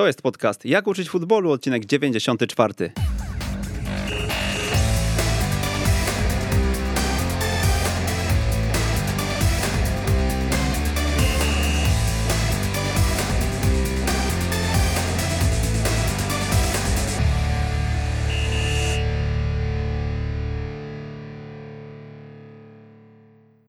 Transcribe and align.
To 0.00 0.06
jest 0.06 0.22
podcast 0.22 0.64
Jak 0.64 0.86
uczyć 0.86 1.08
futbolu, 1.08 1.50
odcinek 1.50 1.86
94. 1.86 2.92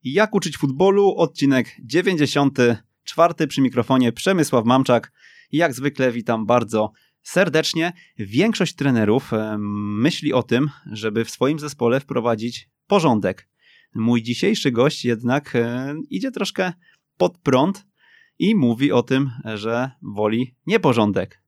Jak 0.03 0.35
uczyć 0.35 0.57
futbolu, 0.57 1.15
odcinek 1.17 1.67
94 1.79 3.47
przy 3.47 3.61
mikrofonie 3.61 4.11
Przemysław 4.11 4.65
Mamczak. 4.65 5.11
Jak 5.51 5.73
zwykle 5.73 6.11
witam 6.11 6.45
bardzo 6.45 6.91
serdecznie. 7.21 7.93
Większość 8.17 8.75
trenerów 8.75 9.33
e, 9.33 9.57
myśli 9.99 10.33
o 10.33 10.43
tym, 10.43 10.69
żeby 10.91 11.25
w 11.25 11.29
swoim 11.29 11.59
zespole 11.59 11.99
wprowadzić 11.99 12.69
porządek. 12.87 13.49
Mój 13.95 14.23
dzisiejszy 14.23 14.71
gość 14.71 15.05
jednak 15.05 15.55
e, 15.55 15.93
idzie 16.09 16.31
troszkę 16.31 16.73
pod 17.17 17.37
prąd 17.37 17.85
i 18.39 18.55
mówi 18.55 18.91
o 18.91 19.03
tym, 19.03 19.29
że 19.55 19.91
woli 20.01 20.55
nieporządek. 20.67 21.41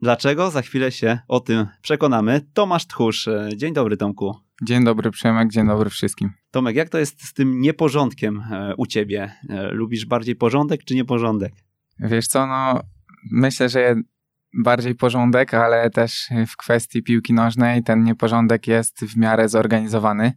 Dlaczego? 0.00 0.50
Za 0.50 0.62
chwilę 0.62 0.92
się 0.92 1.18
o 1.28 1.40
tym 1.40 1.66
przekonamy. 1.82 2.46
Tomasz 2.54 2.86
Tchórz. 2.86 3.28
E, 3.28 3.50
dzień 3.56 3.74
dobry, 3.74 3.96
Tomku. 3.96 4.34
Dzień 4.62 4.84
dobry, 4.84 5.10
Przemek. 5.10 5.50
Dzień 5.52 5.66
dobry 5.66 5.90
wszystkim. 5.90 6.30
Tomek, 6.50 6.76
jak 6.76 6.88
to 6.88 6.98
jest 6.98 7.24
z 7.24 7.32
tym 7.32 7.60
nieporządkiem 7.60 8.42
u 8.76 8.86
ciebie? 8.86 9.32
Lubisz 9.70 10.06
bardziej 10.06 10.36
porządek 10.36 10.84
czy 10.84 10.94
nieporządek? 10.94 11.52
Wiesz 12.00 12.26
co, 12.26 12.46
no 12.46 12.82
myślę, 13.30 13.68
że 13.68 13.94
bardziej 14.54 14.94
porządek, 14.94 15.54
ale 15.54 15.90
też 15.90 16.28
w 16.48 16.56
kwestii 16.56 17.02
piłki 17.02 17.34
nożnej 17.34 17.82
ten 17.82 18.04
nieporządek 18.04 18.66
jest 18.66 19.00
w 19.00 19.16
miarę 19.16 19.48
zorganizowany. 19.48 20.32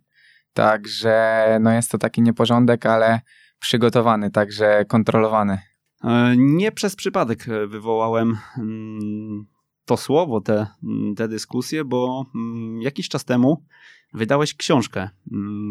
Także 0.54 1.46
no 1.62 1.72
jest 1.72 1.92
to 1.92 1.98
taki 1.98 2.22
nieporządek, 2.22 2.86
ale 2.86 3.22
przygotowany, 3.60 4.32
także 4.32 4.86
kontrolowany. 4.86 5.60
E, 6.04 6.34
nie 6.38 6.72
przez 6.72 6.96
przypadek 6.96 7.46
wywołałem 7.68 8.38
mm, 8.58 9.46
to 9.86 9.98
słowo, 9.98 10.42
te, 10.42 10.68
mm, 10.84 11.16
te 11.16 11.28
dyskusje, 11.28 11.86
bo 11.86 12.26
mm, 12.36 12.82
jakiś 12.82 13.10
czas 13.10 13.26
temu 13.26 13.66
wydałeś 14.14 14.54
książkę, 14.56 15.10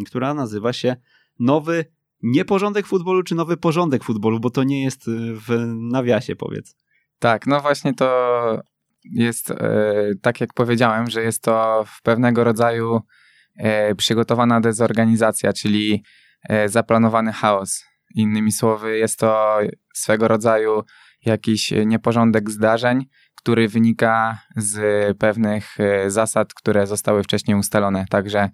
która 0.06 0.34
nazywa 0.34 0.72
się 0.72 0.96
Nowy 1.38 1.84
Nieporządek 2.22 2.86
futbolu, 2.86 3.22
czy 3.22 3.34
Nowy 3.34 3.56
Porządek 3.56 4.04
futbolu, 4.04 4.40
bo 4.40 4.50
to 4.50 4.64
nie 4.64 4.84
jest 4.84 5.10
w 5.46 5.66
nawiasie, 5.76 6.36
powiedz. 6.36 6.76
Tak, 7.20 7.46
no 7.46 7.60
właśnie 7.60 7.94
to 7.94 8.62
jest 9.04 9.50
e, 9.50 9.54
tak 10.22 10.40
jak 10.40 10.54
powiedziałem, 10.54 11.10
że 11.10 11.22
jest 11.22 11.42
to 11.42 11.84
w 11.86 12.02
pewnego 12.02 12.44
rodzaju 12.44 13.00
e, 13.56 13.94
przygotowana 13.94 14.60
dezorganizacja, 14.60 15.52
czyli 15.52 16.04
e, 16.48 16.68
zaplanowany 16.68 17.32
chaos. 17.32 17.84
Innymi 18.14 18.52
słowy, 18.52 18.98
jest 18.98 19.18
to 19.18 19.58
swego 19.94 20.28
rodzaju 20.28 20.82
jakiś 21.24 21.72
nieporządek 21.86 22.50
zdarzeń, 22.50 23.06
który 23.34 23.68
wynika 23.68 24.38
z 24.56 24.78
pewnych 25.18 25.76
zasad, 26.06 26.54
które 26.54 26.86
zostały 26.86 27.22
wcześniej 27.22 27.56
ustalone. 27.58 28.04
Także 28.10 28.50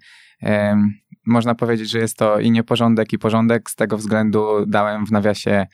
można 1.25 1.55
powiedzieć, 1.55 1.89
że 1.89 1.99
jest 1.99 2.17
to 2.17 2.39
i 2.39 2.51
nieporządek, 2.51 3.13
i 3.13 3.17
porządek. 3.17 3.69
Z 3.69 3.75
tego 3.75 3.97
względu 3.97 4.65
dałem 4.65 5.05
w 5.05 5.11
nawiasie 5.11 5.67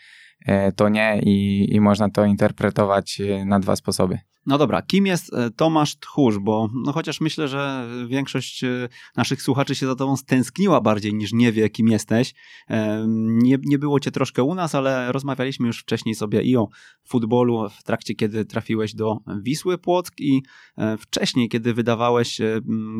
to 0.75 0.89
nie 0.89 1.21
i, 1.23 1.67
i 1.75 1.81
można 1.81 2.09
to 2.09 2.25
interpretować 2.25 3.21
e, 3.21 3.45
na 3.45 3.59
dwa 3.59 3.75
sposoby. 3.75 4.19
No 4.45 4.57
dobra, 4.57 4.81
kim 4.81 5.05
jest 5.05 5.33
e, 5.33 5.49
Tomasz 5.51 5.99
Tchórz? 5.99 6.37
Bo 6.39 6.69
no 6.85 6.93
chociaż 6.93 7.21
myślę, 7.21 7.47
że 7.47 7.87
większość 8.07 8.65
naszych 9.15 9.41
słuchaczy 9.41 9.75
się 9.75 9.87
za 9.87 9.95
tobą 9.95 10.17
stęskniła 10.17 10.81
bardziej 10.81 11.13
niż 11.13 11.33
nie 11.33 11.51
wie, 11.51 11.69
kim 11.69 11.87
jesteś. 11.87 12.33
Nie, 13.27 13.57
nie 13.63 13.79
było 13.79 13.99
cię 13.99 14.11
troszkę 14.11 14.43
u 14.43 14.55
nas, 14.55 14.75
ale 14.75 15.11
rozmawialiśmy 15.11 15.67
już 15.67 15.79
wcześniej 15.79 16.15
sobie 16.15 16.41
i 16.41 16.57
o 16.57 16.67
futbolu 17.07 17.69
w 17.69 17.83
trakcie, 17.83 18.15
kiedy 18.15 18.45
trafiłeś 18.45 18.95
do 18.95 19.17
Wisły 19.41 19.77
Płock 19.77 20.13
i 20.19 20.41
wcześniej, 20.99 21.49
kiedy 21.49 21.73
wydawałeś 21.73 22.41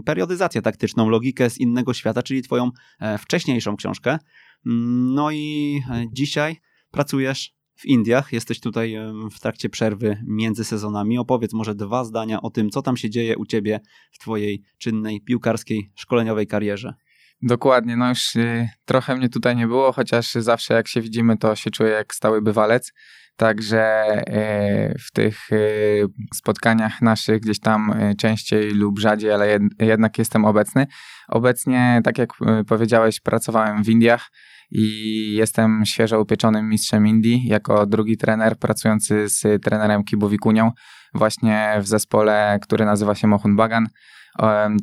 periodyzację 0.06 0.62
taktyczną, 0.62 1.10
logikę 1.10 1.50
z 1.50 1.58
innego 1.58 1.94
świata, 1.94 2.24
czyli 2.24 2.42
twoją 2.42 2.72
wcześniejszą 3.20 3.76
książkę. 3.76 4.20
No 4.66 5.32
i 5.32 5.82
dzisiaj 6.12 6.58
pracujesz 6.94 7.54
w 7.76 7.86
Indiach, 7.86 8.34
jesteś 8.34 8.60
tutaj 8.60 8.96
w 9.32 9.40
trakcie 9.40 9.70
przerwy 9.70 10.18
między 10.28 10.64
sezonami. 10.64 11.18
Opowiedz 11.18 11.54
może 11.54 11.76
dwa 11.76 12.04
zdania 12.04 12.42
o 12.42 12.50
tym, 12.50 12.70
co 12.70 12.82
tam 12.82 12.98
się 12.98 13.10
dzieje 13.10 13.38
u 13.38 13.46
ciebie 13.46 13.80
w 14.12 14.20
twojej 14.20 14.64
czynnej 14.78 15.22
piłkarskiej, 15.22 15.92
szkoleniowej 15.96 16.48
karierze. 16.48 16.94
Dokładnie, 17.42 17.98
no 17.98 18.10
już 18.10 18.36
y, 18.36 18.70
trochę 18.86 19.16
mnie 19.16 19.30
tutaj 19.30 19.56
nie 19.56 19.68
było, 19.68 19.92
chociaż 19.92 20.32
zawsze 20.32 20.74
jak 20.74 20.88
się 20.88 21.02
widzimy, 21.02 21.38
to 21.38 21.56
się 21.56 21.72
czuję 21.72 21.90
jak 21.90 22.14
stały 22.14 22.42
bywalec. 22.42 22.94
Także 23.36 24.06
y, 24.94 25.00
w 25.00 25.12
tych 25.12 25.52
y, 25.52 26.06
spotkaniach 26.34 27.02
naszych 27.02 27.40
gdzieś 27.40 27.60
tam 27.60 27.94
częściej 28.18 28.72
lub 28.72 29.00
rzadziej, 29.00 29.32
ale 29.32 29.60
jednak 29.80 30.18
jestem 30.18 30.46
obecny. 30.46 30.88
Obecnie, 31.28 32.02
tak 32.04 32.18
jak 32.18 32.30
powiedziałeś, 32.68 33.20
pracowałem 33.20 33.84
w 33.84 33.90
Indiach 33.90 34.30
i 34.76 35.34
jestem 35.34 35.86
świeżo 35.86 36.22
upieczonym 36.22 36.70
mistrzem 36.70 37.08
Indii 37.08 37.48
jako 37.48 37.86
drugi 37.86 38.18
trener 38.18 38.58
pracujący 38.58 39.30
z 39.30 39.64
trenerem 39.64 40.04
Kibowikunią 40.04 40.72
właśnie 41.14 41.78
w 41.82 41.88
zespole, 41.88 42.60
który 42.62 42.86
nazywa 42.86 43.16
się 43.16 43.28
Mohun 43.28 43.56
Bagan. 43.56 43.88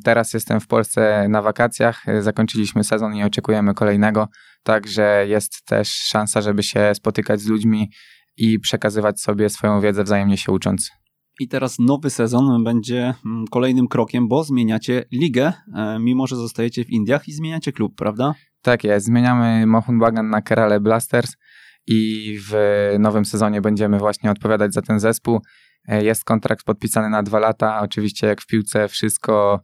Teraz 0.04 0.34
jestem 0.34 0.60
w 0.60 0.66
Polsce 0.66 1.26
na 1.28 1.42
wakacjach, 1.42 2.04
zakończyliśmy 2.20 2.84
sezon 2.84 3.14
i 3.14 3.24
oczekujemy 3.24 3.74
kolejnego, 3.74 4.28
także 4.62 5.24
jest 5.28 5.66
też 5.66 5.88
szansa, 5.88 6.40
żeby 6.40 6.62
się 6.62 6.92
spotykać 6.94 7.40
z 7.40 7.46
ludźmi 7.46 7.90
i 8.36 8.58
przekazywać 8.58 9.20
sobie 9.20 9.48
swoją 9.48 9.80
wiedzę 9.80 10.04
wzajemnie 10.04 10.36
się 10.36 10.52
ucząc. 10.52 10.90
I 11.40 11.48
teraz 11.48 11.78
nowy 11.78 12.10
sezon 12.10 12.64
będzie 12.64 13.14
mm, 13.26 13.44
kolejnym 13.50 13.88
krokiem, 13.88 14.28
bo 14.28 14.44
zmieniacie 14.44 15.04
ligę, 15.12 15.52
e, 15.74 15.98
mimo 16.00 16.26
że 16.26 16.36
zostajecie 16.36 16.84
w 16.84 16.90
Indiach 16.90 17.28
i 17.28 17.32
zmieniacie 17.32 17.72
klub, 17.72 17.94
prawda? 17.96 18.34
Tak 18.62 18.84
jest, 18.84 19.06
zmieniamy 19.06 19.66
Mohun 19.66 19.98
Bagan 19.98 20.30
na 20.30 20.42
Kerale 20.42 20.80
Blasters 20.80 21.36
i 21.86 22.38
w 22.48 22.54
nowym 22.98 23.24
sezonie 23.24 23.60
będziemy 23.60 23.98
właśnie 23.98 24.30
odpowiadać 24.30 24.74
za 24.74 24.82
ten 24.82 25.00
zespół. 25.00 25.40
E, 25.88 26.04
jest 26.04 26.24
kontrakt 26.24 26.64
podpisany 26.64 27.10
na 27.10 27.22
dwa 27.22 27.38
lata. 27.38 27.80
Oczywiście 27.80 28.26
jak 28.26 28.40
w 28.40 28.46
piłce 28.46 28.88
wszystko 28.88 29.60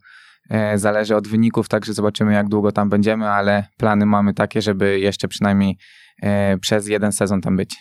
e, 0.49 0.77
zależy 0.77 1.15
od 1.15 1.27
wyników, 1.27 1.69
także 1.69 1.93
zobaczymy 1.93 2.33
jak 2.33 2.49
długo 2.49 2.71
tam 2.71 2.89
będziemy, 2.89 3.29
ale 3.29 3.67
plany 3.77 4.05
mamy 4.05 4.33
takie, 4.33 4.61
żeby 4.61 4.99
jeszcze 4.99 5.27
przynajmniej 5.27 5.77
e, 6.21 6.57
przez 6.57 6.87
jeden 6.87 7.11
sezon 7.11 7.41
tam 7.41 7.57
być. 7.57 7.75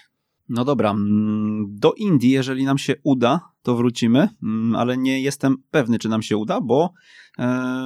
No 0.48 0.64
dobra, 0.64 0.90
mm, 0.90 1.66
do 1.68 1.92
Indii, 1.92 2.30
jeżeli 2.30 2.64
nam 2.64 2.78
się 2.78 2.94
uda, 3.02 3.40
to 3.62 3.76
wrócimy, 3.76 4.28
mm, 4.42 4.76
ale 4.76 4.96
nie 4.96 5.20
jestem 5.20 5.56
pewny, 5.70 5.98
czy 5.98 6.08
nam 6.08 6.22
się 6.22 6.36
uda, 6.36 6.60
bo 6.60 6.92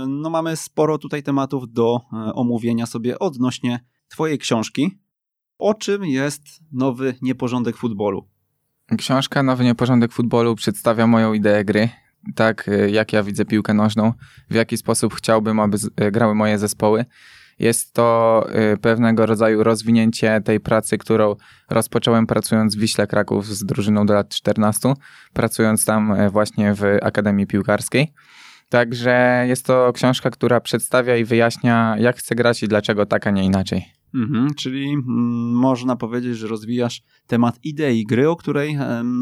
no 0.08 0.30
mamy 0.30 0.56
sporo 0.56 0.98
tutaj 0.98 1.22
tematów 1.22 1.72
do 1.72 2.00
e, 2.12 2.16
omówienia 2.34 2.86
sobie 2.86 3.18
odnośnie 3.18 3.80
Twojej 4.08 4.38
książki. 4.38 4.98
O 5.58 5.74
czym 5.74 6.04
jest 6.04 6.42
nowy 6.72 7.14
nieporządek 7.22 7.76
futbolu? 7.76 8.28
Książka 8.98 9.42
Nowy 9.42 9.64
Nieporządek 9.64 10.12
Futbolu 10.12 10.54
przedstawia 10.54 11.06
moją 11.06 11.32
ideę 11.32 11.64
gry, 11.64 11.88
tak 12.34 12.68
e, 12.68 12.90
jak 12.90 13.12
ja 13.12 13.22
widzę 13.22 13.44
piłkę 13.44 13.74
nożną, 13.74 14.12
w 14.50 14.54
jaki 14.54 14.76
sposób 14.76 15.14
chciałbym, 15.14 15.60
aby 15.60 15.78
grały 16.12 16.34
moje 16.34 16.58
zespoły. 16.58 17.04
Jest 17.58 17.92
to 17.92 18.46
pewnego 18.80 19.26
rodzaju 19.26 19.64
rozwinięcie 19.64 20.40
tej 20.44 20.60
pracy, 20.60 20.98
którą 20.98 21.36
rozpocząłem 21.70 22.26
pracując 22.26 22.76
w 22.76 22.78
Wiśle 22.78 23.06
Kraków 23.06 23.46
z 23.46 23.64
drużyną 23.64 24.06
do 24.06 24.14
lat 24.14 24.28
14, 24.28 24.94
pracując 25.32 25.84
tam 25.84 26.30
właśnie 26.30 26.74
w 26.74 26.82
Akademii 27.02 27.46
Piłkarskiej. 27.46 28.12
Także 28.70 29.44
jest 29.48 29.66
to 29.66 29.92
książka, 29.92 30.30
która 30.30 30.60
przedstawia 30.60 31.16
i 31.16 31.24
wyjaśnia, 31.24 31.96
jak 31.98 32.16
chcę 32.16 32.34
grać 32.34 32.62
i 32.62 32.68
dlaczego 32.68 33.06
tak, 33.06 33.26
a 33.26 33.30
nie 33.30 33.44
inaczej. 33.44 34.00
Mhm, 34.14 34.54
czyli 34.54 34.92
mm, 34.92 35.04
można 35.52 35.96
powiedzieć, 35.96 36.36
że 36.36 36.46
rozwijasz 36.46 37.02
temat 37.26 37.58
idei 37.64 38.06
gry, 38.06 38.28
o 38.28 38.36
której 38.36 38.78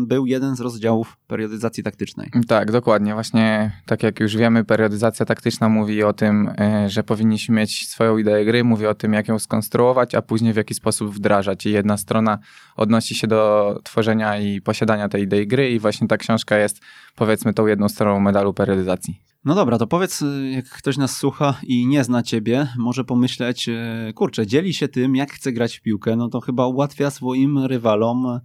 był 0.06 0.26
jeden 0.26 0.56
z 0.56 0.60
rozdziałów 0.60 1.16
periodyzacji 1.26 1.82
taktycznej. 1.82 2.30
Tak, 2.48 2.72
dokładnie. 2.72 3.14
Właśnie 3.14 3.72
tak 3.86 4.02
jak 4.02 4.20
już 4.20 4.36
wiemy, 4.36 4.64
periodyzacja 4.64 5.26
taktyczna 5.26 5.68
mówi 5.68 6.02
o 6.02 6.12
tym, 6.12 6.50
e, 6.58 6.90
że 6.90 7.02
powinniśmy 7.02 7.54
mieć 7.54 7.88
swoją 7.88 8.18
ideę 8.18 8.44
gry, 8.44 8.64
mówi 8.64 8.86
o 8.86 8.94
tym, 8.94 9.12
jak 9.12 9.28
ją 9.28 9.38
skonstruować, 9.38 10.14
a 10.14 10.22
później 10.22 10.52
w 10.52 10.56
jaki 10.56 10.74
sposób 10.74 11.14
wdrażać. 11.14 11.66
I 11.66 11.70
jedna 11.70 11.96
strona 11.96 12.38
odnosi 12.76 13.14
się 13.14 13.26
do 13.26 13.80
tworzenia 13.84 14.38
i 14.38 14.60
posiadania 14.60 15.08
tej 15.08 15.22
idei 15.22 15.46
gry 15.46 15.70
i 15.70 15.78
właśnie 15.78 16.08
ta 16.08 16.16
książka 16.16 16.56
jest 16.56 16.80
powiedzmy 17.16 17.54
tą 17.54 17.66
jedną 17.66 17.88
stroną 17.88 18.20
medalu 18.20 18.54
periodyzacji. 18.54 19.27
No 19.44 19.54
dobra, 19.54 19.78
to 19.78 19.86
powiedz, 19.86 20.22
y, 20.22 20.50
jak 20.50 20.68
ktoś 20.68 20.96
nas 20.96 21.16
słucha 21.16 21.60
i 21.62 21.86
nie 21.86 22.04
zna 22.04 22.22
ciebie, 22.22 22.68
może 22.78 23.04
pomyśleć, 23.04 23.68
y, 23.68 24.12
kurczę, 24.14 24.46
dzieli 24.46 24.74
się 24.74 24.88
tym, 24.88 25.16
jak 25.16 25.32
chce 25.32 25.52
grać 25.52 25.76
w 25.76 25.82
piłkę, 25.82 26.16
no 26.16 26.28
to 26.28 26.40
chyba 26.40 26.66
ułatwia 26.66 27.10
swoim 27.10 27.58
rywalom 27.58 28.40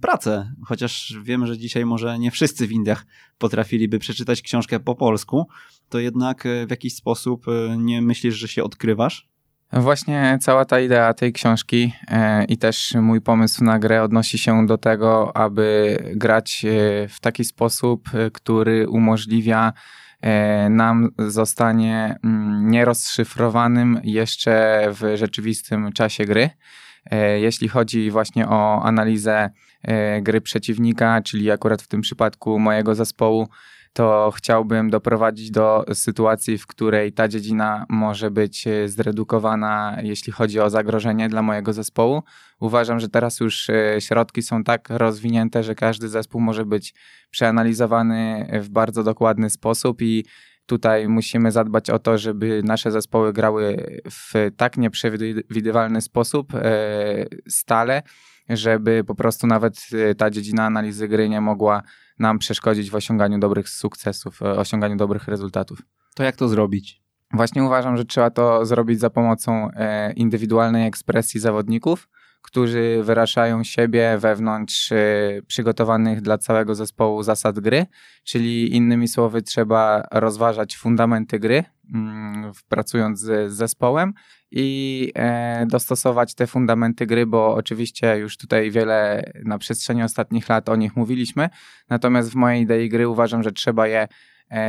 pracę. 0.00 0.54
Chociaż 0.64 1.14
wiemy, 1.22 1.46
że 1.46 1.58
dzisiaj 1.58 1.84
może 1.84 2.18
nie 2.18 2.30
wszyscy 2.30 2.66
w 2.66 2.72
Indiach 2.72 3.06
potrafiliby 3.38 3.98
przeczytać 3.98 4.42
książkę 4.42 4.80
po 4.80 4.94
polsku, 4.94 5.48
to 5.88 5.98
jednak 5.98 6.44
w 6.66 6.70
jakiś 6.70 6.94
sposób 6.94 7.46
nie 7.76 8.02
myślisz, 8.02 8.34
że 8.34 8.48
się 8.48 8.64
odkrywasz? 8.64 9.33
Właśnie 9.72 10.38
cała 10.40 10.64
ta 10.64 10.80
idea 10.80 11.14
tej 11.14 11.32
książki 11.32 11.92
e, 12.08 12.44
i 12.44 12.58
też 12.58 12.94
mój 12.94 13.20
pomysł 13.20 13.64
na 13.64 13.78
grę 13.78 14.02
odnosi 14.02 14.38
się 14.38 14.66
do 14.66 14.78
tego, 14.78 15.36
aby 15.36 15.98
grać 16.16 16.64
e, 16.64 16.68
w 17.08 17.20
taki 17.20 17.44
sposób, 17.44 18.08
e, 18.14 18.30
który 18.30 18.88
umożliwia 18.88 19.72
nam 20.70 21.10
zostanie 21.18 22.16
mm, 22.24 22.70
nierozszyfrowanym 22.70 24.00
jeszcze 24.04 24.82
w 24.90 25.16
rzeczywistym 25.16 25.92
czasie 25.92 26.24
gry. 26.24 26.50
Jeśli 27.36 27.68
chodzi 27.68 28.10
właśnie 28.10 28.48
o 28.48 28.82
analizę 28.82 29.50
gry 30.22 30.40
przeciwnika, 30.40 31.22
czyli 31.22 31.50
akurat 31.50 31.82
w 31.82 31.88
tym 31.88 32.00
przypadku 32.00 32.58
mojego 32.58 32.94
zespołu, 32.94 33.48
to 33.94 34.32
chciałbym 34.36 34.90
doprowadzić 34.90 35.50
do 35.50 35.84
sytuacji, 35.92 36.58
w 36.58 36.66
której 36.66 37.12
ta 37.12 37.28
dziedzina 37.28 37.86
może 37.88 38.30
być 38.30 38.66
e, 38.66 38.88
zredukowana, 38.88 39.98
jeśli 40.02 40.32
chodzi 40.32 40.60
o 40.60 40.70
zagrożenie 40.70 41.28
dla 41.28 41.42
mojego 41.42 41.72
zespołu. 41.72 42.22
Uważam, 42.60 43.00
że 43.00 43.08
teraz 43.08 43.40
już 43.40 43.70
e, 43.70 44.00
środki 44.00 44.42
są 44.42 44.64
tak 44.64 44.88
rozwinięte, 44.90 45.62
że 45.62 45.74
każdy 45.74 46.08
zespół 46.08 46.40
może 46.40 46.64
być 46.64 46.94
przeanalizowany 47.30 48.48
w 48.62 48.68
bardzo 48.68 49.02
dokładny 49.02 49.50
sposób 49.50 50.02
i 50.02 50.24
tutaj 50.66 51.08
musimy 51.08 51.52
zadbać 51.52 51.90
o 51.90 51.98
to, 51.98 52.18
żeby 52.18 52.62
nasze 52.64 52.90
zespoły 52.90 53.32
grały 53.32 53.76
w 54.10 54.50
tak 54.56 54.76
nieprzewidywalny 54.76 56.00
sposób 56.00 56.54
e, 56.54 56.62
stale, 57.48 58.02
żeby 58.48 59.04
po 59.04 59.14
prostu 59.14 59.46
nawet 59.46 59.86
ta 60.18 60.30
dziedzina 60.30 60.64
analizy 60.64 61.08
gry 61.08 61.28
nie 61.28 61.40
mogła 61.40 61.82
nam 62.18 62.38
przeszkodzić 62.38 62.90
w 62.90 62.94
osiąganiu 62.94 63.38
dobrych 63.38 63.68
sukcesów, 63.68 64.42
e, 64.42 64.56
osiąganiu 64.56 64.96
dobrych 64.96 65.28
rezultatów. 65.28 65.82
To 66.14 66.22
jak 66.22 66.36
to 66.36 66.48
zrobić? 66.48 67.02
Właśnie 67.32 67.64
uważam, 67.64 67.96
że 67.96 68.04
trzeba 68.04 68.30
to 68.30 68.66
zrobić 68.66 69.00
za 69.00 69.10
pomocą 69.10 69.70
e, 69.70 70.12
indywidualnej 70.12 70.86
ekspresji 70.86 71.40
zawodników, 71.40 72.08
którzy 72.44 73.00
wyrażają 73.02 73.64
siebie 73.64 74.18
wewnątrz 74.18 74.92
e, 74.92 74.96
przygotowanych 75.46 76.20
dla 76.20 76.38
całego 76.38 76.74
zespołu 76.74 77.22
zasad 77.22 77.60
gry, 77.60 77.86
czyli 78.24 78.76
innymi 78.76 79.08
słowy 79.08 79.42
trzeba 79.42 80.06
rozważać 80.12 80.76
fundamenty 80.76 81.38
gry, 81.38 81.64
mm, 81.94 82.52
pracując 82.68 83.20
z 83.20 83.52
zespołem 83.52 84.12
i 84.50 85.12
e, 85.14 85.66
dostosować 85.66 86.34
te 86.34 86.46
fundamenty 86.46 87.06
gry, 87.06 87.26
bo 87.26 87.54
oczywiście 87.54 88.16
już 88.16 88.36
tutaj 88.36 88.70
wiele 88.70 89.32
na 89.44 89.58
przestrzeni 89.58 90.02
ostatnich 90.02 90.48
lat 90.48 90.68
o 90.68 90.76
nich 90.76 90.96
mówiliśmy, 90.96 91.48
natomiast 91.90 92.30
w 92.30 92.34
mojej 92.34 92.62
idei 92.62 92.88
gry 92.88 93.08
uważam, 93.08 93.42
że 93.42 93.52
trzeba 93.52 93.86
je 93.86 94.08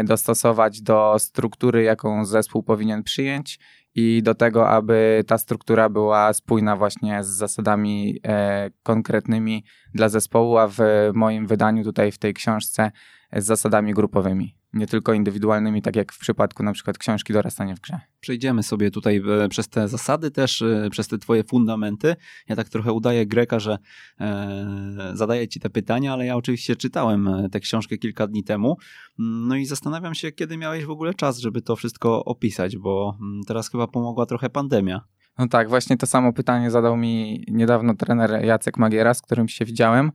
dostosować 0.03 0.81
do 0.81 1.15
struktury, 1.19 1.83
jaką 1.83 2.25
zespół 2.25 2.63
powinien 2.63 3.03
przyjąć 3.03 3.59
i 3.95 4.23
do 4.23 4.35
tego, 4.35 4.69
aby 4.69 5.23
ta 5.27 5.37
struktura 5.37 5.89
była 5.89 6.33
spójna 6.33 6.75
właśnie 6.75 7.23
z 7.23 7.27
zasadami 7.27 8.19
e, 8.27 8.69
konkretnymi 8.83 9.63
dla 9.93 10.09
zespołu, 10.09 10.57
a 10.57 10.67
w 10.67 10.79
moim 11.13 11.47
wydaniu 11.47 11.83
tutaj 11.83 12.11
w 12.11 12.17
tej 12.17 12.33
książce 12.33 12.91
z 13.33 13.45
zasadami 13.45 13.93
grupowymi 13.93 14.55
nie 14.75 14.87
tylko 14.87 15.13
indywidualnymi, 15.13 15.81
tak 15.81 15.95
jak 15.95 16.13
w 16.13 16.19
przypadku 16.19 16.63
na 16.63 16.73
przykład 16.73 16.97
książki 16.97 17.33
Dorastanie 17.33 17.75
w 17.75 17.79
grze. 17.79 17.99
Przejdziemy 18.19 18.63
sobie 18.63 18.91
tutaj 18.91 19.21
e, 19.43 19.49
przez 19.49 19.67
te 19.69 19.87
zasady 19.87 20.31
też, 20.31 20.61
e, 20.61 20.87
przez 20.91 21.07
te 21.07 21.17
twoje 21.17 21.43
fundamenty. 21.43 22.15
Ja 22.47 22.55
tak 22.55 22.69
trochę 22.69 22.91
udaję 22.91 23.25
Greka, 23.25 23.59
że 23.59 23.77
e, 24.19 25.11
zadaję 25.13 25.47
ci 25.47 25.59
te 25.59 25.69
pytania, 25.69 26.13
ale 26.13 26.25
ja 26.25 26.35
oczywiście 26.35 26.75
czytałem 26.75 27.27
e, 27.27 27.49
tę 27.49 27.59
książkę 27.59 27.97
kilka 27.97 28.27
dni 28.27 28.43
temu. 28.43 28.77
Mm, 29.19 29.47
no 29.47 29.55
i 29.55 29.65
zastanawiam 29.65 30.15
się, 30.15 30.31
kiedy 30.31 30.57
miałeś 30.57 30.85
w 30.85 30.89
ogóle 30.89 31.13
czas, 31.13 31.39
żeby 31.39 31.61
to 31.61 31.75
wszystko 31.75 32.25
opisać, 32.25 32.77
bo 32.77 33.17
mm, 33.21 33.41
teraz 33.47 33.69
chyba 33.69 33.87
pomogła 33.87 34.25
trochę 34.25 34.49
pandemia. 34.49 35.01
No 35.37 35.47
tak, 35.47 35.69
właśnie 35.69 35.97
to 35.97 36.05
samo 36.05 36.33
pytanie 36.33 36.71
zadał 36.71 36.97
mi 36.97 37.43
niedawno 37.47 37.95
trener 37.95 38.45
Jacek 38.45 38.77
Magiera, 38.77 39.13
z 39.13 39.21
którym 39.21 39.47
się 39.47 39.65
widziałem. 39.65 40.11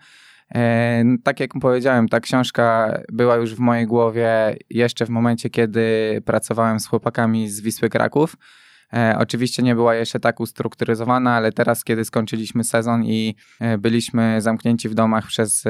E, 0.54 1.04
tak 1.22 1.40
jak 1.40 1.50
powiedziałem, 1.60 2.08
ta 2.08 2.20
książka 2.20 2.98
była 3.12 3.36
już 3.36 3.54
w 3.54 3.58
mojej 3.58 3.86
głowie 3.86 4.56
jeszcze 4.70 5.06
w 5.06 5.08
momencie, 5.08 5.50
kiedy 5.50 5.82
pracowałem 6.24 6.80
z 6.80 6.86
chłopakami 6.86 7.48
z 7.48 7.60
Wisły 7.60 7.88
Kraków. 7.88 8.36
E, 8.92 9.16
oczywiście 9.18 9.62
nie 9.62 9.74
była 9.74 9.94
jeszcze 9.94 10.20
tak 10.20 10.40
ustrukturyzowana, 10.40 11.34
ale 11.34 11.52
teraz, 11.52 11.84
kiedy 11.84 12.04
skończyliśmy 12.04 12.64
sezon 12.64 13.04
i 13.04 13.34
e, 13.60 13.78
byliśmy 13.78 14.40
zamknięci 14.40 14.88
w 14.88 14.94
domach 14.94 15.26
przez 15.26 15.64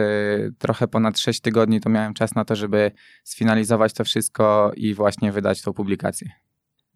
trochę 0.59 0.89
ponad 0.89 1.19
6 1.19 1.41
tygodni, 1.41 1.81
to 1.81 1.91
miałem 1.91 2.15
czas 2.15 2.35
na 2.35 2.45
to, 2.45 2.57
żeby 2.57 2.91
sfinalizować 3.25 3.93
to 3.93 4.05
wszystko 4.05 4.73
i 4.77 4.95
właśnie 4.95 5.33
wydać 5.33 5.63
tą 5.63 5.73
publikację. 5.73 6.31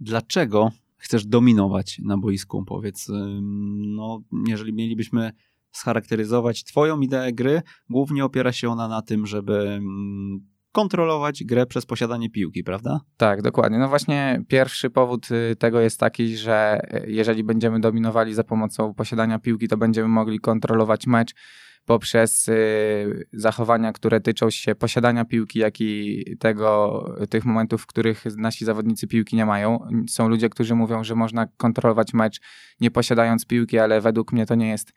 Dlaczego 0.01 0.71
chcesz 0.97 1.27
dominować 1.27 1.99
na 1.99 2.19
boisku? 2.19 2.65
Powiedz, 2.65 3.07
no, 3.73 4.23
jeżeli 4.49 4.73
mielibyśmy 4.73 5.33
scharakteryzować 5.77 6.65
Twoją 6.65 7.01
ideę 7.01 7.33
gry, 7.33 7.63
głównie 7.91 8.25
opiera 8.25 8.53
się 8.53 8.69
ona 8.69 8.89
na 8.89 9.03
tym, 9.03 9.27
żeby 9.27 9.69
mm, 9.69 10.55
kontrolować 10.75 11.45
grę 11.45 11.67
przez 11.67 11.87
posiadanie 11.87 12.31
piłki, 12.31 12.65
prawda? 12.65 13.01
Tak, 13.17 13.43
dokładnie. 13.43 13.79
No 13.79 13.89
właśnie 13.89 14.43
pierwszy 14.49 14.91
powód 14.91 15.29
y, 15.31 15.57
tego 15.57 15.81
jest 15.81 16.01
taki, 16.01 16.37
że 16.37 16.81
y, 16.95 17.11
jeżeli 17.11 17.45
będziemy 17.45 17.81
dominowali 17.81 18.35
za 18.35 18.45
pomocą 18.45 18.95
posiadania 18.95 19.39
piłki, 19.39 19.69
to 19.69 19.77
będziemy 19.77 20.09
mogli 20.09 20.41
kontrolować 20.41 21.07
mecz 21.07 21.35
poprzez 21.85 22.49
y, 22.49 23.29
zachowania, 23.33 23.93
które 23.93 24.21
tyczą 24.21 24.51
się 24.51 24.75
posiadania 24.75 25.25
piłki, 25.25 25.59
jak 25.59 25.81
i 25.81 26.25
tego, 26.41 27.05
tych 27.31 27.45
momentów, 27.45 27.83
w 27.83 27.87
których 27.87 28.25
nasi 28.37 28.65
zawodnicy 28.65 29.07
piłki 29.07 29.37
nie 29.37 29.47
mają. 29.47 29.89
Są 30.09 30.29
ludzie, 30.29 30.49
którzy 30.49 30.75
mówią, 30.75 31.05
że 31.05 31.15
można 31.15 31.47
kontrolować 31.57 32.15
mecz 32.15 32.41
nie 32.81 32.91
posiadając 32.91 33.47
piłki, 33.47 33.79
ale 33.79 34.01
według 34.01 34.33
mnie 34.33 34.47
to 34.47 34.55
nie 34.55 34.69
jest 34.69 34.93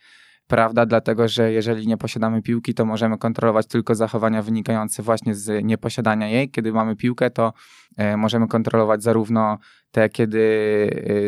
prawda, 0.47 0.85
dlatego 0.85 1.27
że 1.27 1.51
jeżeli 1.51 1.87
nie 1.87 1.97
posiadamy 1.97 2.41
piłki, 2.41 2.73
to 2.73 2.85
możemy 2.85 3.17
kontrolować 3.17 3.67
tylko 3.67 3.95
zachowania 3.95 4.41
wynikające 4.41 5.03
właśnie 5.03 5.35
z 5.35 5.65
nieposiadania 5.65 6.27
jej. 6.27 6.51
Kiedy 6.51 6.73
mamy 6.73 6.95
piłkę, 6.95 7.29
to 7.29 7.53
e, 7.97 8.17
możemy 8.17 8.47
kontrolować 8.47 9.03
zarówno 9.03 9.57
te, 9.91 10.09
kiedy 10.09 10.41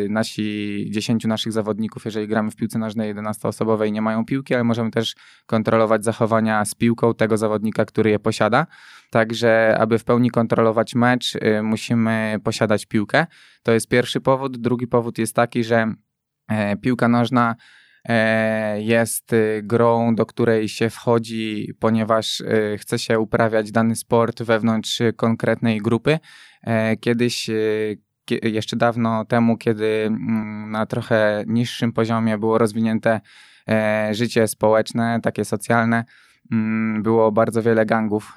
e, 0.07 0.09
nasi 0.09 0.87
10 0.91 1.25
naszych 1.25 1.51
zawodników, 1.51 2.05
jeżeli 2.05 2.27
gramy 2.27 2.51
w 2.51 2.55
piłce 2.55 2.79
nożnej 2.79 3.15
11-osobowej, 3.15 3.91
nie 3.91 4.01
mają 4.01 4.25
piłki, 4.25 4.53
ale 4.53 4.63
możemy 4.63 4.91
też 4.91 5.15
kontrolować 5.45 6.03
zachowania 6.03 6.65
z 6.65 6.75
piłką 6.75 7.13
tego 7.13 7.37
zawodnika, 7.37 7.85
który 7.85 8.09
je 8.09 8.19
posiada. 8.19 8.67
Także, 9.11 9.77
aby 9.79 9.99
w 9.99 10.03
pełni 10.03 10.29
kontrolować 10.29 10.95
mecz, 10.95 11.35
e, 11.41 11.63
musimy 11.63 12.37
posiadać 12.43 12.85
piłkę. 12.85 13.27
To 13.63 13.71
jest 13.71 13.87
pierwszy 13.87 14.21
powód. 14.21 14.57
Drugi 14.57 14.87
powód 14.87 15.17
jest 15.17 15.35
taki, 15.35 15.63
że 15.63 15.93
piłka 16.81 17.07
nożna 17.07 17.55
jest 18.77 19.33
y, 19.33 19.61
grą, 19.63 20.15
do 20.15 20.25
której 20.25 20.69
się 20.69 20.89
wchodzi, 20.89 21.73
ponieważ 21.79 22.39
y, 22.39 22.77
chce 22.79 22.99
się 22.99 23.19
uprawiać 23.19 23.71
dany 23.71 23.95
sport 23.95 24.43
wewnątrz 24.43 25.01
konkretnej 25.15 25.81
grupy. 25.81 26.19
E, 26.63 26.97
kiedyś, 26.97 27.49
y, 27.49 27.97
jeszcze 28.43 28.75
dawno 28.75 29.25
temu, 29.25 29.57
kiedy 29.57 30.03
mm, 30.07 30.71
na 30.71 30.85
trochę 30.85 31.43
niższym 31.47 31.93
poziomie 31.93 32.37
było 32.37 32.57
rozwinięte 32.57 33.21
e, 33.69 34.09
życie 34.11 34.47
społeczne, 34.47 35.19
takie 35.23 35.45
socjalne, 35.45 36.05
mm, 36.51 37.03
było 37.03 37.31
bardzo 37.31 37.61
wiele 37.63 37.85
gangów 37.85 38.33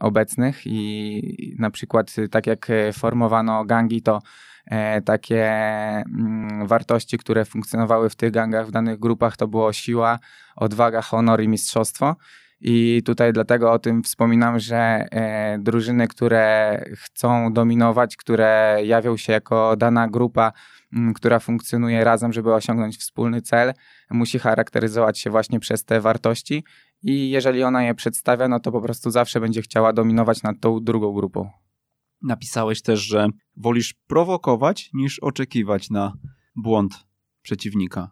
obecnych 0.00 0.66
i 0.66 1.56
na 1.58 1.70
przykład 1.70 2.16
tak 2.30 2.46
jak 2.46 2.68
formowano 2.92 3.64
gangi, 3.64 4.02
to 4.02 4.20
E, 4.20 4.55
takie 5.04 5.44
mm, 5.44 6.66
wartości, 6.66 7.18
które 7.18 7.44
funkcjonowały 7.44 8.10
w 8.10 8.16
tych 8.16 8.30
gangach, 8.30 8.66
w 8.66 8.70
danych 8.70 8.98
grupach, 8.98 9.36
to 9.36 9.48
było 9.48 9.72
siła, 9.72 10.18
odwaga, 10.56 11.02
honor 11.02 11.42
i 11.42 11.48
mistrzostwo. 11.48 12.16
I 12.60 13.02
tutaj 13.04 13.32
dlatego 13.32 13.72
o 13.72 13.78
tym 13.78 14.02
wspominam, 14.02 14.58
że 14.58 14.76
e, 14.76 15.58
drużyny, 15.58 16.08
które 16.08 16.80
chcą 16.96 17.52
dominować, 17.52 18.16
które 18.16 18.78
jawią 18.84 19.16
się 19.16 19.32
jako 19.32 19.76
dana 19.76 20.08
grupa, 20.08 20.52
m, 20.92 21.14
która 21.14 21.38
funkcjonuje 21.38 22.04
razem, 22.04 22.32
żeby 22.32 22.54
osiągnąć 22.54 22.98
wspólny 22.98 23.42
cel, 23.42 23.72
musi 24.10 24.38
charakteryzować 24.38 25.18
się 25.18 25.30
właśnie 25.30 25.60
przez 25.60 25.84
te 25.84 26.00
wartości. 26.00 26.64
I 27.02 27.30
jeżeli 27.30 27.62
ona 27.62 27.84
je 27.84 27.94
przedstawia, 27.94 28.48
no 28.48 28.60
to 28.60 28.72
po 28.72 28.80
prostu 28.80 29.10
zawsze 29.10 29.40
będzie 29.40 29.62
chciała 29.62 29.92
dominować 29.92 30.42
nad 30.42 30.60
tą 30.60 30.84
drugą 30.84 31.12
grupą. 31.12 31.50
Napisałeś 32.22 32.82
też, 32.82 33.00
że 33.00 33.28
wolisz 33.56 33.94
prowokować 34.06 34.90
niż 34.94 35.18
oczekiwać 35.18 35.90
na 35.90 36.12
błąd 36.56 37.06
przeciwnika. 37.42 38.10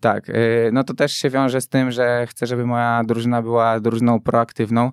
Tak, 0.00 0.28
y, 0.28 0.70
no 0.72 0.84
to 0.84 0.94
też 0.94 1.12
się 1.12 1.30
wiąże 1.30 1.60
z 1.60 1.68
tym, 1.68 1.90
że 1.90 2.26
chcę, 2.26 2.46
żeby 2.46 2.66
moja 2.66 3.02
drużyna 3.04 3.42
była 3.42 3.80
drużyną 3.80 4.20
proaktywną, 4.20 4.90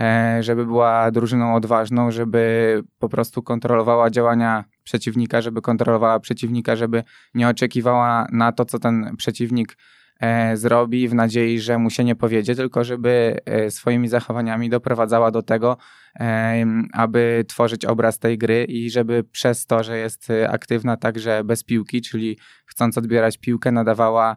e, 0.00 0.38
żeby 0.42 0.66
była 0.66 1.10
drużyną 1.10 1.54
odważną, 1.54 2.10
żeby 2.10 2.82
po 2.98 3.08
prostu 3.08 3.42
kontrolowała 3.42 4.10
działania 4.10 4.64
przeciwnika, 4.84 5.40
żeby 5.40 5.62
kontrolowała 5.62 6.20
przeciwnika, 6.20 6.76
żeby 6.76 7.02
nie 7.34 7.48
oczekiwała 7.48 8.26
na 8.32 8.52
to, 8.52 8.64
co 8.64 8.78
ten 8.78 9.16
przeciwnik 9.16 9.76
zrobi 10.54 11.08
w 11.08 11.14
nadziei, 11.14 11.60
że 11.60 11.78
mu 11.78 11.90
się 11.90 12.04
nie 12.04 12.16
powiedzie, 12.16 12.54
tylko 12.54 12.84
żeby 12.84 13.40
e, 13.44 13.70
swoimi 13.70 14.08
zachowaniami 14.08 14.70
doprowadzała 14.70 15.30
do 15.30 15.42
tego, 15.42 15.76
e, 16.20 16.64
aby 16.92 17.44
tworzyć 17.48 17.84
obraz 17.84 18.18
tej 18.18 18.38
gry 18.38 18.64
i 18.64 18.90
żeby 18.90 19.24
przez 19.24 19.66
to, 19.66 19.82
że 19.82 19.98
jest 19.98 20.28
aktywna 20.48 20.96
także 20.96 21.44
bez 21.44 21.64
piłki, 21.64 22.02
czyli 22.02 22.38
chcąc 22.66 22.98
odbierać 22.98 23.38
piłkę, 23.38 23.72
nadawała 23.72 24.36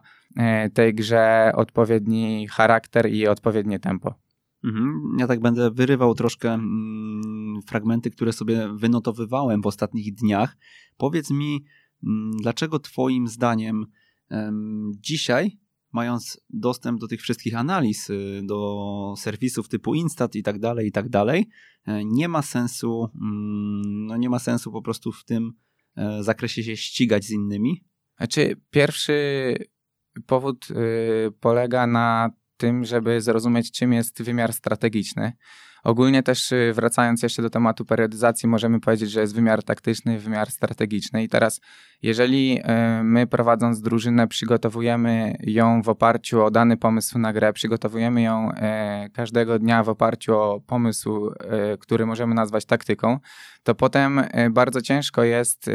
tej 0.74 0.94
grze 0.94 1.52
odpowiedni 1.54 2.48
charakter 2.50 3.10
i 3.10 3.28
odpowiednie 3.28 3.78
tempo. 3.78 4.14
Mhm. 4.64 5.16
Ja 5.18 5.26
tak 5.26 5.40
będę 5.40 5.70
wyrywał 5.70 6.14
troszkę 6.14 6.52
mm, 6.52 7.62
fragmenty, 7.66 8.10
które 8.10 8.32
sobie 8.32 8.68
wynotowywałem 8.76 9.62
w 9.62 9.66
ostatnich 9.66 10.14
dniach. 10.14 10.56
Powiedz 10.96 11.30
mi, 11.30 11.64
mm, 12.04 12.30
dlaczego 12.42 12.78
Twoim 12.78 13.28
zdaniem 13.28 13.86
dzisiaj, 15.00 15.58
mając 15.94 16.40
dostęp 16.50 17.00
do 17.00 17.08
tych 17.08 17.22
wszystkich 17.22 17.56
analiz, 17.56 18.10
y, 18.10 18.40
do 18.44 19.14
serwisów 19.18 19.68
typu 19.68 19.94
Instat 19.94 20.34
i 20.34 20.42
tak 20.42 20.58
dalej, 20.58 20.88
i 20.88 20.92
tak 20.92 21.08
dalej, 21.08 21.48
e, 21.86 22.04
nie 22.04 22.28
ma 22.28 22.42
sensu, 22.42 23.08
mm, 23.14 24.06
no 24.06 24.16
nie 24.16 24.30
ma 24.30 24.38
sensu 24.38 24.72
po 24.72 24.82
prostu 24.82 25.12
w 25.12 25.24
tym 25.24 25.52
e, 25.96 26.22
zakresie 26.22 26.62
się 26.62 26.76
ścigać 26.76 27.24
z 27.24 27.30
innymi? 27.30 27.84
Znaczy, 28.16 28.56
pierwszy 28.70 29.56
powód 30.26 30.68
y, 30.70 31.32
polega 31.40 31.86
na 31.86 32.30
tym, 32.56 32.84
żeby 32.84 33.20
zrozumieć, 33.20 33.72
czym 33.72 33.92
jest 33.92 34.22
wymiar 34.22 34.52
strategiczny. 34.52 35.32
Ogólnie 35.84 36.22
też 36.22 36.52
y, 36.52 36.72
wracając 36.74 37.22
jeszcze 37.22 37.42
do 37.42 37.50
tematu 37.50 37.84
periodyzacji, 37.84 38.48
możemy 38.48 38.80
powiedzieć, 38.80 39.10
że 39.10 39.20
jest 39.20 39.34
wymiar 39.34 39.62
taktyczny, 39.62 40.18
wymiar 40.18 40.50
strategiczny. 40.50 41.22
I 41.22 41.28
teraz, 41.28 41.60
jeżeli 42.02 42.58
y, 42.58 43.04
my 43.04 43.26
prowadząc 43.26 43.80
drużynę, 43.80 44.28
przygotowujemy 44.28 45.36
ją 45.40 45.82
w 45.82 45.88
oparciu 45.88 46.44
o 46.44 46.50
dany 46.50 46.76
pomysł 46.76 47.18
na 47.18 47.32
grę, 47.32 47.52
przygotowujemy 47.52 48.22
ją 48.22 48.50
y, 48.50 48.54
każdego 49.10 49.58
dnia 49.58 49.82
w 49.82 49.88
oparciu 49.88 50.34
o 50.34 50.60
pomysł, 50.60 51.30
który 51.80 52.06
możemy 52.06 52.34
nazwać 52.34 52.64
taktyką, 52.64 53.18
to 53.64 53.74
potem 53.74 54.22
bardzo 54.50 54.80
ciężko 54.80 55.22
jest 55.22 55.70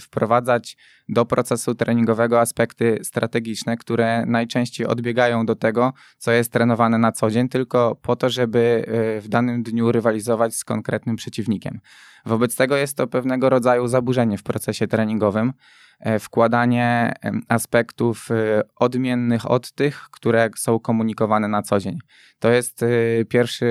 wprowadzać 0.00 0.76
do 1.08 1.24
procesu 1.24 1.74
treningowego 1.74 2.40
aspekty 2.40 2.98
strategiczne, 3.02 3.76
które 3.76 4.26
najczęściej 4.26 4.86
odbiegają 4.86 5.46
do 5.46 5.56
tego, 5.56 5.92
co 6.18 6.32
jest 6.32 6.52
trenowane 6.52 6.98
na 6.98 7.12
co 7.12 7.30
dzień, 7.30 7.48
tylko 7.48 7.96
po 8.02 8.16
to, 8.16 8.30
żeby 8.30 8.84
w 9.22 9.28
danym 9.28 9.62
dniu 9.62 9.92
rywalizować 9.92 10.54
z 10.54 10.64
konkretnym 10.64 11.16
przeciwnikiem. 11.16 11.80
Wobec 12.26 12.56
tego 12.56 12.76
jest 12.76 12.96
to 12.96 13.06
pewnego 13.06 13.50
rodzaju 13.50 13.88
zaburzenie 13.88 14.38
w 14.38 14.42
procesie 14.42 14.86
treningowym, 14.86 15.52
e, 16.00 16.18
wkładanie 16.18 17.12
aspektów 17.48 18.30
e, 18.30 18.62
odmiennych 18.76 19.50
od 19.50 19.72
tych, 19.72 20.08
które 20.10 20.50
są 20.56 20.78
komunikowane 20.78 21.48
na 21.48 21.62
co 21.62 21.80
dzień. 21.80 21.98
To 22.38 22.50
jest 22.50 22.82
e, 22.82 22.88
pierwszy 23.28 23.66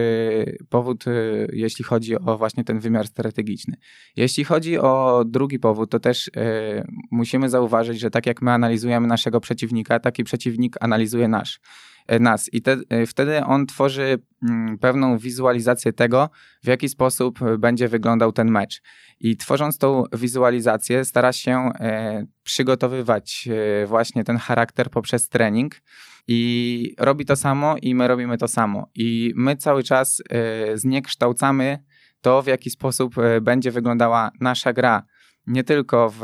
powód, 0.69 1.05
jeśli 1.53 1.85
chodzi 1.85 2.15
o 2.19 2.37
właśnie 2.37 2.63
ten 2.63 2.79
wymiar 2.79 3.07
strategiczny. 3.07 3.77
Jeśli 4.15 4.43
chodzi 4.43 4.79
o 4.79 5.23
drugi 5.27 5.59
powód, 5.59 5.91
to 5.91 5.99
też 5.99 6.31
musimy 7.11 7.49
zauważyć, 7.49 7.99
że 7.99 8.09
tak 8.09 8.25
jak 8.25 8.41
my 8.41 8.51
analizujemy 8.51 9.07
naszego 9.07 9.39
przeciwnika, 9.39 9.99
taki 9.99 10.23
przeciwnik 10.23 10.75
analizuje 10.79 11.27
nasz. 11.27 11.59
E, 12.07 12.19
nas. 12.19 12.53
I 12.53 12.61
te, 12.61 12.77
e, 12.89 13.05
wtedy 13.05 13.43
on 13.43 13.65
tworzy 13.65 14.17
mm, 14.49 14.77
pewną 14.77 15.17
wizualizację 15.17 15.93
tego, 15.93 16.29
w 16.63 16.67
jaki 16.67 16.89
sposób 16.89 17.39
będzie 17.57 17.87
wyglądał 17.87 18.31
ten 18.31 18.51
mecz. 18.51 18.81
I 19.19 19.37
tworząc 19.37 19.77
tą 19.77 20.03
wizualizację, 20.13 21.05
stara 21.05 21.33
się 21.33 21.69
e, 21.79 22.25
przygotowywać 22.43 23.49
właśnie 23.85 24.23
ten 24.23 24.37
charakter 24.37 24.89
poprzez 24.89 25.29
trening. 25.29 25.75
I 26.27 26.95
robi 26.99 27.25
to 27.25 27.35
samo, 27.35 27.75
i 27.81 27.95
my 27.95 28.07
robimy 28.07 28.37
to 28.37 28.47
samo. 28.47 28.89
I 28.95 29.33
my 29.35 29.55
cały 29.55 29.83
czas 29.83 30.21
zniekształcamy 30.73 31.83
to, 32.21 32.41
w 32.41 32.47
jaki 32.47 32.69
sposób 32.69 33.15
będzie 33.41 33.71
wyglądała 33.71 34.31
nasza 34.39 34.73
gra 34.73 35.03
nie 35.47 35.63
tylko 35.63 36.09
w 36.09 36.21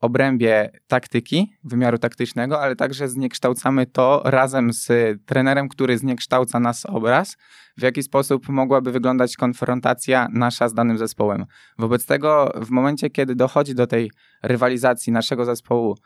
obrębie 0.00 0.70
taktyki, 0.86 1.52
wymiaru 1.64 1.98
taktycznego, 1.98 2.60
ale 2.60 2.76
także 2.76 3.08
zniekształcamy 3.08 3.86
to 3.86 4.22
razem 4.24 4.72
z 4.72 4.88
trenerem, 5.26 5.68
który 5.68 5.98
zniekształca 5.98 6.60
nas 6.60 6.86
obraz, 6.86 7.36
w 7.76 7.82
jaki 7.82 8.02
sposób 8.02 8.48
mogłaby 8.48 8.92
wyglądać 8.92 9.36
konfrontacja 9.36 10.28
nasza 10.32 10.68
z 10.68 10.74
danym 10.74 10.98
zespołem. 10.98 11.44
Wobec 11.78 12.06
tego, 12.06 12.52
w 12.56 12.70
momencie, 12.70 13.10
kiedy 13.10 13.34
dochodzi 13.34 13.74
do 13.74 13.86
tej 13.86 14.10
rywalizacji 14.42 15.12
naszego 15.12 15.44
zespołu 15.44 15.96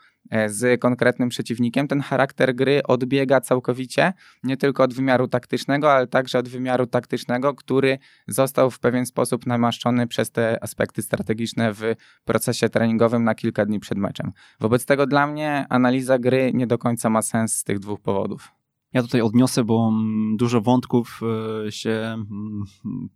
z 0.47 0.81
konkretnym 0.81 1.29
przeciwnikiem, 1.29 1.87
ten 1.87 2.01
charakter 2.01 2.55
gry 2.55 2.83
odbiega 2.83 3.41
całkowicie 3.41 4.13
nie 4.43 4.57
tylko 4.57 4.83
od 4.83 4.93
wymiaru 4.93 5.27
taktycznego, 5.27 5.93
ale 5.93 6.07
także 6.07 6.39
od 6.39 6.49
wymiaru 6.49 6.87
taktycznego, 6.87 7.53
który 7.53 7.97
został 8.27 8.71
w 8.71 8.79
pewien 8.79 9.05
sposób 9.05 9.45
namaszczony 9.45 10.07
przez 10.07 10.31
te 10.31 10.63
aspekty 10.63 11.01
strategiczne 11.01 11.73
w 11.73 11.81
procesie 12.25 12.69
treningowym 12.69 13.23
na 13.23 13.35
kilka 13.35 13.65
dni 13.65 13.79
przed 13.79 13.97
meczem. 13.97 14.31
Wobec 14.59 14.85
tego 14.85 15.05
dla 15.05 15.27
mnie 15.27 15.65
analiza 15.69 16.19
gry 16.19 16.51
nie 16.53 16.67
do 16.67 16.77
końca 16.77 17.09
ma 17.09 17.21
sens 17.21 17.55
z 17.55 17.63
tych 17.63 17.79
dwóch 17.79 18.01
powodów. 18.01 18.56
Ja 18.93 19.01
tutaj 19.01 19.21
odniosę, 19.21 19.63
bo 19.63 19.89
mm, 19.93 20.37
dużo 20.37 20.61
wątków 20.61 21.19
e, 21.67 21.71
się 21.71 21.91
mm, 21.91 22.63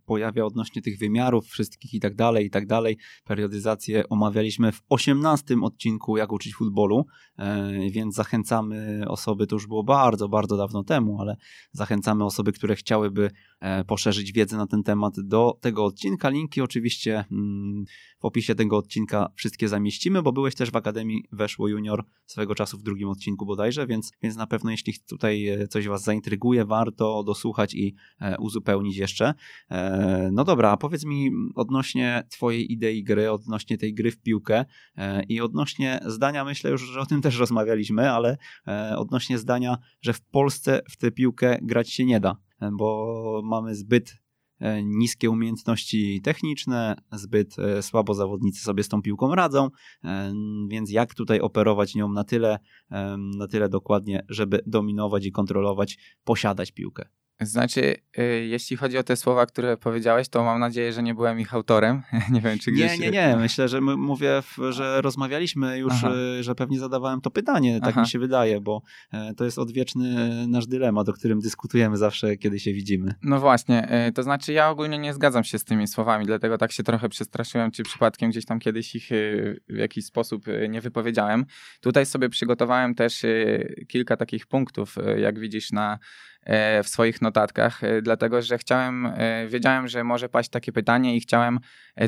pojawia 0.06 0.44
odnośnie 0.44 0.82
tych 0.82 0.98
wymiarów 0.98 1.46
wszystkich 1.46 1.94
i 1.94 2.00
tak 2.00 2.14
dalej, 2.14 2.46
i 2.46 2.50
tak 2.50 2.66
dalej. 2.66 2.98
Periodyzację 3.24 4.08
omawialiśmy 4.08 4.72
w 4.72 4.82
18 4.88 5.54
odcinku 5.62 6.16
Jak 6.16 6.32
uczyć 6.32 6.54
futbolu, 6.54 7.06
e, 7.38 7.72
więc 7.90 8.14
zachęcamy 8.14 9.04
osoby, 9.08 9.46
to 9.46 9.56
już 9.56 9.66
było 9.66 9.84
bardzo, 9.84 10.28
bardzo 10.28 10.56
dawno 10.56 10.84
temu, 10.84 11.20
ale 11.20 11.36
zachęcamy 11.72 12.24
osoby, 12.24 12.52
które 12.52 12.76
chciałyby 12.76 13.30
poszerzyć 13.86 14.32
wiedzę 14.32 14.56
na 14.56 14.66
ten 14.66 14.82
temat 14.82 15.20
do 15.20 15.58
tego 15.60 15.84
odcinka. 15.84 16.28
Linki 16.28 16.60
oczywiście 16.60 17.24
mm, 17.32 17.84
w 18.20 18.24
opisie 18.24 18.54
tego 18.54 18.76
odcinka 18.76 19.32
wszystkie 19.34 19.68
zamieścimy, 19.68 20.22
bo 20.22 20.32
byłeś 20.32 20.54
też 20.54 20.70
w 20.70 20.76
Akademii 20.76 21.24
Weszło 21.32 21.68
Junior 21.68 22.04
swego 22.26 22.54
czasu 22.54 22.78
w 22.78 22.82
drugim 22.82 23.08
odcinku 23.08 23.46
bodajże, 23.46 23.86
więc, 23.86 24.12
więc 24.22 24.36
na 24.36 24.46
pewno 24.46 24.70
jeśli 24.70 24.94
tutaj 25.08 25.48
e, 25.48 25.68
coś 25.68 25.88
Was 25.88 26.02
zaintryguje, 26.02 26.64
warto 26.64 27.22
dosłuchać 27.22 27.74
i 27.74 27.94
e, 28.20 28.38
uzupełnić 28.38 28.96
jeszcze. 28.96 29.34
E, 29.70 30.30
no 30.32 30.44
dobra, 30.44 30.70
a 30.70 30.76
powiedz 30.76 31.04
mi 31.04 31.30
odnośnie 31.54 32.22
Twojej 32.30 32.72
idei 32.72 33.04
gry, 33.04 33.30
odnośnie 33.30 33.78
tej 33.78 33.94
gry 33.94 34.10
w 34.10 34.18
piłkę 34.18 34.64
i 35.28 35.40
odnośnie 35.40 36.00
zdania, 36.06 36.44
myślę 36.44 36.70
już, 36.70 36.82
że 36.82 37.00
o 37.00 37.06
tym 37.06 37.22
też 37.22 37.38
rozmawialiśmy, 37.38 38.10
ale 38.10 38.36
odnośnie 38.96 39.38
zdania, 39.38 39.78
że 40.00 40.12
w 40.12 40.20
Polsce 40.20 40.80
w 40.90 40.96
tę 40.96 41.10
piłkę 41.10 41.58
grać 41.62 41.90
się 41.90 42.04
nie 42.04 42.20
da, 42.20 42.36
bo 42.72 43.40
mamy 43.44 43.74
zbyt 43.74 44.22
E, 44.62 44.82
niskie 44.82 45.30
umiejętności 45.30 46.20
techniczne, 46.22 46.96
zbyt 47.12 47.58
e, 47.58 47.82
słabo 47.82 48.14
zawodnicy 48.14 48.62
sobie 48.62 48.82
z 48.82 48.88
tą 48.88 49.02
piłką 49.02 49.34
radzą, 49.34 49.68
e, 50.04 50.32
więc 50.68 50.90
jak 50.90 51.14
tutaj 51.14 51.40
operować 51.40 51.94
nią 51.94 52.12
na 52.12 52.24
tyle, 52.24 52.58
na 53.38 53.46
tyle 53.48 53.68
dokładnie, 53.68 54.24
żeby 54.28 54.62
dominować 54.66 55.26
i 55.26 55.32
kontrolować, 55.32 55.98
posiadać 56.24 56.72
piłkę. 56.72 57.08
Znaczy, 57.46 57.96
y, 58.18 58.46
jeśli 58.46 58.76
chodzi 58.76 58.98
o 58.98 59.02
te 59.02 59.16
słowa, 59.16 59.46
które 59.46 59.76
powiedziałeś, 59.76 60.28
to 60.28 60.44
mam 60.44 60.60
nadzieję, 60.60 60.92
że 60.92 61.02
nie 61.02 61.14
byłem 61.14 61.40
ich 61.40 61.54
autorem. 61.54 62.02
nie 62.32 62.40
wiem, 62.40 62.58
czy 62.58 62.72
gdzieś... 62.72 62.98
Nie, 62.98 63.10
nie, 63.10 63.10
nie. 63.10 63.36
Myślę, 63.36 63.68
że 63.68 63.80
mówię, 63.80 64.42
że 64.70 65.02
rozmawialiśmy 65.02 65.78
już, 65.78 65.92
Aha. 65.92 66.12
Y, 66.38 66.42
że 66.42 66.54
pewnie 66.54 66.78
zadawałem 66.78 67.20
to 67.20 67.30
pytanie, 67.30 67.80
tak 67.80 67.88
Aha. 67.88 68.00
mi 68.00 68.08
się 68.08 68.18
wydaje, 68.18 68.60
bo 68.60 68.82
e, 69.12 69.34
to 69.34 69.44
jest 69.44 69.58
odwieczny 69.58 70.46
nasz 70.48 70.66
dylemat, 70.66 71.08
o 71.08 71.12
którym 71.12 71.40
dyskutujemy 71.40 71.96
zawsze, 71.96 72.36
kiedy 72.36 72.60
się 72.60 72.72
widzimy. 72.72 73.14
No 73.22 73.40
właśnie, 73.40 73.88
e, 73.88 74.12
to 74.12 74.22
znaczy 74.22 74.52
ja 74.52 74.70
ogólnie 74.70 74.98
nie 74.98 75.14
zgadzam 75.14 75.44
się 75.44 75.58
z 75.58 75.64
tymi 75.64 75.88
słowami, 75.88 76.26
dlatego 76.26 76.58
tak 76.58 76.72
się 76.72 76.82
trochę 76.82 77.08
przestraszyłem, 77.08 77.70
czy 77.70 77.82
przypadkiem 77.82 78.30
gdzieś 78.30 78.44
tam 78.44 78.58
kiedyś 78.58 78.94
ich 78.94 79.12
e, 79.12 79.16
w 79.68 79.76
jakiś 79.76 80.04
sposób 80.04 80.44
nie 80.68 80.80
wypowiedziałem. 80.80 81.44
Tutaj 81.80 82.06
sobie 82.06 82.28
przygotowałem 82.28 82.94
też 82.94 83.22
kilka 83.88 84.16
takich 84.16 84.46
punktów, 84.46 84.96
jak 85.16 85.38
widzisz 85.38 85.72
na 85.72 85.98
w 86.84 86.88
swoich 86.88 87.22
notatkach, 87.22 87.84
e, 87.84 88.02
dlatego 88.02 88.42
że 88.42 88.58
chciałem, 88.58 89.06
e, 89.06 89.46
wiedziałem, 89.48 89.88
że 89.88 90.04
może 90.04 90.28
paść 90.28 90.50
takie 90.50 90.72
pytanie 90.72 91.16
i 91.16 91.20
chciałem 91.20 91.58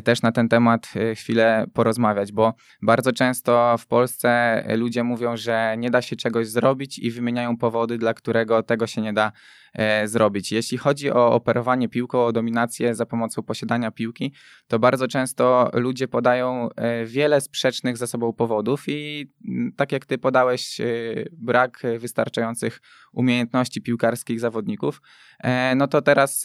też 0.03 0.21
na 0.21 0.31
ten 0.31 0.49
temat 0.49 0.93
chwilę 1.15 1.65
porozmawiać, 1.73 2.31
bo 2.31 2.53
bardzo 2.81 3.11
często 3.11 3.75
w 3.77 3.87
Polsce 3.87 4.63
ludzie 4.77 5.03
mówią, 5.03 5.37
że 5.37 5.75
nie 5.77 5.91
da 5.91 6.01
się 6.01 6.15
czegoś 6.15 6.47
zrobić 6.47 6.99
i 6.99 7.11
wymieniają 7.11 7.57
powody, 7.57 7.97
dla 7.97 8.13
którego 8.13 8.63
tego 8.63 8.87
się 8.87 9.01
nie 9.01 9.13
da 9.13 9.31
E, 9.64 9.64
zrobić. 10.05 10.51
Jeśli 10.51 10.77
chodzi 10.77 11.11
o 11.11 11.33
operowanie 11.33 11.89
piłką, 11.89 12.25
o 12.25 12.31
dominację 12.31 12.95
za 12.95 13.05
pomocą 13.05 13.43
posiadania 13.43 13.91
piłki, 13.91 14.33
to 14.67 14.79
bardzo 14.79 15.07
często 15.07 15.69
ludzie 15.73 16.07
podają 16.07 16.69
e, 16.75 17.05
wiele 17.05 17.41
sprzecznych 17.41 17.97
ze 17.97 18.07
sobą 18.07 18.33
powodów 18.33 18.83
i 18.87 19.31
mm, 19.47 19.71
tak 19.77 19.91
jak 19.91 20.05
ty 20.05 20.17
podałeś, 20.17 20.81
e, 20.81 20.85
brak 21.31 21.83
wystarczających 21.99 22.81
umiejętności 23.11 23.81
piłkarskich 23.81 24.39
zawodników. 24.39 25.01
e, 25.43 25.75
no 25.75 25.87
to 25.87 26.01
teraz 26.01 26.43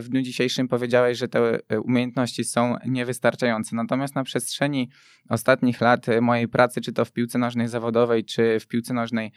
w 0.00 0.06
dniu 0.08 0.22
dzisiejszym 0.22 0.68
powiedziałeś, 0.68 1.18
że 1.18 1.28
te 1.28 1.58
umiejętności 1.84 2.44
są 2.44 2.76
niewystarczające. 2.86 3.76
Natomiast 3.76 4.14
na 4.14 4.24
przestrzeni 4.24 4.90
ostatnich 5.28 5.80
lat 5.80 6.06
mojej 6.20 6.48
pracy, 6.48 6.80
czy 6.80 6.92
to 6.92 7.04
w 7.04 7.12
piłce 7.12 7.38
nożnej 7.38 7.68
zawodowej, 7.68 8.24
czy 8.24 8.60
w 8.60 8.66
piłce 8.66 8.94
nożnej 8.94 9.32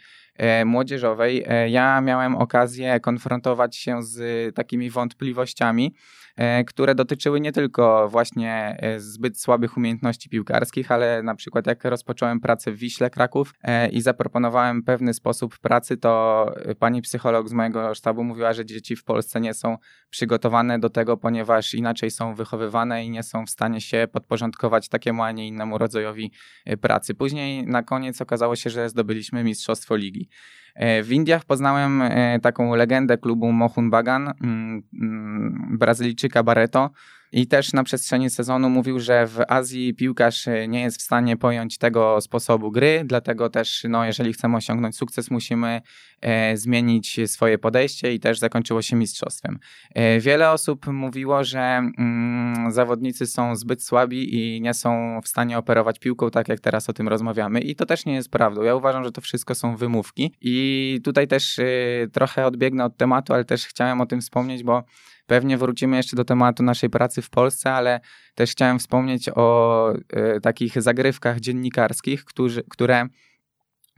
młodzieżowej, 0.64 1.46
ja 1.68 2.00
miałem 2.00 2.36
okazję 2.36 3.00
konfrontować 3.00 3.76
się 3.76 4.02
z 4.02 4.54
takimi 4.54 4.90
wątpliwościami, 4.90 5.94
E, 6.40 6.64
które 6.64 6.94
dotyczyły 6.94 7.40
nie 7.40 7.52
tylko 7.52 8.08
właśnie 8.08 8.76
e, 8.80 9.00
zbyt 9.00 9.40
słabych 9.40 9.76
umiejętności 9.76 10.28
piłkarskich, 10.28 10.92
ale 10.92 11.22
na 11.22 11.34
przykład 11.34 11.66
jak 11.66 11.84
rozpocząłem 11.84 12.40
pracę 12.40 12.72
w 12.72 12.76
Wiśle 12.76 13.10
Kraków 13.10 13.54
e, 13.62 13.88
i 13.88 14.00
zaproponowałem 14.00 14.82
pewny 14.82 15.14
sposób 15.14 15.58
pracy, 15.58 15.96
to 15.96 16.54
pani 16.78 17.02
psycholog 17.02 17.48
z 17.48 17.52
mojego 17.52 17.94
sztabu 17.94 18.24
mówiła, 18.24 18.52
że 18.52 18.66
dzieci 18.66 18.96
w 18.96 19.04
Polsce 19.04 19.40
nie 19.40 19.54
są 19.54 19.76
przygotowane 20.10 20.78
do 20.78 20.90
tego, 20.90 21.16
ponieważ 21.16 21.74
inaczej 21.74 22.10
są 22.10 22.34
wychowywane 22.34 23.04
i 23.04 23.10
nie 23.10 23.22
są 23.22 23.46
w 23.46 23.50
stanie 23.50 23.80
się 23.80 24.08
podporządkować 24.12 24.88
takiemu, 24.88 25.22
a 25.22 25.32
nie 25.32 25.48
innemu 25.48 25.78
rodzajowi 25.78 26.32
pracy. 26.80 27.14
Później 27.14 27.66
na 27.66 27.82
koniec 27.82 28.20
okazało 28.20 28.56
się, 28.56 28.70
że 28.70 28.88
zdobyliśmy 28.88 29.44
Mistrzostwo 29.44 29.96
Ligi. 29.96 30.28
E, 30.74 31.02
w 31.02 31.12
Indiach 31.12 31.44
poznałem 31.44 32.02
e, 32.02 32.40
taką 32.40 32.74
legendę 32.74 33.18
klubu 33.18 33.52
Mohun 33.52 33.90
Bagan, 33.90 34.32
mm, 34.42 34.82
mm, 34.92 35.78
Brazylijczyka 35.78 36.42
Barreto, 36.42 36.90
i 37.32 37.46
też 37.46 37.72
na 37.72 37.84
przestrzeni 37.84 38.30
sezonu 38.30 38.70
mówił, 38.70 39.00
że 39.00 39.26
w 39.26 39.40
Azji 39.48 39.94
piłkarz 39.94 40.46
nie 40.68 40.82
jest 40.82 40.98
w 40.98 41.02
stanie 41.02 41.36
pojąć 41.36 41.78
tego 41.78 42.20
sposobu 42.20 42.70
gry, 42.70 43.02
dlatego 43.04 43.50
też, 43.50 43.86
no, 43.88 44.04
jeżeli 44.04 44.32
chcemy 44.32 44.56
osiągnąć 44.56 44.96
sukces, 44.96 45.30
musimy 45.30 45.82
e, 46.20 46.56
zmienić 46.56 47.20
swoje 47.26 47.58
podejście 47.58 48.14
i 48.14 48.20
też 48.20 48.38
zakończyło 48.38 48.82
się 48.82 48.96
mistrzostwem. 48.96 49.58
E, 49.94 50.20
wiele 50.20 50.50
osób 50.50 50.86
mówiło, 50.86 51.44
że 51.44 51.60
mm, 51.60 52.72
zawodnicy 52.72 53.26
są 53.26 53.56
zbyt 53.56 53.82
słabi 53.82 54.34
i 54.34 54.60
nie 54.60 54.74
są 54.74 55.20
w 55.24 55.28
stanie 55.28 55.58
operować 55.58 55.98
piłką, 55.98 56.30
tak 56.30 56.48
jak 56.48 56.60
teraz 56.60 56.90
o 56.90 56.92
tym 56.92 57.08
rozmawiamy, 57.08 57.60
i 57.60 57.76
to 57.76 57.86
też 57.86 58.06
nie 58.06 58.14
jest 58.14 58.30
prawdą. 58.30 58.62
Ja 58.62 58.74
uważam, 58.74 59.04
że 59.04 59.12
to 59.12 59.20
wszystko 59.20 59.54
są 59.54 59.76
wymówki, 59.76 60.34
i 60.40 61.00
tutaj 61.04 61.28
też 61.28 61.58
e, 61.58 61.64
trochę 62.12 62.46
odbiegnę 62.46 62.84
od 62.84 62.96
tematu, 62.96 63.34
ale 63.34 63.44
też 63.44 63.66
chciałem 63.66 64.00
o 64.00 64.06
tym 64.06 64.20
wspomnieć, 64.20 64.62
bo 64.62 64.84
Pewnie 65.30 65.58
wrócimy 65.58 65.96
jeszcze 65.96 66.16
do 66.16 66.24
tematu 66.24 66.62
naszej 66.62 66.90
pracy 66.90 67.22
w 67.22 67.30
Polsce, 67.30 67.72
ale 67.72 68.00
też 68.34 68.50
chciałem 68.50 68.78
wspomnieć 68.78 69.30
o 69.34 69.92
y, 70.36 70.40
takich 70.40 70.82
zagrywkach 70.82 71.40
dziennikarskich, 71.40 72.24
którzy, 72.24 72.62
które 72.70 73.06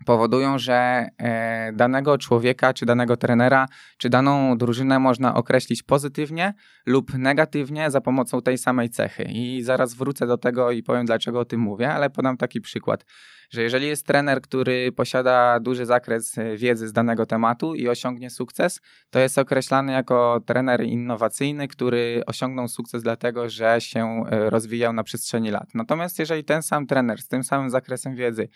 powodują, 0.07 0.59
że 0.59 1.09
e, 1.19 1.73
danego 1.73 2.19
człowieka, 2.19 2.75
czy 2.75 2.87
danego 2.87 3.17
trenera, 3.17 3.69
czy 3.99 4.11
daną 4.11 4.59
drużynę 4.59 4.99
można 4.99 5.35
określić 5.35 5.83
pozytywnie 5.83 6.55
lub 6.87 7.15
negatywnie 7.15 7.91
za 7.91 8.01
pomocą 8.01 8.43
tej 8.43 8.59
samej 8.59 8.91
cechy. 8.91 9.23
I 9.23 9.63
zaraz 9.63 9.95
wrócę 9.95 10.27
do 10.27 10.39
tego 10.39 10.71
i 10.71 10.83
powiem, 10.83 11.07
dlaczego 11.07 11.41
o 11.41 11.45
tym 11.45 11.61
mówię, 11.61 11.93
ale 11.93 12.11
podam 12.11 12.37
taki 12.37 12.61
przykład 12.61 13.05
że 13.53 13.63
jeżeli 13.63 13.87
jest 13.87 14.07
trener, 14.07 14.41
który 14.41 14.93
posiada 14.93 15.61
duży 15.61 15.87
zakres 15.87 16.39
e, 16.39 16.57
wiedzy 16.57 16.89
z 16.89 16.93
danego 16.93 17.27
tematu 17.27 17.75
i 17.75 17.89
osiągnie 17.89 18.31
sukces, 18.31 18.81
to 19.11 19.19
jest 19.19 19.39
określany 19.39 19.93
jako 19.93 20.41
trener 20.47 20.85
innowacyjny, 20.85 21.69
który 21.69 22.23
osiągnął 22.27 22.69
sukces 22.69 23.03
dlatego, 23.03 23.49
że 23.49 23.81
się 23.81 24.25
e, 24.31 24.51
rozwijał 24.51 24.93
na 24.93 25.05
przestrzeni 25.05 25.51
lat. 25.51 25.69
Natomiast 25.75 26.19
jeżeli 26.19 26.45
ten 26.45 26.63
sam 26.63 26.87
trener 26.87 27.23
z 27.23 27.29
tym 27.29 27.45
samym 27.45 27.71
zakresem 27.71 28.17
wiedzy 28.17 28.49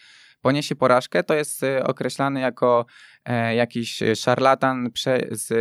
poniesie 0.46 0.76
porażkę, 0.76 1.22
to 1.22 1.34
jest 1.34 1.62
y, 1.62 1.84
określany 1.84 2.40
jako 2.40 2.86
e, 2.86 3.15
jakiś 3.54 4.02
szarlatan 4.14 4.90
prze, 4.90 5.20
z, 5.30 5.54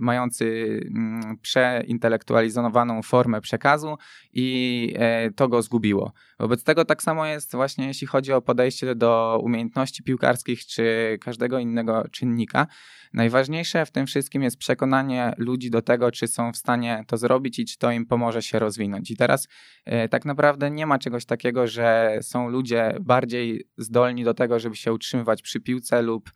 mający 0.00 0.80
mm, 0.86 1.38
przeintelektualizowaną 1.42 3.02
formę 3.02 3.40
przekazu 3.40 3.96
i 4.32 4.94
e, 4.98 5.30
to 5.30 5.48
go 5.48 5.62
zgubiło. 5.62 6.12
Wobec 6.38 6.64
tego 6.64 6.84
tak 6.84 7.02
samo 7.02 7.26
jest 7.26 7.52
właśnie 7.52 7.86
jeśli 7.86 8.06
chodzi 8.06 8.32
o 8.32 8.42
podejście 8.42 8.94
do 8.94 9.40
umiejętności 9.42 10.02
piłkarskich 10.02 10.66
czy 10.66 11.18
każdego 11.20 11.58
innego 11.58 12.08
czynnika. 12.10 12.66
Najważniejsze 13.12 13.86
w 13.86 13.90
tym 13.90 14.06
wszystkim 14.06 14.42
jest 14.42 14.56
przekonanie 14.56 15.32
ludzi 15.36 15.70
do 15.70 15.82
tego, 15.82 16.10
czy 16.10 16.26
są 16.28 16.52
w 16.52 16.56
stanie 16.56 17.04
to 17.06 17.16
zrobić 17.16 17.58
i 17.58 17.64
czy 17.64 17.78
to 17.78 17.90
im 17.90 18.06
pomoże 18.06 18.42
się 18.42 18.58
rozwinąć. 18.58 19.10
I 19.10 19.16
teraz 19.16 19.48
e, 19.84 20.08
tak 20.08 20.24
naprawdę 20.24 20.70
nie 20.70 20.86
ma 20.86 20.98
czegoś 20.98 21.24
takiego, 21.24 21.66
że 21.66 22.18
są 22.22 22.48
ludzie 22.48 22.96
bardziej 23.00 23.68
zdolni 23.76 24.24
do 24.24 24.34
tego, 24.34 24.58
żeby 24.58 24.76
się 24.76 24.92
utrzymywać 24.92 25.42
przy 25.42 25.60
piłce 25.60 26.02
lub 26.02 26.30
e, 26.30 26.32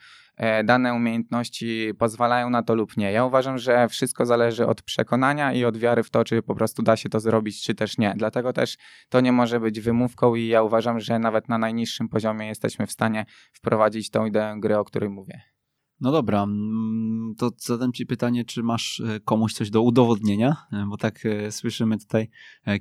dane 0.64 0.94
umiejętności 0.94 1.92
pozwalają 1.98 2.50
na 2.50 2.62
to 2.62 2.74
lub 2.74 2.96
nie. 2.96 3.12
Ja 3.12 3.24
uważam, 3.24 3.58
że 3.58 3.88
wszystko 3.88 4.26
zależy 4.26 4.66
od 4.66 4.82
przekonania 4.82 5.52
i 5.52 5.64
od 5.64 5.76
wiary 5.76 6.02
w 6.02 6.10
to, 6.10 6.24
czy 6.24 6.42
po 6.42 6.54
prostu 6.54 6.82
da 6.82 6.96
się 6.96 7.08
to 7.08 7.20
zrobić, 7.20 7.62
czy 7.62 7.74
też 7.74 7.98
nie. 7.98 8.14
Dlatego 8.16 8.52
też 8.52 8.76
to 9.08 9.20
nie 9.20 9.32
może 9.32 9.60
być 9.60 9.80
wymówką 9.80 10.34
i 10.34 10.46
ja 10.46 10.62
uważam, 10.62 11.00
że 11.00 11.18
nawet 11.18 11.48
na 11.48 11.58
najniższym 11.58 12.08
poziomie 12.08 12.46
jesteśmy 12.46 12.86
w 12.86 12.92
stanie 12.92 13.26
wprowadzić 13.52 14.10
tą 14.10 14.26
ideę 14.26 14.56
gry, 14.60 14.78
o 14.78 14.84
której 14.84 15.10
mówię. 15.10 15.54
No 16.00 16.12
dobra, 16.12 16.42
mm, 16.42 17.34
to 17.38 17.50
zadam 17.58 17.92
Ci 17.92 18.06
pytanie, 18.06 18.44
czy 18.44 18.62
masz 18.62 19.00
e, 19.00 19.20
komuś 19.20 19.52
coś 19.52 19.70
do 19.70 19.82
udowodnienia, 19.82 20.56
e, 20.72 20.86
bo 20.88 20.96
tak 20.96 21.26
e, 21.26 21.52
słyszymy 21.52 21.98
tutaj 21.98 22.28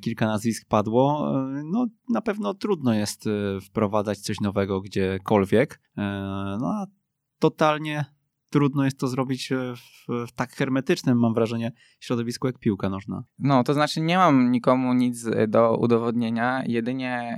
kilka 0.01 0.25
nazwisk 0.25 0.67
padło. 0.67 1.31
No 1.71 1.85
na 2.09 2.21
pewno 2.21 2.53
trudno 2.53 2.93
jest 2.93 3.29
wprowadzać 3.67 4.19
coś 4.19 4.39
nowego 4.39 4.81
gdziekolwiek, 4.81 5.81
no 6.59 6.67
a 6.67 6.85
totalnie 7.43 8.05
trudno 8.49 8.85
jest 8.85 8.99
to 8.99 9.07
zrobić 9.07 9.49
w, 9.49 10.27
w, 10.27 10.31
tak 10.31 10.51
hermetycznym, 10.51 11.19
mam 11.19 11.33
wrażenie, 11.33 11.71
środowisku 11.99 12.47
jak 12.47 12.59
piłka 12.59 12.89
nożna. 12.89 13.23
No, 13.39 13.63
to 13.63 13.73
znaczy 13.73 14.01
nie 14.01 14.17
mam 14.17 14.51
nikomu 14.51 14.93
nic 14.93 15.25
do 15.47 15.77
udowodnienia, 15.77 16.63
jedynie 16.67 17.37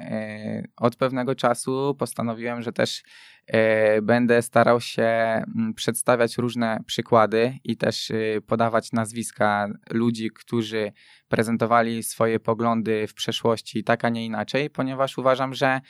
od 0.78 0.96
pewnego 0.96 1.36
czasu 1.36 1.96
postanowiłem, 2.00 2.62
że 2.62 2.74
też 2.74 3.04
E, 3.48 4.02
będę 4.02 4.42
starał 4.42 4.82
się 4.82 5.04
mm, 5.04 5.74
przedstawiać 5.76 6.38
różne 6.38 6.80
przykłady 6.86 7.54
i 7.64 7.78
też 7.78 8.12
podawać 8.48 8.92
nazwiska 8.92 9.68
ludzi, 9.90 10.30
którzy 10.36 10.92
prezentowali 11.28 12.04
swoje 12.04 12.40
poglądy 12.40 13.08
w 13.08 13.14
przeszłości 13.14 13.84
tak, 13.84 14.06
a 14.06 14.10
nie 14.10 14.26
inaczej, 14.26 14.70
ponieważ 14.70 15.18
uważam, 15.18 15.54
że 15.54 15.82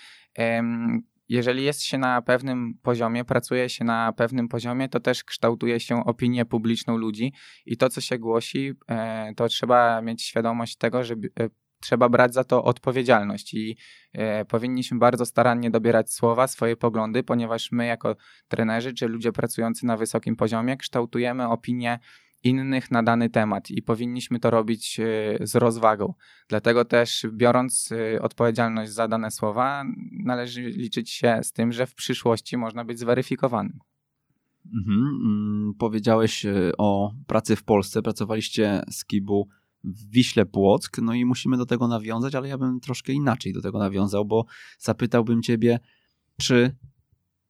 jeżeli 1.29 1.63
jest 1.63 1.83
się 1.83 1.97
na 1.97 2.21
pewnym 2.21 2.73
poziomie, 2.81 3.25
pracuje 3.25 3.69
się 3.69 3.85
na 3.85 4.13
pewnym 4.13 4.47
poziomie, 4.47 4.89
to 4.89 4.99
też 4.99 5.23
kształtuje 5.23 5.79
się 5.79 6.05
opinię 6.05 6.45
publiczną 6.45 6.97
ludzi 6.97 7.33
i 7.65 7.77
to, 7.77 7.89
co 7.89 8.01
się 8.01 8.19
głosi, 8.19 8.73
e, 8.89 9.33
to 9.35 9.47
trzeba 9.47 10.01
mieć 10.01 10.23
świadomość 10.23 10.77
tego, 10.77 11.03
że 11.03 11.13
e, 11.39 11.49
trzeba 11.79 12.09
brać 12.09 12.33
za 12.33 12.43
to 12.43 12.63
odpowiedzialność 12.63 13.53
i 13.53 13.77
e, 14.13 14.45
powinniśmy 14.45 14.97
bardzo 14.97 15.25
starannie 15.25 15.71
dobierać 15.71 16.13
słowa, 16.13 16.47
swoje 16.47 16.75
poglądy, 16.77 17.23
ponieważ 17.23 17.71
my 17.71 17.85
jako 17.85 18.15
trenerzy 18.47 18.93
czy 18.93 19.07
ludzie 19.07 19.31
pracujący 19.31 19.85
na 19.85 19.97
wysokim 19.97 20.35
poziomie 20.35 20.77
kształtujemy 20.77 21.47
opinię 21.47 21.99
innych 22.45 22.91
na 22.91 23.03
dany 23.03 23.29
temat 23.29 23.71
i 23.71 23.81
powinniśmy 23.81 24.39
to 24.39 24.49
robić 24.49 24.99
e, 24.99 25.03
z 25.47 25.55
rozwagą. 25.55 26.13
Dlatego 26.49 26.85
też 26.85 27.27
biorąc 27.31 27.89
e, 27.91 28.21
odpowiedzialność 28.21 28.91
za 28.91 29.07
dane 29.07 29.31
słowa, 29.31 29.83
należy 30.11 30.61
liczyć 30.61 31.09
się 31.09 31.39
z 31.43 31.51
tym, 31.51 31.71
że 31.71 31.87
w 31.87 31.95
przyszłości 31.95 32.57
można 32.57 32.85
być 32.85 32.99
zweryfikowanym. 32.99 33.79
Mhm. 34.73 34.99
Mm, 34.99 35.73
powiedziałeś 35.79 36.45
e, 36.45 36.71
o 36.77 37.13
pracy 37.27 37.55
w 37.55 37.63
Polsce. 37.63 38.01
Pracowaliście 38.01 38.81
z 38.91 39.05
Kibu 39.05 39.47
w 39.83 40.09
Wiśle 40.09 40.45
Płock, 40.45 40.97
no 41.01 41.13
i 41.13 41.25
musimy 41.25 41.57
do 41.57 41.65
tego 41.65 41.87
nawiązać, 41.87 42.35
ale 42.35 42.47
ja 42.47 42.57
bym 42.57 42.79
troszkę 42.79 43.13
inaczej 43.13 43.53
do 43.53 43.61
tego 43.61 43.79
nawiązał, 43.79 44.25
bo 44.25 44.45
zapytałbym 44.79 45.41
ciebie, 45.41 45.79
czy 46.41 46.75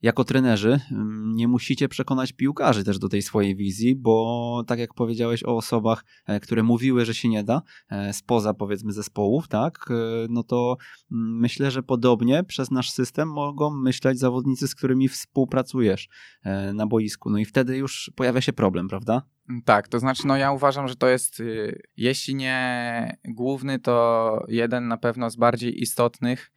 jako 0.05 0.23
trenerzy 0.23 0.79
mm, 0.91 1.35
nie 1.35 1.47
musicie 1.47 1.89
przekonać 1.89 2.33
piłkarzy 2.33 2.83
też 2.83 2.99
do 2.99 3.09
tej 3.09 3.21
swojej 3.21 3.55
wizji, 3.55 3.95
bo 3.95 4.63
tak 4.67 4.79
jak 4.79 4.93
powiedziałeś 4.93 5.43
o 5.43 5.57
osobach, 5.57 6.05
e, 6.25 6.39
które 6.39 6.63
mówiły, 6.63 7.05
że 7.05 7.13
się 7.13 7.29
nie 7.29 7.43
da, 7.43 7.61
e, 7.89 8.13
spoza 8.13 8.53
powiedzmy 8.53 8.93
zespołów, 8.93 9.47
tak, 9.47 9.85
e, 9.89 9.93
no 10.29 10.43
to 10.43 10.77
mm, 11.11 11.39
myślę, 11.39 11.71
że 11.71 11.83
podobnie 11.83 12.43
przez 12.43 12.71
nasz 12.71 12.91
system 12.91 13.29
mogą 13.29 13.69
myśleć 13.69 14.19
zawodnicy, 14.19 14.67
z 14.67 14.75
którymi 14.75 15.07
współpracujesz 15.07 16.09
na 16.73 16.87
boisku. 16.87 17.29
No 17.29 17.37
i 17.37 17.45
wtedy 17.45 17.77
już 17.77 18.11
pojawia 18.15 18.41
się 18.41 18.53
problem, 18.53 18.87
prawda? 18.87 19.21
Tak, 19.65 19.87
to 19.87 19.99
znaczy, 19.99 20.27
no 20.27 20.37
ja 20.37 20.51
uważam, 20.51 20.87
że 20.87 20.95
to 20.95 21.07
jest, 21.07 21.39
y, 21.39 21.81
jeśli 21.97 22.35
nie 22.35 23.17
główny, 23.25 23.79
to 23.79 24.45
jeden 24.47 24.87
na 24.87 24.97
pewno 24.97 25.29
z 25.29 25.35
bardziej 25.35 25.81
istotnych 25.81 26.51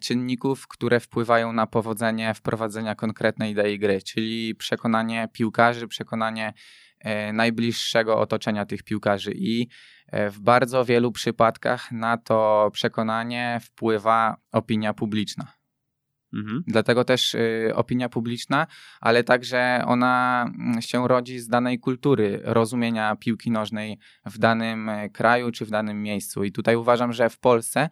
czynników, 0.00 0.68
które 0.68 1.00
wpływają 1.00 1.52
na 1.52 1.66
powodzenie 1.66 2.34
wprowadzenia 2.34 2.94
konkretnej 2.94 3.52
idei 3.52 3.78
gry, 3.78 4.02
czyli 4.02 4.54
przekonanie 4.54 5.28
piłkarzy, 5.32 5.88
przekonanie 5.88 6.52
e, 7.00 7.32
najbliższego 7.32 8.18
otoczenia 8.18 8.66
tych 8.66 8.82
piłkarzy 8.82 9.32
i 9.34 9.68
e, 10.06 10.30
w 10.30 10.40
bardzo 10.40 10.84
wielu 10.84 11.12
przypadkach 11.12 11.92
na 11.92 12.16
to 12.16 12.70
przekonanie 12.72 13.60
wpływa 13.62 14.36
opinia 14.52 14.94
publiczna. 14.94 15.56
Mhm. 16.36 16.62
Dlatego 16.66 17.04
też 17.04 17.34
y, 17.34 17.72
opinia 17.74 18.08
publiczna, 18.08 18.66
ale 19.00 19.24
także 19.24 19.82
ona 19.86 20.44
mm, 20.58 20.82
się 20.82 21.08
rodzi 21.08 21.38
z 21.38 21.48
danej 21.48 21.78
kultury 21.78 22.40
rozumienia 22.44 23.16
piłki 23.16 23.50
nożnej 23.50 23.98
w 24.26 24.38
danym 24.38 24.88
e, 24.88 25.08
kraju 25.10 25.50
czy 25.50 25.64
w 25.64 25.70
danym 25.70 26.02
miejscu. 26.02 26.44
I 26.44 26.52
tutaj 26.52 26.76
uważam, 26.76 27.12
że 27.12 27.30
w 27.30 27.38
Polsce 27.38 27.80
e, 27.80 27.88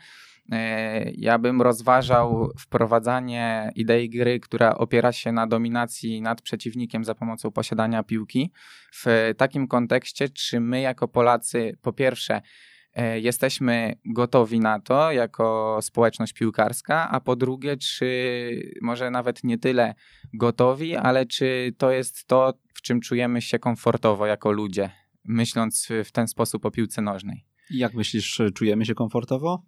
ja 1.16 1.38
bym 1.38 1.62
rozważał 1.62 2.50
wprowadzanie 2.58 3.72
idei 3.74 4.10
gry, 4.10 4.40
która 4.40 4.74
opiera 4.74 5.12
się 5.12 5.32
na 5.32 5.46
dominacji 5.46 6.22
nad 6.22 6.42
przeciwnikiem 6.42 7.04
za 7.04 7.14
pomocą 7.14 7.50
posiadania 7.50 8.02
piłki. 8.02 8.52
W 8.92 9.32
takim 9.36 9.68
kontekście, 9.68 10.28
czy 10.28 10.60
my 10.60 10.80
jako 10.80 11.08
Polacy, 11.08 11.78
po 11.82 11.92
pierwsze, 11.92 12.40
E, 12.94 13.20
jesteśmy 13.20 13.94
gotowi 14.04 14.60
na 14.60 14.80
to 14.80 15.12
jako 15.12 15.78
społeczność 15.82 16.32
piłkarska, 16.32 17.10
a 17.10 17.20
po 17.20 17.36
drugie, 17.36 17.76
czy 17.76 18.06
może 18.82 19.10
nawet 19.10 19.44
nie 19.44 19.58
tyle 19.58 19.94
gotowi, 20.34 20.96
ale 20.96 21.26
czy 21.26 21.74
to 21.78 21.90
jest 21.90 22.26
to, 22.26 22.54
w 22.74 22.82
czym 22.82 23.00
czujemy 23.00 23.42
się 23.42 23.58
komfortowo 23.58 24.26
jako 24.26 24.52
ludzie, 24.52 24.90
myśląc 25.24 25.88
w 26.04 26.12
ten 26.12 26.28
sposób 26.28 26.66
o 26.66 26.70
piłce 26.70 27.02
nożnej. 27.02 27.46
Jak 27.70 27.94
myślisz, 27.94 28.42
czujemy 28.54 28.84
się 28.84 28.94
komfortowo? 28.94 29.62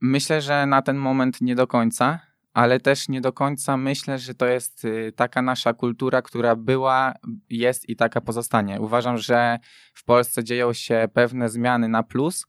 Myślę, 0.00 0.40
że 0.40 0.66
na 0.66 0.82
ten 0.82 0.96
moment 0.96 1.40
nie 1.40 1.54
do 1.54 1.66
końca 1.66 2.28
ale 2.58 2.80
też 2.80 3.08
nie 3.08 3.20
do 3.20 3.32
końca 3.32 3.76
myślę, 3.76 4.18
że 4.18 4.34
to 4.34 4.46
jest 4.46 4.84
y, 4.84 5.12
taka 5.16 5.42
nasza 5.42 5.74
kultura, 5.74 6.22
która 6.22 6.56
była, 6.56 7.14
jest 7.50 7.88
i 7.88 7.96
taka 7.96 8.20
pozostanie. 8.20 8.80
Uważam, 8.80 9.18
że 9.18 9.58
w 9.94 10.04
Polsce 10.04 10.44
dzieją 10.44 10.72
się 10.72 11.08
pewne 11.12 11.48
zmiany 11.48 11.88
na 11.88 12.02
plus, 12.02 12.46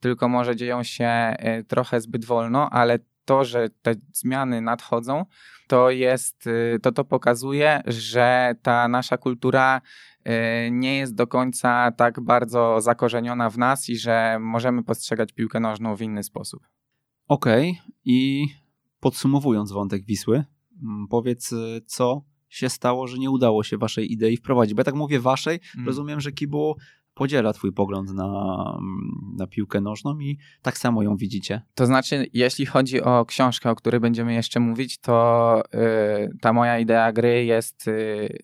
tylko 0.00 0.28
może 0.28 0.56
dzieją 0.56 0.82
się 0.82 1.34
y, 1.60 1.64
trochę 1.64 2.00
zbyt 2.00 2.24
wolno, 2.24 2.70
ale 2.70 2.98
to, 3.24 3.44
że 3.44 3.68
te 3.82 3.94
zmiany 4.12 4.60
nadchodzą, 4.60 5.24
to 5.66 5.90
jest, 5.90 6.46
y, 6.46 6.78
to 6.82 6.92
to 6.92 7.04
pokazuje, 7.04 7.82
że 7.86 8.54
ta 8.62 8.88
nasza 8.88 9.16
kultura 9.16 9.80
nie 10.70 10.98
jest 10.98 11.14
do 11.14 11.26
końca 11.26 11.92
tak 11.92 12.20
bardzo 12.20 12.80
zakorzeniona 12.80 13.50
w 13.50 13.58
nas 13.58 13.88
i 13.88 13.96
że 13.96 14.38
możemy 14.40 14.82
postrzegać 14.82 15.32
piłkę 15.32 15.60
nożną 15.60 15.96
w 15.96 16.02
inny 16.02 16.22
sposób. 16.22 16.79
Okej, 17.30 17.70
okay. 17.70 17.92
i 18.04 18.48
podsumowując 19.00 19.72
wątek 19.72 20.04
Wisły, 20.04 20.44
mm, 20.82 21.08
powiedz, 21.08 21.52
y, 21.52 21.82
co 21.86 22.22
się 22.48 22.68
stało, 22.68 23.06
że 23.06 23.18
nie 23.18 23.30
udało 23.30 23.62
się 23.64 23.78
waszej 23.78 24.12
idei 24.12 24.36
wprowadzić? 24.36 24.74
Bo 24.74 24.80
ja 24.80 24.84
tak 24.84 24.94
mówię 24.94 25.20
waszej, 25.20 25.60
mm. 25.74 25.86
rozumiem, 25.86 26.20
że 26.20 26.32
Kibu 26.32 26.76
podziela 27.14 27.52
twój 27.52 27.72
pogląd 27.72 28.12
na, 28.12 28.24
mm, 28.78 29.36
na 29.38 29.46
piłkę 29.46 29.80
nożną 29.80 30.18
i 30.18 30.38
tak 30.62 30.78
samo 30.78 31.02
ją 31.02 31.16
widzicie. 31.16 31.62
To 31.74 31.86
znaczy, 31.86 32.26
jeśli 32.32 32.66
chodzi 32.66 33.02
o 33.02 33.24
książkę, 33.24 33.70
o 33.70 33.74
której 33.74 34.00
będziemy 34.00 34.34
jeszcze 34.34 34.60
mówić, 34.60 34.98
to 34.98 35.62
y, 35.74 36.38
ta 36.40 36.52
moja 36.52 36.78
idea 36.78 37.12
gry 37.12 37.44
jest 37.44 37.88
y, 37.88 38.38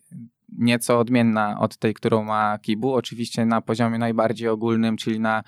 nieco 0.49 0.99
odmienna 0.99 1.59
od 1.59 1.77
tej, 1.77 1.93
którą 1.93 2.23
ma 2.23 2.57
Kibu. 2.57 2.93
Oczywiście 2.93 3.45
na 3.45 3.61
poziomie 3.61 3.97
najbardziej 3.97 4.49
ogólnym, 4.49 4.97
czyli 4.97 5.19
na 5.19 5.43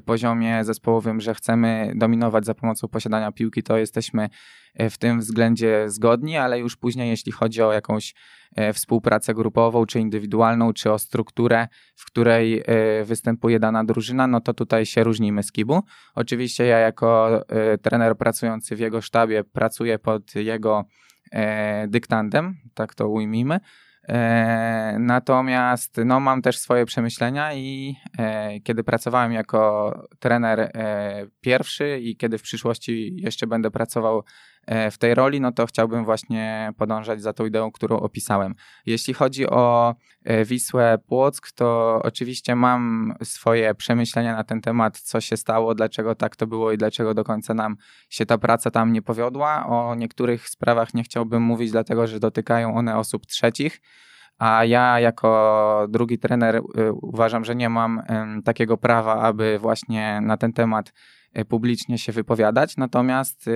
poziomie 0.00 0.64
zespołowym, 0.64 1.20
że 1.20 1.34
chcemy 1.34 1.92
dominować 1.96 2.44
za 2.44 2.54
pomocą 2.54 2.88
posiadania 2.88 3.32
piłki, 3.32 3.62
to 3.62 3.76
jesteśmy 3.76 4.28
e, 4.74 4.90
w 4.90 4.98
tym 4.98 5.20
względzie 5.20 5.90
zgodni, 5.90 6.36
ale 6.36 6.58
już 6.58 6.76
później, 6.76 7.10
jeśli 7.10 7.32
chodzi 7.32 7.62
o 7.62 7.72
jakąś 7.72 8.14
e, 8.56 8.72
współpracę 8.72 9.34
grupową, 9.34 9.86
czy 9.86 10.00
indywidualną, 10.00 10.72
czy 10.72 10.92
o 10.92 10.98
strukturę, 10.98 11.68
w 11.96 12.04
której 12.06 12.62
e, 12.66 13.04
występuje 13.04 13.60
dana 13.60 13.84
drużyna, 13.84 14.26
no 14.26 14.40
to 14.40 14.54
tutaj 14.54 14.86
się 14.86 15.04
różnimy 15.04 15.42
z 15.42 15.52
Kibu. 15.52 15.82
Oczywiście 16.14 16.64
ja 16.64 16.78
jako 16.78 17.40
trener 17.82 18.16
pracujący 18.16 18.76
w 18.76 18.80
jego 18.80 19.00
sztabie 19.00 19.44
pracuję 19.44 19.98
pod 19.98 20.34
jego 20.34 20.84
dyktantem, 21.88 22.56
tak 22.74 22.94
to 22.94 23.08
ujmijmy, 23.08 23.60
E, 23.60 23.60
natomiast 24.98 25.96
no, 26.04 26.20
mam 26.20 26.42
też 26.42 26.58
swoje 26.58 26.86
przemyślenia 26.86 27.54
i 27.54 27.96
e, 28.18 28.60
kiedy 28.60 28.84
pracowałem 28.84 29.32
jako 29.32 29.92
trener 30.18 30.60
e, 30.60 31.26
pierwszy 31.40 31.98
i 32.02 32.16
kiedy 32.16 32.38
w 32.38 32.42
przyszłości 32.42 33.16
jeszcze 33.16 33.46
będę 33.46 33.70
pracował 33.70 34.24
w 34.90 34.98
tej 34.98 35.14
roli, 35.14 35.40
no 35.40 35.52
to 35.52 35.66
chciałbym 35.66 36.04
właśnie 36.04 36.72
podążać 36.76 37.22
za 37.22 37.32
tą 37.32 37.46
ideą, 37.46 37.72
którą 37.72 37.96
opisałem. 37.96 38.54
Jeśli 38.86 39.14
chodzi 39.14 39.46
o 39.46 39.94
Wisłę 40.44 40.98
Płock, 41.06 41.52
to 41.52 42.00
oczywiście 42.02 42.56
mam 42.56 43.14
swoje 43.22 43.74
przemyślenia 43.74 44.36
na 44.36 44.44
ten 44.44 44.60
temat, 44.60 44.98
co 44.98 45.20
się 45.20 45.36
stało, 45.36 45.74
dlaczego 45.74 46.14
tak 46.14 46.36
to 46.36 46.46
było 46.46 46.72
i 46.72 46.78
dlaczego 46.78 47.14
do 47.14 47.24
końca 47.24 47.54
nam 47.54 47.76
się 48.10 48.26
ta 48.26 48.38
praca 48.38 48.70
tam 48.70 48.92
nie 48.92 49.02
powiodła. 49.02 49.66
O 49.66 49.94
niektórych 49.94 50.48
sprawach 50.48 50.94
nie 50.94 51.02
chciałbym 51.02 51.42
mówić, 51.42 51.70
dlatego 51.70 52.06
że 52.06 52.20
dotykają 52.20 52.74
one 52.74 52.98
osób 52.98 53.26
trzecich 53.26 53.80
a 54.38 54.64
ja 54.64 55.00
jako 55.00 55.86
drugi 55.88 56.18
trener 56.18 56.56
y, 56.56 56.92
uważam, 56.92 57.44
że 57.44 57.54
nie 57.54 57.68
mam 57.68 58.02
takiego 58.44 58.76
prawa, 58.76 59.20
aby 59.20 59.58
właśnie 59.58 60.20
na 60.20 60.36
ten 60.36 60.52
temat 60.52 60.92
publicznie 61.48 61.98
się 61.98 62.12
wypowiadać. 62.12 62.76
Natomiast 62.76 63.50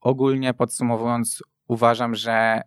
ogólnie 0.00 0.54
podsumowując, 0.54 1.42
uważam, 1.68 2.14
że 2.14 2.62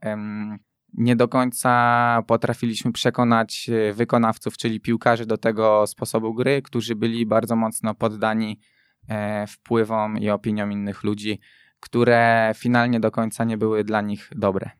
nie 0.93 1.15
do 1.15 1.27
końca 1.27 2.23
potrafiliśmy 2.27 2.91
przekonać 2.91 3.69
wykonawców, 3.93 4.57
czyli 4.57 4.79
piłkarzy 4.79 5.25
do 5.25 5.37
tego 5.37 5.87
sposobu 5.87 6.33
gry, 6.33 6.61
którzy 6.61 6.95
byli 6.95 7.25
bardzo 7.25 7.55
mocno 7.55 7.95
poddani 7.95 8.59
e, 9.07 9.47
wpływom 9.47 10.17
i 10.17 10.29
opiniom 10.29 10.71
innych 10.71 11.03
ludzi, 11.03 11.39
które 11.79 12.51
finalnie 12.55 12.99
do 12.99 13.11
końca 13.11 13.43
nie 13.43 13.57
były 13.57 13.83
dla 13.83 14.01
nich 14.01 14.29
dobre 14.35 14.71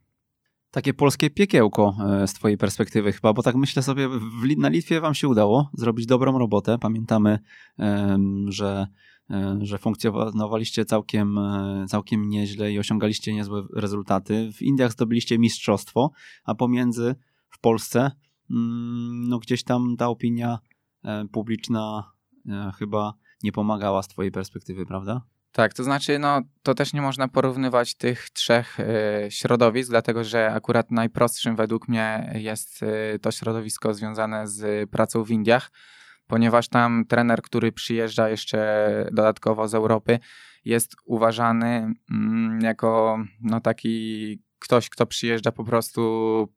takie 0.72 0.94
polskie 0.94 1.30
piekiełko 1.30 1.96
e, 2.24 2.28
z 2.28 2.34
twojej 2.34 2.58
perspektywy 2.58 3.12
chyba, 3.12 3.34
bo 3.34 3.44
tak 3.44 3.56
myślę 3.56 3.84
sobie, 3.84 4.10
na 4.58 4.70
Litwie 4.70 5.02
wam 5.02 5.14
się 5.14 5.28
udało 5.28 5.70
zrobić 5.74 6.06
dobrą 6.06 6.40
robotę. 6.40 6.78
Pamiętamy, 6.78 7.40
że, 8.48 8.68
e, 8.70 8.88
że 9.62 9.78
funkcjonowaliście 9.78 10.86
całkiem, 10.86 11.38
e, 11.38 11.86
całkiem 11.90 12.30
nieźle 12.30 12.72
i 12.72 12.80
osiągaliście 12.80 13.34
niezłe 13.34 13.64
rezultaty. 13.76 14.52
W 14.54 14.62
Indiach 14.62 14.92
zdobyliście 14.92 15.40
mistrzostwo, 15.40 16.12
a 16.44 16.56
pomiędzy 16.56 17.16
w 17.50 17.60
Polsce 17.60 18.12
mm, 18.52 19.28
no 19.30 19.40
gdzieś 19.40 19.64
tam 19.64 19.96
ta 19.98 20.08
opinia 20.08 20.60
publiczna 21.32 22.12
chyba 22.78 23.14
nie 23.44 23.52
pomagała 23.52 24.04
z 24.04 24.08
twojej 24.08 24.32
perspektywy, 24.32 24.86
prawda? 24.86 25.22
Tak, 25.52 25.74
to 25.74 25.84
znaczy, 25.84 26.20
no, 26.20 26.42
to 26.64 26.76
też 26.76 26.94
nie 26.94 27.02
można 27.02 27.28
porównywać 27.28 27.96
tych 27.96 28.30
trzech 28.30 28.80
y, 28.80 28.86
środowisk, 29.30 29.90
dlatego 29.90 30.24
że 30.24 30.54
akurat 30.54 30.92
najprostszym 30.92 31.56
według 31.56 31.88
mnie 31.88 32.34
jest 32.36 32.84
y, 32.84 33.20
to 33.20 33.32
środowisko 33.32 33.94
związane 33.94 34.48
z 34.48 34.90
pracą 34.90 35.24
w 35.24 35.32
Indiach, 35.32 35.72
ponieważ 36.32 36.68
tam 36.68 37.06
trener, 37.06 37.42
który 37.42 37.72
przyjeżdża 37.72 38.30
jeszcze 38.30 39.10
dodatkowo 39.12 39.68
z 39.68 39.76
Europy, 39.76 40.20
jest 40.66 40.96
uważany 41.06 41.94
mm, 42.12 42.62
jako 42.62 43.20
no, 43.42 43.62
taki 43.62 44.40
ktoś, 44.60 44.90
kto 44.90 45.06
przyjeżdża 45.06 45.52
po 45.52 45.64
prostu 45.64 46.02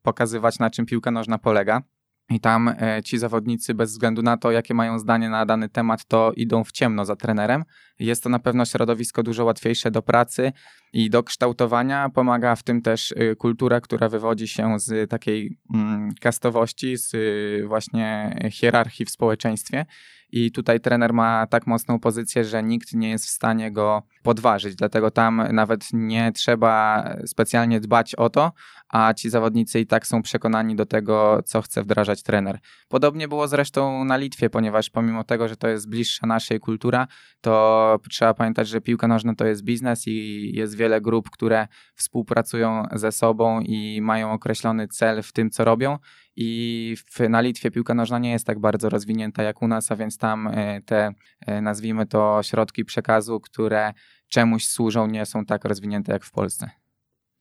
pokazywać, 0.01 0.59
na 0.59 0.69
czym 0.69 0.85
piłka 0.85 1.11
nożna 1.11 1.37
polega. 1.37 1.81
I 2.29 2.39
tam 2.39 2.67
e, 2.67 3.03
ci 3.03 3.17
zawodnicy, 3.17 3.73
bez 3.73 3.91
względu 3.91 4.21
na 4.21 4.37
to, 4.37 4.51
jakie 4.51 4.73
mają 4.73 4.99
zdanie 4.99 5.29
na 5.29 5.45
dany 5.45 5.69
temat, 5.69 6.05
to 6.05 6.31
idą 6.35 6.63
w 6.63 6.71
ciemno 6.71 7.05
za 7.05 7.15
trenerem. 7.15 7.63
Jest 7.99 8.23
to 8.23 8.29
na 8.29 8.39
pewno 8.39 8.65
środowisko 8.65 9.23
dużo 9.23 9.45
łatwiejsze 9.45 9.91
do 9.91 10.01
pracy 10.01 10.51
i 10.93 11.09
do 11.09 11.23
kształtowania. 11.23 12.09
Pomaga 12.09 12.55
w 12.55 12.63
tym 12.63 12.81
też 12.81 13.11
y, 13.11 13.35
kultura, 13.35 13.81
która 13.81 14.09
wywodzi 14.09 14.47
się 14.47 14.79
z 14.79 15.09
takiej 15.09 15.57
mm, 15.73 16.13
kastowości, 16.21 16.97
z 16.97 17.13
y, 17.13 17.67
właśnie 17.67 18.35
hierarchii 18.51 19.05
w 19.05 19.09
społeczeństwie. 19.09 19.85
I 20.31 20.51
tutaj 20.51 20.79
trener 20.79 21.13
ma 21.13 21.47
tak 21.47 21.67
mocną 21.67 21.99
pozycję, 21.99 22.43
że 22.43 22.63
nikt 22.63 22.93
nie 22.93 23.09
jest 23.09 23.25
w 23.25 23.29
stanie 23.29 23.71
go 23.71 24.03
podważyć. 24.23 24.75
Dlatego 24.75 25.11
tam 25.11 25.47
nawet 25.51 25.87
nie 25.93 26.31
trzeba 26.31 27.03
specjalnie 27.25 27.79
dbać 27.79 28.15
o 28.15 28.29
to, 28.29 28.51
a 28.89 29.13
ci 29.13 29.29
zawodnicy 29.29 29.79
i 29.79 29.87
tak 29.87 30.07
są 30.07 30.21
przekonani 30.21 30.75
do 30.75 30.85
tego, 30.85 31.41
co 31.45 31.61
chce 31.61 31.83
wdrażać 31.83 32.23
trener. 32.23 32.59
Podobnie 32.87 33.27
było 33.27 33.47
zresztą 33.47 34.05
na 34.05 34.17
Litwie, 34.17 34.49
ponieważ 34.49 34.89
pomimo 34.89 35.23
tego, 35.23 35.47
że 35.47 35.55
to 35.55 35.67
jest 35.67 35.89
bliższa 35.89 36.27
naszej 36.27 36.59
kultura, 36.59 37.07
to 37.41 37.99
trzeba 38.09 38.33
pamiętać, 38.33 38.67
że 38.67 38.81
piłka 38.81 39.07
nożna 39.07 39.35
to 39.35 39.45
jest 39.45 39.63
biznes 39.63 40.07
i 40.07 40.51
jest 40.55 40.77
wiele 40.77 41.01
grup, 41.01 41.29
które 41.29 41.67
współpracują 41.95 42.83
ze 42.93 43.11
sobą 43.11 43.61
i 43.61 44.01
mają 44.01 44.31
określony 44.31 44.87
cel 44.87 45.23
w 45.23 45.31
tym, 45.31 45.49
co 45.49 45.65
robią. 45.65 45.97
I 46.35 46.95
w, 47.11 47.29
na 47.29 47.41
Litwie 47.41 47.71
piłka 47.71 47.93
nożna 47.93 48.19
nie 48.19 48.31
jest 48.31 48.45
tak 48.45 48.59
bardzo 48.59 48.89
rozwinięta 48.89 49.43
jak 49.43 49.61
u 49.61 49.67
nas, 49.67 49.91
a 49.91 49.95
więc 49.95 50.17
tam 50.17 50.47
e, 50.47 50.81
te, 50.81 51.13
e, 51.39 51.61
nazwijmy 51.61 52.05
to, 52.05 52.39
środki 52.43 52.85
przekazu, 52.85 53.39
które 53.39 53.93
czemuś 54.27 54.67
służą, 54.67 55.07
nie 55.07 55.25
są 55.25 55.45
tak 55.45 55.65
rozwinięte 55.65 56.11
jak 56.13 56.25
w 56.25 56.31
Polsce. 56.31 56.69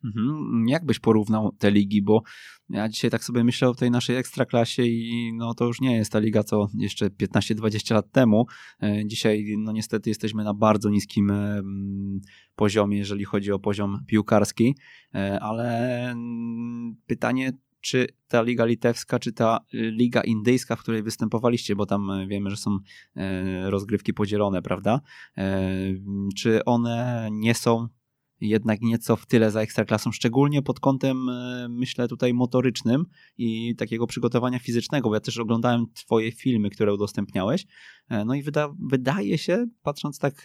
Mhm. 0.05 0.65
Jak 0.69 0.85
byś 0.85 0.99
porównał 0.99 1.53
te 1.59 1.71
ligi, 1.71 2.03
bo 2.03 2.23
ja 2.69 2.89
dzisiaj 2.89 3.11
tak 3.11 3.25
sobie 3.25 3.45
myślę 3.45 3.69
o 3.69 3.75
tej 3.75 3.91
naszej 3.91 4.17
ekstraklasie 4.17 4.83
i 4.83 5.33
no 5.37 5.55
to 5.55 5.65
już 5.65 5.81
nie 5.81 5.97
jest 5.97 6.13
ta 6.13 6.19
liga 6.19 6.43
co 6.43 6.69
jeszcze 6.75 7.07
15-20 7.07 7.95
lat 7.95 8.11
temu. 8.13 8.47
E, 8.83 9.07
dzisiaj 9.07 9.57
no 9.59 9.73
niestety 9.73 10.11
jesteśmy 10.11 10.45
na 10.45 10.55
bardzo 10.55 10.91
niskim 10.91 11.33
poziomie, 12.57 12.99
jeżeli 12.99 13.25
chodzi 13.25 13.53
o 13.53 13.59
poziom 13.59 14.05
piłkarski, 14.07 14.75
ale 15.41 16.15
pytanie 17.07 17.53
czy 17.85 18.07
ta 18.29 18.43
liga 18.43 18.65
litewska, 18.65 19.19
czy 19.19 19.33
ta 19.33 19.59
liga 19.73 20.21
indyjska, 20.21 20.77
w 20.77 20.83
której 20.83 21.03
występowaliście, 21.03 21.77
bo 21.77 21.87
tam 21.87 22.11
wiemy, 22.29 22.51
że 22.51 22.57
są 22.57 22.79
rozgrywki 23.65 24.15
podzielone, 24.15 24.63
prawda? 24.63 25.01
Czy 26.37 26.65
one 26.65 27.29
nie 27.33 27.55
są 27.55 27.89
jednak 28.41 28.81
nieco 28.81 29.17
w 29.17 29.27
tyle 29.27 29.51
za 29.51 29.61
ekstraklasą, 29.61 30.13
szczególnie 30.13 30.63
pod 30.63 30.81
kątem, 30.81 31.17
myślę, 31.69 32.09
tutaj 32.09 32.35
motorycznym 32.35 33.05
i 33.39 33.77
takiego 33.77 34.07
przygotowania 34.07 34.59
fizycznego, 34.59 35.09
bo 35.09 35.15
ja 35.15 35.21
też 35.21 35.39
oglądałem 35.39 35.87
twoje 35.95 36.33
filmy, 36.33 36.71
które 36.71 36.95
udostępniałeś, 36.95 37.67
no 38.27 38.35
i 38.35 38.43
wyda 38.43 38.69
wydaje 38.91 39.39
się, 39.39 39.67
patrząc 39.83 40.19
tak 40.19 40.45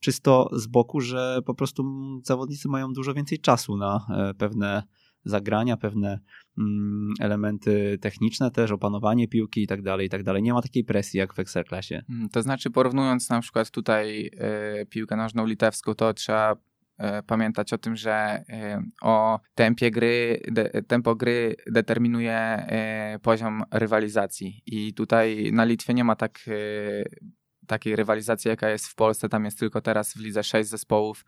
czysto 0.00 0.50
z 0.52 0.66
boku, 0.66 1.00
że 1.00 1.40
po 1.46 1.54
prostu 1.54 1.84
zawodnicy 2.24 2.68
mają 2.68 2.92
dużo 2.92 3.14
więcej 3.14 3.38
czasu 3.38 3.76
na 3.76 4.06
pewne 4.38 4.82
zagrania, 5.26 5.76
pewne 5.76 6.18
mm, 6.58 7.14
elementy 7.20 7.98
techniczne 8.00 8.50
też, 8.50 8.70
opanowanie 8.70 9.28
piłki 9.28 9.62
i 9.62 9.66
tak 9.66 9.82
dalej, 9.82 10.06
i 10.06 10.10
tak 10.10 10.22
dalej. 10.22 10.42
Nie 10.42 10.52
ma 10.52 10.62
takiej 10.62 10.84
presji 10.84 11.18
jak 11.18 11.34
w 11.34 11.38
Ekstraklasie. 11.38 12.02
Mm, 12.10 12.28
to 12.28 12.42
znaczy 12.42 12.70
porównując 12.70 13.30
na 13.30 13.40
przykład 13.40 13.70
tutaj 13.70 14.30
y, 14.82 14.86
piłkę 14.86 15.16
nożną 15.16 15.46
litewską, 15.46 15.94
to 15.94 16.14
trzeba 16.14 16.56
E, 16.98 17.22
pamiętać 17.22 17.72
o 17.72 17.78
tym, 17.78 17.96
że 17.96 18.12
e, 18.48 18.82
o 19.02 19.40
tempie 19.54 19.90
gry, 19.90 20.40
de, 20.48 20.82
tempo 20.82 21.14
gry 21.14 21.56
determinuje 21.66 22.32
e, 22.32 23.18
poziom 23.22 23.62
rywalizacji. 23.70 24.62
I 24.66 24.94
tutaj 24.94 25.50
na 25.52 25.64
Litwie 25.64 25.94
nie 25.94 26.04
ma 26.04 26.16
tak, 26.16 26.40
takiej 27.66 27.96
rywalizacji, 27.96 28.48
jaka 28.48 28.70
jest 28.70 28.86
w 28.86 28.94
Polsce. 28.94 29.28
Tam 29.28 29.44
jest 29.44 29.58
tylko 29.58 29.80
teraz 29.80 30.14
w 30.14 30.20
lidze 30.20 30.44
sześć 30.44 30.70
zespołów 30.70 31.24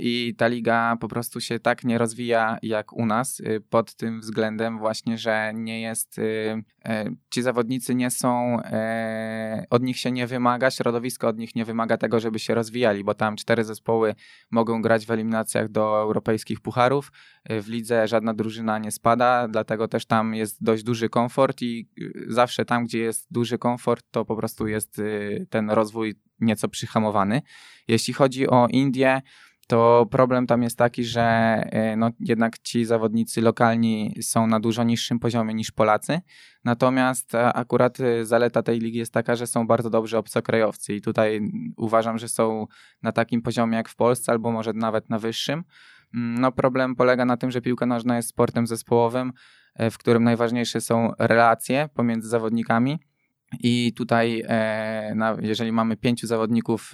I 0.00 0.34
ta 0.38 0.46
liga 0.46 0.96
po 1.00 1.08
prostu 1.08 1.40
się 1.40 1.58
tak 1.58 1.84
nie 1.84 1.98
rozwija 1.98 2.58
jak 2.62 2.92
u 2.92 3.06
nas 3.06 3.40
y, 3.40 3.60
pod 3.70 3.94
tym 3.94 4.20
względem 4.20 4.78
właśnie, 4.78 5.18
że 5.18 5.52
nie 5.54 5.80
jest, 5.80 6.18
y, 6.18 6.62
e, 6.84 7.04
ci 7.30 7.42
zawodnicy 7.42 7.94
nie 7.94 8.10
są, 8.10 8.60
e, 8.60 9.64
od 9.70 9.82
nich 9.82 9.98
się 9.98 10.12
nie 10.12 10.26
wymaga, 10.26 10.70
środowisko 10.70 11.28
od 11.28 11.38
nich 11.38 11.54
nie 11.54 11.64
wymaga 11.64 11.96
tego, 11.96 12.20
żeby 12.20 12.38
się 12.38 12.54
rozwijali, 12.54 13.04
bo 13.04 13.14
tam 13.14 13.36
cztery 13.36 13.64
zespoły 13.64 14.14
mogą 14.50 14.82
grać 14.82 15.06
w 15.06 15.10
eliminacjach 15.10 15.68
do 15.68 16.00
europejskich 16.00 16.60
pucharów. 16.60 17.12
W 17.50 17.68
lidze 17.68 18.08
żadna 18.08 18.34
drużyna 18.34 18.78
nie 18.78 18.90
spada, 18.90 19.48
dlatego 19.48 19.88
też 19.88 20.06
tam 20.06 20.34
jest 20.34 20.62
dość 20.64 20.82
duży 20.82 21.08
komfort 21.08 21.62
i 21.62 21.88
y, 21.98 22.24
zawsze 22.28 22.64
tam, 22.64 22.84
gdzie 22.84 22.98
jest 22.98 23.26
duży 23.30 23.58
komfort, 23.58 24.06
to 24.10 24.24
po 24.24 24.36
prostu 24.36 24.66
jest 24.66 25.00
ten 25.50 25.70
rozwój 25.70 26.14
nieco 26.42 26.68
przyhamowany. 26.68 27.42
Jeśli 27.88 28.14
chodzi 28.14 28.48
o 28.48 28.66
Indię, 28.70 29.22
to 29.66 30.06
problem 30.10 30.46
tam 30.46 30.62
jest 30.62 30.78
taki, 30.78 31.04
że 31.04 31.22
e, 31.22 31.96
no, 31.96 32.10
jednak 32.20 32.58
ci 32.58 32.84
zawodnicy 32.84 33.40
lokalni 33.40 34.14
są 34.22 34.46
na 34.46 34.60
dużo 34.60 34.84
niższym 34.84 35.18
poziomie 35.18 35.54
niż 35.54 35.70
Polacy. 35.70 36.20
Natomiast 36.64 37.34
e, 37.34 37.52
akurat 37.52 38.00
e, 38.00 38.24
zaleta 38.24 38.62
tej 38.62 38.80
ligi 38.80 38.98
jest 38.98 39.12
taka, 39.12 39.36
że 39.36 39.46
są 39.46 39.66
bardzo 39.66 39.90
dobrzy 39.90 40.18
obcokrajowcy 40.18 40.94
i 40.94 41.00
tutaj 41.00 41.40
uważam, 41.76 42.18
że 42.18 42.28
są 42.28 42.66
na 43.02 43.12
takim 43.12 43.42
poziomie 43.42 43.76
jak 43.76 43.88
w 43.88 43.96
Polsce, 43.96 44.32
albo 44.32 44.52
może 44.52 44.72
nawet 44.72 45.10
na 45.10 45.18
wyższym. 45.18 45.64
Mm, 46.14 46.40
no, 46.40 46.52
problem 46.52 46.96
polega 46.96 47.24
na 47.24 47.36
tym, 47.36 47.50
że 47.50 47.60
piłka 47.60 47.86
nożna 47.86 48.16
jest 48.16 48.28
sportem 48.28 48.66
zespołowym, 48.66 49.32
w 49.90 49.98
którym 49.98 50.24
najważniejsze 50.24 50.80
są 50.80 51.12
relacje 51.18 51.88
pomiędzy 51.94 52.28
zawodnikami. 52.28 52.98
I 53.60 53.92
tutaj, 53.96 54.42
jeżeli 55.40 55.72
mamy 55.72 55.96
pięciu 55.96 56.26
zawodników, 56.26 56.92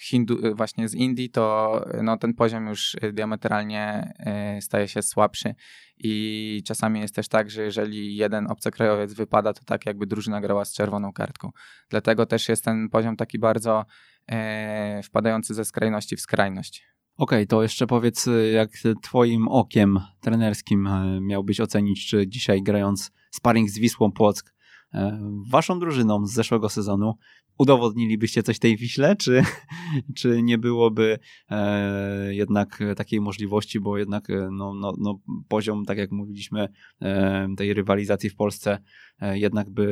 Hindu, 0.00 0.46
y, 0.46 0.54
właśnie 0.54 0.88
z 0.88 0.94
Indii, 0.94 1.30
to 1.30 1.84
y, 1.94 2.02
no, 2.02 2.16
ten 2.16 2.34
poziom 2.34 2.66
już 2.66 2.94
y, 2.94 3.12
diametralnie 3.12 4.14
staje 4.60 4.88
się 4.88 5.02
słabszy 5.02 5.54
i 5.98 6.62
czasami 6.66 7.00
jest 7.00 7.14
też 7.14 7.28
tak, 7.28 7.50
że 7.50 7.62
jeżeli 7.62 8.16
jeden 8.16 8.46
obcokrajowiec 8.50 9.14
wypada, 9.14 9.52
to 9.52 9.64
tak 9.64 9.86
jakby 9.86 10.06
drużyna 10.06 10.40
grała 10.40 10.64
z 10.64 10.74
czerwoną 10.74 11.12
kartką. 11.12 11.50
Dlatego 11.88 12.26
też 12.26 12.48
jest 12.48 12.64
ten 12.64 12.88
poziom 12.88 13.16
taki 13.16 13.38
bardzo 13.38 13.84
e, 14.26 15.02
wpadający 15.02 15.54
ze 15.54 15.64
skrajności 15.64 16.16
w 16.16 16.20
skrajność. 16.20 16.84
Okej, 17.16 17.38
okay, 17.38 17.46
to 17.46 17.62
jeszcze 17.62 17.86
powiedz, 17.86 18.28
jak 18.52 18.70
twoim 19.02 19.48
okiem 19.48 20.00
trenerskim 20.20 20.88
miałbyś 21.20 21.60
ocenić, 21.60 22.06
czy 22.06 22.28
dzisiaj 22.28 22.62
grając 22.62 23.10
sparring 23.30 23.70
z 23.70 23.78
Wisłą 23.78 24.12
Płock, 24.12 24.54
waszą 25.50 25.78
drużyną 25.78 26.26
z 26.26 26.32
zeszłego 26.32 26.68
sezonu, 26.68 27.14
udowodnilibyście 27.58 28.42
coś 28.42 28.58
tej 28.58 28.76
Wiśle, 28.76 29.16
czy, 29.16 29.42
czy 30.18 30.42
nie 30.42 30.58
byłoby 30.58 31.18
e, 31.50 32.34
jednak 32.34 32.78
takiej 32.96 33.20
możliwości, 33.20 33.80
bo 33.80 33.98
jednak 33.98 34.30
e, 34.30 34.48
no, 34.52 34.74
no, 34.74 34.94
no, 34.98 35.18
poziom, 35.48 35.84
tak 35.84 35.98
jak 35.98 36.10
mówiliśmy, 36.10 36.68
e, 37.02 37.48
tej 37.56 37.74
rywalizacji 37.74 38.30
w 38.30 38.36
Polsce 38.36 38.78
e, 39.20 39.38
jednak 39.38 39.70
by 39.70 39.86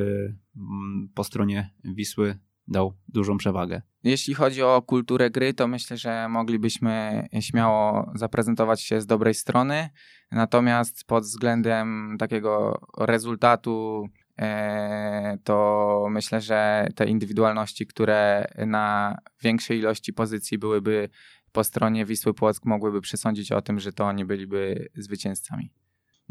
mm, 0.56 1.08
po 1.14 1.24
stronie 1.24 1.70
Wisły 1.84 2.38
dał 2.68 2.94
dużą 3.08 3.36
przewagę. 3.36 3.82
Jeśli 4.04 4.34
chodzi 4.34 4.62
o 4.62 4.82
kulturę 4.82 5.30
gry, 5.30 5.54
to 5.54 5.68
myślę, 5.68 5.96
że 5.96 6.28
moglibyśmy 6.28 7.26
śmiało 7.40 8.12
zaprezentować 8.14 8.82
się 8.82 9.00
z 9.00 9.06
dobrej 9.06 9.34
strony. 9.34 9.88
Natomiast 10.30 11.04
pod 11.04 11.24
względem 11.24 12.16
takiego 12.18 12.80
rezultatu 12.98 14.04
E, 14.04 14.21
to 15.44 16.06
myślę, 16.10 16.40
że 16.40 16.88
te 16.94 17.06
indywidualności, 17.06 17.86
które 17.86 18.46
na 18.66 19.16
większej 19.42 19.78
ilości 19.78 20.12
pozycji 20.12 20.58
byłyby 20.58 21.08
po 21.52 21.64
stronie 21.64 22.06
Wisły 22.06 22.34
Płock, 22.34 22.64
mogłyby 22.64 23.00
przesądzić 23.00 23.52
o 23.52 23.62
tym, 23.62 23.80
że 23.80 23.92
to 23.92 24.04
oni 24.04 24.24
byliby 24.24 24.88
zwycięzcami. 24.94 25.81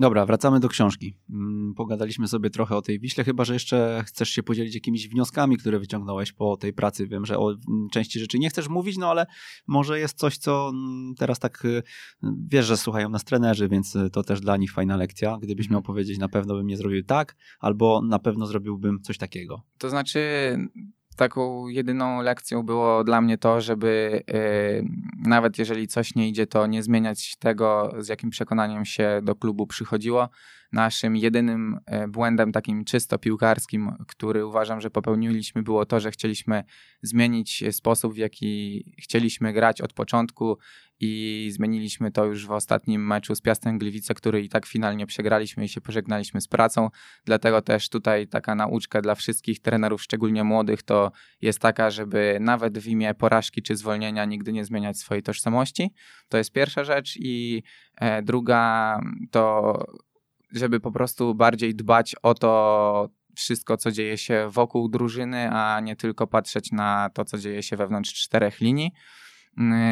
Dobra, 0.01 0.25
wracamy 0.25 0.59
do 0.59 0.69
książki. 0.69 1.17
Mm, 1.29 1.73
pogadaliśmy 1.73 2.27
sobie 2.27 2.49
trochę 2.49 2.75
o 2.75 2.81
tej 2.81 2.99
Wiśle, 2.99 3.23
chyba 3.23 3.45
że 3.45 3.53
jeszcze 3.53 4.03
chcesz 4.07 4.29
się 4.29 4.43
podzielić 4.43 4.75
jakimiś 4.75 5.07
wnioskami, 5.07 5.57
które 5.57 5.79
wyciągnąłeś 5.79 6.31
po 6.31 6.57
tej 6.57 6.73
pracy. 6.73 7.07
Wiem, 7.07 7.25
że 7.25 7.37
o 7.39 7.51
mm, 7.51 7.89
części 7.89 8.19
rzeczy 8.19 8.39
nie 8.39 8.49
chcesz 8.49 8.69
mówić, 8.69 8.97
no 8.97 9.09
ale 9.09 9.25
może 9.67 9.99
jest 9.99 10.17
coś, 10.17 10.37
co 10.37 10.69
mm, 10.73 11.15
teraz 11.15 11.39
tak 11.39 11.65
y, 11.65 11.83
wiesz, 12.47 12.65
że 12.65 12.77
słuchają 12.77 13.09
nas 13.09 13.23
trenerzy, 13.23 13.69
więc 13.69 13.95
y, 13.95 14.09
to 14.09 14.23
też 14.23 14.41
dla 14.41 14.57
nich 14.57 14.71
fajna 14.71 14.97
lekcja. 14.97 15.37
Gdybyś 15.41 15.69
miał 15.69 15.81
powiedzieć, 15.81 16.17
na 16.17 16.29
pewno 16.29 16.55
bym 16.55 16.67
nie 16.67 16.77
zrobił 16.77 17.03
tak, 17.03 17.35
albo 17.59 18.01
na 18.01 18.19
pewno 18.19 18.45
zrobiłbym 18.45 19.01
coś 19.01 19.17
takiego. 19.17 19.61
To 19.77 19.89
znaczy, 19.89 20.19
taką 21.15 21.67
jedyną 21.67 22.21
lekcją 22.21 22.63
było 22.63 23.03
dla 23.03 23.21
mnie 23.21 23.37
to, 23.37 23.61
żeby 23.61 24.23
yy, 24.27 25.29
nawet 25.29 25.57
jeżeli 25.57 25.87
coś 25.87 26.15
nie 26.15 26.29
idzie, 26.29 26.47
to 26.47 26.67
nie 26.67 26.83
zmieniać 26.83 27.35
tego, 27.35 27.95
z 27.99 28.07
jakim 28.07 28.29
przekonaniem 28.29 28.85
się 28.85 29.19
do 29.23 29.35
klubu 29.35 29.67
przychodziło. 29.67 30.29
Naszym 30.71 31.15
jedynym 31.15 31.79
e, 31.85 32.07
błędem 32.07 32.51
takim 32.51 32.85
czysto 32.85 33.17
piłkarskim, 33.17 33.91
który 34.07 34.45
uważam, 34.45 34.81
że 34.81 34.89
popełniliśmy, 34.89 35.63
było 35.63 35.85
to, 35.85 35.99
że 35.99 36.11
chcieliśmy 36.11 36.63
zmienić 37.01 37.63
sposób, 37.71 38.13
w 38.13 38.17
jaki 38.17 38.83
chcieliśmy 39.01 39.53
grać 39.53 39.81
od 39.81 39.93
początku 39.93 40.57
i 41.01 41.49
zmieniliśmy 41.51 42.11
to 42.11 42.25
już 42.25 42.47
w 42.47 42.51
ostatnim 42.51 43.07
meczu 43.07 43.35
z 43.35 43.41
Piastem 43.41 43.77
Gliwice, 43.77 44.13
który 44.13 44.41
i 44.41 44.49
tak 44.49 44.65
finalnie 44.65 45.05
przegraliśmy 45.05 45.65
i 45.65 45.69
się 45.69 45.81
pożegnaliśmy 45.81 46.41
z 46.41 46.47
pracą. 46.47 46.89
Dlatego 47.25 47.61
też 47.61 47.89
tutaj 47.89 48.27
taka 48.27 48.55
nauczka 48.55 49.01
dla 49.01 49.15
wszystkich 49.15 49.59
trenerów, 49.59 50.03
szczególnie 50.03 50.43
młodych, 50.43 50.83
to 50.83 51.11
jest 51.41 51.59
taka, 51.59 51.89
żeby 51.89 52.37
nawet 52.41 52.79
w 52.79 52.87
imię 52.87 53.13
porażki 53.13 53.61
czy 53.61 53.75
zwolnienia 53.75 54.25
nigdy 54.25 54.53
nie 54.53 54.65
zmieniać 54.65 54.97
swojej 54.97 55.23
tożsamości. 55.23 55.93
To 56.29 56.37
jest 56.37 56.51
pierwsza 56.51 56.83
rzecz 56.83 57.17
i 57.17 57.63
e, 57.95 58.21
druga 58.21 58.99
to 59.31 59.77
żeby 60.51 60.79
po 60.79 60.91
prostu 60.91 61.35
bardziej 61.35 61.75
dbać 61.75 62.15
o 62.23 62.33
to 62.33 63.09
wszystko, 63.35 63.77
co 63.77 63.91
dzieje 63.91 64.17
się 64.17 64.47
wokół 64.49 64.89
drużyny, 64.89 65.49
a 65.51 65.79
nie 65.79 65.95
tylko 65.95 66.27
patrzeć 66.27 66.71
na 66.71 67.09
to, 67.13 67.25
co 67.25 67.37
dzieje 67.37 67.63
się 67.63 67.77
wewnątrz 67.77 68.13
czterech 68.13 68.59
linii. 68.59 68.91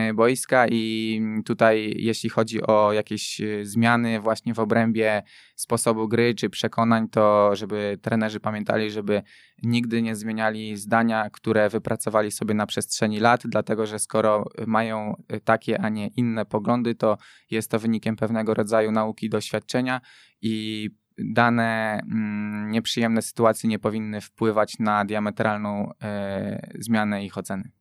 Y, 0.10 0.14
boiska 0.14 0.68
i 0.68 1.22
tutaj 1.46 1.94
jeśli 1.98 2.30
chodzi 2.30 2.62
o 2.62 2.94
jakieś 2.94 3.42
y, 3.42 3.66
zmiany 3.66 4.20
właśnie 4.20 4.54
w 4.54 4.60
obrębie 4.60 5.24
sposobu 5.56 6.08
gry 6.08 6.36
czy 6.36 6.50
przekonań, 6.50 7.10
to 7.10 7.56
żeby 7.56 7.98
trenerzy 8.02 8.40
pamiętali, 8.40 8.92
żeby 8.92 9.22
nigdy 9.64 10.02
nie 10.02 10.16
zmieniali 10.16 10.78
zdania, 10.78 11.30
które 11.30 11.70
wypracowali 11.70 12.32
sobie 12.32 12.54
na 12.54 12.66
przestrzeni 12.66 13.20
lat, 13.20 13.42
dlatego 13.46 13.86
że 13.86 14.00
skoro 14.00 14.46
mają 14.68 15.24
takie, 15.44 15.82
a 15.82 15.90
nie 15.90 16.08
inne 16.08 16.46
poglądy, 16.46 16.96
to 16.96 17.18
jest 17.52 17.72
to 17.72 17.80
wynikiem 17.80 18.16
pewnego 18.16 18.54
rodzaju 18.54 18.92
nauki 18.92 19.30
doświadczenia 19.30 20.02
i 20.42 20.90
dane 21.18 22.00
mm, 22.12 22.72
nieprzyjemne 22.72 23.22
sytuacje 23.22 23.70
nie 23.70 23.80
powinny 23.80 24.22
wpływać 24.22 24.80
na 24.80 25.06
diametralną 25.06 25.92
e, 26.02 26.72
zmianę 26.80 27.26
ich 27.26 27.38
oceny. 27.38 27.79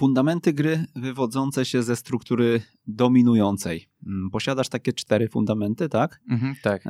Fundamenty 0.00 0.52
gry 0.52 0.84
wywodzące 0.96 1.64
się 1.64 1.82
ze 1.82 1.96
struktury 1.96 2.62
dominującej. 2.86 3.88
Mm, 4.06 4.30
posiadasz 4.30 4.68
takie 4.68 4.92
cztery 4.92 5.28
fundamenty, 5.28 5.88
tak? 5.88 6.20
Mhm, 6.30 6.54
tak. 6.62 6.82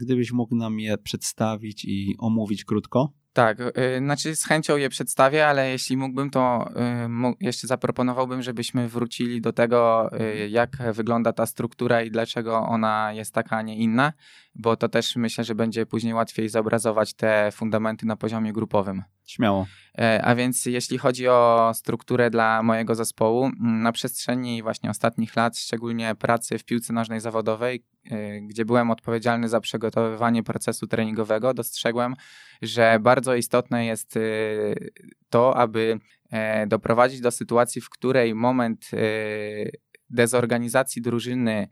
Gdybyś 0.00 0.32
mógł 0.32 0.56
nam 0.56 0.80
je 0.80 0.98
przedstawić 0.98 1.84
i 1.84 2.14
omówić 2.18 2.64
krótko. 2.64 3.12
Tak, 3.32 3.58
yy, 3.58 3.98
znaczy 3.98 4.36
z 4.36 4.44
chęcią 4.44 4.76
je 4.76 4.88
przedstawię, 4.88 5.46
ale 5.46 5.70
jeśli 5.70 5.96
mógłbym, 5.96 6.30
to 6.30 6.70
yy, 7.20 7.34
jeszcze 7.40 7.66
zaproponowałbym, 7.66 8.42
żebyśmy 8.42 8.88
wrócili 8.88 9.40
do 9.40 9.52
tego, 9.52 10.10
yy, 10.12 10.48
jak 10.48 10.78
wygląda 10.92 11.32
ta 11.32 11.46
struktura 11.46 12.02
i 12.02 12.10
dlaczego 12.10 12.58
ona 12.58 13.12
jest 13.12 13.34
taka, 13.34 13.56
a 13.56 13.62
nie 13.62 13.76
inna, 13.76 14.12
bo 14.54 14.76
to 14.76 14.88
też 14.88 15.16
myślę, 15.16 15.44
że 15.44 15.54
będzie 15.54 15.86
później 15.86 16.14
łatwiej 16.14 16.48
zobrazować 16.48 17.14
te 17.14 17.50
fundamenty 17.52 18.06
na 18.06 18.16
poziomie 18.16 18.52
grupowym. 18.52 19.02
Śmiało. 19.26 19.66
E, 19.98 20.22
a 20.24 20.34
więc 20.34 20.66
jeśli 20.66 20.98
chodzi 20.98 21.28
o 21.28 21.70
strukturę 21.74 22.30
dla 22.30 22.62
mojego 22.62 22.94
zespołu, 22.94 23.50
na 23.60 23.92
przestrzeni 23.92 24.62
właśnie 24.62 24.90
ostatnich 24.90 25.36
lat, 25.36 25.58
szczególnie 25.58 26.14
pracy 26.14 26.58
w 26.58 26.64
piłce 26.64 26.92
nożnej 26.92 27.20
zawodowej, 27.20 27.84
e, 28.10 28.40
gdzie 28.40 28.64
byłem 28.64 28.90
odpowiedzialny 28.90 29.48
za 29.48 29.60
przygotowywanie 29.60 30.42
procesu 30.42 30.86
treningowego, 30.86 31.54
dostrzegłem, 31.54 32.14
że 32.62 32.98
bardzo 33.00 33.34
istotne 33.34 33.86
jest 33.86 34.16
e, 34.16 34.20
to, 35.30 35.56
aby 35.56 35.98
doprowadzić 36.66 37.20
do 37.20 37.30
sytuacji, 37.30 37.80
w 37.80 37.90
której 37.90 38.34
moment 38.34 38.90
dezorganizacji 40.10 41.02
drużyny, 41.02 41.68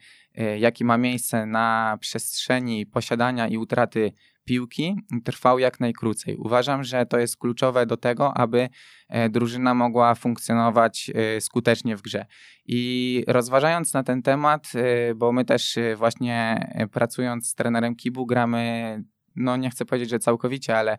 jaki 0.59 0.85
ma 0.85 0.99
miejsce 0.99 1.47
na 1.47 1.99
przestrzeni 2.01 2.87
posiadania 2.87 3.49
i 3.49 3.57
utraty 3.57 4.13
piłki 4.45 4.97
trwał 5.25 5.59
jak 5.59 5.81
najkrócej. 5.81 6.37
Uważam, 6.37 6.85
że 6.85 7.07
to 7.07 7.19
jest 7.19 7.37
kluczowe 7.37 7.87
do 7.87 7.97
tego, 7.97 8.37
aby 8.37 8.69
e, 9.09 9.29
drużyna 9.29 9.75
mogła 9.75 10.15
funkcjonować 10.15 11.11
e, 11.15 11.41
skutecznie 11.41 11.97
w 11.97 12.03
grze. 12.03 12.27
I 12.67 13.25
rozważając 13.29 13.95
na 13.95 14.03
ten 14.03 14.23
temat, 14.23 14.73
e, 14.75 15.15
bo 15.15 15.33
my 15.33 15.45
też 15.45 15.79
właśnie 15.97 16.67
pracując 16.93 17.49
z 17.49 17.55
trenerem 17.55 17.97
Kibu 17.97 18.27
gramy, 18.27 19.03
no 19.37 19.57
nie 19.57 19.71
chcę 19.71 19.85
powiedzieć, 19.85 20.11
że 20.11 20.19
całkowicie, 20.19 20.79
ale 20.79 20.97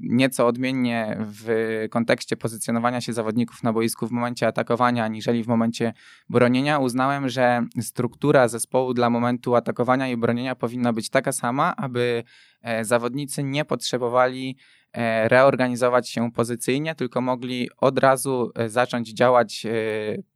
nieco 0.00 0.46
odmiennie 0.46 1.16
w 1.20 1.86
kontekście 1.90 2.36
pozycjonowania 2.36 3.00
się 3.00 3.12
zawodników 3.12 3.62
na 3.62 3.72
boisku 3.72 4.06
w 4.06 4.10
momencie 4.10 4.46
atakowania, 4.46 5.04
aniżeli 5.04 5.44
w 5.44 5.48
momencie 5.48 5.92
bronienia, 6.28 6.78
uznałem, 6.78 7.28
że 7.28 7.66
struktura 7.80 8.48
zespołu 8.48 8.94
dla 8.94 9.10
momentu 9.10 9.54
atakowania 9.54 10.08
i 10.08 10.16
bronienia 10.16 10.54
powinna 10.54 10.92
być 10.92 11.10
taka 11.10 11.32
sama, 11.32 11.76
aby 11.76 12.24
e, 12.62 12.84
zawodnicy 12.84 13.44
nie 13.44 13.64
potrzebowali 13.64 14.56
e, 14.92 15.28
reorganizować 15.28 16.08
się 16.08 16.32
pozycyjnie, 16.32 16.94
tylko 16.94 17.20
mogli 17.20 17.68
od 17.76 17.98
razu 17.98 18.52
zacząć 18.66 19.12
działać 19.12 19.66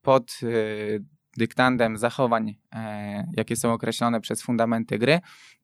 pod 0.03 0.41
dyktandem 1.37 1.97
zachowań, 1.99 2.55
jakie 3.37 3.57
są 3.57 3.73
określone 3.73 4.21
przez 4.21 4.43
fundamenty 4.43 4.99
gry, 4.99 5.21
E, 5.21 5.56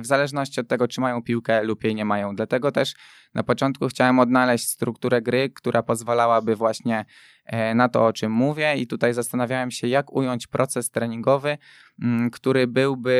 w 0.00 0.06
zależności 0.06 0.60
od 0.60 0.68
tego, 0.68 0.88
czy 0.88 1.00
mają 1.00 1.22
piłkę 1.22 1.62
lub 1.62 1.84
jej 1.84 1.94
nie 1.94 2.04
mają. 2.04 2.36
Dlatego 2.36 2.72
też 2.72 2.94
na 3.34 3.42
początku 3.42 3.88
chciałem 3.88 4.18
odnaleźć 4.18 4.68
strukturę 4.68 5.22
gry, 5.22 5.50
która 5.50 5.82
pozwalałaby 5.82 6.56
właśnie 6.56 7.04
e, 7.44 7.74
na 7.74 7.88
to, 7.88 8.06
o 8.06 8.12
czym 8.12 8.32
mówię, 8.32 8.76
i 8.76 8.86
tutaj 8.86 9.14
zastanawiałem 9.14 9.70
się, 9.70 9.88
jak 9.88 10.12
ująć 10.12 10.46
proces 10.46 10.90
treningowy, 10.90 11.58
mm, 12.02 12.30
który 12.30 12.66
byłby 12.66 13.18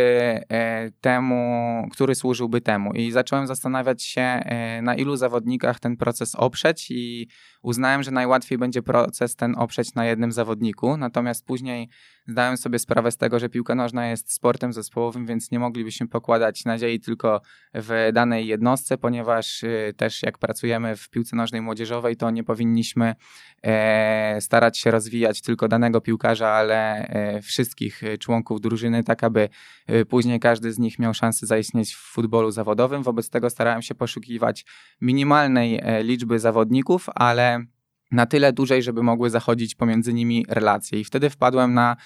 e, 0.49 0.90
temu, 0.90 1.88
który 1.92 2.14
służyłby 2.14 2.61
temu. 2.61 2.92
I 2.92 3.11
zacząłem 3.11 3.47
zastanawiać 3.47 4.03
się, 4.03 4.40
na 4.83 4.94
ilu 4.94 5.16
zawodnikach 5.16 5.81
ten 5.81 5.97
proces 5.97 6.35
oprzeć, 6.35 6.90
i 6.90 7.29
uznałem, 7.62 8.03
że 8.03 8.11
najłatwiej 8.11 8.59
będzie 8.59 8.83
proces 8.83 9.37
ten 9.37 9.55
oprzeć 9.59 9.94
na 9.94 10.07
jednym 10.07 10.33
zawodniku. 10.33 10.97
Natomiast 10.97 11.47
później 11.47 11.88
zdałem 12.29 12.57
sobie 12.57 12.79
sprawę 12.79 13.11
z 13.12 13.17
tego, 13.17 13.38
że 13.38 13.49
piłka 13.49 13.75
nożna 13.75 14.09
jest 14.09 14.33
sportem 14.33 14.73
zespołowym, 14.73 15.27
więc 15.27 15.51
nie 15.51 15.59
moglibyśmy 15.59 16.09
pokładać 16.09 16.64
nadziei 16.64 17.01
tylko 17.01 17.41
w 17.75 18.11
danej 18.12 18.47
jednostce, 18.47 18.99
ponieważ 18.99 19.62
y, 19.62 19.95
też 19.97 20.23
jak 20.23 20.38
pracujemy 20.38 20.97
w 20.97 21.09
piłce 21.09 21.37
nożnej 21.37 21.61
młodzieżowej, 21.61 22.17
to 22.17 22.31
nie 22.31 22.45
powinniśmy 22.45 23.14
e, 23.62 24.41
starać 24.41 24.79
się 24.79 24.91
rozwijać 24.91 25.43
tylko 25.43 25.69
danego 25.69 26.01
piłkarza, 26.01 26.49
ale 26.49 27.09
e, 27.09 27.43
wszystkich 27.43 28.03
członków 28.21 28.61
drużyny, 28.61 29.05
tak 29.05 29.25
aby 29.25 29.49
e, 29.87 30.05
później 30.05 30.41
każdy 30.41 30.73
z 30.73 30.79
nich 30.79 30.99
miał 30.99 31.14
szansę 31.14 31.47
zaistnieć 31.47 31.95
w 31.95 31.99
futbolu 31.99 32.51
zawodowym. 32.51 33.03
Wobec 33.03 33.31
tego 33.31 33.51
starałem 33.51 33.83
się 33.83 33.95
poszukiwać 33.95 34.64
minimalnej 35.01 35.81
liczby 36.03 36.38
zawodników, 36.38 37.07
ale 37.14 37.64
na 38.11 38.27
tyle 38.27 38.53
dużej, 38.53 38.83
żeby 38.83 39.03
mogły 39.03 39.31
zachodzić 39.31 39.75
pomiędzy 39.75 40.14
nimi 40.14 40.44
relacje. 40.49 41.01
I 41.01 41.05
wtedy 41.05 41.31
wpadłem 41.31 41.75
na 41.75 41.97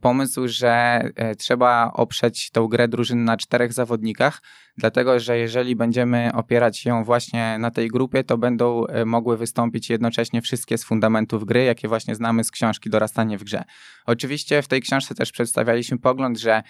pomysł, 0.00 0.48
że 0.48 1.02
e, 1.14 1.34
trzeba 1.34 1.92
oprzeć 1.92 2.50
tą 2.50 2.66
grę 2.66 2.88
drużyny 2.88 3.22
na 3.22 3.36
czterech 3.36 3.72
zawodnikach, 3.72 4.42
dlatego 4.76 5.20
że 5.20 5.38
jeżeli 5.38 5.76
będziemy 5.76 6.30
opierać 6.34 6.78
się 6.78 7.04
właśnie 7.04 7.56
na 7.58 7.70
tej 7.70 7.88
grupie, 7.88 8.24
to 8.24 8.38
będą 8.38 8.86
e, 8.86 9.04
mogły 9.04 9.36
wystąpić 9.36 9.90
jednocześnie 9.90 10.42
wszystkie 10.42 10.78
z 10.78 10.84
fundamentów 10.84 11.44
gry, 11.44 11.64
jakie 11.64 11.88
właśnie 11.88 12.14
znamy 12.14 12.44
z 12.44 12.50
książki 12.50 12.90
Dorastanie 12.90 13.38
w 13.38 13.44
grze. 13.44 13.64
Oczywiście 14.06 14.62
w 14.62 14.68
tej 14.68 14.80
książce 14.80 15.14
też 15.14 15.32
przedstawialiśmy 15.32 15.98
pogląd, 15.98 16.38
że 16.38 16.62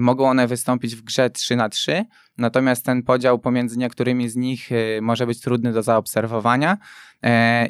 mogą 0.00 0.28
one 0.28 0.46
wystąpić 0.46 0.96
w 0.96 1.02
grze 1.02 1.30
3 1.30 1.56
na 1.56 1.68
3, 1.68 2.04
natomiast 2.38 2.84
ten 2.84 3.02
podział 3.02 3.38
pomiędzy 3.38 3.78
niektórymi 3.78 4.28
z 4.28 4.36
nich 4.36 4.70
może 5.02 5.26
być 5.26 5.40
trudny 5.40 5.72
do 5.72 5.82
zaobserwowania 5.82 6.78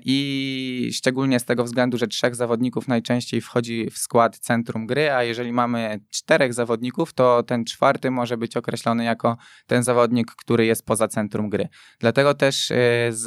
i 0.04 0.90
szczególnie 0.92 1.40
z 1.40 1.44
tego 1.44 1.64
względu, 1.64 1.98
że 1.98 2.06
trzech 2.06 2.34
zawodników 2.34 2.88
najczęściej 2.88 3.40
wchodzi 3.40 3.90
w 3.90 3.98
skład 3.98 4.38
centrum 4.38 4.85
gry, 4.86 5.12
a 5.12 5.22
jeżeli 5.22 5.52
mamy 5.52 6.00
czterech 6.10 6.54
zawodników, 6.54 7.12
to 7.12 7.42
ten 7.42 7.64
czwarty 7.64 8.10
może 8.10 8.36
być 8.36 8.56
określony 8.56 9.04
jako 9.04 9.36
ten 9.66 9.82
zawodnik, 9.82 10.30
który 10.30 10.66
jest 10.66 10.86
poza 10.86 11.08
centrum 11.08 11.48
gry. 11.50 11.68
Dlatego 12.00 12.34
też 12.34 12.72
z 13.10 13.26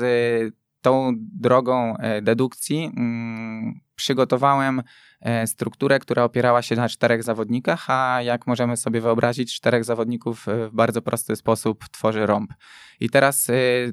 tą 0.82 1.12
drogą 1.18 1.96
dedukcji 2.22 2.92
mm, 2.98 3.80
przygotowałem 3.96 4.82
E, 5.22 5.48
strukturę, 5.48 6.00
która 6.00 6.24
opierała 6.24 6.62
się 6.62 6.76
na 6.76 6.90
czterech 6.90 7.24
zawodnikach, 7.24 7.90
a 7.90 8.22
jak 8.22 8.48
możemy 8.48 8.78
sobie 8.78 9.02
wyobrazić, 9.02 9.56
czterech 9.56 9.84
zawodników 9.84 10.46
w 10.48 10.70
bardzo 10.74 11.02
prosty 11.02 11.36
sposób 11.36 11.86
tworzy 11.92 12.26
rąb. 12.26 12.54
I 13.00 13.10
teraz 13.10 13.48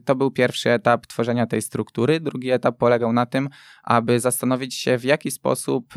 to 0.04 0.14
był 0.14 0.30
pierwszy 0.30 0.70
etap 0.70 1.06
tworzenia 1.06 1.46
tej 1.46 1.62
struktury. 1.62 2.20
Drugi 2.20 2.50
etap 2.50 2.78
polegał 2.78 3.12
na 3.12 3.26
tym, 3.26 3.48
aby 3.82 4.20
zastanowić 4.20 4.74
się, 4.74 4.98
w 4.98 5.04
jaki 5.04 5.30
sposób 5.30 5.94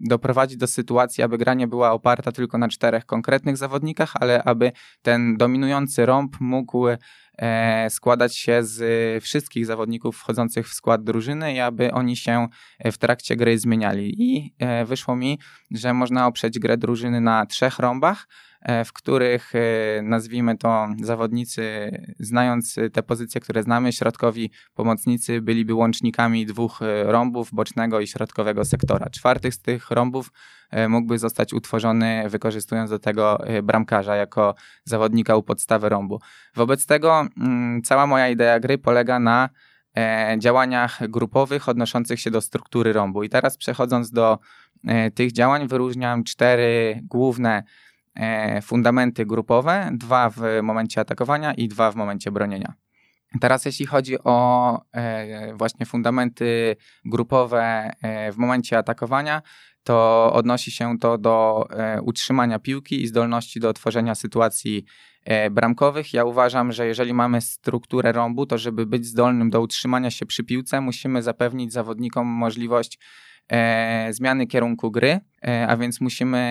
doprowadzić 0.00 0.58
do 0.58 0.66
sytuacji, 0.66 1.24
aby 1.24 1.38
gra 1.38 1.54
nie 1.54 1.66
była 1.66 1.92
oparta 1.92 2.32
tylko 2.32 2.58
na 2.58 2.68
czterech 2.68 3.06
konkretnych 3.06 3.56
zawodnikach, 3.56 4.12
ale 4.20 4.42
aby 4.42 4.72
ten 5.02 5.36
dominujący 5.36 6.06
rąb 6.06 6.36
mógł 6.40 6.86
E, 7.38 7.90
składać 7.90 8.36
się 8.36 8.64
z 8.64 9.24
wszystkich 9.24 9.66
zawodników 9.66 10.16
wchodzących 10.16 10.68
w 10.68 10.74
skład 10.74 11.04
drużyny 11.04 11.54
i 11.54 11.60
aby 11.60 11.92
oni 11.92 12.16
się 12.16 12.48
w 12.84 12.98
trakcie 12.98 13.36
gry 13.36 13.58
zmieniali. 13.58 14.22
I 14.22 14.54
e, 14.58 14.84
wyszło 14.84 15.16
mi, 15.16 15.38
że 15.70 15.94
można 15.94 16.26
oprzeć 16.26 16.58
grę 16.58 16.76
drużyny 16.76 17.20
na 17.20 17.46
trzech 17.46 17.78
rąbach, 17.78 18.26
E, 18.26 18.51
w 18.84 18.92
których 18.92 19.52
e, 19.54 20.02
nazwijmy 20.02 20.58
to 20.58 20.88
zawodnicy, 21.02 21.90
znając 22.18 22.76
te 22.92 23.02
pozycje, 23.02 23.40
które 23.40 23.62
znamy, 23.62 23.92
środkowi 23.92 24.50
pomocnicy 24.74 25.40
byliby 25.40 25.74
łącznikami 25.74 26.46
dwóch 26.46 26.82
e, 26.82 27.12
rąbów, 27.12 27.48
bocznego 27.52 28.00
i 28.00 28.06
środkowego 28.06 28.64
sektora. 28.64 29.10
Czwarty 29.10 29.52
z 29.52 29.58
tych 29.58 29.90
rąbów 29.90 30.30
mógłby 30.88 31.18
zostać 31.18 31.52
utworzony 31.52 32.24
wykorzystując 32.28 32.90
do 32.90 32.98
tego 32.98 33.38
bramkarza 33.62 34.16
jako 34.16 34.54
zawodnika 34.84 35.36
u 35.36 35.42
podstawy 35.42 35.88
rąbu. 35.88 36.20
Wobec 36.54 36.86
tego 36.86 37.26
mm, 37.38 37.82
cała 37.82 38.06
moja 38.06 38.28
idea 38.28 38.60
gry 38.60 38.78
polega 38.78 39.18
na 39.18 39.48
działaniach 40.38 41.08
grupowych 41.08 41.68
odnoszących 41.68 42.20
się 42.20 42.30
do 42.30 42.40
struktury 42.40 42.92
rąbu. 42.92 43.22
I 43.22 43.28
teraz 43.28 43.56
przechodząc 43.56 44.10
do 44.10 44.38
tych 45.14 45.32
działań, 45.32 45.68
wyróżniam 45.68 46.24
cztery 46.24 47.00
główne 47.02 47.62
E, 47.62 47.91
fundamenty 48.62 49.26
grupowe, 49.26 49.90
dwa 49.92 50.30
w 50.30 50.40
momencie 50.62 51.00
atakowania 51.00 51.54
i 51.54 51.68
dwa 51.68 51.92
w 51.92 51.96
momencie 51.96 52.30
bronienia. 52.30 52.74
Teraz 53.40 53.64
jeśli 53.64 53.86
chodzi 53.86 54.18
o 54.24 54.80
e, 54.92 55.54
właśnie 55.54 55.86
fundamenty 55.86 56.76
grupowe 57.04 57.90
e, 58.02 58.32
w 58.32 58.36
momencie 58.36 58.78
atakowania, 58.78 59.42
to 59.84 60.30
odnosi 60.32 60.70
się 60.70 60.98
to 60.98 61.18
do 61.18 61.66
utrzymania 62.02 62.58
piłki 62.58 63.02
i 63.02 63.06
zdolności 63.06 63.60
do 63.60 63.72
tworzenia 63.72 64.14
sytuacji 64.14 64.84
bramkowych. 65.50 66.14
Ja 66.14 66.24
uważam, 66.24 66.72
że 66.72 66.86
jeżeli 66.86 67.14
mamy 67.14 67.40
strukturę 67.40 68.12
rąbu, 68.12 68.46
to 68.46 68.58
żeby 68.58 68.86
być 68.86 69.06
zdolnym 69.06 69.50
do 69.50 69.60
utrzymania 69.60 70.10
się 70.10 70.26
przy 70.26 70.44
piłce, 70.44 70.80
musimy 70.80 71.22
zapewnić 71.22 71.72
zawodnikom 71.72 72.26
możliwość 72.26 72.98
e, 73.48 74.08
zmiany 74.12 74.46
kierunku 74.46 74.90
gry, 74.90 75.08
e, 75.08 75.20
a 75.68 75.76
więc 75.76 76.00
musimy 76.00 76.42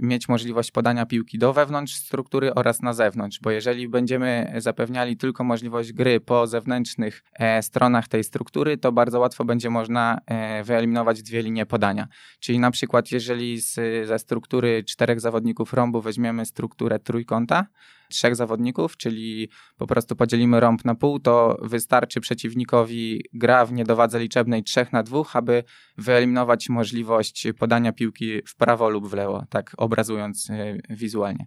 mieć 0.00 0.28
możliwość 0.28 0.70
podania 0.70 1.06
piłki 1.06 1.38
do 1.38 1.52
wewnątrz 1.52 1.94
struktury 1.94 2.54
oraz 2.54 2.82
na 2.82 2.92
zewnątrz, 2.92 3.40
bo 3.40 3.50
jeżeli 3.50 3.88
będziemy 3.88 4.52
zapewniali 4.56 5.16
tylko 5.16 5.44
możliwość 5.44 5.92
gry 5.92 6.20
po 6.20 6.46
zewnętrznych 6.46 7.24
e, 7.34 7.62
stronach 7.62 8.08
tej 8.08 8.24
struktury, 8.24 8.78
to 8.78 8.92
bardzo 8.92 9.20
łatwo 9.20 9.44
będzie 9.44 9.70
można 9.70 10.20
e, 10.26 10.64
wyeliminować 10.64 11.22
dwie 11.22 11.42
linie 11.42 11.66
podania. 11.66 12.08
Czyli 12.40 12.58
na 12.58 12.70
przykład 12.70 13.12
jeżeli 13.12 13.60
z, 13.60 13.74
ze 14.08 14.18
struktury 14.18 14.84
czterech 14.84 15.20
zawodników 15.20 15.72
rąbu 15.72 16.00
weźmiemy 16.00 16.46
strukturę 16.46 16.98
trójkąta, 16.98 17.66
trzech 18.08 18.36
zawodników, 18.36 18.96
czyli 18.96 19.48
po 19.76 19.86
prostu 19.86 20.16
podzielimy 20.16 20.60
rąb 20.60 20.84
na 20.84 20.94
pół, 20.94 21.20
to 21.20 21.56
wystarczy 21.62 22.20
przeciwnikowi 22.20 23.24
gra 23.32 23.66
w 23.66 23.72
niedowadze 23.72 24.20
liczebnej 24.20 24.62
3 24.62 24.86
na 24.92 25.02
2, 25.02 25.22
aby 25.32 25.64
wyeliminować 25.98 26.68
możliwość 26.68 27.46
podania 27.58 27.92
piłki 27.92 28.37
w 28.46 28.56
prawo 28.56 28.88
lub 28.88 29.08
w 29.08 29.12
lewo, 29.12 29.44
tak 29.50 29.72
obrazując 29.76 30.50
e, 30.50 30.76
wizualnie. 30.90 31.46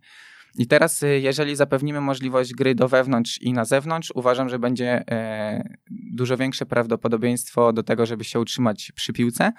I 0.57 0.67
teraz, 0.67 1.03
e, 1.03 1.19
jeżeli 1.19 1.55
zapewnimy 1.55 2.01
możliwość 2.01 2.53
gry 2.53 2.75
do 2.75 2.87
wewnątrz 2.87 3.41
i 3.41 3.53
na 3.53 3.65
zewnątrz, 3.65 4.11
uważam, 4.15 4.49
że 4.49 4.59
będzie 4.59 5.03
e, 5.11 5.77
dużo 5.89 6.37
większe 6.37 6.65
prawdopodobieństwo 6.65 7.73
do 7.73 7.83
tego, 7.83 8.05
żeby 8.05 8.23
się 8.23 8.39
utrzymać 8.39 8.91
przy 8.95 9.13
piłce, 9.13 9.51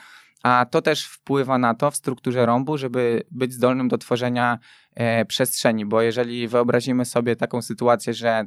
a 0.43 0.67
to 0.71 0.83
też 0.83 1.05
wpływa 1.05 1.59
na 1.59 1.75
to 1.75 1.91
w 1.91 1.97
strukturze 1.97 2.47
rąbu, 2.47 2.79
żeby 2.79 3.23
być 3.31 3.53
zdolnym 3.53 3.89
do 3.89 3.99
tworzenia 3.99 4.59
przestrzeni, 5.29 5.87
bo 5.87 6.03
jeżeli 6.03 6.49
wyobrazimy 6.49 7.05
sobie 7.05 7.37
taką 7.37 7.63
sytuację, 7.63 8.15
że 8.15 8.47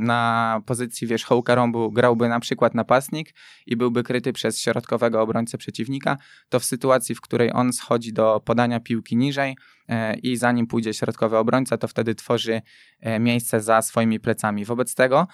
na 0.00 0.62
pozycji 0.66 1.06
wierzchołka 1.06 1.54
rąbu 1.54 1.92
grałby 1.92 2.28
na 2.28 2.40
przykład 2.40 2.74
napastnik 2.74 3.34
i 3.66 3.76
byłby 3.76 4.02
kryty 4.02 4.32
przez 4.32 4.60
środkowego 4.60 5.22
obrońcę 5.22 5.58
przeciwnika, 5.58 6.16
to 6.48 6.60
w 6.60 6.64
sytuacji, 6.64 7.14
w 7.14 7.20
której 7.20 7.52
on 7.52 7.72
schodzi 7.72 8.12
do 8.12 8.42
podania 8.44 8.80
piłki 8.80 9.16
niżej 9.16 9.56
e, 9.88 10.14
i 10.14 10.36
zanim 10.36 10.66
pójdzie 10.66 10.94
środkowy 10.94 11.36
obrońca, 11.36 11.78
to 11.78 11.88
wtedy 11.88 12.14
tworzy 12.14 12.62
e, 13.00 13.18
miejsce 13.18 13.60
za 13.60 13.82
swoimi 13.82 14.20
plecami. 14.20 14.64
Wobec 14.64 14.94
tego 14.94 15.26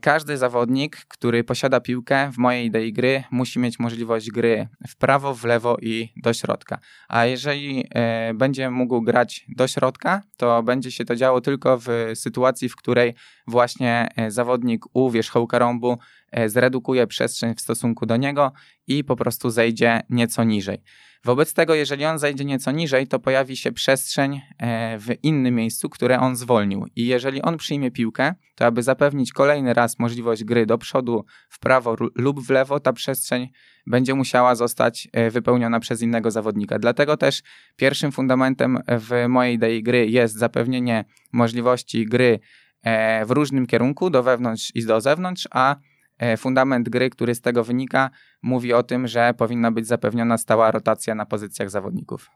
każdy 0.00 0.36
zawodnik, 0.36 0.96
który 0.96 1.44
posiada 1.44 1.80
piłkę 1.80 2.30
w 2.32 2.38
mojej 2.38 2.66
idei 2.66 2.92
gry, 2.92 3.24
musi 3.30 3.58
mieć 3.58 3.78
możliwość 3.78 4.30
gry 4.30 4.68
w 4.88 4.96
prawo, 4.96 5.34
w 5.34 5.44
lewo 5.44 5.76
i 5.82 6.12
do 6.16 6.32
środka. 6.32 6.78
A 7.08 7.24
jeżeli 7.24 7.84
e, 7.90 8.34
będzie 8.34 8.70
mógł 8.70 9.02
grać 9.02 9.46
do 9.48 9.68
środka, 9.68 10.22
to 10.36 10.62
będzie 10.62 10.90
się 10.90 11.04
to 11.04 11.16
działo 11.16 11.40
tylko 11.40 11.78
w 11.78 11.88
sytuacji, 12.14 12.68
w 12.68 12.76
której 12.76 13.14
właśnie 13.46 14.08
e, 14.16 14.30
zawodnik 14.30 14.84
u 14.92 15.10
wierzchołka 15.10 15.58
rąbu 15.58 15.98
zredukuje 16.46 17.06
przestrzeń 17.06 17.54
w 17.54 17.60
stosunku 17.60 18.06
do 18.06 18.16
niego 18.16 18.52
i 18.86 19.04
po 19.04 19.16
prostu 19.16 19.50
zejdzie 19.50 20.00
nieco 20.10 20.44
niżej. 20.44 20.78
Wobec 21.24 21.54
tego, 21.54 21.74
jeżeli 21.74 22.04
on 22.04 22.18
zejdzie 22.18 22.44
nieco 22.44 22.70
niżej, 22.70 23.06
to 23.06 23.18
pojawi 23.18 23.56
się 23.56 23.72
przestrzeń 23.72 24.40
e, 24.58 24.98
w 24.98 25.24
innym 25.24 25.54
miejscu, 25.54 25.88
które 25.88 26.20
on 26.20 26.36
zwolnił. 26.36 26.86
I 26.96 27.06
jeżeli 27.06 27.42
on 27.42 27.56
przyjmie 27.56 27.90
piłkę, 27.90 28.34
to 28.54 28.66
aby 28.66 28.82
zapewnić 28.82 29.32
kolejny 29.32 29.74
raz 29.74 29.98
możliwość 29.98 30.44
gry 30.44 30.66
do 30.66 30.78
przodu, 30.78 31.24
w 31.48 31.58
prawo 31.58 31.96
lub 32.14 32.40
w 32.40 32.50
lewo, 32.50 32.80
ta 32.80 32.92
przestrzeń 32.92 33.48
będzie 33.86 34.14
musiała 34.14 34.54
zostać 34.54 35.08
e, 35.12 35.30
wypełniona 35.30 35.80
przez 35.80 36.02
innego 36.02 36.30
zawodnika. 36.30 36.78
Dlatego 36.78 37.16
też 37.16 37.42
pierwszym 37.76 38.12
fundamentem 38.12 38.78
w 38.88 39.28
mojej 39.28 39.54
idei 39.54 39.82
gry 39.82 40.06
jest 40.06 40.34
zapewnienie 40.34 41.04
możliwości 41.32 42.06
gry 42.06 42.38
e, 42.82 43.26
w 43.26 43.30
różnym 43.30 43.66
kierunku, 43.66 44.10
do 44.10 44.22
wewnątrz 44.22 44.72
i 44.74 44.86
do 44.86 45.00
zewnątrz, 45.00 45.48
a 45.50 45.76
fundament 46.38 46.88
gry, 46.88 47.10
który 47.10 47.34
z 47.34 47.40
tego 47.40 47.64
wynika, 47.64 48.10
mówi 48.42 48.72
o 48.72 48.82
tym, 48.82 49.08
że 49.08 49.34
powinna 49.38 49.70
być 49.70 49.86
zapewniona 49.86 50.38
stała 50.38 50.70
rotacja 50.70 51.14
na 51.14 51.26
pozycjach 51.26 51.70
zawodników. 51.70 52.30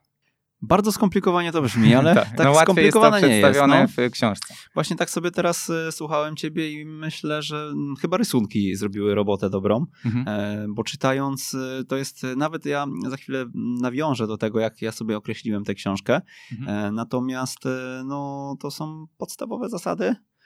Bardzo 0.62 0.92
skomplikowanie 0.92 1.52
to 1.52 1.62
brzmi, 1.62 1.94
ale 1.94 2.14
tak, 2.14 2.36
tak 2.36 2.46
no, 2.46 2.54
skomplikowane 2.54 3.16
jest 3.16 3.22
to 3.22 3.28
przedstawione 3.28 3.74
nie 3.74 3.80
jest. 3.80 3.98
No. 3.98 4.08
w 4.08 4.10
książce. 4.10 4.54
Właśnie 4.74 4.96
tak 4.96 5.10
sobie 5.10 5.30
teraz 5.30 5.70
y, 5.70 5.92
słuchałem 5.92 6.36
ciebie 6.36 6.72
i 6.72 6.86
myślę, 6.86 7.42
że 7.42 7.68
m, 7.72 7.94
chyba 8.00 8.16
rysunki 8.16 8.76
zrobiły 8.76 9.14
robotę 9.14 9.50
dobrą, 9.50 9.86
mhm. 10.04 10.28
e, 10.28 10.66
bo 10.68 10.84
czytając 10.84 11.54
y, 11.54 11.84
to 11.88 11.96
jest, 11.96 12.22
nawet 12.36 12.66
ja 12.66 12.86
za 13.08 13.16
chwilę 13.16 13.44
nawiążę 13.80 14.26
do 14.26 14.36
tego, 14.36 14.60
jak 14.60 14.82
ja 14.82 14.92
sobie 14.92 15.16
określiłem 15.16 15.64
tę 15.64 15.74
książkę, 15.74 16.20
mhm. 16.52 16.86
e, 16.86 16.92
natomiast 16.92 17.58
no, 18.04 18.54
to 18.60 18.70
są 18.70 19.06
podstawowe 19.18 19.68
zasady, 19.68 20.14
E, 20.14 20.37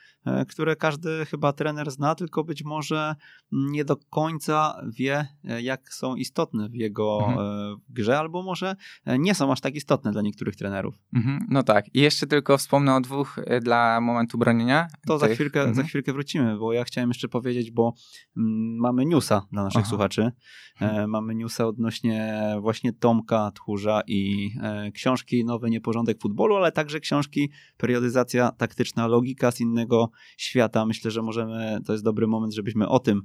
które 0.48 0.76
każdy 0.76 1.24
chyba 1.24 1.52
trener 1.52 1.90
zna, 1.90 2.14
tylko 2.14 2.44
być 2.44 2.64
może 2.64 3.14
nie 3.52 3.84
do 3.84 3.96
końca 3.96 4.82
wie, 4.98 5.28
e, 5.44 5.62
jak 5.62 5.92
są 5.94 6.14
istotne 6.14 6.68
w 6.68 6.74
jego 6.74 7.18
mhm. 7.28 7.38
E, 7.38 7.76
grze, 7.88 8.18
albo 8.18 8.42
może 8.42 8.76
nie 9.18 9.34
są 9.34 9.52
aż 9.52 9.60
tak 9.60 9.74
istotne 9.74 10.12
dla 10.12 10.22
niektórych 10.22 10.56
trenerów. 10.56 10.94
Mhm. 11.14 11.46
No 11.50 11.62
tak. 11.62 11.94
I 11.94 12.00
jeszcze 12.00 12.26
tylko 12.26 12.58
wspomnę 12.58 12.94
o 12.94 13.00
dwóch 13.00 13.40
dla 13.62 14.00
momentu 14.00 14.38
bronienia. 14.38 14.86
To 15.06 15.18
za 15.18 15.28
chwilkę, 15.28 15.60
mhm. 15.60 15.76
za 15.76 15.82
chwilkę 15.82 16.12
wrócimy, 16.12 16.58
bo 16.58 16.72
ja 16.72 16.84
chciałem 16.84 17.10
jeszcze 17.10 17.28
powiedzieć, 17.28 17.70
bo 17.70 17.94
mm, 18.36 18.76
mamy 18.76 19.06
newsa 19.06 19.46
dla 19.52 19.64
naszych 19.64 19.80
Aha. 19.80 19.88
słuchaczy. 19.88 20.32
E, 20.80 21.06
mamy 21.06 21.34
newsa 21.34 21.66
odnośnie 21.66 22.34
właśnie 22.60 22.92
Tomka 22.92 23.50
Tchórza 23.54 24.02
i 24.06 24.50
e, 24.62 24.92
książki 24.92 25.44
Nowy 25.44 25.70
Nieporządek 25.70 26.20
Futbolu, 26.22 26.56
ale 26.56 26.72
także 26.72 27.00
książki 27.00 27.50
Periodyzacja 27.76 28.52
Taktyczna 28.52 29.06
Logika 29.06 29.50
z 29.50 29.60
innego 29.60 30.10
świata. 30.36 30.86
Myślę, 30.86 31.10
że 31.10 31.22
możemy, 31.22 31.78
to 31.86 31.92
jest 31.92 32.04
dobry 32.04 32.26
moment, 32.26 32.54
żebyśmy 32.54 32.88
o 32.88 32.98
tym 32.98 33.22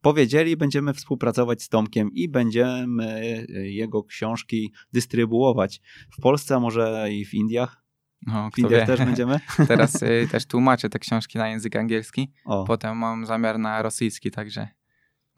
powiedzieli. 0.00 0.56
Będziemy 0.56 0.94
współpracować 0.94 1.62
z 1.62 1.68
Tomkiem 1.68 2.10
i 2.12 2.28
będziemy 2.28 3.46
jego 3.64 4.04
książki 4.04 4.72
dystrybuować 4.92 5.80
w 6.18 6.20
Polsce, 6.20 6.56
a 6.56 6.60
może 6.60 7.08
i 7.12 7.24
w 7.24 7.34
Indiach. 7.34 7.84
No, 8.26 8.50
w 8.54 8.58
Indiach 8.58 8.80
wie. 8.80 8.86
też 8.86 9.06
będziemy. 9.06 9.40
Teraz 9.68 10.02
y, 10.02 10.28
też 10.30 10.46
tłumaczę 10.46 10.88
te 10.90 10.98
książki 10.98 11.38
na 11.38 11.48
język 11.48 11.76
angielski. 11.76 12.32
O. 12.44 12.64
Potem 12.64 12.96
mam 12.96 13.26
zamiar 13.26 13.58
na 13.58 13.82
rosyjski, 13.82 14.30
także 14.30 14.68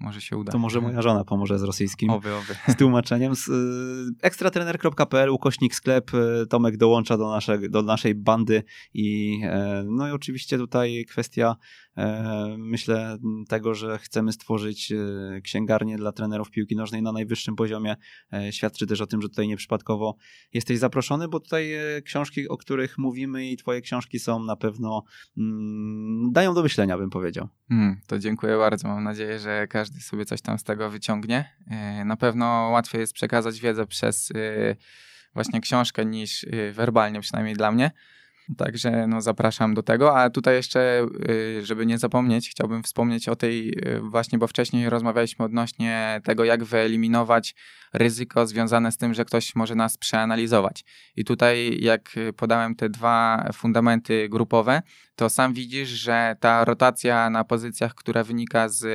może 0.00 0.20
się 0.20 0.36
uda. 0.36 0.52
To 0.52 0.58
może 0.58 0.80
moja 0.80 1.02
żona 1.02 1.24
pomoże 1.24 1.58
z 1.58 1.62
rosyjskim. 1.62 2.10
Oby, 2.10 2.34
oby. 2.34 2.54
Z 2.68 2.76
tłumaczeniem. 2.78 3.36
Z, 3.36 3.48
y, 3.48 3.52
ekstratrener.pl, 4.22 5.30
ukośnik 5.30 5.74
sklep. 5.74 6.14
Y, 6.14 6.46
Tomek 6.46 6.76
dołącza 6.76 7.16
do, 7.16 7.30
nasze, 7.30 7.58
do 7.68 7.82
naszej 7.82 8.14
bandy 8.14 8.62
i 8.94 9.40
e, 9.44 9.84
no 9.86 10.08
i 10.08 10.10
oczywiście 10.10 10.58
tutaj 10.58 11.04
kwestia 11.08 11.56
e, 11.56 11.85
myślę 12.58 13.18
tego, 13.48 13.74
że 13.74 13.98
chcemy 13.98 14.32
stworzyć 14.32 14.92
e, 14.92 15.40
księgarnię 15.40 15.96
dla 15.96 16.12
trenerów 16.12 16.50
piłki 16.50 16.76
nożnej 16.76 17.02
na 17.02 17.12
najwyższym 17.12 17.56
poziomie. 17.56 17.96
Świadczy 18.50 18.86
też 18.86 19.00
o 19.00 19.06
tym, 19.06 19.22
że 19.22 19.28
tutaj 19.28 19.48
nieprzypadkowo 19.48 20.16
jesteś 20.52 20.78
zaproszony, 20.78 21.28
bo 21.28 21.40
tutaj 21.40 21.70
książki, 22.04 22.48
o 22.48 22.56
których 22.56 22.98
mówimy 22.98 23.46
i 23.50 23.56
twoje 23.56 23.80
książki 23.80 24.18
są 24.18 24.44
na 24.44 24.56
pewno 24.56 25.02
mm, 25.38 26.32
dają 26.32 26.54
do 26.54 26.62
myślenia, 26.62 26.98
bym 26.98 27.10
powiedział. 27.10 27.48
Hmm, 27.68 28.00
to 28.06 28.18
dziękuję 28.18 28.56
bardzo. 28.58 28.88
Mam 28.88 29.04
nadzieję, 29.04 29.38
że 29.38 29.66
każdy 29.68 30.00
sobie 30.00 30.24
coś 30.24 30.42
tam 30.42 30.58
z 30.58 30.64
tego 30.64 30.90
wyciągnie. 30.90 31.56
E, 31.66 32.04
na 32.04 32.16
pewno 32.16 32.46
łatwiej 32.72 33.00
jest 33.00 33.12
przekazać 33.12 33.60
wiedzę 33.60 33.86
przez 33.86 34.30
e, 34.30 34.76
właśnie 35.34 35.60
książkę 35.60 36.06
niż 36.06 36.44
e, 36.44 36.72
werbalnie, 36.72 37.20
przynajmniej 37.20 37.54
dla 37.54 37.72
mnie. 37.72 37.90
Także 38.56 39.06
no, 39.06 39.20
zapraszam 39.20 39.74
do 39.74 39.82
tego. 39.82 40.18
A 40.18 40.30
tutaj 40.30 40.54
jeszcze, 40.54 41.06
żeby 41.62 41.86
nie 41.86 41.98
zapomnieć, 41.98 42.50
chciałbym 42.50 42.82
wspomnieć 42.82 43.28
o 43.28 43.36
tej 43.36 43.78
właśnie, 44.02 44.38
bo 44.38 44.46
wcześniej 44.46 44.90
rozmawialiśmy 44.90 45.44
odnośnie 45.44 46.20
tego, 46.24 46.44
jak 46.44 46.64
wyeliminować 46.64 47.54
ryzyko 47.92 48.46
związane 48.46 48.92
z 48.92 48.96
tym, 48.96 49.14
że 49.14 49.24
ktoś 49.24 49.54
może 49.54 49.74
nas 49.74 49.96
przeanalizować. 49.96 50.84
I 51.16 51.24
tutaj, 51.24 51.78
jak 51.80 52.14
podałem 52.36 52.74
te 52.74 52.88
dwa 52.88 53.48
fundamenty 53.52 54.28
grupowe, 54.28 54.82
to 55.16 55.30
sam 55.30 55.54
widzisz, 55.54 55.88
że 55.88 56.36
ta 56.40 56.64
rotacja 56.64 57.30
na 57.30 57.44
pozycjach, 57.44 57.94
która 57.94 58.24
wynika 58.24 58.68
z 58.68 58.86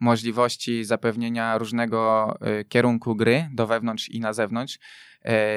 możliwości 0.00 0.84
zapewnienia 0.84 1.58
różnego 1.58 2.34
y, 2.60 2.64
kierunku 2.64 3.16
gry 3.16 3.48
do 3.52 3.66
wewnątrz 3.66 4.08
i 4.08 4.20
na 4.20 4.32
zewnątrz 4.32 4.74
y, 4.74 4.78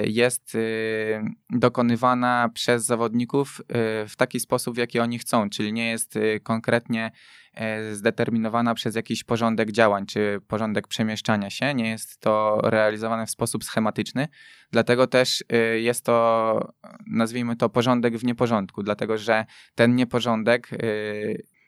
jest 0.03 0.55
y, 0.55 1.22
dokonywana 1.49 2.49
przez 2.53 2.86
zawodników 2.86 3.62
w 4.07 4.14
taki 4.18 4.39
sposób, 4.39 4.76
w 4.76 4.78
jaki 4.78 4.99
oni 4.99 5.20
chcą, 5.20 5.49
czyli 5.49 5.74
nie 5.74 5.89
jest 5.89 6.20
konkretnie 6.43 7.12
zdeterminowana 7.91 8.74
przez 8.74 8.95
jakiś 8.95 9.24
porządek 9.24 9.72
działań 9.72 10.05
czy 10.05 10.41
porządek 10.47 10.88
przemieszczania 10.88 11.49
się, 11.49 11.74
nie 11.74 11.89
jest 11.89 12.18
to 12.18 12.59
realizowane 12.64 13.26
w 13.26 13.30
sposób 13.30 13.64
schematyczny, 13.64 14.28
dlatego 14.72 15.07
też 15.07 15.43
jest 15.76 16.05
to, 16.05 16.74
nazwijmy 17.07 17.55
to, 17.55 17.70
porządek 17.70 18.18
w 18.18 18.24
nieporządku, 18.24 18.84
dlatego 18.84 19.18
że 19.18 19.45
ten 19.76 19.95
nieporządek 19.95 20.70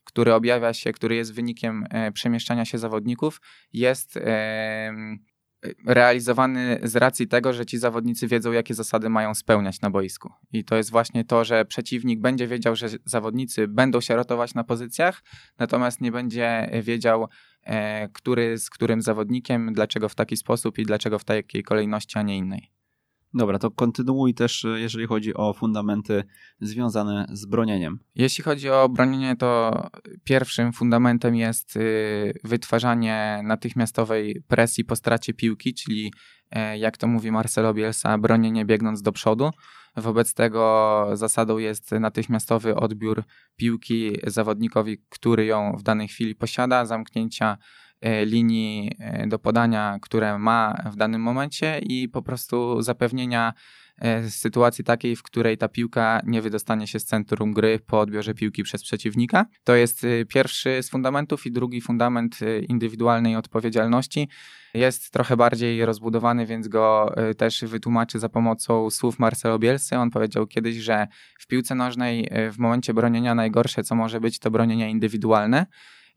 który 0.04 0.34
objawia 0.34 0.74
się, 0.74 0.91
który 0.91 1.16
jest 1.16 1.34
wynikiem 1.34 1.86
e, 1.89 2.12
przemieszczania 2.12 2.66
się 2.66 2.78
zawodników, 2.78 3.41
jest 3.74 4.20
realizowany 5.86 6.80
z 6.84 6.95
racji 6.95 7.28
tego, 7.28 7.53
że 7.53 7.66
ci 7.66 7.78
zawodnicy 7.78 8.28
wiedzą, 8.28 8.51
jakie 8.51 8.74
zasady 8.74 9.09
mają 9.09 9.36
spełniać 9.36 9.82
na 9.82 9.89
boisku. 9.89 10.30
I 10.53 10.64
to 10.64 10.76
jest 10.76 10.91
właśnie 10.91 11.24
to, 11.24 11.43
że 11.43 11.66
przeciwnik 11.66 12.22
będzie 12.22 12.47
wiedział, 12.47 12.76
że 12.76 12.88
zawodnicy 13.05 13.68
będą 13.68 14.01
się 14.01 14.16
rotować 14.16 14.53
na 14.53 14.64
pozycjach, 14.64 15.24
natomiast 15.59 16.01
nie 16.01 16.11
będzie 16.11 16.70
wiedział, 16.84 17.28
e, 17.64 18.09
który 18.09 18.57
z 18.57 18.70
którym 18.70 19.01
zawodnikiem, 19.01 19.74
dlaczego 19.74 20.09
w 20.09 20.16
taki 20.16 20.38
sposób 20.38 20.80
i 20.80 20.84
dlaczego 20.84 21.20
w 21.20 21.24
takiej 21.24 21.64
kolejności, 21.64 22.20
a 22.20 22.22
nie 22.22 22.38
innej. 22.38 22.72
Dobra, 23.34 23.60
to 23.60 23.72
kontynuuj 23.72 24.34
też, 24.34 24.66
e, 24.66 24.80
jeżeli 24.80 25.08
chodzi 25.08 25.34
o 25.34 25.54
fundamenty 25.54 26.24
związane 26.62 27.28
z 27.32 27.46
bronieniem. 27.46 28.00
Jeśli 28.16 28.44
chodzi 28.44 28.70
o 28.70 28.90
bronienie, 28.90 29.36
to 29.36 29.82
pierwszym 30.24 30.74
fundamentem 30.74 31.36
jest 31.36 31.76
y, 31.76 32.34
wytwarzanie 32.44 33.42
natychmiastowej 33.44 34.44
presji 34.48 34.86
po 34.86 34.96
stracie 34.96 35.34
piłki, 35.34 35.74
czyli 35.74 36.14
e, 36.52 36.78
jak 36.78 36.98
to 36.98 37.08
mówi 37.08 37.32
Marcelo 37.32 37.74
Bielsa, 37.74 38.18
bronienie 38.18 38.66
biegnąc 38.66 39.02
do 39.02 39.12
przodu. 39.12 39.52
Wobec 39.98 40.34
tego 40.34 41.06
zasadą 41.14 41.58
jest 41.58 41.92
natychmiastowy 41.92 42.76
odbiór 42.76 43.24
piłki 43.56 44.18
zawodnikowi, 44.28 44.98
który 45.10 45.46
ją 45.46 45.76
w 45.78 45.84
danej 45.84 46.08
chwili 46.08 46.36
posiada, 46.36 46.86
zamknięcia 46.86 47.58
linii 48.26 48.91
e, 48.99 49.28
do 49.28 49.39
podania, 49.39 49.97
które 50.01 50.38
ma 50.38 50.84
w 50.91 50.95
danym 50.95 51.22
momencie 51.22 51.80
i 51.80 52.10
po 52.10 52.22
prostu 52.22 52.82
zapewnienia 52.82 53.54
e, 53.97 54.30
sytuacji 54.30 54.84
takiej, 54.84 55.16
w 55.16 55.24
której 55.24 55.58
ta 55.58 55.68
piłka 55.68 56.22
nie 56.26 56.41
wydostanie 56.41 56.88
się 56.88 56.99
z 56.99 57.06
centrum 57.06 57.54
gry 57.54 57.80
po 57.88 57.99
odbiorze 57.99 58.34
piłki 58.34 58.64
przez 58.64 58.84
przeciwnika. 58.84 59.45
To 59.64 59.76
jest 59.76 60.06
pierwszy 60.30 60.84
z 60.84 60.89
fundamentów 60.89 61.45
i 61.45 61.51
drugi 61.51 61.82
fundament 61.82 62.39
indywidualnej 62.68 63.36
odpowiedzialności. 63.36 64.30
Jest 64.74 65.12
trochę 65.12 65.38
bardziej 65.38 65.86
rozbudowany, 65.86 66.45
więc 66.45 66.68
go 66.68 67.16
też 67.38 67.62
wytłumaczy 67.62 68.20
za 68.20 68.30
pomocą 68.30 68.89
słów 68.89 69.20
Marcelo 69.20 69.60
Bielsy. 69.60 69.97
On 69.97 70.10
powiedział 70.10 70.47
kiedyś, 70.47 70.76
że 70.76 71.08
w 71.39 71.47
piłce 71.47 71.76
nożnej 71.76 72.30
w 72.51 72.58
momencie 72.58 72.93
bronienia 72.93 73.36
najgorsze, 73.36 73.84
co 73.84 73.95
może 73.95 74.22
być, 74.22 74.39
to 74.39 74.51
bronienie 74.51 74.89
indywidualne. 74.89 75.66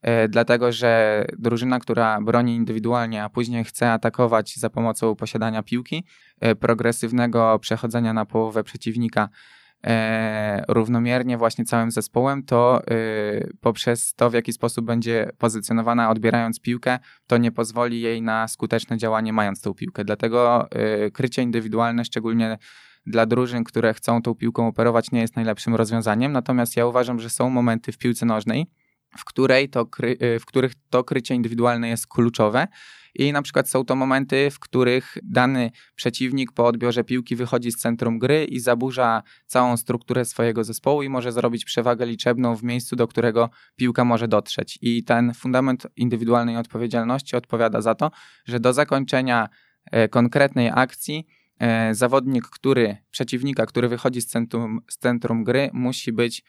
E, 0.06 0.28
dlatego 0.28 0.72
że 0.72 1.24
drużyna, 1.38 1.78
która 1.78 2.20
broni 2.20 2.54
indywidualnie, 2.54 3.24
a 3.24 3.28
później 3.28 3.64
chce 3.64 3.92
atakować 3.92 4.56
za 4.56 4.70
pomocą 4.70 5.16
posiadania 5.16 5.62
piłki, 5.62 6.04
e, 6.40 6.54
progresywnego 6.54 7.58
przechodzenia 7.58 8.12
na 8.12 8.26
połowę 8.26 8.64
przeciwnika 8.64 9.28
e, 9.86 10.64
równomiernie 10.68 11.38
właśnie 11.38 11.64
całym 11.64 11.90
zespołem, 11.90 12.42
to 12.42 12.82
poprzez 13.60 14.14
to, 14.14 14.30
w 14.30 14.34
jaki 14.34 14.52
sposób 14.52 14.84
będzie 14.84 15.30
pozycjonowana 15.38 16.10
odbierając 16.10 16.60
piłkę, 16.60 16.98
to 17.26 17.38
nie 17.38 17.52
pozwoli 17.52 18.00
jej 18.00 18.22
na 18.22 18.48
skuteczne 18.48 18.98
działanie 18.98 19.32
mając 19.32 19.60
tą 19.60 19.74
piłkę. 19.74 20.04
Dlatego 20.04 20.68
krycie 21.12 21.42
indywidualne, 21.42 22.04
szczególnie 22.04 22.58
dla 23.06 23.26
drużyn, 23.26 23.64
które 23.64 23.94
chcą 23.94 24.22
tą 24.22 24.34
piłką 24.34 24.66
operować, 24.66 25.10
nie 25.12 25.20
jest 25.20 25.36
najlepszym 25.36 25.74
rozwiązaniem. 25.74 26.32
Natomiast 26.32 26.76
ja 26.76 26.86
uważam, 26.86 27.20
że 27.20 27.30
są 27.30 27.50
momenty 27.50 27.92
w 27.92 27.98
piłce 27.98 28.26
nożnej, 28.26 28.66
w, 29.18 29.24
której 29.24 29.68
to 29.68 29.88
y, 30.22 30.38
w 30.40 30.46
których 30.46 30.72
to 30.90 31.04
krycie 31.04 31.34
indywidualne 31.34 31.88
jest 31.88 32.06
kluczowe. 32.06 32.66
I 33.18 33.32
na 33.32 33.42
przykład 33.42 33.68
są 33.68 33.84
to 33.84 33.96
momenty, 33.96 34.50
w 34.50 34.58
których 34.58 35.18
dany 35.22 35.70
przeciwnik 35.94 36.52
po 36.52 36.66
odbiorze 36.66 37.04
piłki 37.04 37.36
wychodzi 37.36 37.72
z 37.72 37.76
centrum 37.76 38.18
gry 38.18 38.44
i 38.44 38.60
zaburza 38.60 39.22
całą 39.46 39.76
strukturę 39.76 40.24
swojego 40.24 40.64
zespołu 40.64 41.02
i 41.02 41.08
może 41.08 41.32
zrobić 41.32 41.64
przewagę 41.64 42.06
liczebną 42.06 42.56
w 42.56 42.62
miejscu, 42.62 42.96
do 42.96 43.08
którego 43.08 43.50
piłka 43.76 44.04
może 44.04 44.28
dotrzeć. 44.28 44.78
I 44.82 45.04
ten 45.04 45.34
fundament 45.34 45.86
indywidualnej 45.96 46.56
odpowiedzialności 46.56 47.36
odpowiada 47.36 47.80
za 47.80 47.94
to, 47.94 48.10
że 48.44 48.60
do 48.60 48.72
zakończenia 48.72 49.48
e, 49.84 50.08
konkretnej 50.08 50.70
akcji 50.74 51.26
e, 51.58 51.94
zawodnik, 51.94 52.46
który 52.46 52.96
przeciwnika, 53.10 53.66
który 53.66 53.88
wychodzi 53.88 54.20
z 54.20 54.26
centrum, 54.26 54.80
z 54.90 54.98
centrum 54.98 55.44
gry, 55.44 55.70
musi 55.72 56.12
być 56.12 56.42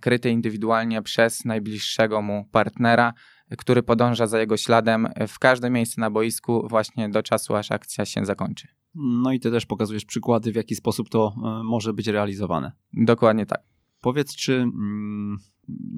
kryty 0.00 0.30
indywidualnie 0.30 1.02
przez 1.02 1.44
najbliższego 1.44 2.22
mu 2.22 2.44
partnera, 2.52 3.12
który 3.58 3.82
podąża 3.82 4.26
za 4.26 4.40
jego 4.40 4.56
śladem 4.56 5.08
w 5.28 5.38
każde 5.38 5.70
miejsce 5.70 6.00
na 6.00 6.10
boisku 6.10 6.66
właśnie 6.68 7.08
do 7.08 7.22
czasu, 7.22 7.56
aż 7.56 7.72
akcja 7.72 8.04
się 8.04 8.24
zakończy. 8.24 8.68
No 8.94 9.32
i 9.32 9.40
ty 9.40 9.50
też 9.50 9.66
pokazujesz 9.66 10.04
przykłady, 10.04 10.52
w 10.52 10.56
jaki 10.56 10.74
sposób 10.74 11.08
to 11.08 11.34
e, 11.36 11.62
może 11.64 11.92
być 11.92 12.06
realizowane. 12.06 12.72
Dokładnie 12.92 13.46
tak. 13.46 13.75
Powiedz, 14.06 14.36
czy 14.36 14.54
mm, 14.54 15.38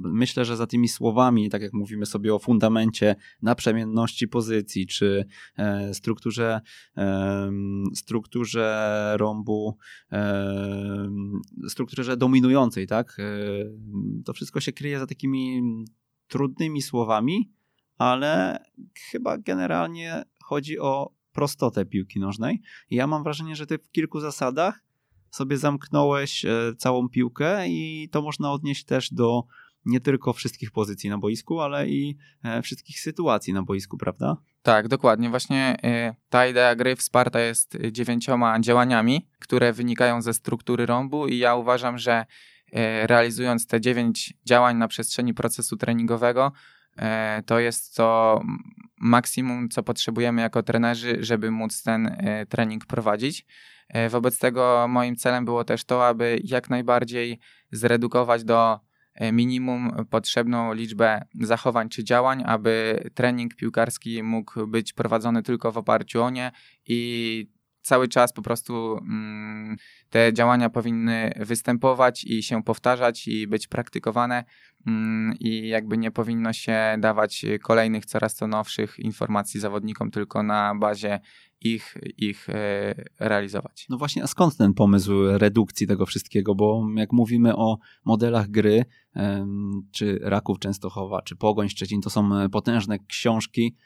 myślę, 0.02 0.44
że 0.44 0.56
za 0.56 0.66
tymi 0.66 0.88
słowami, 0.88 1.50
tak 1.50 1.62
jak 1.62 1.72
mówimy 1.72 2.06
sobie 2.06 2.34
o 2.34 2.38
fundamencie 2.38 3.16
naprzemienności 3.42 4.28
pozycji, 4.28 4.86
czy 4.86 5.26
e, 5.58 5.94
strukturze, 5.94 6.60
e, 6.96 7.50
strukturze 7.94 9.14
rąbu, 9.18 9.76
e, 10.12 11.10
strukturze 11.68 12.16
dominującej, 12.16 12.86
tak? 12.86 13.16
To 14.24 14.32
wszystko 14.32 14.60
się 14.60 14.72
kryje 14.72 14.98
za 14.98 15.06
takimi 15.06 15.62
trudnymi 16.28 16.82
słowami, 16.82 17.52
ale 17.98 18.64
chyba 19.10 19.38
generalnie 19.38 20.22
chodzi 20.42 20.78
o 20.78 21.14
prostotę 21.32 21.84
piłki 21.84 22.20
nożnej. 22.20 22.60
Ja 22.90 23.06
mam 23.06 23.22
wrażenie, 23.22 23.56
że 23.56 23.66
ty 23.66 23.78
w 23.78 23.90
kilku 23.90 24.20
zasadach 24.20 24.87
sobie 25.30 25.56
zamknąłeś 25.56 26.44
e, 26.44 26.50
całą 26.78 27.08
piłkę 27.08 27.68
i 27.68 28.08
to 28.12 28.22
można 28.22 28.52
odnieść 28.52 28.84
też 28.84 29.12
do 29.12 29.42
nie 29.84 30.00
tylko 30.00 30.32
wszystkich 30.32 30.70
pozycji 30.70 31.10
na 31.10 31.18
boisku, 31.18 31.60
ale 31.60 31.88
i 31.88 32.16
e, 32.44 32.62
wszystkich 32.62 33.00
sytuacji 33.00 33.52
na 33.52 33.62
boisku, 33.62 33.98
prawda? 33.98 34.36
Tak, 34.62 34.88
dokładnie. 34.88 35.30
Właśnie 35.30 35.76
e, 35.82 36.14
ta 36.28 36.46
idea 36.46 36.74
gry 36.74 36.96
wsparta 36.96 37.40
jest 37.40 37.78
dziewięcioma 37.92 38.60
działaniami, 38.60 39.28
które 39.38 39.72
wynikają 39.72 40.22
ze 40.22 40.34
struktury 40.34 40.86
rąbu 40.86 41.26
i 41.26 41.38
ja 41.38 41.54
uważam, 41.54 41.98
że 41.98 42.26
realizując 43.02 43.66
te 43.66 43.80
dziewięć 43.80 44.34
działań 44.44 44.76
na 44.76 44.88
przestrzeni 44.88 45.34
procesu 45.34 45.76
treningowego, 45.76 46.52
to 47.46 47.58
jest 47.58 47.94
to 47.94 48.40
maksimum, 49.00 49.68
co 49.68 49.82
potrzebujemy 49.82 50.42
jako 50.42 50.62
trenerzy, 50.62 51.16
żeby 51.20 51.50
móc 51.50 51.82
ten 51.82 52.16
trening 52.48 52.86
prowadzić. 52.86 53.46
E, 53.88 54.08
wobec 54.08 54.38
tego 54.38 54.86
moim 54.88 55.16
celem 55.16 55.44
było 55.44 55.64
też 55.64 55.84
to, 55.84 56.06
aby 56.06 56.40
jak 56.44 56.70
najbardziej 56.70 57.38
zredukować 57.72 58.44
do 58.44 58.80
e, 59.14 59.32
minimum 59.32 60.06
potrzebną 60.10 60.72
liczbę 60.72 61.22
zachowań 61.40 61.88
czy 61.88 62.04
działań, 62.04 62.42
aby 62.46 63.02
trening 63.14 63.54
piłkarski 63.54 64.22
mógł 64.22 64.66
być 64.66 64.92
prowadzony 64.92 65.42
tylko 65.42 65.72
w 65.72 65.78
oparciu 65.78 66.22
o 66.22 66.30
nie 66.30 66.52
i 66.86 67.50
cały 67.82 68.08
czas 68.08 68.32
po 68.32 68.42
prostu 68.42 68.98
mm, 68.98 69.76
te 70.10 70.32
działania 70.32 70.70
powinny 70.70 71.32
występować 71.40 72.24
i 72.24 72.42
się 72.42 72.62
powtarzać 72.62 73.28
i 73.28 73.46
być 73.46 73.66
praktykowane 73.66 74.44
mm, 74.86 75.34
i 75.40 75.68
jakby 75.68 75.98
nie 75.98 76.10
powinno 76.10 76.52
się 76.52 76.96
dawać 76.98 77.44
kolejnych 77.62 78.06
coraz 78.06 78.34
to 78.34 78.46
nowszych 78.46 78.98
informacji 78.98 79.60
zawodnikom 79.60 80.10
tylko 80.10 80.42
na 80.42 80.74
bazie 80.74 81.20
ich, 81.60 81.96
ich 82.16 82.48
e, 82.48 82.94
realizować. 83.18 83.86
No 83.88 83.98
właśnie, 83.98 84.22
a 84.22 84.26
skąd 84.26 84.56
ten 84.56 84.74
pomysł 84.74 85.12
redukcji 85.38 85.86
tego 85.86 86.06
wszystkiego? 86.06 86.54
Bo 86.54 86.86
jak 86.96 87.12
mówimy 87.12 87.56
o 87.56 87.78
modelach 88.04 88.48
gry, 88.48 88.84
czy 89.92 90.18
Raków 90.22 90.58
Częstochowa, 90.58 91.22
czy 91.22 91.36
Pogoń 91.36 91.68
Szczecin, 91.68 92.00
to 92.00 92.10
są 92.10 92.50
potężne 92.50 92.98
książki 92.98 93.76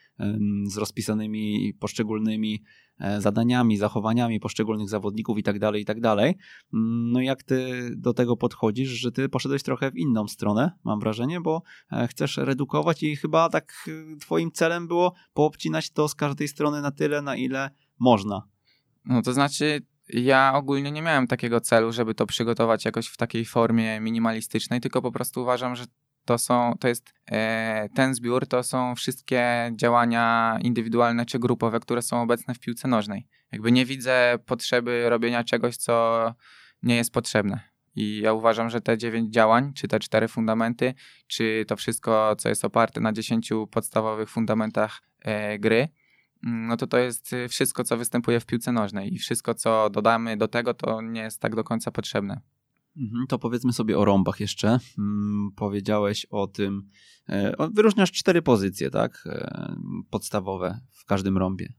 z 0.64 0.76
rozpisanymi 0.76 1.74
poszczególnymi 1.80 2.62
e, 2.98 3.20
zadaniami, 3.20 3.76
zachowaniami 3.76 4.40
poszczególnych 4.40 4.88
zawodników 4.88 5.38
i 5.38 5.42
tak 5.42 5.58
dalej, 5.58 5.82
i 5.82 5.84
tak 5.84 6.00
dalej. 6.00 6.36
No 6.72 7.20
jak 7.20 7.42
ty 7.42 7.90
do 7.96 8.14
tego 8.14 8.36
podchodzisz, 8.36 8.88
że 8.88 9.12
ty 9.12 9.28
poszedłeś 9.28 9.62
trochę 9.62 9.90
w 9.90 9.96
inną 9.96 10.28
stronę, 10.28 10.72
mam 10.84 11.00
wrażenie, 11.00 11.40
bo 11.40 11.62
e, 11.92 12.08
chcesz 12.08 12.36
redukować 12.36 13.02
i 13.02 13.16
chyba 13.16 13.48
tak 13.48 13.88
twoim 14.20 14.52
celem 14.52 14.88
było 14.88 15.12
poobcinać 15.34 15.90
to 15.90 16.08
z 16.08 16.14
każdej 16.14 16.48
strony 16.48 16.82
na 16.82 16.90
tyle, 16.90 17.22
na 17.22 17.36
ile 17.36 17.70
można. 17.98 18.42
No 19.04 19.22
to 19.22 19.32
znaczy, 19.32 19.80
ja 20.08 20.52
ogólnie 20.54 20.92
nie 20.92 21.02
miałem 21.02 21.26
takiego 21.26 21.60
celu, 21.60 21.92
żeby 21.92 22.14
to 22.14 22.26
przygotować 22.26 22.84
jakoś 22.84 23.08
w 23.08 23.16
takiej 23.16 23.44
formie 23.44 24.00
minimalistycznej, 24.00 24.80
tylko 24.80 25.02
po 25.02 25.12
prostu 25.12 25.42
uważam, 25.42 25.76
że 25.76 25.84
to 26.24 26.38
są, 26.38 26.74
to 26.80 26.88
jest 26.88 27.14
e, 27.30 27.88
ten 27.94 28.14
zbiór, 28.14 28.46
to 28.46 28.62
są 28.62 28.94
wszystkie 28.94 29.72
działania 29.76 30.58
indywidualne 30.62 31.26
czy 31.26 31.38
grupowe, 31.38 31.80
które 31.80 32.02
są 32.02 32.22
obecne 32.22 32.54
w 32.54 32.60
piłce 32.60 32.88
nożnej. 32.88 33.28
Jakby 33.52 33.72
nie 33.72 33.86
widzę 33.86 34.38
potrzeby 34.46 35.10
robienia 35.10 35.44
czegoś, 35.44 35.76
co 35.76 36.34
nie 36.82 36.96
jest 36.96 37.12
potrzebne. 37.12 37.60
I 37.94 38.20
ja 38.20 38.32
uważam, 38.32 38.70
że 38.70 38.80
te 38.80 38.98
dziewięć 38.98 39.34
działań, 39.34 39.72
czy 39.74 39.88
te 39.88 40.00
cztery 40.00 40.28
fundamenty, 40.28 40.94
czy 41.26 41.64
to 41.68 41.76
wszystko, 41.76 42.36
co 42.38 42.48
jest 42.48 42.64
oparte 42.64 43.00
na 43.00 43.12
dziesięciu 43.12 43.66
podstawowych 43.66 44.30
fundamentach 44.30 45.02
e, 45.20 45.58
gry, 45.58 45.88
mm, 46.46 46.66
no 46.66 46.76
to 46.76 46.86
to 46.86 46.98
jest 46.98 47.34
wszystko, 47.48 47.84
co 47.84 47.96
występuje 47.96 48.40
w 48.40 48.46
piłce 48.46 48.72
nożnej 48.72 49.14
i 49.14 49.18
wszystko, 49.18 49.54
co 49.54 49.90
dodamy 49.90 50.36
do 50.36 50.48
tego, 50.48 50.74
to 50.74 51.02
nie 51.02 51.20
jest 51.20 51.40
tak 51.40 51.54
do 51.54 51.64
końca 51.64 51.90
potrzebne. 51.90 52.40
Mhm, 52.96 53.26
to 53.28 53.38
powiedzmy 53.38 53.72
sobie 53.72 53.98
o 53.98 54.04
rąbach 54.04 54.40
jeszcze. 54.40 54.78
Mm, 54.98 55.50
powiedziałeś 55.56 56.26
o 56.30 56.46
tym, 56.46 56.88
e, 57.28 57.52
wyróżniasz 57.74 58.12
cztery 58.12 58.42
pozycje, 58.42 58.90
tak? 58.90 59.24
E, 59.26 59.76
podstawowe 60.10 60.80
w 60.90 61.04
każdym 61.04 61.38
rąbie. 61.38 61.72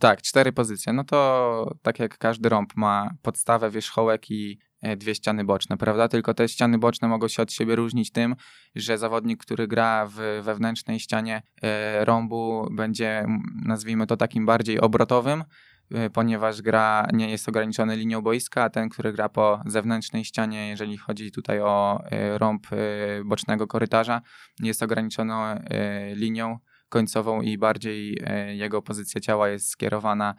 Tak, 0.00 0.22
cztery 0.22 0.52
pozycje. 0.52 0.92
No 0.92 1.04
to 1.04 1.76
tak 1.82 1.98
jak 1.98 2.18
każdy 2.18 2.48
rąb 2.48 2.76
ma 2.76 3.10
podstawę, 3.22 3.70
wierzchołek 3.70 4.30
i 4.30 4.58
e, 4.80 4.96
dwie 4.96 5.14
ściany 5.14 5.44
boczne, 5.44 5.76
prawda? 5.76 6.08
Tylko 6.08 6.34
te 6.34 6.48
ściany 6.48 6.78
boczne 6.78 7.08
mogą 7.08 7.28
się 7.28 7.42
od 7.42 7.52
siebie 7.52 7.76
różnić 7.76 8.12
tym, 8.12 8.36
że 8.74 8.98
zawodnik, 8.98 9.40
który 9.40 9.68
gra 9.68 10.06
w 10.06 10.42
wewnętrznej 10.44 11.00
ścianie 11.00 11.42
rąbu 12.00 12.68
będzie, 12.72 13.26
nazwijmy 13.64 14.06
to 14.06 14.16
takim 14.16 14.46
bardziej 14.46 14.80
obrotowym, 14.80 15.44
ponieważ 16.12 16.62
gra 16.62 17.06
nie 17.12 17.30
jest 17.30 17.48
ograniczony 17.48 17.96
linią 17.96 18.22
boiska, 18.22 18.62
a 18.62 18.70
ten, 18.70 18.88
który 18.88 19.12
gra 19.12 19.28
po 19.28 19.62
zewnętrznej 19.66 20.24
ścianie, 20.24 20.68
jeżeli 20.68 20.96
chodzi 20.96 21.32
tutaj 21.32 21.60
o 21.60 22.02
rąb 22.38 22.66
bocznego 23.24 23.66
korytarza, 23.66 24.20
jest 24.60 24.82
ograniczony 24.82 25.64
linią 26.14 26.58
końcową 26.88 27.40
i 27.40 27.58
bardziej 27.58 28.22
jego 28.48 28.82
pozycja 28.82 29.20
ciała 29.20 29.48
jest 29.48 29.68
skierowana 29.68 30.34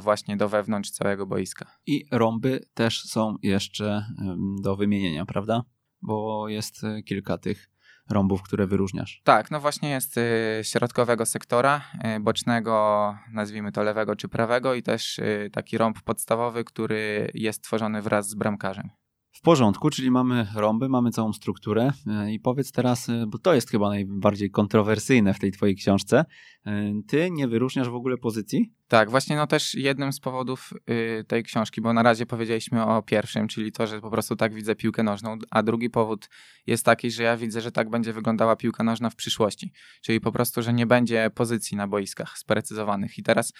właśnie 0.00 0.36
do 0.36 0.48
wewnątrz 0.48 0.90
całego 0.90 1.26
boiska. 1.26 1.66
I 1.86 2.04
rąby 2.12 2.60
też 2.74 3.02
są 3.02 3.36
jeszcze 3.42 4.06
do 4.62 4.76
wymienienia, 4.76 5.26
prawda? 5.26 5.62
Bo 6.02 6.48
jest 6.48 6.82
kilka 7.04 7.38
tych 7.38 7.68
rąbów, 8.10 8.42
które 8.42 8.66
wyróżniasz. 8.66 9.20
Tak, 9.24 9.50
no 9.50 9.60
właśnie 9.60 9.90
jest 9.90 10.20
środkowego 10.62 11.26
sektora, 11.26 11.80
bocznego, 12.20 13.16
nazwijmy 13.32 13.72
to 13.72 13.82
lewego 13.82 14.16
czy 14.16 14.28
prawego 14.28 14.74
i 14.74 14.82
też 14.82 15.20
taki 15.52 15.78
rąb 15.78 16.00
podstawowy, 16.00 16.64
który 16.64 17.30
jest 17.34 17.62
tworzony 17.62 18.02
wraz 18.02 18.28
z 18.28 18.34
bramkarzem. 18.34 18.90
W 19.36 19.40
porządku, 19.40 19.90
czyli 19.90 20.10
mamy 20.10 20.46
rąby, 20.54 20.88
mamy 20.88 21.10
całą 21.10 21.32
strukturę 21.32 21.92
e, 22.06 22.32
i 22.32 22.40
powiedz 22.40 22.72
teraz, 22.72 23.08
e, 23.08 23.26
bo 23.28 23.38
to 23.38 23.54
jest 23.54 23.70
chyba 23.70 23.88
najbardziej 23.88 24.50
kontrowersyjne 24.50 25.34
w 25.34 25.38
tej 25.38 25.52
twojej 25.52 25.76
książce, 25.76 26.24
e, 26.66 26.92
ty 27.08 27.30
nie 27.30 27.48
wyróżniasz 27.48 27.88
w 27.88 27.94
ogóle 27.94 28.16
pozycji? 28.16 28.72
Tak, 28.88 29.10
właśnie 29.10 29.36
no 29.36 29.46
też 29.46 29.74
jednym 29.74 30.12
z 30.12 30.20
powodów 30.20 30.72
y, 30.90 31.24
tej 31.24 31.44
książki, 31.44 31.80
bo 31.80 31.92
na 31.92 32.02
razie 32.02 32.26
powiedzieliśmy 32.26 32.86
o 32.86 33.02
pierwszym, 33.02 33.48
czyli 33.48 33.72
to, 33.72 33.86
że 33.86 34.00
po 34.00 34.10
prostu 34.10 34.36
tak 34.36 34.54
widzę 34.54 34.74
piłkę 34.74 35.02
nożną, 35.02 35.38
a 35.50 35.62
drugi 35.62 35.90
powód 35.90 36.28
jest 36.66 36.84
taki, 36.84 37.10
że 37.10 37.22
ja 37.22 37.36
widzę, 37.36 37.60
że 37.60 37.72
tak 37.72 37.90
będzie 37.90 38.12
wyglądała 38.12 38.56
piłka 38.56 38.84
nożna 38.84 39.10
w 39.10 39.16
przyszłości, 39.16 39.72
czyli 40.02 40.20
po 40.20 40.32
prostu, 40.32 40.62
że 40.62 40.72
nie 40.72 40.86
będzie 40.86 41.30
pozycji 41.34 41.76
na 41.76 41.88
boiskach 41.88 42.38
sprecyzowanych 42.38 43.18
i 43.18 43.22
teraz 43.22 43.52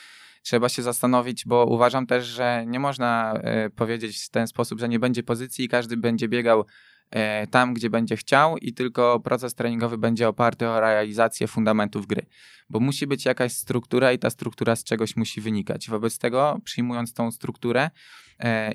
trzeba 0.46 0.68
się 0.68 0.82
zastanowić, 0.82 1.44
bo 1.46 1.66
uważam 1.66 2.06
też, 2.06 2.26
że 2.26 2.64
nie 2.66 2.80
można 2.80 3.32
e, 3.32 3.70
powiedzieć 3.70 4.24
w 4.24 4.30
ten 4.30 4.46
sposób, 4.46 4.80
że 4.80 4.88
nie 4.88 4.98
będzie 4.98 5.22
pozycji 5.22 5.64
i 5.64 5.68
każdy 5.68 5.96
będzie 5.96 6.28
biegał 6.28 6.64
e, 7.10 7.46
tam, 7.46 7.74
gdzie 7.74 7.90
będzie 7.90 8.16
chciał 8.16 8.56
i 8.56 8.72
tylko 8.72 9.20
proces 9.20 9.54
treningowy 9.54 9.98
będzie 9.98 10.28
oparty 10.28 10.68
o 10.68 10.80
realizację 10.80 11.46
fundamentów 11.46 12.06
gry. 12.06 12.26
Bo 12.70 12.80
musi 12.80 13.06
być 13.06 13.24
jakaś 13.24 13.52
struktura 13.52 14.12
i 14.12 14.18
ta 14.18 14.30
struktura 14.30 14.76
z 14.76 14.84
czegoś 14.84 15.16
musi 15.16 15.40
wynikać. 15.40 15.90
Wobec 15.90 16.18
tego, 16.18 16.60
przyjmując 16.64 17.12
tą 17.12 17.30
strukturę 17.30 17.90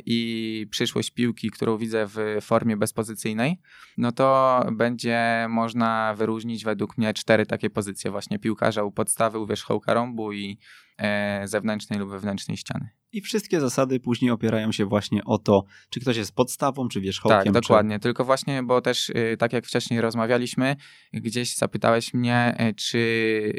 i 0.06 0.68
przyszłość 0.72 1.12
piłki, 1.12 1.52
którą 1.52 1.78
widzę 1.78 2.08
w 2.08 2.38
formie 2.42 2.78
bezpozycyjnej, 2.78 3.60
no 3.98 4.12
to 4.12 4.60
będzie 4.72 5.48
można 5.50 6.14
wyróżnić 6.18 6.64
według 6.64 6.98
mnie 6.98 7.14
cztery 7.14 7.46
takie 7.46 7.70
pozycje 7.70 8.12
właśnie 8.12 8.40
piłkarza 8.40 8.84
u 8.84 8.92
podstawy, 8.92 9.40
u 9.40 9.48
wierzchołka 9.48 9.94
rąbu 9.94 10.34
i 10.34 10.58
E, 11.02 11.48
zewnętrznej 11.48 12.00
lub 12.00 12.10
wewnętrznej 12.10 12.58
ściany. 12.58 12.90
I 13.12 13.22
wszystkie 13.22 13.60
zasady 13.60 14.00
później 14.00 14.32
opierają 14.32 14.72
się 14.72 14.86
właśnie 14.86 15.26
o 15.26 15.38
to, 15.38 15.64
czy 15.90 16.00
ktoś 16.00 16.18
jest 16.18 16.36
podstawą, 16.36 16.88
czy 16.88 17.02
wierzchołkiem. 17.02 17.54
Tak, 17.54 17.64
dokładnie. 17.64 17.96
Czy... 17.96 18.00
Tylko 18.00 18.26
właśnie, 18.26 18.64
bo 18.64 18.82
też 18.82 19.10
y, 19.10 19.36
tak 19.40 19.54
jak 19.54 19.66
wcześniej 19.66 20.02
rozmawialiśmy, 20.02 20.76
gdzieś 21.14 21.56
zapytałeś 21.56 22.14
mnie, 22.14 22.56
y, 22.70 22.74
czy 22.74 23.54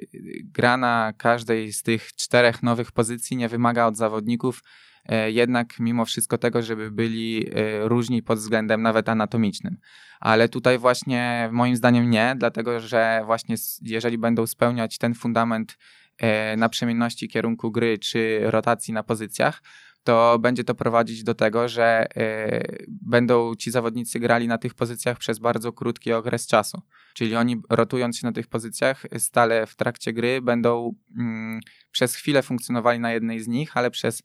gra 0.45 0.77
na 0.77 1.13
każdej 1.17 1.73
z 1.73 1.83
tych 1.83 2.13
czterech 2.13 2.63
nowych 2.63 2.93
pozycji 2.93 3.37
nie 3.37 3.49
wymaga 3.49 3.87
od 3.87 3.97
zawodników 3.97 4.63
e, 4.63 4.92
jednak 5.29 5.81
mimo 5.81 6.05
wszystko 6.05 6.39
tego, 6.39 6.63
żeby 6.63 6.91
byli 6.91 7.47
y, 7.59 7.89
różni 7.89 8.23
pod 8.23 8.39
względem 8.39 8.83
nawet 8.83 9.09
anatomicznym. 9.09 9.77
Ale 10.21 10.49
tutaj 10.49 10.79
właśnie 10.79 11.49
moim 11.53 11.77
zdaniem 11.77 12.11
nie, 12.11 12.35
dlatego 12.39 12.81
że 12.81 13.23
właśnie 13.27 13.57
jeżeli 13.83 14.19
będą 14.19 14.47
spełniać 14.47 14.99
ten 14.99 15.15
fundament 15.15 15.77
E, 16.19 16.57
naprzemienności 16.57 17.29
kierunku 17.29 17.71
gry 17.71 17.99
czy 17.99 18.41
rotacji 18.43 18.95
na 18.95 19.03
pozycjach, 19.03 19.63
to 20.05 20.39
będzie 20.39 20.65
to 20.65 20.75
prowadzić 20.75 21.25
do 21.25 21.35
tego, 21.35 21.69
że 21.69 22.07
e, 22.17 22.63
będą 22.89 23.55
ci 23.55 23.71
zawodnicy 23.71 24.21
grali 24.21 24.49
na 24.49 24.59
tych 24.59 24.75
pozycjach 24.75 25.19
przez 25.19 25.39
bardzo 25.39 25.73
krótki 25.73 26.13
okres 26.13 26.47
czasu. 26.47 26.83
Czyli 27.15 27.37
oni 27.37 27.63
rotując 27.71 28.19
się 28.19 28.27
na 28.27 28.33
tych 28.33 28.47
pozycjach 28.47 29.07
stale 29.19 29.67
w 29.67 29.77
trakcie 29.77 30.13
gry 30.13 30.43
będą 30.43 30.95
mm, 31.19 31.61
przez 31.91 32.15
chwilę 32.15 32.43
funkcjonowali 32.43 32.99
na 32.99 33.13
jednej 33.13 33.41
z 33.41 33.49
nich, 33.49 33.77
ale 33.77 33.91
przez 33.91 34.21
e, 34.21 34.25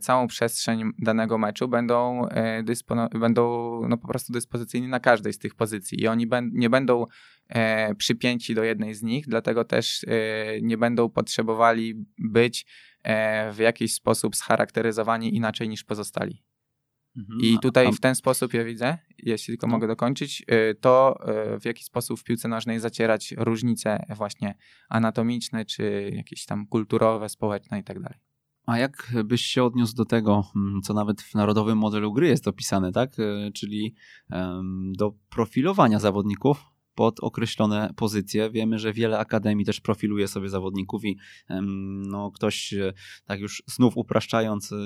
całą 0.00 0.26
przestrzeń 0.26 0.90
danego 0.98 1.38
meczu 1.38 1.68
będą, 1.68 2.28
będą 3.20 3.70
no, 3.88 3.98
po 3.98 4.08
prostu 4.08 4.32
dyspozycyjni 4.32 4.88
na 4.88 5.00
każdej 5.00 5.32
z 5.32 5.38
tych 5.38 5.54
pozycji 5.54 6.02
i 6.02 6.08
oni 6.08 6.26
nie 6.52 6.70
będą 6.70 7.06
e, 7.48 7.94
przypięci 7.94 8.54
do 8.54 8.64
jednej 8.64 8.94
z 8.94 9.02
nich, 9.02 9.24
dlatego 9.28 9.64
też 9.64 10.04
e, 10.04 10.60
nie 10.62 10.78
będą 10.78 11.08
potrzebowali 11.08 12.04
być 12.18 12.66
e, 13.02 13.52
w 13.52 13.58
jakiś 13.58 13.94
sposób 13.94 14.36
scharakteryzowani 14.36 15.36
inaczej 15.36 15.68
niż 15.68 15.84
pozostali. 15.84 16.44
Mhm. 17.16 17.40
I 17.40 17.58
tutaj 17.58 17.92
w 17.92 18.00
ten 18.00 18.14
sposób 18.14 18.54
ja 18.54 18.64
widzę, 18.64 18.98
jeśli 19.18 19.52
tylko 19.52 19.66
no. 19.66 19.72
mogę 19.72 19.86
dokończyć, 19.86 20.44
e, 20.46 20.74
to 20.74 21.18
e, 21.26 21.60
w 21.60 21.64
jaki 21.64 21.84
sposób 21.84 22.20
w 22.20 22.24
piłce 22.24 22.48
nożnej 22.48 22.80
zacierać 22.80 23.34
różnice 23.38 24.06
właśnie 24.16 24.54
anatomiczne, 24.88 25.64
czy 25.64 26.10
jakieś 26.14 26.44
tam 26.46 26.66
kulturowe, 26.66 27.28
społeczne 27.28 27.78
i 27.78 27.84
tak 27.84 28.00
dalej. 28.00 28.18
A 28.66 28.78
jak 28.78 29.12
byś 29.24 29.42
się 29.42 29.64
odniósł 29.64 29.94
do 29.94 30.04
tego, 30.04 30.44
mm, 30.56 30.82
co 30.82 30.94
nawet 30.94 31.22
w 31.22 31.34
narodowym 31.34 31.78
modelu 31.78 32.12
gry 32.12 32.28
jest 32.28 32.48
opisane, 32.48 32.92
tak? 32.92 33.16
E, 33.18 33.50
czyli 33.52 33.94
do 34.92 35.14
profilowania 35.30 36.00
zawodników 36.00 36.70
pod 36.94 37.20
określone 37.20 37.92
pozycje. 37.96 38.50
Wiemy, 38.50 38.78
że 38.78 38.92
wiele 38.92 39.18
akademii 39.18 39.66
też 39.66 39.80
profiluje 39.80 40.28
sobie 40.28 40.48
zawodników 40.48 41.04
i 41.04 41.18
no, 42.08 42.30
ktoś, 42.30 42.72
e, 42.72 42.92
tak 43.24 43.40
już 43.40 43.62
znów 43.66 43.96
upraszczając, 43.96 44.72
e, 44.72 44.76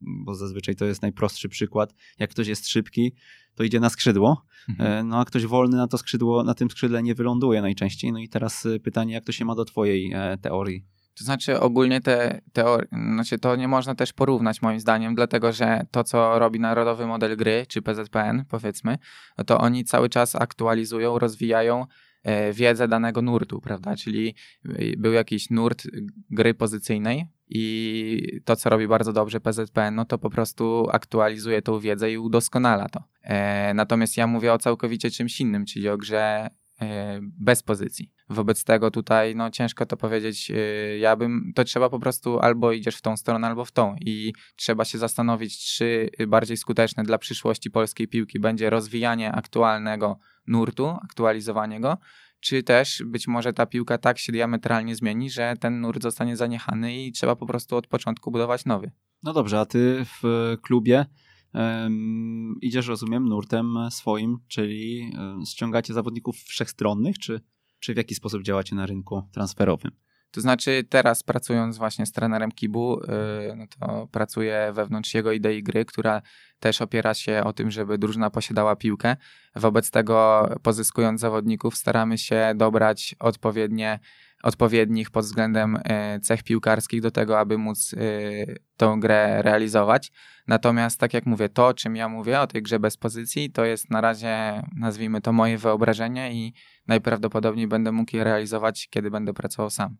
bo 0.00 0.34
zazwyczaj 0.34 0.76
to 0.76 0.84
jest 0.84 1.02
najprostszy 1.02 1.48
przykład, 1.48 1.94
jak 2.18 2.30
ktoś 2.30 2.46
jest 2.46 2.68
szybki, 2.68 3.12
to 3.54 3.64
idzie 3.64 3.80
na 3.80 3.90
skrzydło, 3.90 4.44
mhm. 4.68 5.08
No 5.08 5.20
a 5.20 5.24
ktoś 5.24 5.46
wolny 5.46 5.76
na 5.76 5.86
to 5.86 5.98
skrzydło, 5.98 6.44
na 6.44 6.54
tym 6.54 6.70
skrzydle 6.70 7.02
nie 7.02 7.14
wyląduje 7.14 7.62
najczęściej. 7.62 8.12
No 8.12 8.18
i 8.18 8.28
teraz 8.28 8.66
pytanie, 8.82 9.14
jak 9.14 9.24
to 9.24 9.32
się 9.32 9.44
ma 9.44 9.54
do 9.54 9.64
twojej 9.64 10.12
teorii? 10.42 10.84
To 11.18 11.24
znaczy 11.24 11.60
ogólnie 11.60 12.00
te 12.00 12.40
teorie, 12.52 12.86
znaczy 12.92 13.38
to 13.38 13.56
nie 13.56 13.68
można 13.68 13.94
też 13.94 14.12
porównać 14.12 14.62
moim 14.62 14.80
zdaniem, 14.80 15.14
dlatego 15.14 15.52
że 15.52 15.86
to, 15.90 16.04
co 16.04 16.38
robi 16.38 16.60
Narodowy 16.60 17.06
Model 17.06 17.36
Gry, 17.36 17.66
czy 17.68 17.82
PZPN 17.82 18.44
powiedzmy, 18.48 18.98
no 19.38 19.44
to 19.44 19.58
oni 19.58 19.84
cały 19.84 20.08
czas 20.08 20.34
aktualizują, 20.36 21.18
rozwijają 21.18 21.86
e, 22.22 22.52
wiedzę 22.52 22.88
danego 22.88 23.22
nurtu, 23.22 23.60
prawda? 23.60 23.96
Czyli 23.96 24.34
e, 24.64 24.96
był 24.96 25.12
jakiś 25.12 25.50
nurt 25.50 25.86
gry 26.30 26.54
pozycyjnej 26.54 27.26
i 27.48 28.40
to, 28.44 28.56
co 28.56 28.70
robi 28.70 28.88
bardzo 28.88 29.12
dobrze 29.12 29.40
PZPN, 29.40 29.94
no 29.94 30.04
to 30.04 30.18
po 30.18 30.30
prostu 30.30 30.86
aktualizuje 30.92 31.62
tą 31.62 31.78
wiedzę 31.78 32.12
i 32.12 32.18
udoskonala 32.18 32.88
to. 32.88 33.02
E, 33.22 33.74
natomiast 33.74 34.16
ja 34.16 34.26
mówię 34.26 34.52
o 34.52 34.58
całkowicie 34.58 35.10
czymś 35.10 35.40
innym, 35.40 35.66
czyli 35.66 35.88
o 35.88 35.96
grze 35.96 36.50
bez 37.22 37.62
pozycji. 37.62 38.12
Wobec 38.28 38.64
tego 38.64 38.90
tutaj 38.90 39.36
no, 39.36 39.50
ciężko 39.50 39.86
to 39.86 39.96
powiedzieć. 39.96 40.50
E, 40.50 40.54
ja 40.98 41.16
bym, 41.16 41.52
to 41.54 41.64
trzeba 41.64 41.90
po 41.90 41.98
prostu 41.98 42.38
albo 42.38 42.72
idziesz 42.72 42.96
w 42.96 43.02
tą 43.02 43.16
stronę, 43.16 43.46
albo 43.46 43.64
w 43.64 43.72
tą. 43.72 43.96
I 44.00 44.32
trzeba 44.56 44.84
się 44.84 44.98
zastanowić, 44.98 45.74
czy 45.74 46.10
bardziej 46.28 46.56
skuteczne 46.56 47.02
dla 47.02 47.18
przyszłości 47.18 47.70
polskiej 47.70 48.08
piłki 48.08 48.40
będzie 48.40 48.70
rozwijanie 48.70 49.32
aktualnego 49.32 50.18
nurtu, 50.46 50.88
aktualizowanie 51.04 51.80
go, 51.80 51.98
czy 52.40 52.62
też 52.62 53.02
być 53.06 53.28
może 53.28 53.52
ta 53.52 53.66
piłka 53.66 53.98
tak 53.98 54.18
się 54.18 54.32
diametralnie 54.32 54.94
zmieni, 54.94 55.30
że 55.30 55.54
ten 55.60 55.80
nurt 55.80 56.02
zostanie 56.02 56.36
zaniechany 56.36 57.04
i 57.04 57.12
trzeba 57.12 57.36
po 57.36 57.46
prostu 57.46 57.76
od 57.76 57.86
początku 57.86 58.30
budować 58.30 58.64
nowy. 58.64 58.90
No 59.22 59.32
dobrze, 59.32 59.60
a 59.60 59.66
ty 59.66 60.04
w 60.04 60.56
klubie 60.62 61.06
idziesz, 62.60 62.86
rozumiem, 62.86 63.28
nurtem 63.28 63.74
swoim, 63.90 64.38
czyli 64.48 65.12
ściągacie 65.46 65.94
zawodników 65.94 66.36
wszechstronnych, 66.36 67.18
czy, 67.18 67.40
czy 67.80 67.94
w 67.94 67.96
jaki 67.96 68.14
sposób 68.14 68.42
działacie 68.42 68.76
na 68.76 68.86
rynku 68.86 69.22
transferowym? 69.32 69.90
To 70.30 70.40
znaczy 70.40 70.84
teraz 70.88 71.22
pracując 71.22 71.78
właśnie 71.78 72.06
z 72.06 72.12
trenerem 72.12 72.52
Kibu, 72.52 73.00
y, 73.00 73.06
no 73.56 73.64
to 73.78 74.08
pracuję 74.12 74.72
wewnątrz 74.74 75.14
jego 75.14 75.32
idei 75.32 75.62
gry, 75.62 75.84
która 75.84 76.22
też 76.60 76.82
opiera 76.82 77.14
się 77.14 77.42
o 77.44 77.52
tym, 77.52 77.70
żeby 77.70 77.98
drużyna 77.98 78.30
posiadała 78.30 78.76
piłkę. 78.76 79.16
Wobec 79.56 79.90
tego 79.90 80.48
pozyskując 80.62 81.20
zawodników 81.20 81.76
staramy 81.76 82.18
się 82.18 82.52
dobrać 82.56 83.14
odpowiednie 83.18 83.98
odpowiednich 84.42 85.10
pod 85.10 85.24
względem 85.24 85.78
e, 85.84 86.20
cech 86.20 86.42
piłkarskich 86.42 87.00
do 87.00 87.10
tego, 87.10 87.38
aby 87.38 87.58
móc 87.58 87.94
e, 87.94 87.98
tą 88.76 89.00
grę 89.00 89.42
realizować. 89.42 90.12
Natomiast, 90.46 91.00
tak 91.00 91.14
jak 91.14 91.26
mówię, 91.26 91.48
to, 91.48 91.74
czym 91.74 91.96
ja 91.96 92.08
mówię, 92.08 92.40
o 92.40 92.46
tej 92.46 92.62
grze 92.62 92.78
bez 92.78 92.96
pozycji, 92.96 93.50
to 93.50 93.64
jest 93.64 93.90
na 93.90 94.00
razie, 94.00 94.62
nazwijmy 94.76 95.20
to, 95.20 95.32
moje 95.32 95.58
wyobrażenie 95.58 96.34
i 96.34 96.52
najprawdopodobniej 96.86 97.68
będę 97.68 97.92
mógł 97.92 98.16
je 98.16 98.24
realizować, 98.24 98.88
kiedy 98.90 99.10
będę 99.10 99.34
pracował 99.34 99.70
sam. 99.70 99.96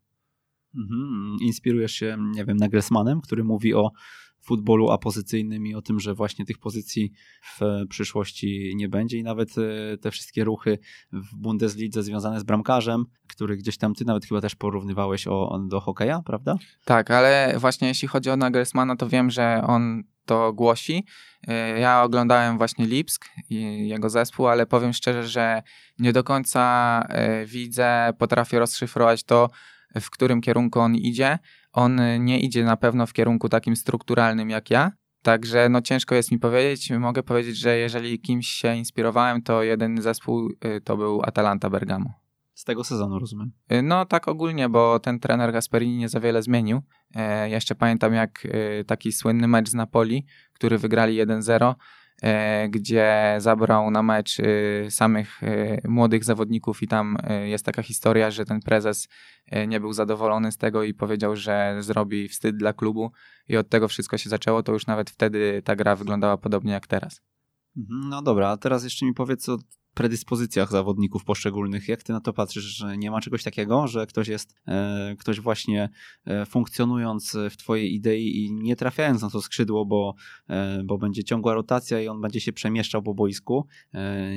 Mhm. 0.75 1.37
Inspirujesz 1.41 1.93
się, 1.93 2.17
nie 2.35 2.45
wiem, 2.45 2.57
Nagelsmanem, 2.57 3.21
który 3.21 3.45
mówi 3.45 3.75
o 3.75 3.91
futbolu 4.41 4.91
apozycyjnym 4.91 5.67
i 5.67 5.75
o 5.75 5.83
tym, 5.83 6.01
że 6.01 6.15
właśnie 6.15 6.45
tych 6.45 6.59
pozycji 6.59 7.13
w 7.59 7.87
przyszłości 7.89 8.73
nie 8.77 8.89
będzie 8.89 9.19
i 9.19 9.23
nawet 9.23 9.51
e, 9.59 9.99
te 9.99 10.11
wszystkie 10.11 10.45
ruchy 10.45 10.79
w 11.13 11.37
Bundeslidze 11.37 12.03
związane 12.03 12.41
z 12.41 12.43
bramkarzem, 12.43 13.05
który 13.27 13.57
gdzieś 13.57 13.79
tam 13.79 13.95
ty 13.95 14.05
nawet 14.05 14.27
chyba 14.27 14.41
też 14.41 14.55
porównywałeś 14.55 15.27
o, 15.27 15.61
do 15.69 15.81
hokeja, 15.81 16.23
prawda? 16.27 16.57
Tak, 16.85 17.11
ale 17.11 17.55
właśnie 17.59 17.89
jeśli 17.89 18.09
chodzi 18.09 18.31
o 18.31 18.37
Nagelsmana, 18.37 18.97
to 18.97 19.09
wiem, 19.09 19.31
że 19.31 19.63
on 19.67 20.03
to 20.25 20.53
głosi. 20.53 21.05
E, 21.49 21.81
ja 21.81 22.03
oglądałem 22.03 22.59
właśnie 22.59 22.87
Lipsk 22.87 23.29
i 23.51 23.89
jego 23.89 24.11
zespół, 24.11 24.47
ale 24.47 24.67
powiem 24.67 24.93
szczerze, 24.93 25.29
że 25.29 25.63
nie 25.99 26.13
do 26.13 26.25
końca 26.25 27.05
e, 27.09 27.47
widzę, 27.47 28.13
potrafię 28.19 28.59
rozszyfrować 28.59 29.25
to, 29.25 29.51
w 30.01 30.11
którym 30.11 30.41
kierunku 30.41 30.81
on 30.81 30.95
idzie. 30.95 31.39
On 31.73 32.25
nie 32.25 32.41
idzie 32.41 32.65
na 32.65 32.77
pewno 32.77 33.07
w 33.07 33.13
kierunku 33.13 33.49
takim 33.49 33.77
strukturalnym 33.77 34.51
jak 34.51 34.71
ja. 34.71 34.93
Także 35.23 35.69
no 35.69 35.83
ciężko 35.83 36.15
jest 36.15 36.33
mi 36.33 36.39
powiedzieć. 36.39 36.91
Mogę 36.91 37.23
powiedzieć, 37.23 37.57
że 37.57 37.77
jeżeli 37.77 38.21
kimś 38.21 38.49
się 38.49 38.77
inspirowałem, 38.77 39.43
to 39.43 39.63
jeden 39.63 40.03
zespół 40.03 40.49
y, 40.65 40.81
to 40.81 40.97
był 40.97 41.23
Atalanta 41.23 41.71
Bergamo. 41.71 42.13
Z 42.55 42.65
tego 42.65 42.85
sezonu 42.85 43.19
rozumiem. 43.19 43.53
Y, 43.73 43.83
no 43.83 44.07
tak 44.07 44.29
ogólnie, 44.29 44.69
bo 44.69 44.99
ten 44.99 45.21
trener 45.21 45.53
Gasperini 45.53 45.97
nie 45.97 46.09
za 46.09 46.21
wiele 46.21 46.43
zmienił. 46.43 46.83
E, 47.15 47.51
jeszcze 47.51 47.75
pamiętam 47.75 48.15
jak 48.15 48.45
y, 48.45 48.85
taki 48.87 49.13
słynny 49.13 49.49
mecz 49.49 49.69
z 49.69 49.75
Napoli, 49.75 50.27
który 50.53 50.79
wygrali 50.79 51.23
1-0 51.23 51.65
E, 51.65 51.75
gdzie 52.69 53.37
zabrał 53.39 53.91
na 53.91 54.03
mecz 54.03 54.41
e, 54.41 54.91
samych 54.91 55.43
e, 55.43 55.89
młodych 55.89 56.25
zawodników 56.25 56.83
i 56.83 56.89
tam 56.89 57.17
jest 57.45 57.65
taka 57.65 57.83
historia, 57.83 58.31
że 58.31 58.45
ten 58.45 58.61
prezes 58.61 59.09
nie 59.69 59.81
był 59.81 59.93
zadowolony 59.93 60.53
z 60.53 60.57
tego 60.57 60.83
i 60.83 60.95
powiedział, 60.95 61.37
że 61.37 61.77
zrobi 61.81 62.29
wstyd 62.29 62.57
dla 62.57 62.73
klubu 62.73 63.13
i 63.49 63.57
od 63.57 63.69
tego 63.69 63.89
wszystko 63.89 64.19
się 64.19 64.31
zaczęło, 64.31 64.63
to 64.63 64.73
już 64.73 64.87
nawet 64.87 65.11
wtedy 65.11 65.63
ta 65.65 65.77
gra 65.77 65.97
wyglądała 65.97 66.37
podobnie 66.37 66.73
jak 66.73 66.87
teraz. 66.87 67.21
Mhm, 67.77 68.09
no 68.09 68.23
dobra, 68.23 68.49
a 68.49 68.57
teraz 68.57 68.85
jeszcze 68.85 69.07
mi 69.07 69.15
powiedz 69.15 69.49
o 69.49 69.59
predyspozycjach 70.01 70.71
zawodników 70.71 71.25
poszczególnych. 71.25 71.89
Jak 71.89 72.03
ty 72.03 72.13
na 72.13 72.21
to 72.21 72.33
patrzysz, 72.33 72.65
że 72.65 72.99
nie 72.99 73.11
ma 73.11 73.21
czegoś 73.21 73.43
takiego, 73.43 73.87
że 73.87 74.07
ktoś 74.07 74.29
jest, 74.29 74.55
e, 74.69 75.17
ktoś 75.19 75.41
właśnie 75.41 75.89
e, 76.25 76.47
funkcjonując 76.47 77.37
w 77.51 77.57
twojej 77.57 77.95
idei 77.95 78.45
i 78.45 78.53
nie 78.53 78.77
trafiając 78.77 79.23
na 79.23 79.31
to 79.31 79.43
skrzydło, 79.43 79.87
bo, 79.87 80.15
e, 80.49 80.83
bo 80.85 80.99
będzie 80.99 81.25
ciągła 81.25 81.55
rotacja 81.55 82.01
i 82.01 82.09
on 82.09 82.21
będzie 82.21 82.41
się 82.41 82.53
przemieszczał 82.53 83.03
po 83.03 83.15
boisku, 83.15 83.67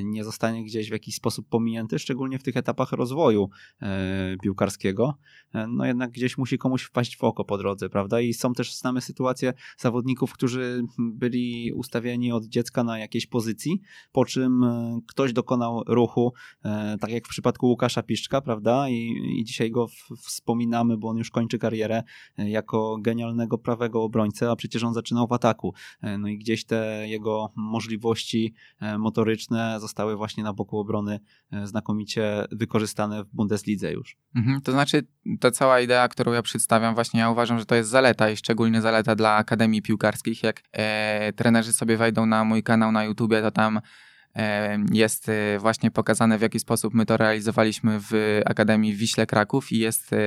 nie 0.04 0.24
zostanie 0.24 0.66
gdzieś 0.66 0.90
w 0.90 0.92
jakiś 0.92 1.16
sposób 1.16 1.50
pominięty, 1.50 2.00
szczególnie 2.00 2.40
w 2.40 2.44
tych 2.44 2.58
etapach 2.58 2.92
rozwoju 2.92 3.50
piłkarskiego, 4.42 5.18
no 5.68 5.86
jednak 5.86 6.12
gdzieś 6.12 6.38
musi 6.38 6.58
komuś 6.58 6.84
wpaść 6.84 7.18
w 7.18 7.24
oko 7.24 7.46
po 7.46 7.58
drodze, 7.58 7.90
prawda? 7.90 8.22
I 8.22 8.34
są 8.34 8.54
też, 8.54 8.76
znamy 8.76 9.02
sytuacje 9.02 9.54
zawodników, 9.78 10.34
którzy 10.34 10.84
byli 10.98 11.74
ustawieni 11.74 12.32
od 12.32 12.46
dziecka 12.46 12.84
na 12.84 13.00
jakiejś 13.00 13.28
pozycji, 13.28 13.82
po 14.12 14.26
czym 14.26 14.66
ktoś 15.08 15.34
dokonał 15.34 15.53
dokonał 15.58 15.84
ruchu, 15.88 16.34
e, 16.66 16.98
tak 16.98 17.12
jak 17.12 17.26
w 17.26 17.30
przypadku 17.30 17.68
Łukasza 17.68 18.04
Piszczka, 18.04 18.42
prawda? 18.42 18.90
I, 18.90 19.14
i 19.40 19.44
dzisiaj 19.44 19.72
go 19.72 19.88
wspominamy, 20.18 20.98
bo 20.98 21.08
on 21.08 21.18
już 21.18 21.30
kończy 21.30 21.60
karierę 21.60 22.04
e, 22.38 22.50
jako 22.50 22.98
genialnego 23.02 23.58
prawego 23.58 24.04
obrońcę, 24.04 24.52
a 24.52 24.56
przecież 24.56 24.84
on 24.84 24.94
zaczynał 24.94 25.28
w 25.28 25.32
ataku. 25.32 25.74
E, 26.02 26.18
no 26.18 26.28
i 26.28 26.38
gdzieś 26.38 26.66
te 26.66 27.08
jego 27.08 27.52
możliwości 27.56 28.54
motoryczne 29.00 29.80
zostały 29.80 30.16
właśnie 30.16 30.44
na 30.44 30.54
boku 30.54 30.80
obrony 30.80 31.20
znakomicie 31.64 32.46
wykorzystane 32.52 33.24
w 33.24 33.28
Bundeslidze 33.34 33.92
już. 33.92 34.18
Mhm, 34.36 34.62
to 34.62 34.72
znaczy, 34.72 35.08
ta 35.40 35.52
cała 35.52 35.80
idea, 35.80 36.08
którą 36.08 36.32
ja 36.32 36.42
przedstawiam, 36.42 36.96
właśnie 36.96 37.20
ja 37.20 37.30
uważam, 37.30 37.60
że 37.60 37.66
to 37.66 37.76
jest 37.76 37.90
zaleta 37.90 38.30
i 38.30 38.38
szczególnie 38.38 38.82
zaleta 38.82 39.16
dla 39.16 39.36
akademii 39.36 39.82
piłkarskich. 39.82 40.44
Jak 40.44 40.62
e, 40.72 41.34
trenerzy 41.34 41.74
sobie 41.74 41.98
wejdą 41.98 42.26
na 42.26 42.44
mój 42.44 42.64
kanał 42.64 42.92
na 42.92 43.04
YouTubie, 43.04 43.42
to 43.42 43.52
tam 43.52 43.80
jest 44.92 45.30
e, 45.30 45.60
właśnie 45.60 45.92
pokazane, 45.92 46.38
w 46.38 46.42
jaki 46.42 46.60
sposób 46.60 46.94
my 46.94 47.06
to 47.06 47.18
realizowaliśmy 47.18 48.00
w 48.00 48.42
Akademii 48.46 48.96
Wiśle 48.96 49.26
Kraków 49.26 49.72
i 49.72 49.80
jest 49.80 50.14
e, 50.14 50.18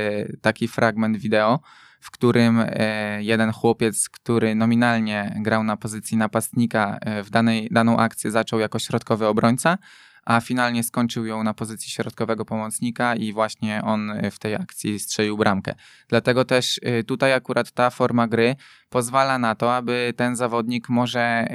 taki 0.40 0.68
fragment 0.68 1.16
wideo, 1.16 1.60
w 2.00 2.10
którym 2.10 2.64
e, 2.66 3.22
jeden 3.22 3.52
chłopiec, 3.52 4.08
który 4.08 4.54
nominalnie 4.54 5.36
grał 5.40 5.64
na 5.64 5.76
pozycji 5.76 6.16
napastnika 6.16 6.98
w 7.24 7.30
danej, 7.30 7.68
daną 7.70 7.98
akcję 7.98 8.30
zaczął 8.30 8.60
jako 8.60 8.78
środkowy 8.78 9.26
obrońca, 9.26 9.78
a 10.26 10.40
finalnie 10.40 10.84
skończył 10.84 11.26
ją 11.26 11.42
na 11.42 11.54
pozycji 11.54 11.90
środkowego 11.90 12.44
pomocnika 12.44 13.14
i 13.14 13.32
właśnie 13.32 13.82
on 13.84 14.10
y, 14.10 14.30
w 14.30 14.38
tej 14.38 14.54
akcji 14.54 14.98
strzelił 14.98 15.36
bramkę. 15.36 15.74
Dlatego 16.08 16.44
też 16.44 16.80
y, 17.00 17.04
tutaj 17.04 17.32
akurat 17.32 17.70
ta 17.72 17.90
forma 17.90 18.28
gry 18.28 18.56
pozwala 18.90 19.38
na 19.38 19.54
to, 19.54 19.76
aby 19.76 20.12
ten 20.16 20.36
zawodnik 20.36 20.88
może 20.88 21.48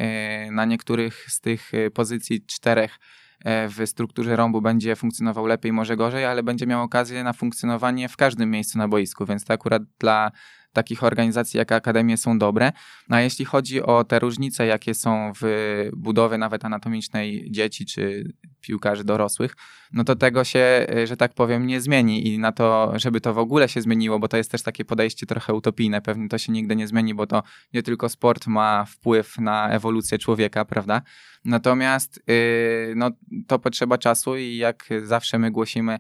y, 0.48 0.52
na 0.52 0.66
niektórych 0.66 1.26
z 1.30 1.40
tych 1.40 1.72
pozycji 1.94 2.46
czterech 2.46 3.00
w 3.46 3.82
strukturze 3.86 4.36
rąbu 4.36 4.62
będzie 4.62 4.96
funkcjonował 4.96 5.46
lepiej, 5.46 5.74
może 5.74 5.98
gorzej, 5.98 6.26
ale 6.26 6.44
będzie 6.44 6.68
miał 6.68 6.84
okazję 6.84 7.24
na 7.24 7.34
funkcjonowanie 7.34 8.10
w 8.10 8.18
każdym 8.18 8.52
miejscu 8.52 8.78
na 8.78 8.88
boisku, 8.88 9.26
więc 9.26 9.46
to 9.46 9.54
akurat 9.54 9.84
dla 10.00 10.32
takich 10.74 11.04
organizacji 11.04 11.58
jak 11.58 11.72
Akademie 11.72 12.18
są 12.18 12.40
dobre. 12.40 12.72
A 13.10 13.22
jeśli 13.22 13.46
chodzi 13.46 13.82
o 13.82 14.04
te 14.04 14.20
różnice, 14.20 14.66
jakie 14.66 14.94
są 14.94 15.32
w 15.42 15.90
budowie 15.94 16.38
nawet 16.38 16.66
anatomicznej 16.66 17.48
dzieci 17.52 17.86
czy 17.86 18.34
piłkarzy 18.62 19.04
dorosłych, 19.04 19.56
no 19.94 20.04
to 20.04 20.16
tego 20.16 20.44
się, 20.44 20.88
że 21.06 21.18
tak 21.18 21.34
powiem, 21.34 21.68
nie 21.68 21.82
zmieni 21.82 22.28
i 22.28 22.40
na 22.40 22.52
to, 22.52 22.94
żeby 22.96 23.22
to 23.22 23.34
w 23.34 23.38
ogóle 23.38 23.70
się 23.70 23.82
zmieniło, 23.82 24.20
bo 24.20 24.28
to 24.28 24.38
jest 24.38 24.52
też 24.52 24.62
takie 24.62 24.86
podejście 24.86 25.26
trochę 25.26 25.54
utopijne, 25.54 26.02
pewnie 26.02 26.30
to 26.30 26.38
się 26.38 26.52
nigdy 26.52 26.76
nie 26.76 26.88
zmieni, 26.88 27.14
bo 27.14 27.28
to 27.28 27.44
nie 27.74 27.84
tylko 27.84 28.10
sport 28.10 28.48
ma 28.48 28.86
wpływ 28.86 29.38
na 29.40 29.70
ewolucję 29.70 30.18
człowieka, 30.18 30.66
prawda? 30.66 31.02
Natomiast 31.46 32.24
yy, 32.28 32.94
no, 32.96 33.12
to 33.48 33.60
potrzeba 33.60 33.98
czasu 33.98 34.38
i 34.38 34.58
jak 34.58 34.90
zawsze 35.04 35.40
my 35.40 35.52
głosimy, 35.52 36.00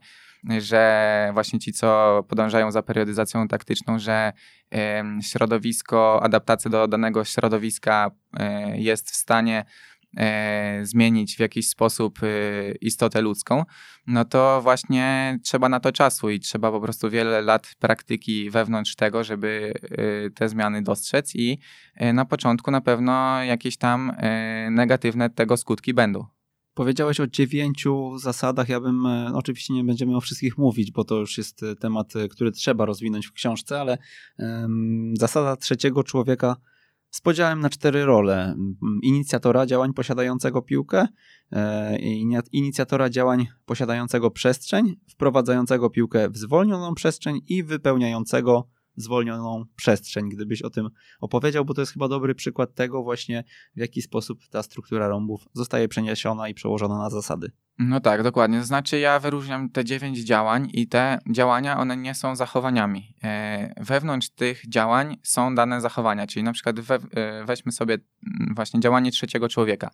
że 0.59 1.29
właśnie 1.33 1.59
ci, 1.59 1.73
co 1.73 2.23
podążają 2.27 2.71
za 2.71 2.83
periodyzacją 2.83 3.47
taktyczną, 3.47 3.99
że 3.99 4.33
środowisko, 5.21 6.23
adaptacja 6.23 6.71
do 6.71 6.87
danego 6.87 7.25
środowiska 7.25 8.11
e, 8.39 8.77
jest 8.77 9.11
w 9.11 9.15
stanie 9.15 9.65
e, 10.17 10.79
zmienić 10.83 11.35
w 11.35 11.39
jakiś 11.39 11.67
sposób 11.67 12.19
e, 12.23 12.27
istotę 12.71 13.21
ludzką, 13.21 13.65
no 14.07 14.25
to 14.25 14.61
właśnie 14.61 15.37
trzeba 15.43 15.69
na 15.69 15.79
to 15.79 15.91
czasu 15.91 16.29
i 16.29 16.39
trzeba 16.39 16.71
po 16.71 16.81
prostu 16.81 17.09
wiele 17.09 17.41
lat 17.41 17.75
praktyki 17.79 18.49
wewnątrz 18.49 18.95
tego, 18.95 19.23
żeby 19.23 19.73
te 20.35 20.49
zmiany 20.49 20.81
dostrzec 20.81 21.35
i 21.35 21.59
na 22.13 22.25
początku 22.25 22.71
na 22.71 22.81
pewno 22.81 23.43
jakieś 23.43 23.77
tam 23.77 24.11
negatywne 24.71 25.29
tego 25.29 25.57
skutki 25.57 25.93
będą. 25.93 26.40
Powiedziałeś 26.73 27.19
o 27.19 27.27
dziewięciu 27.27 28.17
zasadach. 28.17 28.69
Ja 28.69 28.79
bym, 28.79 29.05
e, 29.05 29.31
oczywiście 29.33 29.73
nie 29.73 29.83
będziemy 29.83 30.15
o 30.15 30.21
wszystkich 30.21 30.57
mówić, 30.57 30.91
bo 30.91 31.03
to 31.03 31.15
już 31.15 31.37
jest 31.37 31.63
e, 31.63 31.75
temat, 31.75 32.15
e, 32.15 32.27
który 32.27 32.51
trzeba 32.51 32.85
rozwinąć 32.85 33.27
w 33.27 33.31
książce, 33.31 33.81
ale 33.81 33.97
um, 34.39 35.13
zasada 35.19 35.55
trzeciego 35.55 36.03
człowieka 36.03 36.55
z 37.09 37.21
podziałem 37.21 37.59
na 37.59 37.69
cztery 37.69 38.05
role. 38.05 38.55
Inicjatora 39.01 39.65
działań 39.65 39.93
posiadającego 39.93 40.61
piłkę, 40.61 41.07
inicjatora 42.51 43.09
działań 43.09 43.47
posiadającego 43.65 44.31
przestrzeń, 44.31 44.95
wprowadzającego 45.09 45.89
piłkę 45.89 46.29
w 46.29 46.37
zwolnioną 46.37 46.95
przestrzeń 46.95 47.41
i 47.47 47.63
wypełniającego 47.63 48.67
zwolnioną 49.01 49.65
przestrzeń, 49.75 50.29
gdybyś 50.29 50.61
o 50.61 50.69
tym 50.69 50.89
opowiedział, 51.19 51.65
bo 51.65 51.73
to 51.73 51.81
jest 51.81 51.93
chyba 51.93 52.07
dobry 52.07 52.35
przykład 52.35 52.73
tego 52.75 53.03
właśnie, 53.03 53.43
w 53.75 53.79
jaki 53.79 54.01
sposób 54.01 54.47
ta 54.49 54.63
struktura 54.63 55.07
rąbów 55.07 55.45
zostaje 55.53 55.87
przeniesiona 55.87 56.49
i 56.49 56.53
przełożona 56.53 56.97
na 56.97 57.09
zasady. 57.09 57.51
No 57.83 57.99
tak, 57.99 58.23
dokładnie. 58.23 58.59
To 58.59 58.65
znaczy 58.65 58.99
ja 58.99 59.19
wyróżniam 59.19 59.69
te 59.69 59.85
dziewięć 59.85 60.19
działań 60.19 60.69
i 60.73 60.87
te 60.87 61.19
działania, 61.31 61.77
one 61.77 61.97
nie 61.97 62.15
są 62.15 62.35
zachowaniami. 62.35 63.15
E, 63.23 63.73
wewnątrz 63.77 64.29
tych 64.29 64.69
działań 64.69 65.17
są 65.23 65.55
dane 65.55 65.81
zachowania, 65.81 66.27
czyli 66.27 66.43
na 66.43 66.53
przykład 66.53 66.79
we, 66.79 66.95
e, 66.95 67.45
weźmy 67.45 67.71
sobie 67.71 67.93
mm, 67.93 68.55
właśnie 68.55 68.79
działanie 68.79 69.11
trzeciego 69.11 69.49
człowieka. 69.49 69.89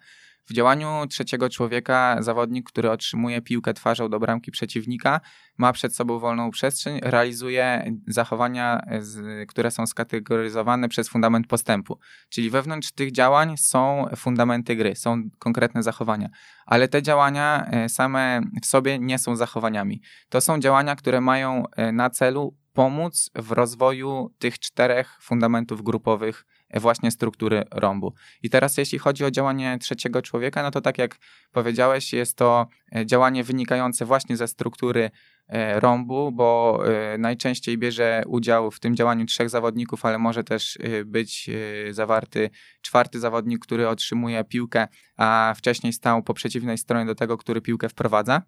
W 0.49 0.53
działaniu 0.53 0.87
trzeciego 1.09 1.49
człowieka 1.49 2.17
zawodnik, 2.19 2.69
który 2.69 2.91
otrzymuje 2.91 3.41
piłkę 3.41 3.73
twarzą 3.73 4.09
do 4.09 4.19
bramki 4.19 4.51
przeciwnika, 4.51 5.21
ma 5.57 5.73
przed 5.73 5.95
sobą 5.95 6.19
wolną 6.19 6.51
przestrzeń, 6.51 6.99
realizuje 7.03 7.91
zachowania, 8.07 8.81
z, 8.99 9.49
które 9.49 9.71
są 9.71 9.87
skategoryzowane 9.87 10.89
przez 10.89 11.09
fundament 11.09 11.47
postępu. 11.47 11.99
Czyli 12.29 12.49
wewnątrz 12.49 12.91
tych 12.91 13.11
działań 13.11 13.57
są 13.57 14.05
fundamenty 14.15 14.75
gry, 14.75 14.95
są 14.95 15.23
konkretne 15.39 15.83
zachowania, 15.83 16.29
ale 16.67 16.87
te 16.87 17.01
działania 17.01 17.65
e, 17.71 17.89
same 17.89 18.41
w 18.61 18.65
sobie 18.65 18.99
nie 18.99 19.19
są 19.19 19.35
zachowaniami. 19.35 20.01
To 20.29 20.41
są 20.41 20.59
działania, 20.59 20.95
które 20.95 21.21
mają 21.21 21.63
e, 21.75 21.91
na 21.91 22.09
celu 22.09 22.55
pomóc 22.73 23.29
w 23.35 23.51
rozwoju 23.51 24.29
tych 24.39 24.59
czterech 24.59 25.17
fundamentów 25.21 25.81
grupowych 25.81 26.45
właśnie 26.73 27.11
struktury 27.11 27.63
rąbu. 27.71 28.13
I 28.43 28.49
teraz 28.49 28.77
jeśli 28.77 28.99
chodzi 28.99 29.25
o 29.25 29.31
działanie 29.31 29.77
trzeciego 29.81 30.21
człowieka, 30.21 30.63
no 30.63 30.71
to 30.71 30.81
tak 30.81 30.97
jak 30.97 31.17
powiedziałeś, 31.51 32.13
jest 32.13 32.37
to 32.37 32.67
działanie 33.05 33.43
wynikające 33.43 34.05
właśnie 34.05 34.37
ze 34.37 34.47
struktury 34.47 35.11
E, 35.47 35.79
rąbu, 35.79 36.31
bo 36.31 36.79
e, 36.87 37.17
najczęściej 37.17 37.77
bierze 37.77 38.23
udział 38.27 38.71
w 38.71 38.79
tym 38.79 38.95
działaniu 38.95 39.25
trzech 39.25 39.49
zawodników, 39.49 40.05
ale 40.05 40.17
może 40.17 40.43
też 40.43 40.77
e, 40.77 41.05
być 41.05 41.49
zawarty 41.91 42.49
czwarty 42.81 43.19
zawodnik, 43.19 43.59
który 43.59 43.89
otrzymuje 43.89 44.43
piłkę, 44.43 44.87
a 45.17 45.53
wcześniej 45.57 45.93
stał 45.93 46.23
po 46.23 46.33
przeciwnej 46.33 46.77
stronie 46.77 47.05
do 47.05 47.15
tego, 47.15 47.37
który 47.37 47.61
piłkę 47.61 47.89
wprowadza. 47.89 48.41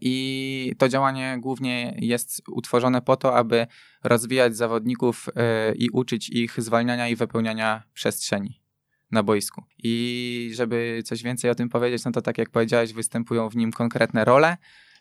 I 0.00 0.74
to 0.78 0.88
działanie 0.88 1.38
głównie 1.40 1.96
jest 1.98 2.42
utworzone 2.48 3.02
po 3.02 3.16
to, 3.16 3.36
aby 3.36 3.66
rozwijać 4.04 4.56
zawodników 4.56 5.28
i 5.76 5.90
uczyć 5.90 6.28
ich 6.28 6.60
zwalniania 6.60 7.08
i 7.08 7.16
wypełniania 7.16 7.82
przestrzeni 7.94 8.60
na 9.10 9.22
boisku. 9.22 9.64
I 9.78 10.50
żeby 10.54 11.02
coś 11.04 11.22
więcej 11.22 11.50
o 11.50 11.54
tym 11.54 11.68
powiedzieć, 11.68 12.04
no 12.04 12.12
to 12.12 12.22
tak 12.22 12.38
jak 12.38 12.50
powiedziałeś, 12.50 12.92
występują 12.92 13.48
w 13.48 13.56
nim 13.56 13.72
konkretne 13.72 14.24
role. 14.24 14.56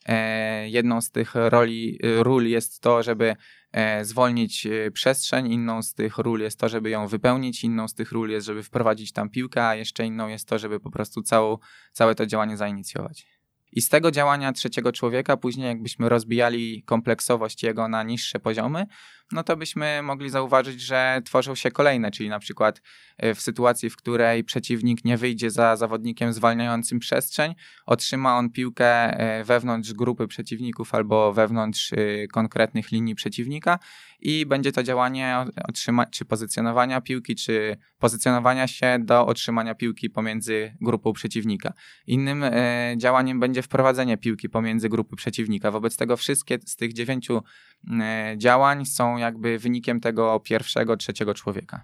E, 0.06 0.70
jedną 0.70 1.02
z 1.02 1.12
tych 1.12 1.36
roli, 1.36 2.00
ról 2.04 2.46
jest 2.46 2.82
to, 2.82 3.04
żeby 3.04 3.36
e, 3.72 4.06
zwolnić 4.06 4.68
przestrzeń, 4.94 5.52
inną 5.52 5.82
z 5.82 5.94
tych 5.94 6.18
ról 6.18 6.40
jest 6.40 6.60
to, 6.60 6.70
żeby 6.70 6.90
ją 6.90 7.08
wypełnić, 7.08 7.64
inną 7.64 7.88
z 7.88 7.94
tych 7.94 8.12
ról 8.12 8.30
jest, 8.30 8.48
żeby 8.48 8.64
wprowadzić 8.64 9.12
tam 9.12 9.30
piłkę, 9.30 9.68
a 9.68 9.76
jeszcze 9.76 10.06
inną 10.06 10.28
jest 10.28 10.48
to, 10.48 10.60
żeby 10.60 10.80
po 10.80 10.92
prostu 10.92 11.22
całą, 11.22 11.58
całe 11.92 12.16
to 12.16 12.26
działanie 12.26 12.58
zainicjować. 12.58 13.39
I 13.72 13.82
z 13.82 13.90
tego 13.90 14.12
działania 14.12 14.54
trzeciego 14.54 14.92
człowieka, 14.92 15.38
później 15.38 15.68
jakbyśmy 15.68 16.10
rozbijali 16.10 16.84
kompleksowość 16.84 17.64
jego 17.64 17.88
na 17.88 18.04
niższe 18.04 18.40
poziomy, 18.40 18.86
no 19.32 19.44
to 19.44 19.58
byśmy 19.58 20.02
mogli 20.04 20.30
zauważyć, 20.30 20.82
że 20.82 21.22
tworzą 21.26 21.56
się 21.56 21.72
kolejne, 21.72 22.12
czyli 22.12 22.30
na 22.30 22.40
przykład 22.40 22.82
e, 23.18 23.36
w 23.36 23.42
sytuacji, 23.42 23.90
w 23.90 23.98
której 23.98 24.44
przeciwnik 24.44 25.06
nie 25.06 25.18
wyjdzie 25.18 25.52
za 25.52 25.76
zawodnikiem 25.76 26.34
zwalniającym 26.34 27.00
przestrzeń, 27.00 27.56
otrzyma 27.86 28.38
on 28.38 28.50
piłkę 28.50 28.88
e, 28.88 29.44
wewnątrz 29.44 29.94
grupy 29.94 30.28
przeciwników 30.28 30.96
albo 30.96 31.34
wewnątrz 31.34 31.94
e, 31.94 32.28
konkretnych 32.28 32.92
linii 32.92 33.16
przeciwnika 33.16 33.80
i 34.22 34.46
będzie 34.46 34.72
to 34.72 34.84
działanie 34.84 35.36
otrzyma- 35.68 36.10
czy 36.12 36.26
pozycjonowania 36.26 37.02
piłki, 37.02 37.36
czy 37.36 37.78
pozycjonowania 38.00 38.68
się 38.68 39.00
do 39.00 39.26
otrzymania 39.26 39.76
piłki 39.76 40.10
pomiędzy 40.10 40.76
grupą 40.82 41.14
przeciwnika. 41.14 41.74
Innym 42.08 42.46
działaniem 42.98 43.40
będzie 43.40 43.62
wprowadzenie 43.62 44.18
piłki 44.18 44.50
pomiędzy 44.50 44.90
grupy 44.90 45.16
przeciwnika. 45.16 45.72
Wobec 45.72 45.98
tego 45.98 46.18
wszystkie 46.18 46.60
z 46.66 46.76
tych 46.76 46.94
dziewięciu 46.94 47.44
działań 48.38 48.86
są 48.86 49.18
jakby 49.18 49.60
wynikiem 49.60 50.00
tego 50.00 50.40
pierwszego, 50.40 50.98
trzeciego 50.98 51.34
człowieka. 51.34 51.84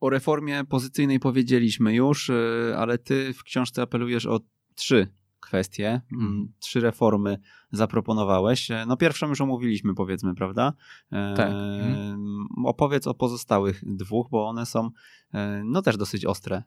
O 0.00 0.10
reformie 0.10 0.64
pozycyjnej 0.64 1.20
powiedzieliśmy 1.20 1.94
już, 1.94 2.28
y, 2.28 2.74
ale 2.76 2.98
ty 2.98 3.32
w 3.32 3.42
książce 3.42 3.82
apelujesz 3.82 4.26
o 4.26 4.40
trzy 4.74 5.08
kwestie, 5.40 6.00
mm, 6.12 6.52
trzy 6.58 6.80
reformy 6.80 7.38
zaproponowałeś. 7.72 8.68
No 8.86 8.96
pierwszą 8.96 9.28
już 9.28 9.40
omówiliśmy, 9.40 9.94
powiedzmy, 9.94 10.34
prawda? 10.34 10.72
E, 11.12 11.34
tak. 11.36 11.50
Mhm. 11.50 12.46
Opowiedz 12.64 13.06
o 13.06 13.14
pozostałych 13.14 13.96
dwóch, 13.96 14.28
bo 14.30 14.48
one 14.48 14.66
są 14.66 14.90
e, 15.34 15.62
no 15.64 15.82
też 15.82 15.96
dosyć 15.96 16.24
ostre. 16.24 16.62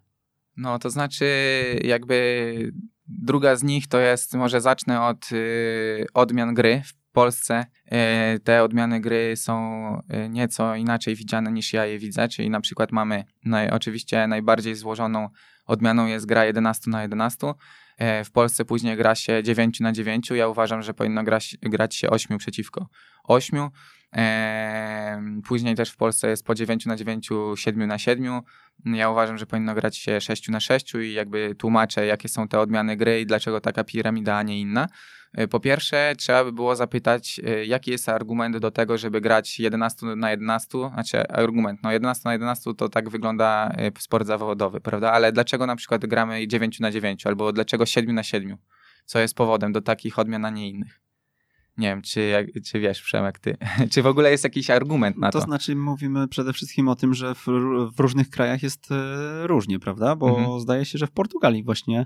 No, 0.57 0.79
to 0.79 0.89
znaczy 0.89 1.25
jakby 1.83 2.73
druga 3.07 3.55
z 3.55 3.63
nich 3.63 3.87
to 3.87 3.99
jest, 3.99 4.33
może 4.33 4.61
zacznę 4.61 5.01
od 5.01 5.29
odmian 6.13 6.53
gry. 6.53 6.81
W 7.11 7.13
Polsce 7.13 7.65
e, 7.85 8.39
te 8.39 8.63
odmiany 8.63 9.01
gry 9.01 9.37
są 9.37 9.55
e, 10.09 10.29
nieco 10.29 10.75
inaczej 10.75 11.15
widziane 11.15 11.51
niż 11.51 11.73
ja 11.73 11.85
je 11.85 11.99
widzę, 11.99 12.27
czyli 12.27 12.49
na 12.49 12.61
przykład 12.61 12.91
mamy 12.91 13.23
naj, 13.45 13.69
oczywiście 13.69 14.27
najbardziej 14.27 14.75
złożoną 14.75 15.29
odmianą 15.65 16.07
jest 16.07 16.25
gra 16.25 16.45
11 16.45 16.91
na 16.91 17.01
11. 17.01 17.53
E, 17.97 18.23
w 18.23 18.31
Polsce 18.31 18.65
później 18.65 18.97
gra 18.97 19.15
się 19.15 19.43
9 19.43 19.79
na 19.79 19.91
9. 19.91 20.29
Ja 20.29 20.47
uważam, 20.47 20.81
że 20.81 20.93
powinno 20.93 21.23
grać 21.61 21.95
się 21.95 22.09
8 22.09 22.37
przeciwko 22.37 22.87
8. 23.23 23.69
Później 25.47 25.75
też 25.75 25.89
w 25.89 25.97
Polsce 25.97 26.29
jest 26.29 26.45
po 26.45 26.55
9 26.55 26.85
na 26.85 26.95
9, 26.95 27.29
7 27.55 27.87
na 27.87 27.97
7. 27.97 28.41
Ja 28.85 29.09
uważam, 29.09 29.37
że 29.37 29.45
powinno 29.45 29.75
grać 29.75 29.97
się 29.97 30.21
6 30.21 30.49
na 30.49 30.59
6 30.59 30.93
i 30.95 31.13
jakby 31.13 31.55
tłumaczę, 31.55 32.05
jakie 32.05 32.29
są 32.29 32.47
te 32.47 32.59
odmiany 32.59 32.97
gry 32.97 33.21
i 33.21 33.25
dlaczego 33.25 33.61
taka 33.61 33.83
piramida, 33.83 34.37
a 34.37 34.43
nie 34.43 34.59
inna. 34.59 34.87
E, 35.33 35.47
po 35.47 35.59
pierwsze, 35.59 36.13
trzeba 36.17 36.43
by 36.43 36.51
było 36.51 36.75
zapytać, 36.75 37.41
e, 37.43 37.65
jaki 37.65 37.91
jest 37.91 38.09
argument 38.09 38.57
do 38.57 38.71
tego, 38.71 38.97
żeby 38.97 39.21
grać 39.21 39.59
11 39.59 40.05
na 40.05 40.31
11, 40.31 40.69
znaczy 40.93 41.27
argument, 41.27 41.79
no 41.83 41.91
11 41.91 42.21
na 42.25 42.33
11 42.33 42.73
to 42.73 42.89
tak 42.89 43.09
wygląda 43.09 43.71
e, 43.77 43.91
sport 43.99 44.27
zawodowy, 44.27 44.81
prawda? 44.81 45.11
Ale 45.11 45.31
dlaczego 45.31 45.65
na 45.65 45.75
przykład 45.75 46.05
gramy 46.05 46.47
9 46.47 46.79
na 46.79 46.91
9 46.91 47.27
albo 47.27 47.51
dlaczego 47.51 47.85
7 47.85 48.15
na 48.15 48.23
7? 48.23 48.57
Co 49.05 49.19
jest 49.19 49.35
powodem 49.35 49.71
do 49.71 49.81
takich 49.81 50.19
odmian, 50.19 50.45
a 50.45 50.49
nie 50.49 50.69
innych? 50.69 51.01
Nie 51.77 51.87
wiem, 51.87 52.01
czy, 52.01 52.21
jak, 52.21 52.47
czy 52.65 52.79
wiesz, 52.79 53.01
Przemek, 53.01 53.39
ty, 53.39 53.57
czy 53.91 54.01
w 54.01 54.07
ogóle 54.07 54.31
jest 54.31 54.43
jakiś 54.43 54.69
argument 54.69 55.17
na 55.17 55.31
to? 55.31 55.39
To 55.39 55.45
znaczy, 55.45 55.75
mówimy 55.75 56.27
przede 56.27 56.53
wszystkim 56.53 56.87
o 56.87 56.95
tym, 56.95 57.13
że 57.13 57.35
w, 57.35 57.45
w 57.95 57.99
różnych 57.99 58.29
krajach 58.29 58.63
jest 58.63 58.87
różnie, 59.43 59.79
prawda? 59.79 60.15
Bo 60.15 60.29
mhm. 60.39 60.59
zdaje 60.59 60.85
się, 60.85 60.97
że 60.97 61.07
w 61.07 61.11
Portugalii 61.11 61.63
właśnie 61.63 62.05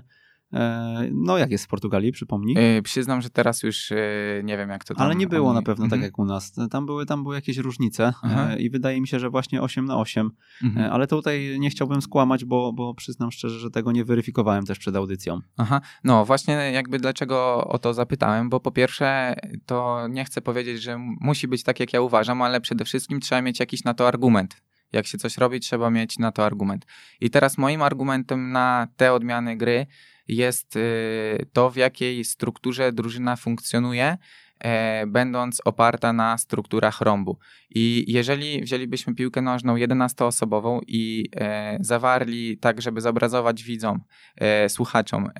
no, 1.12 1.38
jak 1.38 1.50
jest 1.50 1.64
w 1.64 1.68
Portugalii, 1.68 2.12
przypomnij? 2.12 2.54
Yy, 2.54 2.82
przyznam, 2.82 3.22
że 3.22 3.30
teraz 3.30 3.62
już 3.62 3.90
yy, 3.90 3.96
nie 4.44 4.56
wiem, 4.56 4.70
jak 4.70 4.84
to 4.84 4.94
tam... 4.94 5.06
Ale 5.06 5.14
nie 5.14 5.26
było 5.26 5.48
oni... 5.48 5.54
na 5.54 5.62
pewno 5.62 5.84
tak 5.84 5.92
mhm. 5.92 6.02
jak 6.02 6.18
u 6.18 6.24
nas. 6.24 6.52
Tam 6.70 6.86
były, 6.86 7.06
tam 7.06 7.22
były 7.22 7.34
jakieś 7.34 7.56
różnice 7.56 8.12
yy, 8.22 8.58
i 8.58 8.70
wydaje 8.70 9.00
mi 9.00 9.08
się, 9.08 9.18
że 9.18 9.30
właśnie 9.30 9.62
8 9.62 9.84
na 9.84 9.96
8, 9.96 10.30
mhm. 10.62 10.92
ale 10.92 11.06
tutaj 11.06 11.56
nie 11.58 11.70
chciałbym 11.70 12.02
skłamać, 12.02 12.44
bo, 12.44 12.72
bo 12.72 12.94
przyznam 12.94 13.32
szczerze, 13.32 13.58
że 13.58 13.70
tego 13.70 13.92
nie 13.92 14.04
weryfikowałem 14.04 14.66
też 14.66 14.78
przed 14.78 14.96
audycją. 14.96 15.40
Aha, 15.56 15.80
no 16.04 16.24
właśnie 16.24 16.54
jakby 16.54 16.98
dlaczego 16.98 17.64
o 17.68 17.78
to 17.78 17.94
zapytałem, 17.94 18.50
bo 18.50 18.60
po 18.60 18.70
pierwsze 18.70 19.34
to 19.66 20.08
nie 20.08 20.24
chcę 20.24 20.40
powiedzieć, 20.40 20.82
że 20.82 20.98
musi 21.20 21.48
być 21.48 21.62
tak, 21.62 21.80
jak 21.80 21.92
ja 21.92 22.00
uważam, 22.00 22.42
ale 22.42 22.60
przede 22.60 22.84
wszystkim 22.84 23.20
trzeba 23.20 23.42
mieć 23.42 23.60
jakiś 23.60 23.84
na 23.84 23.94
to 23.94 24.08
argument. 24.08 24.62
Jak 24.92 25.06
się 25.06 25.18
coś 25.18 25.38
robi, 25.38 25.60
trzeba 25.60 25.90
mieć 25.90 26.18
na 26.18 26.32
to 26.32 26.46
argument. 26.46 26.86
I 27.20 27.30
teraz 27.30 27.58
moim 27.58 27.82
argumentem 27.82 28.52
na 28.52 28.88
te 28.96 29.12
odmiany 29.12 29.56
gry 29.56 29.86
jest 30.28 30.76
y, 30.76 31.46
to, 31.52 31.70
w 31.70 31.76
jakiej 31.76 32.24
strukturze 32.24 32.92
drużyna 32.92 33.36
funkcjonuje, 33.36 34.16
e, 34.58 35.06
będąc 35.06 35.62
oparta 35.64 36.12
na 36.12 36.38
strukturach 36.38 37.00
rąbu. 37.00 37.38
I 37.70 38.04
jeżeli 38.08 38.62
wzięlibyśmy 38.62 39.14
piłkę 39.14 39.42
nożną 39.42 39.76
11-osobową 39.76 40.80
i 40.86 41.30
e, 41.36 41.78
zawarli 41.80 42.58
tak, 42.58 42.82
żeby 42.82 43.00
zobrazować 43.00 43.62
widzom, 43.62 44.00
e, 44.36 44.68
słuchaczom, 44.68 45.30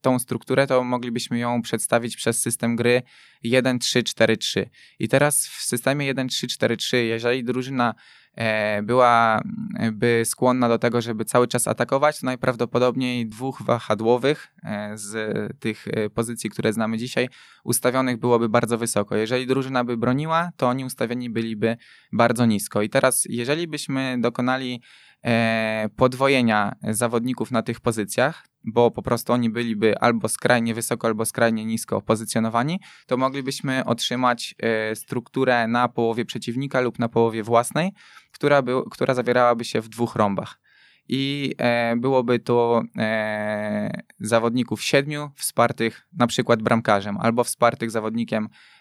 tą 0.00 0.18
strukturę, 0.18 0.66
to 0.66 0.84
moglibyśmy 0.84 1.38
ją 1.38 1.62
przedstawić 1.62 2.16
przez 2.16 2.40
system 2.40 2.76
gry 2.76 3.02
1-3-4-3. 3.44 4.66
I 4.98 5.08
teraz 5.08 5.46
w 5.46 5.62
systemie 5.62 6.14
1-3-4-3, 6.14 6.96
jeżeli 6.96 7.44
drużyna 7.44 7.94
byłaby 8.82 10.22
skłonna 10.24 10.68
do 10.68 10.78
tego, 10.78 11.00
żeby 11.00 11.24
cały 11.24 11.48
czas 11.48 11.68
atakować, 11.68 12.20
to 12.20 12.26
najprawdopodobniej 12.26 13.26
dwóch 13.26 13.62
wahadłowych 13.62 14.54
e, 14.62 14.98
z 14.98 15.14
tych 15.58 15.88
e, 15.88 16.10
pozycji, 16.10 16.50
które 16.50 16.72
znamy 16.72 16.98
dzisiaj, 16.98 17.28
ustawionych 17.64 18.16
byłoby 18.16 18.48
bardzo 18.48 18.78
wysoko. 18.78 19.16
Jeżeli 19.16 19.46
drużyna 19.46 19.84
by 19.84 19.96
broniła, 19.96 20.50
to 20.56 20.68
oni 20.68 20.84
ustawieni 20.84 21.30
byliby 21.30 21.76
bardzo 22.12 22.46
nisko. 22.46 22.82
I 22.82 22.88
teraz, 22.88 23.24
jeżeli 23.28 23.68
byśmy 23.68 24.16
dokonali 24.20 24.82
podwojenia 25.96 26.72
zawodników 26.82 27.50
na 27.50 27.62
tych 27.62 27.80
pozycjach, 27.80 28.46
bo 28.64 28.90
po 28.90 29.02
prostu 29.02 29.32
oni 29.32 29.50
byliby 29.50 29.98
albo 29.98 30.28
skrajnie 30.28 30.74
wysoko, 30.74 31.06
albo 31.06 31.24
skrajnie 31.24 31.64
nisko 31.64 32.02
pozycjonowani, 32.02 32.80
to 33.06 33.16
moglibyśmy 33.16 33.84
otrzymać 33.84 34.54
e, 34.58 34.96
strukturę 34.96 35.66
na 35.66 35.88
połowie 35.88 36.24
przeciwnika 36.24 36.80
lub 36.80 36.98
na 36.98 37.08
połowie 37.08 37.42
własnej, 37.42 37.92
która, 38.32 38.62
by, 38.62 38.72
która 38.90 39.14
zawierałaby 39.14 39.64
się 39.64 39.80
w 39.80 39.88
dwóch 39.88 40.16
rąbach. 40.16 40.60
I 41.08 41.54
e, 41.58 41.96
byłoby 41.96 42.38
to 42.38 42.82
e, 42.98 44.02
zawodników 44.20 44.82
siedmiu, 44.82 45.30
wspartych 45.34 46.06
na 46.12 46.26
przykład 46.26 46.62
bramkarzem, 46.62 47.16
albo 47.20 47.44
wspartych 47.44 47.90
zawodnikiem 47.90 48.48
E, 48.48 48.79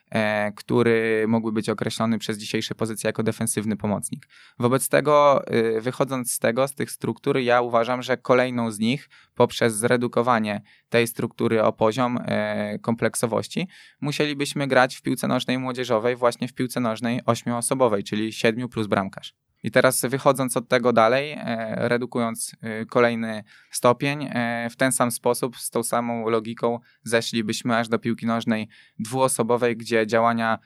który 0.55 1.25
mógłby 1.27 1.51
być 1.51 1.69
określony 1.69 2.19
przez 2.19 2.37
dzisiejsze 2.37 2.75
pozycje 2.75 3.07
jako 3.07 3.23
defensywny 3.23 3.77
pomocnik. 3.77 4.27
Wobec 4.59 4.89
tego, 4.89 5.43
y, 5.77 5.81
wychodząc 5.81 6.31
z 6.31 6.39
tego, 6.39 6.67
z 6.67 6.73
tych 6.73 6.91
struktur, 6.91 7.37
ja 7.37 7.61
uważam, 7.61 8.01
że 8.01 8.17
kolejną 8.17 8.71
z 8.71 8.79
nich, 8.79 9.09
poprzez 9.35 9.75
zredukowanie 9.75 10.61
tej 10.89 11.07
struktury 11.07 11.63
o 11.63 11.73
poziom 11.73 12.19
e, 12.21 12.79
kompleksowości, 12.79 13.67
musielibyśmy 14.01 14.67
grać 14.67 14.95
w 14.95 15.01
piłce 15.01 15.27
nożnej 15.27 15.57
młodzieżowej, 15.57 16.15
właśnie 16.15 16.47
w 16.47 16.53
piłce 16.53 16.79
nożnej 16.79 17.21
ośmioosobowej, 17.25 18.03
czyli 18.03 18.33
siedmiu 18.33 18.69
plus 18.69 18.87
bramkarz. 18.87 19.33
I 19.63 19.71
teraz 19.71 20.01
wychodząc 20.01 20.57
od 20.57 20.67
tego 20.67 20.93
dalej, 20.93 21.31
e, 21.31 21.75
redukując 21.89 22.55
e, 22.61 22.85
kolejny 22.85 23.43
stopień, 23.71 24.27
e, 24.29 24.69
w 24.69 24.75
ten 24.75 24.91
sam 24.91 25.11
sposób, 25.11 25.57
z 25.57 25.69
tą 25.69 25.83
samą 25.83 26.29
logiką 26.29 26.79
zeszlibyśmy 27.03 27.77
aż 27.77 27.89
do 27.89 27.99
piłki 27.99 28.25
nożnej 28.25 28.67
dwuosobowej, 28.99 29.77
gdzie 29.77 30.07
działania 30.07 30.59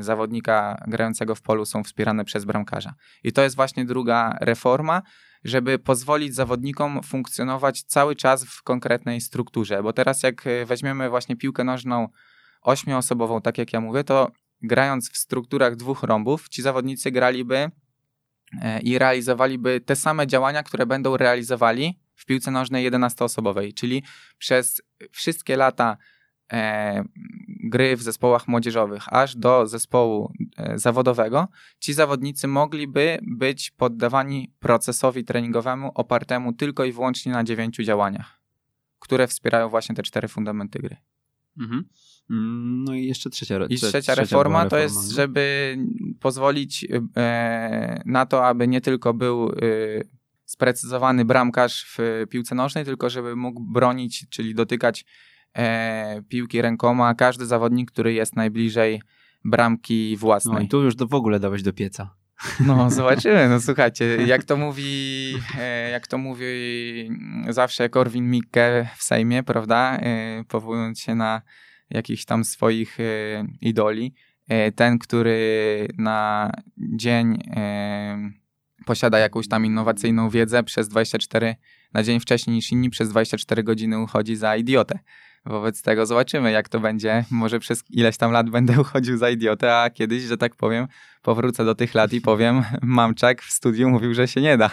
zawodnika 0.00 0.82
grającego 0.88 1.34
w 1.34 1.42
polu 1.42 1.64
są 1.64 1.84
wspierane 1.84 2.24
przez 2.24 2.44
bramkarza. 2.44 2.94
I 3.24 3.32
to 3.32 3.42
jest 3.42 3.56
właśnie 3.56 3.84
druga 3.84 4.38
reforma, 4.40 5.02
żeby 5.44 5.78
pozwolić 5.78 6.34
zawodnikom 6.34 7.02
funkcjonować 7.02 7.82
cały 7.82 8.16
czas 8.16 8.44
w 8.44 8.62
konkretnej 8.62 9.20
strukturze. 9.20 9.82
Bo 9.82 9.92
teraz, 9.92 10.22
jak 10.22 10.44
weźmiemy 10.66 11.10
właśnie 11.10 11.36
piłkę 11.36 11.64
nożną 11.64 12.08
ośmioosobową, 12.62 13.40
tak 13.40 13.58
jak 13.58 13.72
ja 13.72 13.80
mówię, 13.80 14.04
to 14.04 14.30
grając 14.66 15.10
w 15.10 15.16
strukturach 15.16 15.76
dwóch 15.76 16.02
rąbów, 16.02 16.48
ci 16.48 16.62
zawodnicy 16.62 17.10
graliby 17.10 17.70
e, 18.62 18.80
i 18.80 18.98
realizowaliby 18.98 19.80
te 19.80 19.96
same 19.96 20.26
działania, 20.26 20.62
które 20.62 20.86
będą 20.86 21.16
realizowali 21.16 21.98
w 22.14 22.24
piłce 22.24 22.50
nożnej 22.50 22.90
11-osobowej, 22.90 23.74
czyli 23.74 24.02
przez 24.38 24.82
wszystkie 25.10 25.56
lata 25.56 25.96
e, 26.52 27.04
gry 27.64 27.96
w 27.96 28.02
zespołach 28.02 28.48
młodzieżowych, 28.48 29.12
aż 29.12 29.36
do 29.36 29.66
zespołu 29.66 30.32
e, 30.56 30.78
zawodowego, 30.78 31.48
ci 31.78 31.92
zawodnicy 31.94 32.48
mogliby 32.48 33.18
być 33.22 33.70
poddawani 33.70 34.52
procesowi 34.58 35.24
treningowemu 35.24 35.92
opartemu 35.94 36.52
tylko 36.52 36.84
i 36.84 36.92
wyłącznie 36.92 37.32
na 37.32 37.44
dziewięciu 37.44 37.82
działaniach, 37.82 38.40
które 38.98 39.26
wspierają 39.26 39.68
właśnie 39.68 39.94
te 39.94 40.02
cztery 40.02 40.28
fundamenty 40.28 40.78
gry. 40.78 40.96
Mhm. 41.58 41.84
No 42.28 42.94
i 42.94 43.06
jeszcze 43.06 43.30
trzecia, 43.30 43.64
I 43.68 43.76
trzecia, 43.76 43.88
trzecia 43.88 44.14
reforma, 44.14 44.64
reforma 44.64 44.70
to 44.70 44.78
jest, 44.78 44.96
no. 44.96 45.14
żeby 45.14 45.76
pozwolić 46.20 46.86
e, 47.16 48.02
na 48.06 48.26
to, 48.26 48.46
aby 48.46 48.68
nie 48.68 48.80
tylko 48.80 49.14
był 49.14 49.48
e, 49.48 49.54
sprecyzowany 50.44 51.24
bramkarz 51.24 51.96
w 51.98 52.26
piłce 52.30 52.54
nożnej, 52.54 52.84
tylko 52.84 53.10
żeby 53.10 53.36
mógł 53.36 53.60
bronić, 53.60 54.26
czyli 54.28 54.54
dotykać 54.54 55.04
e, 55.56 56.22
piłki 56.28 56.62
rękoma 56.62 57.14
każdy 57.14 57.46
zawodnik, 57.46 57.90
który 57.90 58.12
jest 58.12 58.36
najbliżej 58.36 59.02
bramki 59.44 60.16
własnej. 60.16 60.54
No 60.54 60.60
i 60.60 60.68
tu 60.68 60.82
już 60.82 60.96
do, 60.96 61.06
w 61.06 61.14
ogóle 61.14 61.40
dałeś 61.40 61.62
do 61.62 61.72
pieca. 61.72 62.14
No, 62.60 62.90
zobaczymy. 63.00 63.48
No 63.48 63.60
słuchajcie, 63.60 64.04
jak 64.26 64.44
to 64.44 64.56
mówi, 64.56 65.34
e, 65.58 65.90
jak 65.90 66.06
to 66.06 66.18
mówi 66.18 66.46
zawsze 67.48 67.88
Korwin 67.88 68.30
Mikke 68.30 68.88
w 68.96 69.02
Sejmie, 69.02 69.42
prawda? 69.42 69.96
E, 69.96 70.44
powołując 70.48 71.00
się 71.00 71.14
na 71.14 71.42
jakichś 71.90 72.24
tam 72.24 72.44
swoich 72.44 73.00
e, 73.00 73.04
idoli. 73.60 74.14
Ten, 74.74 74.98
który 74.98 75.88
na 75.98 76.50
dzień 76.78 77.38
posiada 78.84 79.18
jakąś 79.18 79.48
tam 79.48 79.66
innowacyjną 79.66 80.30
wiedzę 80.30 80.62
przez 80.62 80.88
24 80.88 81.56
na 81.92 82.02
dzień 82.02 82.20
wcześniej 82.20 82.56
niż 82.56 82.72
inni, 82.72 82.90
przez 82.90 83.08
24 83.08 83.62
godziny 83.62 83.98
uchodzi 83.98 84.36
za 84.36 84.56
idiotę. 84.56 84.98
Wobec 85.46 85.82
tego 85.82 86.06
zobaczymy, 86.06 86.52
jak 86.52 86.68
to 86.68 86.80
będzie. 86.80 87.24
Może 87.30 87.58
przez 87.58 87.84
ileś 87.90 88.16
tam 88.16 88.32
lat 88.32 88.50
będę 88.50 88.80
uchodził 88.80 89.16
za 89.16 89.30
idiotę, 89.30 89.76
a 89.76 89.90
kiedyś, 89.90 90.22
że 90.22 90.36
tak 90.36 90.56
powiem, 90.56 90.86
powrócę 91.22 91.64
do 91.64 91.74
tych 91.74 91.94
lat 91.94 92.12
i 92.12 92.20
powiem, 92.20 92.62
mamczak 92.82 93.42
w 93.42 93.50
studiu 93.50 93.90
mówił, 93.90 94.14
że 94.14 94.28
się 94.28 94.40
nie 94.40 94.56
da. 94.58 94.70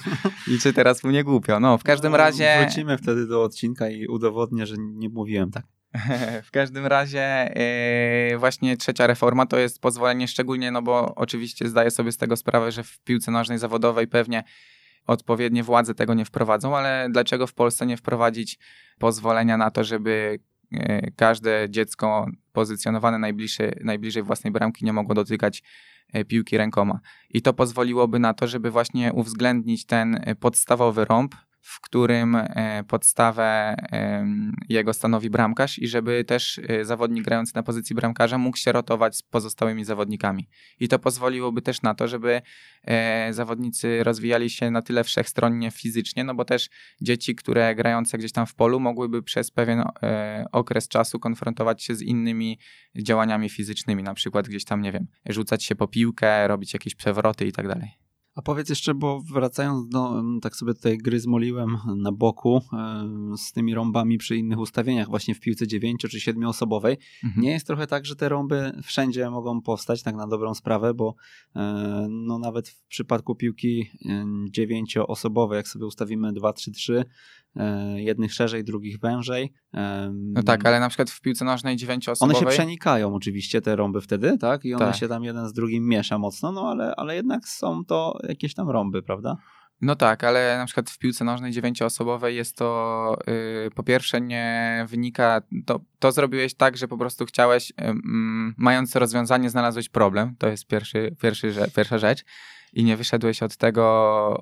I 0.54 0.58
czy 0.58 0.72
teraz 0.72 1.04
mu 1.04 1.10
nie 1.10 1.24
głupio? 1.24 1.60
No, 1.60 1.78
w 1.78 1.82
każdym 1.82 2.12
no, 2.12 2.18
razie... 2.18 2.56
Wrócimy 2.60 2.98
wtedy 2.98 3.26
do 3.26 3.42
odcinka 3.42 3.88
i 3.88 4.06
udowodnię, 4.06 4.66
że 4.66 4.74
nie 4.78 5.08
mówiłem 5.08 5.50
tak. 5.50 5.64
w 6.46 6.50
każdym 6.50 6.86
razie 6.86 7.54
yy, 8.30 8.38
właśnie 8.38 8.76
trzecia 8.76 9.06
reforma 9.06 9.46
to 9.46 9.58
jest 9.58 9.80
pozwolenie 9.80 10.28
szczególnie, 10.28 10.70
no 10.70 10.82
bo 10.82 11.14
oczywiście 11.14 11.68
zdaję 11.68 11.90
sobie 11.90 12.12
z 12.12 12.16
tego 12.16 12.36
sprawę, 12.36 12.72
że 12.72 12.82
w 12.82 12.98
piłce 12.98 13.30
nożnej 13.30 13.58
zawodowej 13.58 14.06
pewnie 14.06 14.44
odpowiednie 15.06 15.62
władze 15.62 15.94
tego 15.94 16.14
nie 16.14 16.24
wprowadzą, 16.24 16.76
ale 16.76 17.08
dlaczego 17.10 17.46
w 17.46 17.54
Polsce 17.54 17.86
nie 17.86 17.96
wprowadzić 17.96 18.58
pozwolenia 18.98 19.56
na 19.56 19.70
to, 19.70 19.84
żeby 19.84 20.38
e, 20.72 21.10
każde 21.10 21.66
dziecko 21.70 22.26
pozycjonowane 22.52 23.18
najbliżej, 23.18 23.72
najbliżej 23.84 24.22
własnej 24.22 24.52
bramki 24.52 24.84
nie 24.84 24.92
mogło 24.92 25.14
dotykać 25.14 25.62
e, 26.12 26.24
piłki 26.24 26.58
rękoma. 26.58 27.00
I 27.30 27.42
to 27.42 27.52
pozwoliłoby 27.52 28.18
na 28.18 28.34
to, 28.34 28.46
żeby 28.46 28.70
właśnie 28.70 29.12
uwzględnić 29.12 29.86
ten 29.86 30.34
podstawowy 30.40 31.04
rąb, 31.04 31.34
w 31.66 31.80
którym 31.80 32.36
e, 32.36 32.84
podstawę 32.88 33.76
jego 34.68 34.92
stanowi 34.92 35.30
bramkarz 35.30 35.78
i 35.78 35.88
żeby 35.88 36.24
też 36.24 36.60
e, 36.68 36.84
zawodnik 36.84 37.24
grający 37.24 37.52
na 37.54 37.62
pozycji 37.62 37.96
bramkarza 37.96 38.38
mógł 38.38 38.56
się 38.56 38.72
rotować 38.72 39.16
z 39.16 39.22
pozostałymi 39.22 39.84
zawodnikami. 39.84 40.48
I 40.80 40.88
to 40.88 40.98
pozwoliłoby 40.98 41.62
też 41.62 41.82
na 41.82 41.94
to, 41.94 42.08
żeby 42.08 42.42
e, 42.84 43.32
zawodnicy 43.32 44.04
rozwijali 44.04 44.50
się 44.50 44.70
na 44.70 44.82
tyle 44.82 45.04
wszechstronnie 45.04 45.70
fizycznie, 45.70 46.24
no 46.24 46.34
bo 46.34 46.44
też 46.44 46.68
dzieci, 47.00 47.34
które 47.34 47.74
grające 47.74 48.18
gdzieś 48.18 48.32
tam 48.32 48.46
w 48.46 48.54
polu 48.54 48.80
mogłyby 48.80 49.22
przez 49.22 49.50
pewien 49.50 49.84
okres 50.52 50.88
czasu 50.88 51.18
konfrontować 51.18 51.82
się 51.82 51.94
z 51.94 52.02
innymi 52.02 52.58
działaniami 52.96 53.48
fizycznymi, 53.48 54.02
na 54.02 54.14
przykład 54.14 54.48
gdzieś 54.48 54.64
tam, 54.64 54.82
nie 54.82 54.92
wiem, 54.92 55.06
rzucać 55.28 55.64
się 55.64 55.74
po 55.74 55.88
piłkę, 55.88 56.48
robić 56.48 56.72
jakieś 56.72 56.94
przewroty 56.94 57.46
i 57.46 57.52
tak 57.52 57.68
dalej. 57.68 58.05
A 58.36 58.42
powiedz 58.42 58.68
jeszcze, 58.68 58.94
bo 58.94 59.20
wracając 59.20 59.88
do, 59.88 60.22
tak 60.42 60.56
sobie 60.56 60.74
tutaj 60.74 60.98
gry 60.98 61.20
zmoliłem 61.20 61.76
na 61.96 62.12
boku 62.12 62.62
e, 62.72 63.08
z 63.36 63.52
tymi 63.52 63.74
rąbami 63.74 64.18
przy 64.18 64.36
innych 64.36 64.58
ustawieniach, 64.58 65.08
właśnie 65.08 65.34
w 65.34 65.40
piłce 65.40 65.66
9 65.66 66.00
czy 66.10 66.20
7 66.20 66.44
osobowej, 66.44 66.98
mhm. 67.24 67.42
nie 67.42 67.50
jest 67.50 67.66
trochę 67.66 67.86
tak, 67.86 68.06
że 68.06 68.16
te 68.16 68.28
rąby 68.28 68.72
wszędzie 68.82 69.30
mogą 69.30 69.60
powstać, 69.60 70.02
tak 70.02 70.14
na 70.14 70.26
dobrą 70.26 70.54
sprawę, 70.54 70.94
bo 70.94 71.14
e, 71.56 72.06
no 72.10 72.38
nawet 72.38 72.68
w 72.68 72.86
przypadku 72.86 73.34
piłki 73.34 73.90
9 74.50 74.96
e, 74.96 75.06
osobowej, 75.06 75.56
jak 75.56 75.68
sobie 75.68 75.86
ustawimy 75.86 76.32
2-3-3, 76.32 76.92
E, 76.94 77.04
jednych 77.96 78.34
szerzej, 78.34 78.64
drugich 78.64 78.98
wężej. 78.98 79.52
No 80.12 80.42
tak, 80.42 80.66
ale 80.66 80.80
na 80.80 80.88
przykład 80.88 81.10
w 81.10 81.20
piłce 81.20 81.44
nożnej 81.44 81.76
dziewięcioosobowej... 81.76 82.36
One 82.36 82.50
się 82.50 82.56
przenikają 82.56 83.14
oczywiście, 83.14 83.60
te 83.60 83.76
rąby 83.76 84.00
wtedy, 84.00 84.38
tak? 84.38 84.64
I 84.64 84.74
one 84.74 84.86
tak. 84.86 84.96
się 84.96 85.08
tam 85.08 85.24
jeden 85.24 85.48
z 85.48 85.52
drugim 85.52 85.88
miesza 85.88 86.18
mocno, 86.18 86.52
no 86.52 86.70
ale, 86.70 86.94
ale 86.96 87.14
jednak 87.14 87.48
są 87.48 87.84
to 87.84 88.18
jakieś 88.28 88.54
tam 88.54 88.70
rąby, 88.70 89.02
prawda? 89.02 89.36
No 89.80 89.96
tak, 89.96 90.24
ale 90.24 90.58
na 90.58 90.66
przykład 90.66 90.90
w 90.90 90.98
piłce 90.98 91.24
nożnej 91.24 91.52
dziewięcioosobowej 91.52 92.36
jest 92.36 92.56
to 92.56 93.18
yy, 93.26 93.70
po 93.74 93.82
pierwsze 93.82 94.20
nie 94.20 94.86
wynika, 94.88 95.42
to, 95.66 95.80
to 95.98 96.12
zrobiłeś 96.12 96.54
tak, 96.54 96.76
że 96.76 96.88
po 96.88 96.98
prostu 96.98 97.24
chciałeś, 97.24 97.72
yy, 97.78 97.94
mając 98.56 98.96
rozwiązanie, 98.96 99.50
znalazłeś 99.50 99.88
problem, 99.88 100.34
to 100.38 100.48
jest 100.48 100.66
pierwszy, 100.66 101.16
pierwszy, 101.20 101.54
pierwsza 101.76 101.98
rzecz 101.98 102.24
i 102.76 102.84
nie 102.84 102.96
wyszedłeś 102.96 103.42
od 103.42 103.56
tego 103.56 103.84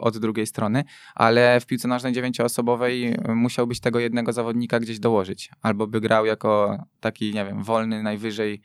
od 0.01 0.19
drugiej 0.19 0.47
strony, 0.47 0.85
ale 1.15 1.61
w 1.61 1.67
piłce 1.67 1.89
nożnej 1.89 2.13
dziewięcioosobowej 2.13 3.17
musiałbyś 3.29 3.81
tego 3.81 3.99
jednego 3.99 4.33
zawodnika 4.33 4.81
gdzieś 4.81 4.99
dołożyć, 4.99 5.51
albo 5.63 5.87
by 5.87 6.01
grał 6.01 6.27
jako 6.27 6.79
taki, 7.01 7.35
nie 7.35 7.45
wiem, 7.45 7.63
wolny 7.63 8.03
najwyżej, 8.03 8.63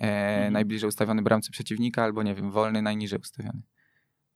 e, 0.00 0.34
mhm. 0.34 0.52
najbliżej 0.52 0.88
ustawiony 0.88 1.22
bramcy 1.22 1.50
przeciwnika, 1.50 2.04
albo 2.04 2.22
nie 2.22 2.34
wiem, 2.34 2.50
wolny 2.50 2.82
najniżej 2.82 3.18
ustawiony. 3.18 3.62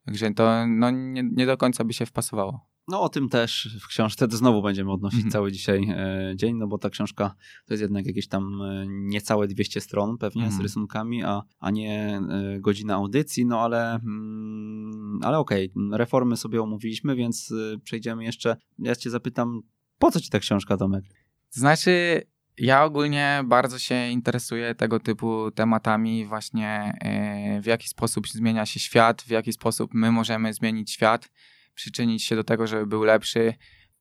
Także 0.05 0.31
to 0.31 0.67
no, 0.67 0.91
nie, 0.91 1.23
nie 1.23 1.47
do 1.47 1.57
końca 1.57 1.85
by 1.85 1.93
się 1.93 2.07
wpasowało. 2.07 2.72
No 2.89 3.01
o 3.01 3.09
tym 3.09 3.29
też 3.29 3.77
w 3.81 3.87
książce 3.87 4.29
to 4.29 4.37
znowu 4.37 4.63
będziemy 4.63 4.93
odnosić 4.93 5.19
mm 5.19 5.29
-hmm. 5.29 5.33
cały 5.33 5.53
dzisiaj 5.53 5.89
e, 5.89 6.33
dzień, 6.37 6.57
no 6.57 6.67
bo 6.67 6.79
ta 6.79 6.91
książka 6.91 7.35
to 7.67 7.75
jest 7.75 7.81
jednak 7.83 8.07
jakieś 8.07 8.29
tam 8.29 8.63
e, 8.63 8.87
niecałe 8.89 9.49
200 9.49 9.81
stron 9.81 10.19
pewnie 10.19 10.43
mm 10.43 10.51
-hmm. 10.51 10.53
z 10.53 10.55
mhm. 10.55 10.63
rysunkami, 10.63 11.25
a, 11.25 11.43
a 11.61 11.71
nie 11.71 12.21
e, 12.31 12.61
godzina 12.61 12.95
audycji, 12.95 13.47
no 13.47 13.61
ale, 13.61 13.95
mm, 13.95 15.21
ale 15.23 15.39
okej, 15.39 15.71
okay, 15.71 15.99
reformy 15.99 16.37
sobie 16.37 16.63
omówiliśmy, 16.63 17.17
więc 17.17 17.53
e, 17.75 17.79
przejdziemy 17.79 18.25
jeszcze, 18.25 18.57
ja 18.79 18.97
cię 18.97 19.11
zapytam, 19.11 19.61
po 19.99 20.11
co 20.11 20.21
ci 20.21 20.31
ta 20.31 20.39
książka, 20.39 20.77
Tomek? 20.77 21.05
Znaczy, 21.51 22.23
ja 22.59 22.85
ogólnie 22.85 23.43
bardzo 23.45 23.79
się 23.79 24.09
interesuję 24.11 24.75
tego 24.75 25.01
typu 25.01 25.51
tematami, 25.51 26.27
właśnie 26.27 26.99
e, 27.01 27.61
w 27.61 27.67
jaki 27.67 27.89
sposób 27.89 28.29
zmienia 28.29 28.67
się 28.67 28.81
świat, 28.81 29.23
w 29.23 29.31
jaki 29.31 29.53
sposób 29.53 29.95
my 29.95 30.13
możemy 30.13 30.55
zmienić 30.55 30.91
świat 30.91 31.29
przyczynić 31.75 32.25
się 32.25 32.37
do 32.37 32.45
tego, 32.45 32.67
żeby 32.67 32.87
był 32.87 33.05
lepszy. 33.05 33.55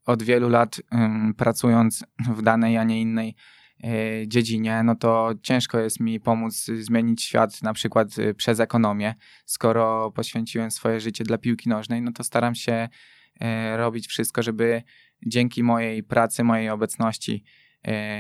Od 0.06 0.24
wielu 0.24 0.50
lat 0.50 0.82
pracując 1.38 2.04
w 2.36 2.42
danej, 2.42 2.78
a 2.78 2.84
nie 2.84 3.02
innej 3.02 3.36
e, 3.84 4.28
dziedzinie, 4.28 4.84
no 4.84 4.96
to 4.96 5.32
ciężko 5.44 5.80
jest 5.80 6.00
mi 6.00 6.20
pomóc 6.20 6.66
zmienić 6.80 7.24
świat 7.24 7.62
na 7.62 7.74
przykład 7.74 8.18
y, 8.18 8.34
przez 8.34 8.60
ekonomię. 8.60 9.16
Skoro 9.46 10.12
poświęciłem 10.12 10.72
swoje 10.72 11.00
życie 11.00 11.24
dla 11.24 11.38
piłki 11.38 11.70
nożnej, 11.70 12.02
no 12.02 12.12
to 12.12 12.24
staram 12.24 12.56
się 12.56 12.90
e, 13.42 13.78
robić 13.78 14.08
wszystko, 14.08 14.44
żeby 14.44 14.84
dzięki 15.26 15.64
mojej 15.64 16.04
pracy, 16.04 16.44
mojej 16.44 16.70
obecności 16.70 17.44
E, 17.44 17.61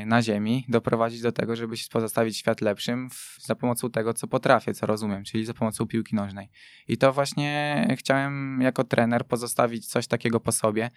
na 0.06 0.22
Ziemi, 0.22 0.66
doprowadzić 0.70 1.22
do 1.22 1.32
tego, 1.32 1.56
żeby 1.56 1.76
pozostawić 1.92 2.38
świat 2.38 2.62
lepszym 2.62 3.10
w, 3.10 3.38
za 3.40 3.56
pomocą 3.56 3.92
tego, 3.92 4.14
co 4.14 4.28
potrafię, 4.28 4.74
co 4.74 4.86
rozumiem, 4.86 5.24
czyli 5.24 5.46
za 5.46 5.54
pomocą 5.54 5.88
piłki 5.88 6.16
nożnej. 6.16 6.50
I 6.88 6.98
to 6.98 7.14
właśnie 7.14 7.88
chciałem 7.98 8.62
jako 8.62 8.84
trener 8.84 9.26
pozostawić 9.26 9.88
coś 9.88 10.08
takiego 10.08 10.40
po 10.40 10.52
sobie 10.52 10.86
e, 10.86 10.90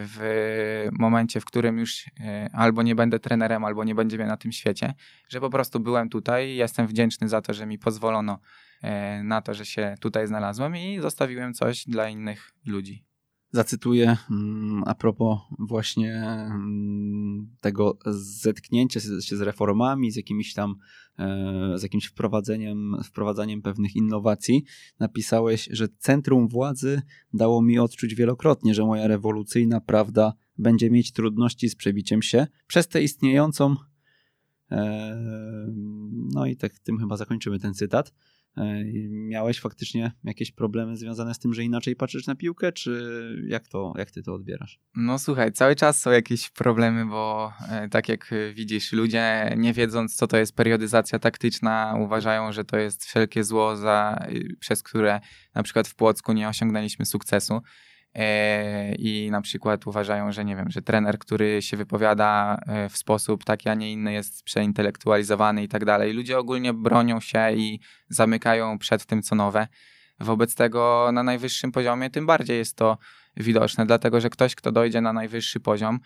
w 0.00 0.88
momencie, 0.92 1.40
w 1.40 1.44
którym 1.44 1.78
już 1.78 2.04
e, 2.20 2.50
albo 2.52 2.82
nie 2.82 2.94
będę 2.94 3.18
trenerem, 3.18 3.64
albo 3.64 3.84
nie 3.84 3.94
będzie 3.94 4.16
mnie 4.16 4.26
na 4.26 4.36
tym 4.36 4.52
świecie, 4.52 4.94
że 5.28 5.40
po 5.40 5.50
prostu 5.50 5.80
byłem 5.80 6.08
tutaj, 6.08 6.54
jestem 6.54 6.86
wdzięczny 6.86 7.28
za 7.28 7.42
to, 7.42 7.54
że 7.54 7.66
mi 7.66 7.78
pozwolono 7.78 8.38
na 9.24 9.42
to, 9.42 9.54
że 9.54 9.66
się 9.66 9.94
tutaj 10.00 10.26
znalazłem 10.26 10.76
i 10.76 11.00
zostawiłem 11.00 11.54
coś 11.54 11.84
dla 11.84 12.08
innych 12.08 12.52
ludzi. 12.66 13.07
Zacytuję 13.50 14.16
mm, 14.30 14.82
a 14.86 14.94
propos 14.94 15.38
właśnie 15.58 16.14
mm, 16.14 17.56
tego 17.60 17.98
zetknięcia 18.40 19.00
się 19.00 19.36
z 19.36 19.40
reformami, 19.40 20.10
z 20.10 20.16
jakimiś 20.16 20.54
tam, 20.54 20.74
e, 21.18 21.72
z 21.76 21.82
jakimś 21.82 22.06
wprowadzeniem, 22.06 22.96
wprowadzaniem 23.04 23.62
pewnych 23.62 23.96
innowacji. 23.96 24.64
Napisałeś, 24.98 25.68
że 25.72 25.88
centrum 25.98 26.48
władzy 26.48 27.02
dało 27.34 27.62
mi 27.62 27.78
odczuć 27.78 28.14
wielokrotnie, 28.14 28.74
że 28.74 28.84
moja 28.84 29.06
rewolucyjna 29.06 29.80
prawda 29.80 30.32
będzie 30.58 30.90
mieć 30.90 31.12
trudności 31.12 31.68
z 31.68 31.76
przebiciem 31.76 32.22
się 32.22 32.46
przez 32.66 32.88
tę 32.88 33.02
istniejącą 33.02 33.76
e, 34.70 35.58
no 36.34 36.46
i 36.46 36.56
tak 36.56 36.78
tym 36.78 36.98
chyba 36.98 37.16
zakończymy 37.16 37.58
ten 37.58 37.74
cytat. 37.74 38.14
E, 38.56 38.84
miałeś 39.08 39.60
faktycznie 39.60 40.12
jakieś 40.24 40.52
problemy 40.52 40.96
związane 40.96 41.34
z 41.34 41.38
tym, 41.38 41.54
że 41.54 41.64
inaczej 41.64 41.96
patrzysz 41.96 42.26
na 42.26 42.34
piłkę, 42.34 42.72
czy 42.72 43.02
jak 43.48 43.68
to, 43.68 43.92
jak 43.98 44.10
ty 44.10 44.22
to 44.22 44.34
odbierasz? 44.34 44.80
No 44.96 45.18
słuchaj, 45.18 45.52
cały 45.52 45.76
czas 45.76 46.00
są 46.00 46.10
jakieś 46.10 46.50
problemy, 46.50 47.06
bo 47.06 47.52
e, 47.68 47.88
tak 47.88 48.08
jak 48.08 48.34
widzisz, 48.54 48.92
ludzie 48.92 49.54
nie 49.56 49.72
wiedząc, 49.72 50.16
co 50.16 50.26
to 50.26 50.36
jest 50.36 50.56
periodyzacja 50.56 51.18
taktyczna, 51.18 51.94
uważają, 52.00 52.52
że 52.52 52.64
to 52.64 52.76
jest 52.76 53.04
wszelkie 53.04 53.44
zło, 53.44 53.76
za, 53.76 54.26
przez 54.60 54.82
które 54.82 55.20
na 55.54 55.62
przykład 55.62 55.88
w 55.88 55.94
Płocku 55.94 56.32
nie 56.32 56.48
osiągnęliśmy 56.48 57.06
sukcesu. 57.06 57.62
E, 58.18 58.94
i 58.94 59.30
na 59.30 59.40
przykład 59.40 59.86
uważają, 59.86 60.32
że 60.32 60.44
nie 60.44 60.56
wiem, 60.56 60.70
że 60.70 60.82
trener, 60.82 61.18
który 61.18 61.62
się 61.62 61.76
wypowiada 61.76 62.58
e, 62.66 62.88
w 62.88 62.96
sposób 62.96 63.44
taki, 63.44 63.68
a 63.68 63.74
nie 63.74 63.92
inny 63.92 64.12
jest 64.12 64.42
przeintelektualizowany 64.42 65.62
i 65.62 65.68
tak 65.68 65.84
dalej. 65.84 66.12
Ludzie 66.12 66.38
ogólnie 66.38 66.72
bronią 66.72 67.20
się 67.20 67.52
i 67.52 67.80
zamykają 68.08 68.78
przed 68.78 69.06
tym, 69.06 69.22
co 69.22 69.34
nowe. 69.34 69.68
Wobec 70.20 70.54
tego 70.54 71.10
na 71.12 71.22
najwyższym 71.22 71.72
poziomie 71.72 72.10
tym 72.10 72.26
bardziej 72.26 72.58
jest 72.58 72.76
to 72.76 72.98
widoczne, 73.36 73.86
dlatego 73.86 74.20
że 74.20 74.30
ktoś, 74.30 74.54
kto 74.54 74.72
dojdzie 74.72 75.00
na 75.00 75.12
najwyższy 75.12 75.60
poziom, 75.60 76.00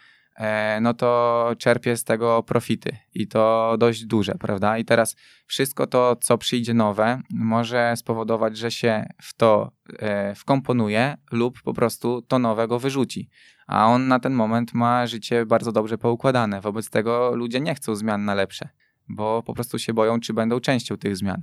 no 0.80 0.94
to 0.94 1.50
czerpie 1.58 1.96
z 1.96 2.04
tego 2.04 2.42
profity 2.42 2.96
i 3.14 3.28
to 3.28 3.74
dość 3.78 4.04
duże, 4.04 4.34
prawda? 4.34 4.78
I 4.78 4.84
teraz 4.84 5.16
wszystko 5.46 5.86
to, 5.86 6.16
co 6.16 6.38
przyjdzie 6.38 6.74
nowe, 6.74 7.22
może 7.30 7.94
spowodować, 7.96 8.58
że 8.58 8.70
się 8.70 9.06
w 9.22 9.34
to 9.34 9.72
e, 9.98 10.34
wkomponuje 10.34 11.16
lub 11.32 11.62
po 11.62 11.74
prostu 11.74 12.22
to 12.22 12.38
nowego 12.38 12.78
wyrzuci. 12.78 13.28
A 13.66 13.86
on 13.86 14.08
na 14.08 14.20
ten 14.20 14.32
moment 14.32 14.74
ma 14.74 15.06
życie 15.06 15.46
bardzo 15.46 15.72
dobrze 15.72 15.98
poukładane. 15.98 16.60
Wobec 16.60 16.90
tego 16.90 17.36
ludzie 17.36 17.60
nie 17.60 17.74
chcą 17.74 17.94
zmian 17.94 18.24
na 18.24 18.34
lepsze, 18.34 18.68
bo 19.08 19.42
po 19.42 19.54
prostu 19.54 19.78
się 19.78 19.94
boją, 19.94 20.20
czy 20.20 20.34
będą 20.34 20.60
częścią 20.60 20.96
tych 20.96 21.16
zmian, 21.16 21.42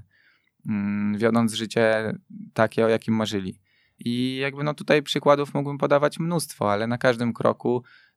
mm, 0.69 1.17
wiodąc 1.17 1.53
życie 1.53 2.13
takie, 2.53 2.85
o 2.85 2.89
jakim 2.89 3.15
marzyli. 3.15 3.59
I 3.99 4.35
jakby 4.35 4.63
no 4.63 4.73
tutaj 4.73 5.03
przykładów 5.03 5.53
mógłbym 5.53 5.77
podawać 5.77 6.19
mnóstwo, 6.19 6.71
ale 6.71 6.87
na 6.87 6.97
każdym 6.97 7.33
kroku 7.33 7.83
E, 7.83 8.08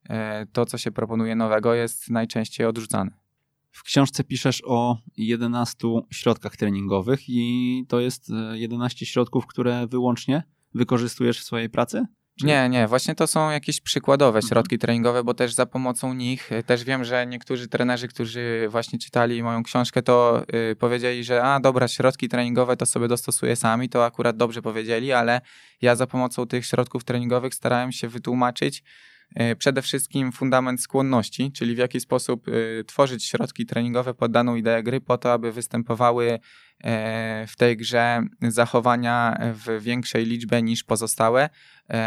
to, 0.53 0.65
co 0.65 0.77
się 0.77 0.91
proponuje 0.91 1.35
nowego, 1.35 1.73
jest 1.73 2.09
najczęściej 2.09 2.67
odrzucane. 2.67 3.11
W 3.73 3.83
książce 3.83 4.23
piszesz 4.23 4.61
o 4.65 4.97
11 5.17 5.87
środkach 6.11 6.57
treningowych 6.57 7.19
i 7.27 7.85
to 7.87 7.99
jest 7.99 8.31
11 8.53 9.05
e, 9.05 9.07
środków, 9.07 9.47
które 9.47 9.87
wyłącznie 9.87 10.43
wykorzystujesz 10.73 11.39
w 11.39 11.43
swojej 11.43 11.69
pracy? 11.69 12.05
Czy... 12.39 12.45
Nie, 12.45 12.69
nie, 12.69 12.87
właśnie 12.87 13.15
to 13.15 13.27
są 13.27 13.49
jakieś 13.49 13.81
przykładowe 13.81 14.37
mhm. 14.37 14.49
środki 14.49 14.75
mhm. 14.75 14.79
treningowe, 14.79 15.23
bo 15.23 15.33
też 15.33 15.53
za 15.53 15.65
pomocą 15.65 16.13
nich, 16.13 16.51
e, 16.51 16.63
też 16.63 16.83
wiem, 16.83 17.03
że 17.03 17.27
niektórzy 17.27 17.67
trenerzy, 17.67 18.07
którzy 18.07 18.67
właśnie 18.69 18.99
czytali 18.99 19.43
moją 19.43 19.63
książkę, 19.63 20.01
to 20.01 20.43
yy, 20.53 20.75
powiedzieli, 20.75 21.23
że 21.23 21.43
a 21.43 21.59
dobra, 21.59 21.87
środki 21.87 22.29
treningowe 22.29 22.77
to 22.77 22.85
sobie 22.85 23.07
dostosuję 23.07 23.55
sami, 23.55 23.89
to 23.89 24.05
akurat 24.05 24.37
dobrze 24.37 24.61
powiedzieli, 24.61 25.11
ale 25.11 25.41
ja 25.81 25.95
za 25.95 26.07
pomocą 26.07 26.47
tych 26.47 26.65
środków 26.65 27.03
treningowych 27.03 27.53
starałem 27.53 27.91
się 27.91 28.07
wytłumaczyć, 28.07 28.83
E, 28.83 29.12
przede 29.57 29.81
wszystkim 29.81 30.31
fundament 30.31 30.81
skłonności, 30.81 31.51
czyli 31.51 31.75
w 31.75 31.77
jaki 31.77 31.99
sposób 31.99 32.47
e, 32.47 32.83
tworzyć 32.83 33.25
środki 33.25 33.65
treningowe 33.65 34.13
pod 34.13 34.31
daną 34.31 34.55
ideę 34.55 34.83
gry 34.83 35.01
po 35.01 35.17
to, 35.17 35.33
aby 35.33 35.51
występowały 35.51 36.39
e, 36.83 37.47
w 37.47 37.55
tej 37.55 37.77
grze 37.77 38.23
zachowania 38.41 39.37
w 39.53 39.83
większej 39.83 40.25
liczbie 40.25 40.61
niż 40.61 40.83
pozostałe, 40.83 41.49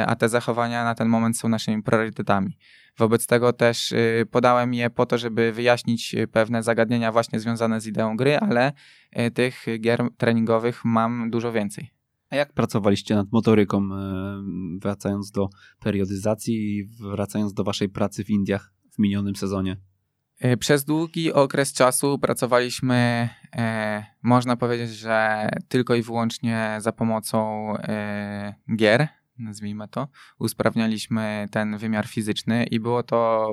a 0.06 0.16
te 0.16 0.28
zachowania 0.28 0.84
na 0.84 0.94
ten 0.94 1.08
moment 1.08 1.38
są 1.38 1.48
naszymi 1.48 1.82
priorytetami. 1.82 2.58
Wobec 2.98 3.26
tego 3.26 3.52
też 3.52 3.94
podałem 4.30 4.74
je 4.74 4.90
po 4.90 5.06
to, 5.06 5.18
żeby 5.18 5.52
wyjaśnić 5.52 6.16
pewne 6.32 6.62
zagadnienia 6.62 7.12
właśnie 7.12 7.40
związane 7.40 7.80
z 7.80 7.86
ideą 7.86 8.16
gry, 8.16 8.38
ale 8.38 8.72
tych 9.34 9.66
gier 9.80 10.02
treningowych 10.16 10.84
mam 10.84 11.30
dużo 11.30 11.52
więcej. 11.52 11.95
A 12.30 12.36
jak 12.36 12.52
pracowaliście 12.52 13.14
nad 13.14 13.32
motoryką, 13.32 13.88
e, 13.92 14.42
wracając 14.78 15.30
do 15.30 15.48
periodyzacji 15.80 16.76
i 16.76 16.84
wracając 16.84 17.54
do 17.54 17.64
waszej 17.64 17.88
pracy 17.88 18.24
w 18.24 18.30
Indiach 18.30 18.72
w 18.92 18.98
minionym 18.98 19.36
sezonie? 19.36 19.76
E, 20.40 20.56
przez 20.56 20.84
długi 20.84 21.32
okres 21.32 21.72
czasu 21.72 22.18
pracowaliśmy, 22.18 23.28
e, 23.56 24.04
można 24.22 24.56
powiedzieć, 24.56 24.90
że 24.90 25.48
tylko 25.68 25.94
i 25.94 26.02
wyłącznie 26.02 26.76
za 26.80 26.92
pomocą 26.92 27.66
gier, 28.76 29.08
nazwijmy 29.38 29.88
to. 29.88 30.08
Usprawnialiśmy 30.38 31.46
ten 31.50 31.78
wymiar 31.78 32.06
fizyczny 32.06 32.64
i 32.64 32.80
było 32.80 33.02
to 33.02 33.52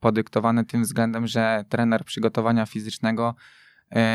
podyktowane 0.00 0.64
tym 0.64 0.82
względem, 0.82 1.26
że 1.26 1.64
trener 1.68 2.04
przygotowania 2.04 2.66
fizycznego 2.66 3.34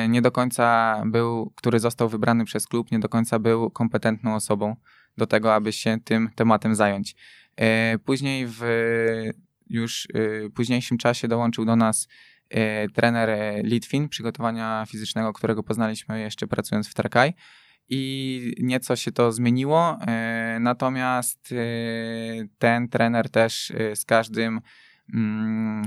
nie 0.10 0.22
do 0.22 0.32
końca 0.32 0.98
był, 1.06 1.54
który 1.56 1.80
został 1.80 2.10
wybrany 2.10 2.46
przez 2.46 2.68
klub, 2.68 2.92
nie 2.92 3.00
do 3.00 3.10
końca 3.10 3.40
był 3.40 3.72
kompetentną 3.72 4.36
osobą 4.36 4.76
do 5.18 5.28
tego, 5.28 5.56
aby 5.56 5.74
się 5.74 5.98
tym 6.04 6.30
tematem 6.36 6.76
zająć. 6.76 7.16
E, 7.56 7.98
później 8.00 8.46
w 8.48 8.62
już 9.70 10.08
e, 10.14 10.50
późniejszym 10.50 10.98
czasie 10.98 11.28
dołączył 11.28 11.66
do 11.66 11.76
nas 11.76 12.08
trener 12.94 13.30
Litwin 13.64 14.10
przygotowania 14.10 14.86
fizycznego, 14.88 15.34
którego 15.34 15.64
poznaliśmy 15.64 16.20
jeszcze 16.20 16.48
pracując 16.48 16.88
w 16.88 16.94
Tarkaj 16.94 17.34
i 17.90 18.54
nieco 18.60 18.96
się 18.96 19.12
to 19.12 19.32
zmieniło, 19.32 19.98
natomiast 20.60 21.54
ten 22.58 22.90
trener 22.90 23.30
też 23.30 23.74
z 23.96 24.06
każdym 24.06 24.62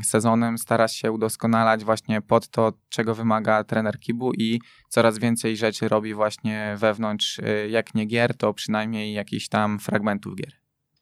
sezonem 0.03 0.59
stara 0.59 0.89
się 0.89 1.13
udoskonalać 1.13 1.85
właśnie 1.85 2.23
pod 2.23 2.49
to, 2.49 2.73
czego 2.89 3.15
wymaga 3.15 3.65
trener 3.65 3.99
Kibu 3.99 4.33
i 4.33 4.61
coraz 4.89 5.19
więcej 5.19 5.57
rzeczy 5.57 5.89
robi 5.89 6.15
właśnie 6.15 6.75
wewnątrz, 6.79 7.39
y, 7.39 7.69
jak 7.71 7.95
nie 7.95 8.07
gier, 8.07 8.37
to 8.37 8.55
przynajmniej 8.55 9.15
jakichś 9.15 9.49
tam 9.49 9.79
fragmentów 9.79 10.37
gier. 10.37 10.53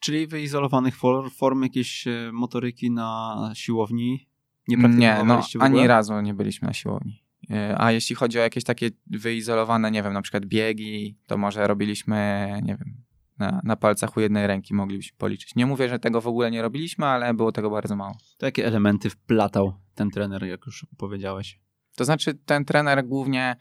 Czyli 0.00 0.26
wyizolowanych 0.26 0.96
form 1.36 1.62
jakiejś 1.62 2.06
y, 2.06 2.30
motoryki 2.32 2.90
na 2.90 3.52
siłowni 3.54 4.28
nie 4.68 4.76
Nie, 4.76 5.22
no 5.24 5.42
ani 5.60 5.86
razu 5.86 6.20
nie 6.20 6.34
byliśmy 6.34 6.68
na 6.68 6.74
siłowni. 6.74 7.22
Y, 7.50 7.74
a 7.78 7.92
jeśli 7.92 8.16
chodzi 8.16 8.38
o 8.38 8.42
jakieś 8.42 8.64
takie 8.64 8.90
wyizolowane, 9.06 9.90
nie 9.90 10.02
wiem, 10.02 10.12
na 10.12 10.22
przykład 10.22 10.46
biegi, 10.46 11.16
to 11.26 11.38
może 11.38 11.66
robiliśmy, 11.66 12.48
nie 12.62 12.76
wiem, 12.76 13.07
na, 13.38 13.60
na 13.64 13.76
palcach 13.76 14.16
u 14.16 14.20
jednej 14.20 14.46
ręki 14.46 14.74
moglibyśmy 14.74 15.18
policzyć. 15.18 15.54
Nie 15.54 15.66
mówię, 15.66 15.88
że 15.88 15.98
tego 15.98 16.20
w 16.20 16.26
ogóle 16.26 16.50
nie 16.50 16.62
robiliśmy, 16.62 17.06
ale 17.06 17.34
było 17.34 17.52
tego 17.52 17.70
bardzo 17.70 17.96
mało. 17.96 18.16
To 18.38 18.46
jakie 18.46 18.66
elementy 18.66 19.10
wplatał 19.10 19.74
ten 19.94 20.10
trener, 20.10 20.44
jak 20.44 20.66
już 20.66 20.86
powiedziałeś? 20.96 21.60
To 21.96 22.04
znaczy, 22.04 22.34
ten 22.34 22.64
trener 22.64 23.04
głównie 23.04 23.56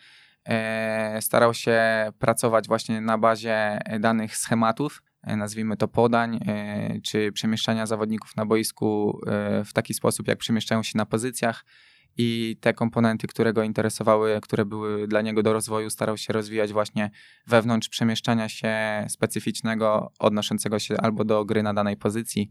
e, 0.45 1.21
starał 1.21 1.53
się 1.53 1.81
pracować 2.19 2.67
właśnie 2.67 3.01
na 3.01 3.17
bazie 3.17 3.79
danych 3.99 4.37
schematów, 4.37 5.03
e, 5.23 5.35
nazwijmy 5.35 5.77
to 5.77 5.87
podań, 5.87 6.39
e, 6.47 7.01
czy 7.01 7.31
przemieszczania 7.31 7.85
zawodników 7.85 8.35
na 8.35 8.45
boisku 8.45 9.19
e, 9.27 9.63
w 9.63 9.73
taki 9.73 9.93
sposób, 9.93 10.27
jak 10.27 10.37
przemieszczają 10.37 10.83
się 10.83 10.97
na 10.97 11.05
pozycjach 11.05 11.65
i 12.17 12.57
te 12.61 12.73
komponenty, 12.73 13.27
które 13.27 13.53
go 13.53 13.63
interesowały, 13.63 14.39
które 14.41 14.65
były 14.65 15.07
dla 15.07 15.21
niego 15.21 15.43
do 15.43 15.53
rozwoju, 15.53 15.89
starał 15.89 16.17
się 16.17 16.33
rozwijać 16.33 16.73
właśnie 16.73 17.11
wewnątrz 17.47 17.89
przemieszczania 17.89 18.49
się 18.49 18.75
specyficznego, 19.09 20.11
odnoszącego 20.19 20.79
się 20.79 20.97
albo 20.97 21.25
do 21.25 21.45
gry 21.45 21.63
na 21.63 21.73
danej 21.73 21.97
pozycji, 21.97 22.49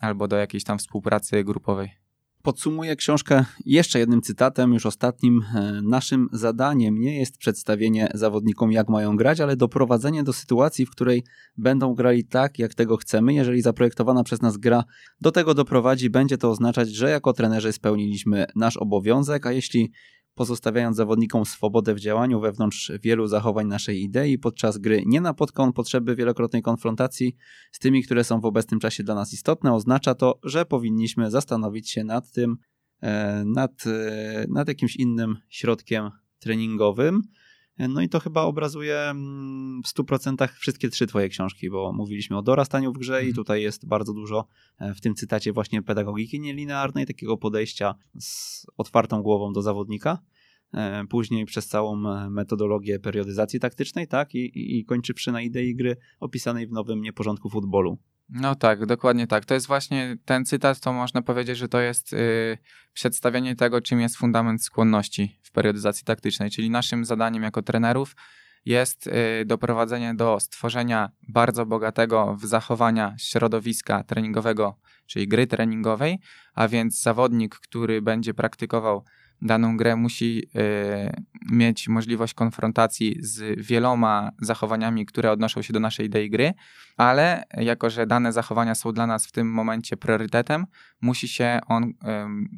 albo 0.00 0.28
do 0.28 0.36
jakiejś 0.36 0.64
tam 0.64 0.78
współpracy 0.78 1.44
grupowej. 1.44 2.05
Podsumuję 2.46 2.96
książkę 2.96 3.44
jeszcze 3.64 3.98
jednym 3.98 4.22
cytatem, 4.22 4.72
już 4.72 4.86
ostatnim. 4.86 5.44
E, 5.54 5.80
naszym 5.82 6.28
zadaniem 6.32 7.00
nie 7.00 7.18
jest 7.18 7.38
przedstawienie 7.38 8.08
zawodnikom, 8.14 8.72
jak 8.72 8.88
mają 8.88 9.16
grać, 9.16 9.40
ale 9.40 9.56
doprowadzenie 9.56 10.22
do 10.22 10.32
sytuacji, 10.32 10.86
w 10.86 10.90
której 10.90 11.24
będą 11.56 11.94
grali 11.94 12.24
tak, 12.24 12.58
jak 12.58 12.74
tego 12.74 12.96
chcemy. 12.96 13.34
Jeżeli 13.34 13.62
zaprojektowana 13.62 14.24
przez 14.24 14.42
nas 14.42 14.56
gra 14.56 14.84
do 15.20 15.32
tego 15.32 15.54
doprowadzi, 15.54 16.10
będzie 16.10 16.38
to 16.38 16.50
oznaczać, 16.50 16.88
że 16.88 17.10
jako 17.10 17.32
trenerzy 17.32 17.72
spełniliśmy 17.72 18.46
nasz 18.56 18.76
obowiązek, 18.76 19.46
a 19.46 19.52
jeśli 19.52 19.92
pozostawiając 20.36 20.96
zawodnikom 20.96 21.46
swobodę 21.46 21.94
w 21.94 22.00
działaniu 22.00 22.40
wewnątrz 22.40 22.92
wielu 23.02 23.26
zachowań 23.26 23.66
naszej 23.66 24.02
idei 24.02 24.38
podczas 24.38 24.78
gry 24.78 25.02
nie 25.06 25.20
napotka 25.20 25.62
on 25.62 25.72
potrzeby 25.72 26.16
wielokrotnej 26.16 26.62
konfrontacji 26.62 27.36
z 27.72 27.78
tymi, 27.78 28.02
które 28.02 28.24
są 28.24 28.40
w 28.40 28.44
obecnym 28.44 28.80
czasie 28.80 29.02
dla 29.02 29.14
nas 29.14 29.32
istotne, 29.32 29.74
oznacza 29.74 30.14
to, 30.14 30.38
że 30.44 30.66
powinniśmy 30.66 31.30
zastanowić 31.30 31.90
się 31.90 32.04
nad 32.04 32.30
tym, 32.30 32.56
e, 33.00 33.44
nad, 33.44 33.86
e, 33.86 34.46
nad 34.48 34.68
jakimś 34.68 34.96
innym 34.96 35.36
środkiem 35.48 36.10
treningowym. 36.38 37.22
No 37.78 38.00
i 38.02 38.08
to 38.08 38.20
chyba 38.20 38.42
obrazuje 38.42 39.00
mm, 39.00 39.82
w 39.82 39.86
100% 39.86 40.48
wszystkie 40.48 40.88
trzy 40.88 41.06
twoje 41.06 41.28
książki, 41.28 41.70
bo 41.70 41.92
mówiliśmy 41.92 42.38
o 42.38 42.42
dorastaniu 42.42 42.92
w 42.92 42.98
grze 42.98 43.14
i 43.14 43.28
mhm. 43.28 43.34
tutaj 43.34 43.62
jest 43.62 43.86
bardzo 43.86 44.12
dużo 44.12 44.46
e, 44.78 44.94
w 44.94 45.00
tym 45.00 45.14
cytacie 45.14 45.52
właśnie 45.52 45.82
pedagogiki 45.82 46.40
nielinearnej, 46.40 47.06
takiego 47.06 47.36
podejścia 47.36 47.94
z 48.20 48.66
otwartą 48.76 49.22
głową 49.22 49.52
do 49.52 49.62
zawodnika. 49.62 50.18
E, 50.74 51.04
później 51.06 51.44
przez 51.44 51.66
całą 51.66 52.08
e, 52.08 52.30
metodologię 52.30 52.98
periodyzacji 52.98 53.60
taktycznej, 53.60 54.08
tak, 54.08 54.34
i, 54.34 54.38
i, 54.38 54.78
i 54.78 54.84
kończywszy 54.84 55.32
na 55.32 55.42
idei 55.42 55.74
gry 55.74 55.96
opisanej 56.20 56.66
w 56.66 56.72
nowym 56.72 57.00
nieporządku 57.00 57.50
futbolu. 57.50 57.98
No 58.28 58.54
tak, 58.54 58.86
dokładnie 58.86 59.26
tak. 59.26 59.44
To 59.44 59.54
jest 59.54 59.66
właśnie 59.66 60.16
ten 60.24 60.44
cytat, 60.44 60.80
to 60.80 60.92
można 60.92 61.22
powiedzieć, 61.22 61.58
że 61.58 61.68
to 61.68 61.80
jest 61.80 62.12
yy, 62.12 62.58
przedstawienie 62.92 63.56
tego, 63.56 63.80
czym 63.80 64.00
jest 64.00 64.16
fundament 64.16 64.64
skłonności 64.64 65.40
w 65.42 65.52
periodyzacji 65.52 66.04
taktycznej, 66.04 66.50
czyli 66.50 66.70
naszym 66.70 67.04
zadaniem 67.04 67.42
jako 67.42 67.62
trenerów 67.62 68.16
jest 68.64 69.06
yy, 69.06 69.44
doprowadzenie 69.44 70.14
do 70.14 70.40
stworzenia 70.40 71.10
bardzo 71.28 71.66
bogatego 71.66 72.36
w 72.40 72.46
zachowania 72.46 73.14
środowiska 73.18 74.04
treningowego, 74.04 74.80
czyli 75.06 75.28
gry 75.28 75.46
treningowej, 75.46 76.18
a 76.54 76.68
więc 76.68 77.02
zawodnik, 77.02 77.54
który 77.54 78.02
będzie 78.02 78.34
praktykował 78.34 79.04
daną 79.42 79.76
grę 79.76 79.96
musi 79.96 80.38
y, 80.38 81.22
mieć 81.50 81.88
możliwość 81.88 82.34
konfrontacji 82.34 83.16
z 83.20 83.66
wieloma 83.66 84.30
zachowaniami, 84.40 85.06
które 85.06 85.30
odnoszą 85.30 85.62
się 85.62 85.72
do 85.72 85.80
naszej 85.80 86.06
idei 86.06 86.30
gry, 86.30 86.54
ale 86.96 87.44
jako, 87.56 87.90
że 87.90 88.06
dane 88.06 88.32
zachowania 88.32 88.74
są 88.74 88.92
dla 88.92 89.06
nas 89.06 89.26
w 89.26 89.32
tym 89.32 89.50
momencie 89.50 89.96
priorytetem, 89.96 90.66
musi 91.00 91.28
się 91.28 91.60
on 91.66 91.84
y, 91.84 91.92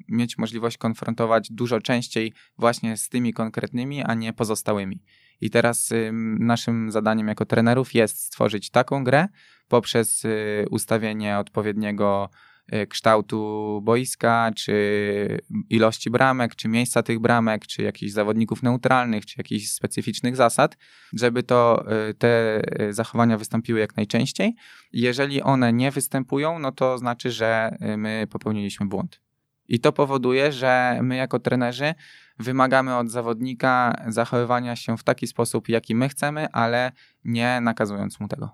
mieć 0.09 0.38
możliwość 0.38 0.78
konfrontować 0.78 1.52
dużo 1.52 1.80
częściej 1.80 2.32
właśnie 2.59 2.96
z 2.96 3.09
tymi 3.09 3.32
konkretnymi, 3.32 4.02
a 4.02 4.14
nie 4.14 4.32
pozostałymi. 4.32 5.02
I 5.40 5.50
teraz 5.50 5.92
y, 5.92 6.10
naszym 6.38 6.90
zadaniem 6.90 7.28
jako 7.28 7.46
trenerów 7.46 7.94
jest 7.94 8.24
stworzyć 8.24 8.70
taką 8.70 9.05
grę 9.05 9.28
poprzez 9.68 10.24
y, 10.24 10.64
ustawienie 10.70 11.38
odpowiedniego 11.38 12.30
E, 12.30 12.47
kształtu 12.89 13.81
boiska, 13.85 14.51
czy 14.57 15.39
ilości 15.70 16.11
bramek, 16.11 16.55
czy 16.55 16.69
miejsca 16.69 17.03
tych 17.03 17.19
bramek, 17.19 17.66
czy 17.66 17.82
jakichś 17.82 18.12
zawodników 18.12 18.62
neutralnych, 18.62 19.27
czy 19.27 19.35
jakichś 19.39 19.69
specyficznych 19.69 20.36
zasad, 20.36 20.77
żeby 21.12 21.43
to 21.43 21.85
e, 21.86 22.15
te 22.15 22.62
e, 22.81 22.93
zachowania 22.93 23.39
wystąpiły 23.39 23.81
jak 23.81 23.97
najczęściej. 23.97 24.55
Jeżeli 24.93 25.43
one 25.43 25.73
nie 25.73 25.90
występują, 25.90 26.59
no 26.59 26.73
to 26.73 26.99
znaczy, 26.99 27.31
że 27.31 27.77
my 27.97 28.27
popełniliśmy 28.31 28.86
błąd. 28.86 29.20
I 29.69 29.81
to 29.81 29.93
powoduje, 29.93 30.53
że 30.53 30.99
my 31.03 31.16
jako 31.16 31.39
trenerzy 31.39 31.95
wymagamy 32.39 32.97
od 32.97 33.11
zawodnika 33.11 34.03
zachowywania 34.07 34.77
się 34.77 34.97
w 34.97 35.05
taki 35.05 35.27
sposób, 35.27 35.69
jaki 35.69 35.95
my 35.95 36.09
chcemy, 36.09 36.53
ale 36.53 36.93
nie 37.24 37.61
nakazując 37.61 38.20
mu 38.20 38.28
tego. 38.28 38.51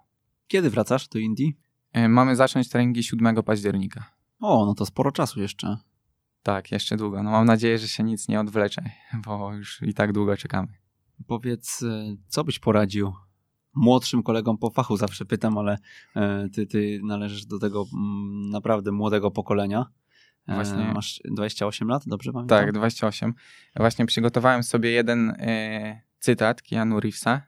Kiedy 0.46 0.70
wracasz 0.70 1.08
do 1.08 1.18
Indii? 1.18 1.56
E, 1.94 2.08
mamy 2.08 2.36
zacząć 2.36 2.68
treningi 2.68 3.02
7 3.02 3.42
października. 3.42 4.04
O, 4.40 4.66
no 4.66 4.74
to 4.74 4.86
sporo 4.86 5.12
czasu 5.12 5.40
jeszcze. 5.40 5.76
Tak, 6.42 6.72
jeszcze 6.72 6.96
długo. 6.96 7.22
No 7.22 7.30
mam 7.30 7.46
nadzieję, 7.46 7.78
że 7.78 7.88
się 7.88 8.02
nic 8.02 8.28
nie 8.28 8.40
odwlecze, 8.40 8.82
bo 9.26 9.54
już 9.54 9.82
i 9.82 9.94
tak 9.94 10.12
długo 10.12 10.36
czekamy. 10.36 10.68
Powiedz, 11.26 11.82
e, 11.82 12.16
co 12.28 12.44
byś 12.44 12.58
poradził 12.58 13.12
młodszym 13.74 14.22
kolegom 14.22 14.58
po 14.58 14.70
fachu? 14.70 14.96
Zawsze 14.96 15.24
pytam, 15.24 15.58
ale 15.58 15.78
e, 16.16 16.48
ty, 16.48 16.66
ty 16.66 17.00
należysz 17.04 17.46
do 17.46 17.58
tego 17.58 17.84
mm, 17.94 18.50
naprawdę 18.50 18.92
młodego 18.92 19.30
pokolenia. 19.30 19.86
Właśnie. 20.48 20.92
Masz 20.94 21.20
28 21.24 21.88
lat, 21.88 22.02
dobrze 22.06 22.32
pamiętam? 22.32 22.58
Tak, 22.58 22.72
28. 22.72 23.34
Właśnie 23.76 24.06
przygotowałem 24.06 24.62
sobie 24.62 24.90
jeden 24.90 25.36
cytat 26.18 26.62
Keanu 26.62 27.00
Reevesa, 27.00 27.42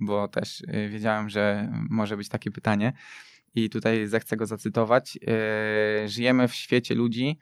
bo 0.00 0.28
też 0.28 0.62
wiedziałem, 0.90 1.28
że 1.28 1.72
może 1.90 2.16
być 2.16 2.28
takie 2.28 2.50
pytanie 2.50 2.92
i 3.54 3.70
tutaj 3.70 4.06
zechcę 4.06 4.36
go 4.36 4.46
zacytować. 4.46 5.18
E, 5.26 6.08
żyjemy 6.08 6.48
w 6.48 6.54
świecie 6.54 6.94
ludzi 6.94 7.38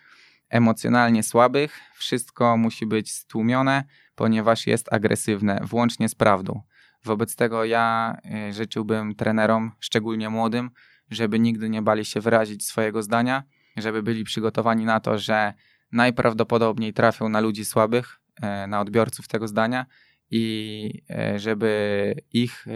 emocjonalnie 0.48 1.22
słabych, 1.22 1.80
wszystko 1.94 2.56
musi 2.56 2.86
być 2.86 3.12
stłumione, 3.12 3.84
ponieważ 4.14 4.66
jest 4.66 4.92
agresywne, 4.92 5.60
włącznie 5.64 6.08
z 6.08 6.14
prawdą. 6.14 6.62
Wobec 7.04 7.36
tego 7.36 7.64
ja 7.64 8.16
e, 8.32 8.52
życzyłbym 8.52 9.14
trenerom, 9.14 9.72
szczególnie 9.80 10.30
młodym, 10.30 10.70
żeby 11.10 11.38
nigdy 11.38 11.68
nie 11.68 11.82
bali 11.82 12.04
się 12.04 12.20
wyrazić 12.20 12.66
swojego 12.66 13.02
zdania, 13.02 13.42
żeby 13.76 14.02
byli 14.02 14.24
przygotowani 14.24 14.84
na 14.84 15.00
to, 15.00 15.18
że 15.18 15.54
najprawdopodobniej 15.92 16.92
trafią 16.92 17.28
na 17.28 17.40
ludzi 17.40 17.64
słabych, 17.64 18.20
e, 18.42 18.66
na 18.66 18.80
odbiorców 18.80 19.28
tego 19.28 19.48
zdania 19.48 19.86
i 20.30 21.02
żeby 21.36 22.14
ich 22.32 22.66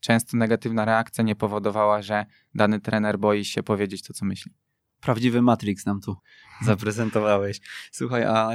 często 0.00 0.36
negatywna 0.36 0.84
reakcja 0.84 1.24
nie 1.24 1.36
powodowała, 1.36 2.02
że 2.02 2.26
dany 2.54 2.80
trener 2.80 3.18
boi 3.18 3.44
się 3.44 3.62
powiedzieć 3.62 4.02
to, 4.02 4.12
co 4.12 4.24
myśli. 4.24 4.52
Prawdziwy 5.00 5.42
Matrix 5.42 5.86
nam 5.86 6.00
tu 6.00 6.16
zaprezentowałeś. 6.66 7.60
Słuchaj, 7.92 8.24
a 8.24 8.50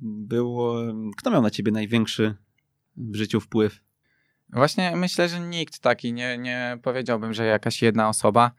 było, 0.00 0.82
kto 1.16 1.30
miał 1.30 1.42
na 1.42 1.50
ciebie 1.50 1.72
największy 1.72 2.34
w 2.96 3.16
życiu 3.16 3.40
wpływ? 3.40 3.80
Właśnie 4.52 4.96
myślę, 4.96 5.28
że 5.28 5.40
nikt 5.40 5.78
taki, 5.78 6.12
nie, 6.12 6.38
nie 6.38 6.78
powiedziałbym, 6.82 7.34
że 7.34 7.44
jakaś 7.44 7.82
jedna 7.82 8.08
osoba. 8.08 8.50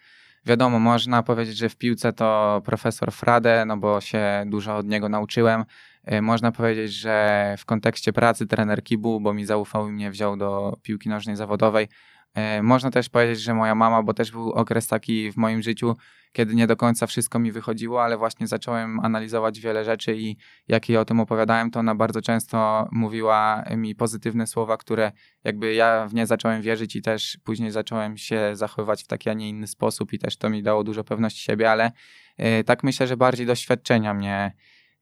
Wiadomo, 0.45 0.79
można 0.79 1.23
powiedzieć, 1.23 1.57
że 1.57 1.69
w 1.69 1.75
piłce 1.75 2.13
to 2.13 2.61
profesor 2.65 3.11
Frade, 3.11 3.65
no 3.65 3.77
bo 3.77 4.01
się 4.01 4.45
dużo 4.47 4.77
od 4.77 4.87
niego 4.87 5.09
nauczyłem. 5.09 5.65
E, 6.03 6.21
można 6.21 6.51
powiedzieć, 6.51 6.93
że 6.93 7.55
w 7.57 7.65
kontekście 7.65 8.13
pracy 8.13 8.47
trener 8.47 8.83
Kibu, 8.83 9.21
bo 9.21 9.33
mi 9.33 9.45
zaufał 9.45 9.89
i 9.89 9.91
mnie 9.91 10.11
wziął 10.11 10.37
do 10.37 10.77
piłki 10.81 11.09
nożnej 11.09 11.35
zawodowej. 11.35 11.87
E, 12.33 12.63
można 12.63 12.91
też 12.91 13.09
powiedzieć, 13.09 13.41
że 13.41 13.53
moja 13.53 13.75
mama, 13.75 14.03
bo 14.03 14.13
też 14.13 14.31
był 14.31 14.51
okres 14.51 14.87
taki 14.87 15.31
w 15.31 15.37
moim 15.37 15.61
życiu, 15.61 15.95
kiedy 16.31 16.55
nie 16.55 16.67
do 16.67 16.75
końca 16.75 17.07
wszystko 17.07 17.39
mi 17.39 17.51
wychodziło, 17.51 18.03
ale 18.03 18.17
właśnie 18.17 18.47
zacząłem 18.47 18.99
analizować 18.99 19.59
wiele 19.59 19.85
rzeczy 19.85 20.17
i 20.17 20.37
jak 20.67 20.89
jej 20.89 20.97
o 20.97 21.05
tym 21.05 21.19
opowiadałem, 21.19 21.71
to 21.71 21.79
ona 21.79 21.95
bardzo 21.95 22.21
często 22.21 22.87
mówiła 22.91 23.63
mi 23.75 23.95
pozytywne 23.95 24.47
słowa, 24.47 24.77
które 24.77 25.11
jakby 25.43 25.73
ja 25.73 26.07
w 26.07 26.13
nie 26.13 26.27
zacząłem 26.27 26.61
wierzyć 26.61 26.95
i 26.95 27.01
też 27.01 27.37
później 27.43 27.71
zacząłem 27.71 28.17
się 28.17 28.51
zachowywać 28.53 29.03
w 29.03 29.07
taki, 29.07 29.29
a 29.29 29.33
nie 29.33 29.49
inny 29.49 29.67
sposób 29.67 30.13
i 30.13 30.19
też 30.19 30.37
to 30.37 30.49
mi 30.49 30.63
dało 30.63 30.83
dużo 30.83 31.03
pewności 31.03 31.41
siebie, 31.41 31.71
ale 31.71 31.91
e, 32.37 32.63
tak 32.63 32.83
myślę, 32.83 33.07
że 33.07 33.17
bardziej 33.17 33.45
doświadczenia 33.45 34.13
mnie 34.13 34.53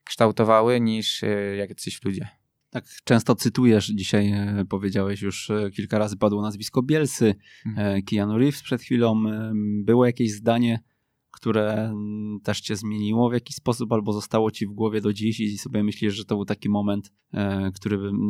kształtowały 0.08 0.82
niż 0.82 1.24
e, 1.24 1.56
jacyś 1.56 2.04
ludzie. 2.04 2.28
Tak 2.70 2.86
często 3.04 3.36
cytujesz, 3.36 3.88
dzisiaj 3.88 4.32
e, 4.32 4.66
powiedziałeś 4.70 5.22
już 5.22 5.50
e, 5.50 5.72
kilka 5.72 5.98
razy 5.98 6.18
padło 6.18 6.42
nazwisko 6.42 6.84
Bielsy, 6.84 7.36
mhm. 7.66 8.02
Keanu 8.04 8.38
Reeves 8.38 8.64
przed 8.64 8.82
chwilą. 8.82 9.24
Było 9.84 10.06
jakieś 10.06 10.32
zdanie, 10.32 10.84
które 11.32 11.74
mm, 11.74 12.40
też 12.44 12.62
cię 12.62 12.76
zmieniło 12.76 13.30
w 13.30 13.34
jakiś 13.34 13.56
sposób 13.56 13.92
albo 13.92 14.14
zostało 14.14 14.52
ci 14.52 14.68
w 14.68 14.72
głowie 14.72 15.02
do 15.02 15.14
dziś 15.14 15.40
i 15.40 15.58
sobie 15.58 15.84
myślisz, 15.84 16.14
że 16.14 16.26
to 16.26 16.36
był 16.36 16.46
taki 16.46 16.70
moment, 16.70 17.12
który 17.76 17.98
bym, 17.98 18.30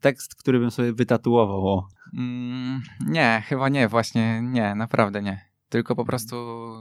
tekst, 0.00 0.34
który 0.34 0.58
bym 0.58 0.70
sobie 0.70 0.92
wytatuował? 0.92 1.82
Mm, 2.18 2.82
nie, 3.06 3.42
chyba 3.46 3.68
nie, 3.68 3.88
właśnie 3.88 4.42
nie, 4.42 4.74
naprawdę 4.74 5.22
nie. 5.22 5.52
Tylko 5.68 5.96
po 5.96 6.04
prostu 6.04 6.36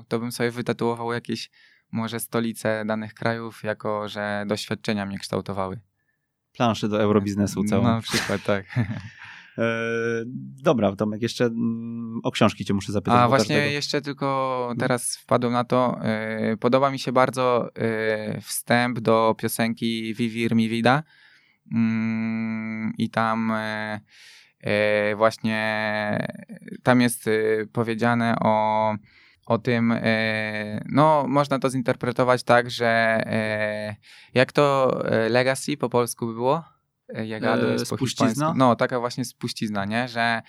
to 0.07 0.19
bym 0.19 0.31
sobie 0.31 0.51
wytatuował 0.51 1.13
jakieś 1.13 1.49
może 1.91 2.19
stolice 2.19 2.83
danych 2.85 3.13
krajów, 3.13 3.63
jako 3.63 4.07
że 4.07 4.45
doświadczenia 4.47 5.05
mnie 5.05 5.19
kształtowały. 5.19 5.79
Planszy 6.51 6.89
do 6.89 7.01
eurobiznesu 7.01 7.63
całą. 7.63 7.83
No, 7.83 7.95
na 7.95 8.01
przykład, 8.01 8.43
tak. 8.43 8.65
E, 9.57 10.23
dobra, 10.63 10.95
Tomek, 10.95 11.21
jeszcze 11.21 11.45
mm, 11.45 12.19
o 12.23 12.31
książki 12.31 12.65
cię 12.65 12.73
muszę 12.73 12.91
zapytać. 12.91 13.19
A 13.19 13.27
właśnie 13.27 13.55
każdego... 13.55 13.73
jeszcze 13.73 14.01
tylko 14.01 14.67
no. 14.69 14.79
teraz 14.79 15.17
wpadłem 15.17 15.53
na 15.53 15.63
to. 15.63 15.99
E, 16.03 16.57
podoba 16.57 16.91
mi 16.91 16.99
się 16.99 17.11
bardzo 17.11 17.69
e, 17.75 18.41
wstęp 18.41 18.99
do 18.99 19.35
piosenki 19.37 20.13
Vivir 20.13 20.55
mi 20.55 20.69
vida 20.69 21.03
mm, 21.73 22.93
i 22.97 23.09
tam 23.09 23.53
właśnie 25.15 26.27
tam 26.83 27.01
jest 27.01 27.29
powiedziane 27.73 28.35
o 28.41 28.95
o 29.51 29.57
tym, 29.57 29.91
e, 29.91 30.83
no 30.89 31.25
można 31.27 31.59
to 31.59 31.69
zinterpretować 31.69 32.43
tak, 32.43 32.71
że 32.71 32.87
e, 33.25 33.95
jak 34.33 34.51
to 34.51 34.97
e, 35.05 35.29
legacy 35.29 35.77
po 35.77 35.89
polsku 35.89 36.27
by 36.27 36.33
było? 36.33 36.63
Jest 37.71 37.89
po 37.89 37.95
spuścizna? 37.95 38.53
No, 38.57 38.75
taka 38.75 38.99
właśnie 38.99 39.25
spuścizna, 39.25 39.85
nie? 39.85 40.07
Że 40.07 40.41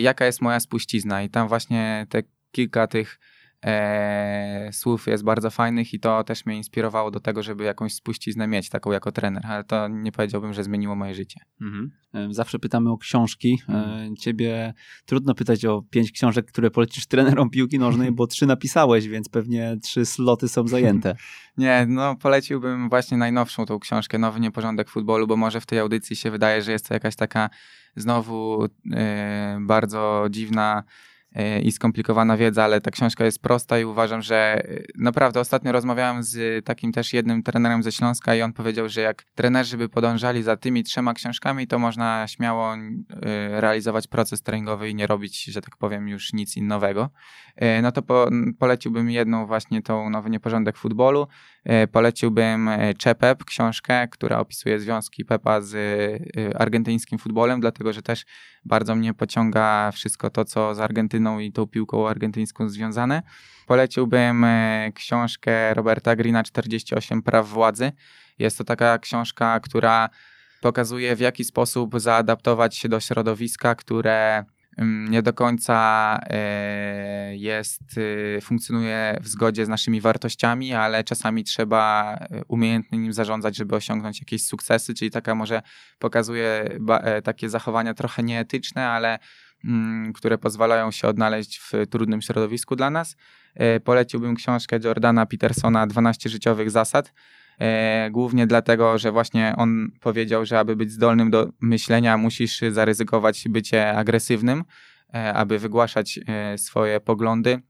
jaka 0.00 0.26
jest 0.26 0.40
moja 0.40 0.60
spuścizna 0.60 1.22
i 1.22 1.30
tam 1.30 1.48
właśnie 1.48 2.06
te 2.08 2.22
kilka 2.52 2.86
tych 2.86 3.20
e, 3.64 4.68
słów 4.72 5.06
jest 5.06 5.24
bardzo 5.24 5.50
fajnych 5.50 5.94
i 5.94 6.00
to 6.00 6.24
też 6.24 6.46
mnie 6.46 6.56
inspirowało 6.56 7.10
do 7.10 7.20
tego, 7.20 7.42
żeby 7.42 7.64
jakąś 7.64 7.94
spuściznę 7.94 8.46
mieć, 8.46 8.68
taką 8.68 8.92
jako 8.92 9.12
trener, 9.12 9.46
ale 9.46 9.64
to 9.64 9.88
nie 9.88 10.12
powiedziałbym, 10.12 10.52
że 10.52 10.64
zmieniło 10.64 10.96
moje 10.96 11.14
życie. 11.14 11.40
Mhm. 11.60 11.90
E, 12.14 12.28
zawsze 12.30 12.58
pytamy 12.58 12.90
o 12.90 12.98
książki. 12.98 13.58
E, 13.68 13.90
Mhm. 13.90 14.16
Ciebie 14.16 14.74
trudno 15.06 15.34
pytać 15.34 15.64
o 15.64 15.82
pięć 15.90 16.12
książek, 16.12 16.46
które 16.46 16.70
polecisz 16.70 17.06
trenerom 17.06 17.50
piłki 17.50 17.78
nożnej, 17.78 18.12
bo 18.12 18.26
trzy 18.26 18.46
napisałeś, 18.46 19.08
więc 19.08 19.28
pewnie 19.28 19.76
trzy 19.82 20.06
sloty 20.06 20.48
są 20.48 20.68
zajęte. 20.68 21.16
Nie, 21.56 21.86
no 21.88 22.16
poleciłbym 22.16 22.88
właśnie 22.88 23.16
najnowszą 23.16 23.66
tą 23.66 23.78
książkę, 23.78 24.18
Nowy 24.18 24.40
Nieporządek 24.40 24.88
Futbolu, 24.90 25.26
bo 25.26 25.36
może 25.36 25.60
w 25.60 25.66
tej 25.66 25.78
audycji 25.78 26.16
się 26.16 26.30
wydaje, 26.30 26.62
że 26.62 26.72
jest 26.72 26.88
to 26.88 26.94
jakaś 26.94 27.16
taka 27.16 27.50
znowu 27.96 28.68
e, 28.92 29.58
bardzo 29.60 30.26
dziwna 30.30 30.82
i 31.62 31.72
skomplikowana 31.72 32.36
wiedza, 32.36 32.64
ale 32.64 32.80
ta 32.80 32.90
książka 32.90 33.24
jest 33.24 33.42
prosta 33.42 33.78
i 33.78 33.84
uważam, 33.84 34.22
że 34.22 34.36
e, 34.36 34.82
naprawdę 34.98 35.40
ostatnio 35.40 35.72
rozmawiałem 35.72 36.22
z 36.22 36.64
takim 36.64 36.92
też 36.92 37.12
jednym 37.12 37.42
trenerem 37.42 37.82
ze 37.82 37.92
Śląska 37.92 38.34
i 38.34 38.42
on 38.42 38.52
powiedział, 38.52 38.88
że 38.88 39.00
jak 39.00 39.24
trenerzy 39.34 39.76
by 39.76 39.88
podążali 39.88 40.42
za 40.42 40.56
tymi 40.56 40.84
trzema 40.84 41.14
książkami, 41.14 41.66
to 41.66 41.78
można 41.78 42.28
śmiało 42.28 42.74
e, 42.74 42.78
realizować 43.60 44.06
proces 44.06 44.42
treningowy 44.42 44.90
i 44.90 44.94
nie 44.94 45.06
robić, 45.06 45.44
że 45.44 45.60
tak 45.60 45.76
powiem, 45.76 46.08
już 46.08 46.32
nic 46.32 46.56
innowego. 46.56 47.10
E, 47.56 47.82
No 47.82 47.92
to 47.92 48.02
po, 48.02 48.28
poleciłbym 48.58 49.10
jedną 49.10 49.46
właśnie 49.46 49.82
tą 49.82 50.10
Nowy 50.10 50.30
Nieporządek 50.30 50.76
Futbolu, 50.76 51.26
E, 51.64 51.86
poleciłbym 51.86 52.68
e, 52.68 52.94
Czepep, 52.94 53.44
książkę, 53.44 54.08
która 54.08 54.38
opisuje 54.38 54.78
związki 54.78 55.24
Pepa 55.24 55.60
z 55.60 55.74
e, 55.74 56.60
argentyńskim 56.60 57.18
futbolem, 57.18 57.60
dlatego 57.60 57.92
że 57.92 58.02
też 58.02 58.24
bardzo 58.64 58.94
mnie 58.94 59.14
pociąga 59.14 59.90
wszystko 59.92 60.30
to, 60.30 60.44
co 60.44 60.74
z 60.74 60.80
Argentyną 60.80 61.38
i 61.38 61.52
tą 61.52 61.66
piłką 61.66 62.08
argentyńską 62.08 62.68
związane. 62.68 63.22
Poleciłbym 63.66 64.44
e, 64.44 64.92
książkę 64.94 65.74
Roberta 65.74 66.16
Greena 66.16 66.42
48 66.42 67.22
praw 67.22 67.48
władzy. 67.48 67.92
Jest 68.38 68.58
to 68.58 68.64
taka 68.64 68.98
książka, 68.98 69.60
która 69.60 70.08
pokazuje 70.60 71.16
w 71.16 71.20
jaki 71.20 71.44
sposób 71.44 72.00
zaadaptować 72.00 72.76
się 72.76 72.88
do 72.88 73.00
środowiska, 73.00 73.74
które 73.74 74.44
nie 74.84 75.22
do 75.22 75.32
końca 75.32 76.18
e, 76.26 77.36
jest, 77.36 77.82
e, 78.36 78.40
funkcjonuje 78.40 79.18
w 79.20 79.28
zgodzie 79.28 79.66
z 79.66 79.68
naszymi 79.68 80.00
wartościami, 80.00 80.74
ale 80.74 81.04
czasami 81.04 81.44
trzeba 81.44 82.14
e, 82.14 82.44
umiejętnie 82.48 82.98
nim 82.98 83.12
zarządzać, 83.12 83.56
żeby 83.56 83.76
osiągnąć 83.76 84.20
jakieś 84.20 84.44
sukcesy, 84.44 84.94
czyli 84.94 85.10
taka 85.10 85.34
może 85.34 85.62
pokazuje 85.98 86.78
e, 86.88 87.22
takie 87.22 87.48
zachowania 87.48 87.94
trochę 87.94 88.22
nieetyczne, 88.22 88.88
ale 88.88 89.18
mm, 89.64 90.12
które 90.12 90.38
pozwalają 90.38 90.90
się 90.90 91.08
odnaleźć 91.08 91.58
w 91.58 91.72
trudnym 91.90 92.22
środowisku 92.22 92.76
dla 92.76 92.90
nas. 92.90 93.16
Poleciłbym 93.84 94.36
książkę 94.36 94.78
Jordana 94.84 95.26
Petersona 95.26 95.86
12 95.86 96.28
życiowych 96.28 96.70
zasad. 96.70 97.12
E, 97.60 98.10
Głównie 98.10 98.46
dlatego, 98.46 98.98
że 98.98 99.12
właśnie 99.12 99.54
on 99.56 99.90
powiedział, 100.00 100.46
że 100.46 100.58
aby 100.58 100.76
być 100.76 100.92
zdolnym 100.92 101.30
do 101.30 101.48
myślenia, 101.60 102.16
musisz 102.16 102.60
zaryzykować 102.70 103.44
bycie 103.48 103.96
agresywnym, 103.96 104.64
e, 105.14 105.34
aby 105.34 105.58
wygłaszać 105.58 106.20
e, 106.26 106.58
swoje 106.58 107.00
poglądy. 107.00 107.60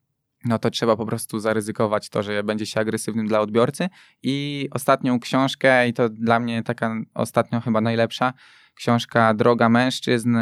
No 0.44 0.58
to 0.58 0.70
trzeba 0.70 0.96
po 0.96 1.06
prostu 1.06 1.38
zaryzykować 1.38 2.08
to, 2.08 2.22
że 2.22 2.42
będzie 2.42 2.66
się 2.66 2.80
agresywnym 2.80 3.26
dla 3.26 3.40
odbiorcy. 3.40 3.88
I 4.22 4.68
ostatnią 4.70 5.20
książkę, 5.20 5.88
i 5.88 5.92
to 5.92 6.08
dla 6.08 6.40
mnie 6.40 6.62
taka 6.62 6.94
ostatnio 7.14 7.60
chyba 7.60 7.80
najlepsza, 7.80 8.32
książka 8.74 9.34
Droga 9.34 9.68
Mężczyzn. 9.68 10.36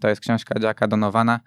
To 0.00 0.08
jest 0.08 0.20
książka 0.20 0.54
Jacka 0.60 0.88
Donowana, 0.88 1.40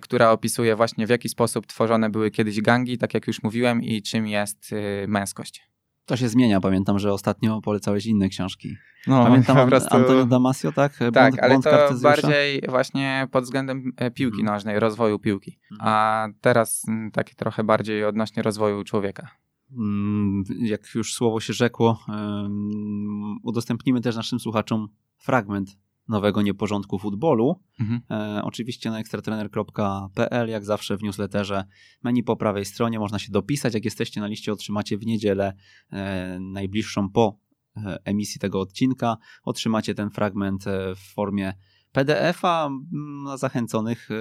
która 0.00 0.30
opisuje 0.30 0.76
właśnie 0.76 1.06
w 1.06 1.10
jaki 1.10 1.28
sposób 1.28 1.66
tworzone 1.66 2.10
były 2.10 2.30
kiedyś 2.30 2.60
gangi, 2.60 2.98
tak 2.98 3.14
jak 3.14 3.26
już 3.26 3.42
mówiłem, 3.42 3.82
i 3.82 4.02
czym 4.02 4.26
jest 4.26 4.74
męskość. 5.08 5.73
To 6.06 6.16
się 6.16 6.28
zmienia. 6.28 6.60
Pamiętam, 6.60 6.98
że 6.98 7.12
ostatnio 7.12 7.60
polecałeś 7.60 8.06
inne 8.06 8.28
książki. 8.28 8.76
No, 9.06 9.24
Pamiętam 9.24 9.56
po 9.56 9.66
prostu- 9.66 9.96
Antonio 9.96 10.26
Damasio, 10.26 10.72
tak? 10.72 10.92
Tak, 10.98 11.12
Błąd- 11.12 11.38
ale 11.42 11.48
błąd 11.48 11.64
to 11.64 11.94
bardziej 12.02 12.62
właśnie 12.68 13.28
pod 13.30 13.44
względem 13.44 13.92
e, 13.96 14.10
piłki 14.10 14.40
Mhm. 14.40 14.54
nożnej, 14.54 14.80
rozwoju 14.80 15.18
piłki. 15.18 15.58
A 15.80 16.26
teraz 16.40 16.88
mm, 16.88 17.10
takie 17.10 17.34
trochę 17.34 17.64
bardziej 17.64 18.04
odnośnie 18.04 18.42
rozwoju 18.42 18.84
człowieka. 18.84 19.30
Mm, 19.78 20.44
jak 20.60 20.94
już 20.94 21.14
słowo 21.14 21.40
się 21.40 21.52
rzekło, 21.52 21.98
em, 22.08 23.36
udostępnimy 23.42 24.00
też 24.00 24.16
naszym 24.16 24.40
słuchaczom 24.40 24.88
fragment 25.16 25.76
nowego 26.08 26.42
nieporządku 26.42 26.98
futbolu. 26.98 27.60
Mhm. 27.80 28.00
E, 28.10 28.44
oczywiście 28.44 28.90
na 28.90 28.98
ekstratrener.pl, 28.98 30.48
jak 30.48 30.64
zawsze 30.64 30.96
w 30.96 31.02
newsletterze 31.02 31.64
menu 32.02 32.22
po 32.22 32.36
prawej 32.36 32.64
stronie 32.64 32.98
można 32.98 33.18
się 33.18 33.32
dopisać. 33.32 33.74
Jak 33.74 33.84
jesteście 33.84 34.20
na 34.20 34.26
liście, 34.26 34.52
otrzymacie 34.52 34.98
w 34.98 35.06
niedzielę 35.06 35.54
e, 35.92 36.38
najbliższą 36.40 37.10
po 37.10 37.38
e, 37.76 37.98
emisji 38.04 38.40
tego 38.40 38.60
odcinka. 38.60 39.16
Otrzymacie 39.44 39.94
ten 39.94 40.10
fragment 40.10 40.66
e, 40.66 40.94
w 40.94 41.14
formie 41.14 41.54
PDF-a. 41.94 42.66
Mm, 42.66 43.38
zachęconych, 43.38 44.10
e, 44.10 44.14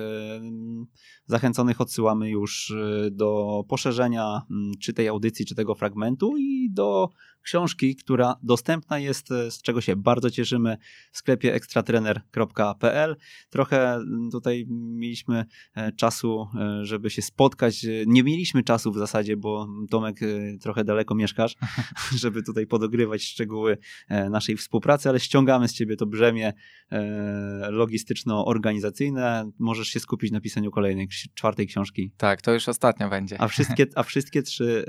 zachęconych 1.25 1.81
odsyłamy 1.81 2.29
już 2.29 2.71
e, 2.71 3.11
do 3.11 3.63
poszerzenia 3.67 4.41
mm, 4.51 4.71
czy 4.81 4.93
tej 4.93 5.07
audycji, 5.07 5.45
czy 5.45 5.55
tego 5.55 5.75
fragmentu 5.75 6.37
i 6.37 6.69
do 6.71 7.09
książki, 7.43 7.95
która 7.95 8.35
dostępna 8.43 8.99
jest, 8.99 9.31
e, 9.31 9.51
z 9.51 9.61
czego 9.61 9.81
się 9.81 9.95
bardzo 9.95 10.29
cieszymy 10.29 10.77
w 11.11 11.17
sklepie 11.17 11.53
ekstratrener.pl. 11.53 13.15
Trochę 13.49 13.93
mm, 13.93 14.31
tutaj 14.31 14.65
mieliśmy 14.69 15.45
e, 15.75 15.91
czasu, 15.91 16.47
e, 16.59 16.85
żeby 16.85 17.09
się 17.09 17.21
spotkać. 17.21 17.85
Nie 18.07 18.23
mieliśmy 18.23 18.63
czasu 18.63 18.91
w 18.91 18.97
zasadzie, 18.97 19.37
bo 19.37 19.67
Tomek 19.89 20.23
e, 20.23 20.57
trochę 20.57 20.83
daleko 20.83 21.15
mieszkasz, 21.15 21.55
żeby 22.21 22.43
tutaj 22.43 22.67
podogrywać 22.67 23.23
szczegóły 23.23 23.77
naszej 24.29 24.57
współpracy, 24.57 25.09
ale 25.09 25.19
ściągamy 25.19 25.67
z 25.67 25.73
ciebie 25.73 25.95
to 25.95 26.05
brzemię 26.05 26.53
logistyczno-organizacyjne. 27.69 29.51
Możesz 29.59 29.87
się 29.87 29.99
skupić 29.99 30.31
na 30.31 30.41
pisaniu 30.41 30.71
kolejnej, 30.71 31.07
czwartej 31.33 31.67
książki. 31.67 32.11
Tak, 32.17 32.41
to 32.41 32.53
już 32.53 32.69
ostatnio 32.69 33.09
będzie. 33.09 33.41
A 33.41 33.47
wszystkie, 33.47 33.85
a 33.95 34.03
wszystkie 34.03 34.41
trzy, 34.41 34.85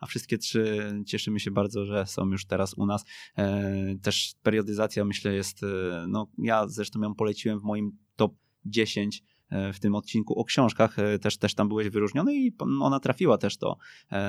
a 0.00 0.06
wszystkie 0.06 0.38
trzy 0.38 0.92
cieszymy 1.06 1.40
się 1.40 1.50
bardzo, 1.52 1.84
że 1.86 2.06
są 2.06 2.30
już 2.30 2.46
teraz 2.46 2.74
u 2.74 2.86
nas. 2.86 3.04
E, 3.38 3.72
Też 4.02 4.34
periodyzacja 4.42 5.04
myślę 5.04 5.34
jest, 5.34 5.62
e, 5.62 5.66
no 6.08 6.26
ja 6.38 6.68
zresztą 6.68 7.02
ją 7.02 7.14
poleciłem 7.14 7.60
w 7.60 7.62
moim 7.62 7.98
top 8.16 8.34
10 8.64 9.22
e, 9.50 9.72
w 9.72 9.80
tym 9.80 9.94
odcinku 9.94 10.38
o 10.40 10.44
książkach, 10.44 10.96
też, 11.20 11.38
też 11.38 11.54
tam 11.54 11.68
byłeś 11.68 11.88
wyróżniony 11.88 12.34
i 12.34 12.56
ona 12.80 13.00
trafiła 13.00 13.38
też 13.38 13.56
do, 13.56 13.76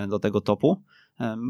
do 0.08 0.20
tego 0.20 0.42
topu. 0.42 0.84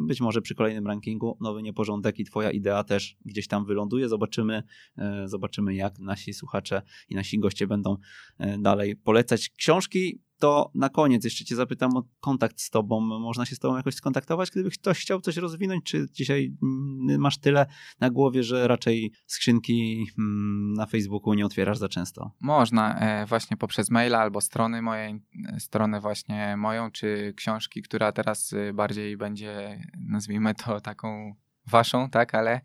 Być 0.08 0.22
może 0.22 0.42
przy 0.42 0.56
kolejnym 0.56 0.88
rankingu 0.88 1.38
nowy 1.42 1.64
nieporządek 1.64 2.20
i 2.20 2.26
twoja 2.26 2.52
idea 2.52 2.84
też 2.84 3.18
gdzieś 3.26 3.48
tam 3.48 3.66
wyląduje. 3.66 4.10
Zobaczymy, 4.10 4.64
e, 4.98 5.28
zobaczymy 5.28 5.76
jak 5.76 6.00
nasi 6.00 6.34
słuchacze 6.34 6.82
i 7.10 7.16
nasi 7.16 7.40
goście 7.40 7.68
będą 7.68 7.98
e, 8.38 8.58
dalej 8.58 8.96
polecać 8.96 9.50
książki. 9.50 10.22
To 10.40 10.72
na 10.76 10.90
koniec 10.90 11.24
jeszcze 11.24 11.46
cię 11.46 11.56
zapytam 11.56 11.98
o 11.98 12.04
kontakt 12.20 12.62
z 12.62 12.70
tobą. 12.70 13.00
Można 13.00 13.46
się 13.46 13.56
z 13.56 13.60
tobą 13.60 13.78
jakoś 13.78 13.96
skontaktować, 13.96 14.52
gdyby 14.52 14.72
ktoś 14.72 15.00
chciał 15.00 15.22
coś 15.22 15.38
rozwinąć, 15.38 15.84
czy 15.84 16.06
dzisiaj 16.12 16.54
mm, 16.64 17.22
masz 17.22 17.38
tyle 17.38 17.66
na 18.00 18.10
głowie, 18.10 18.44
że 18.44 18.68
raczej 18.68 19.12
skrzynki 19.26 20.06
mm, 20.18 20.74
na 20.74 20.86
Facebooku 20.86 21.34
nie 21.34 21.46
otwierasz 21.46 21.78
za 21.78 21.90
często? 21.90 22.32
Można 22.42 23.00
e, 23.00 23.26
właśnie 23.26 23.58
poprzez 23.58 23.90
maila 23.90 24.20
albo 24.20 24.42
strony 24.42 24.82
mojej, 24.82 25.20
stronę 25.60 26.02
właśnie 26.02 26.58
moją, 26.58 26.92
czy 26.92 27.34
książki, 27.38 27.82
która 27.82 28.12
teraz 28.12 28.54
e, 28.54 28.74
bardziej 28.74 29.18
będzie, 29.18 29.53
nazwijmy 30.00 30.56
to 30.56 30.82
taką 30.82 31.36
waszą, 31.68 32.10
tak, 32.10 32.36
ale 32.36 32.62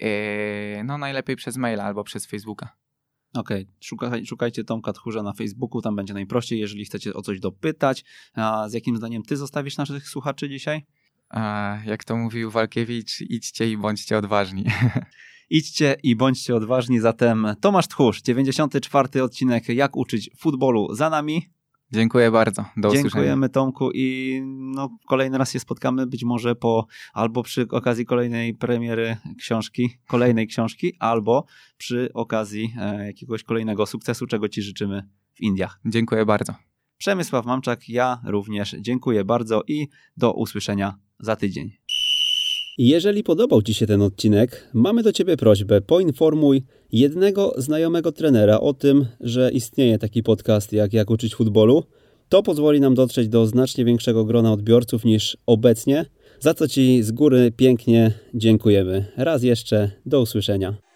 e, 0.00 0.84
no 0.84 0.98
najlepiej 0.98 1.36
przez 1.36 1.56
maila 1.56 1.84
albo 1.84 2.04
przez 2.04 2.26
Facebooka. 2.26 2.80
Okej, 3.34 3.68
szukaj, 3.80 4.26
szukajcie 4.26 4.64
Tomka 4.64 4.92
Tchórza 4.92 5.22
na 5.22 5.32
Facebooku, 5.32 5.82
tam 5.82 5.96
będzie 5.96 6.14
najprościej, 6.14 6.60
jeżeli 6.60 6.84
chcecie 6.84 7.14
o 7.14 7.22
coś 7.22 7.40
dopytać. 7.40 8.04
A 8.34 8.68
z 8.68 8.72
jakim 8.72 8.96
zdaniem 8.96 9.22
ty 9.22 9.36
zostawisz 9.36 9.76
naszych 9.76 10.08
słuchaczy 10.08 10.48
dzisiaj? 10.48 10.86
A, 11.28 11.78
jak 11.86 12.04
to 12.04 12.16
mówił 12.16 12.50
Walkiewicz, 12.50 13.20
idźcie 13.20 13.70
i 13.70 13.76
bądźcie 13.76 14.18
odważni. 14.18 14.64
Idźcie 15.50 15.96
i 16.02 16.16
bądźcie 16.16 16.54
odważni. 16.54 17.00
Zatem 17.00 17.46
Tomasz 17.60 17.88
Tchórz, 17.88 18.22
94 18.22 19.22
odcinek 19.22 19.68
Jak 19.68 19.96
uczyć 19.96 20.30
futbolu 20.38 20.94
za 20.94 21.10
nami. 21.10 21.50
Dziękuję 21.92 22.30
bardzo. 22.30 22.64
Do 22.76 22.88
usłyszenia. 22.88 23.10
Dziękujemy 23.10 23.48
Tomku 23.48 23.90
i 23.94 24.40
no, 24.46 24.88
kolejny 25.06 25.38
raz 25.38 25.52
się 25.52 25.60
spotkamy 25.60 26.06
być 26.06 26.24
może 26.24 26.54
po 26.54 26.86
albo 27.12 27.42
przy 27.42 27.66
okazji 27.70 28.06
kolejnej 28.06 28.54
premiery 28.54 29.16
książki, 29.38 29.98
kolejnej 30.06 30.46
książki, 30.46 30.92
albo 30.98 31.44
przy 31.78 32.10
okazji 32.14 32.74
e, 32.78 33.06
jakiegoś 33.06 33.44
kolejnego 33.44 33.86
sukcesu, 33.86 34.26
czego 34.26 34.48
Ci 34.48 34.62
życzymy 34.62 35.02
w 35.34 35.40
Indiach. 35.40 35.80
Dziękuję 35.84 36.26
bardzo. 36.26 36.54
Przemysław 36.98 37.46
Mamczak, 37.46 37.88
ja 37.88 38.20
również 38.24 38.76
dziękuję 38.80 39.24
bardzo 39.24 39.62
i 39.68 39.88
do 40.16 40.32
usłyszenia 40.32 40.94
za 41.18 41.36
tydzień. 41.36 41.79
Jeżeli 42.82 43.22
podobał 43.22 43.62
Ci 43.62 43.74
się 43.74 43.86
ten 43.86 44.02
odcinek, 44.02 44.68
mamy 44.72 45.02
do 45.02 45.12
Ciebie 45.12 45.36
prośbę: 45.36 45.80
poinformuj 45.80 46.62
jednego 46.92 47.54
znajomego 47.56 48.12
trenera 48.12 48.60
o 48.60 48.74
tym, 48.74 49.06
że 49.20 49.50
istnieje 49.52 49.98
taki 49.98 50.22
podcast 50.22 50.72
jak 50.72 50.92
Jak 50.92 51.10
uczyć 51.10 51.34
futbolu. 51.34 51.84
To 52.28 52.42
pozwoli 52.42 52.80
nam 52.80 52.94
dotrzeć 52.94 53.28
do 53.28 53.46
znacznie 53.46 53.84
większego 53.84 54.24
grona 54.24 54.52
odbiorców 54.52 55.04
niż 55.04 55.36
obecnie, 55.46 56.06
za 56.38 56.54
co 56.54 56.68
Ci 56.68 57.02
z 57.02 57.12
góry 57.12 57.52
pięknie 57.56 58.12
dziękujemy. 58.34 59.04
Raz 59.16 59.42
jeszcze, 59.42 59.90
do 60.06 60.20
usłyszenia. 60.20 60.89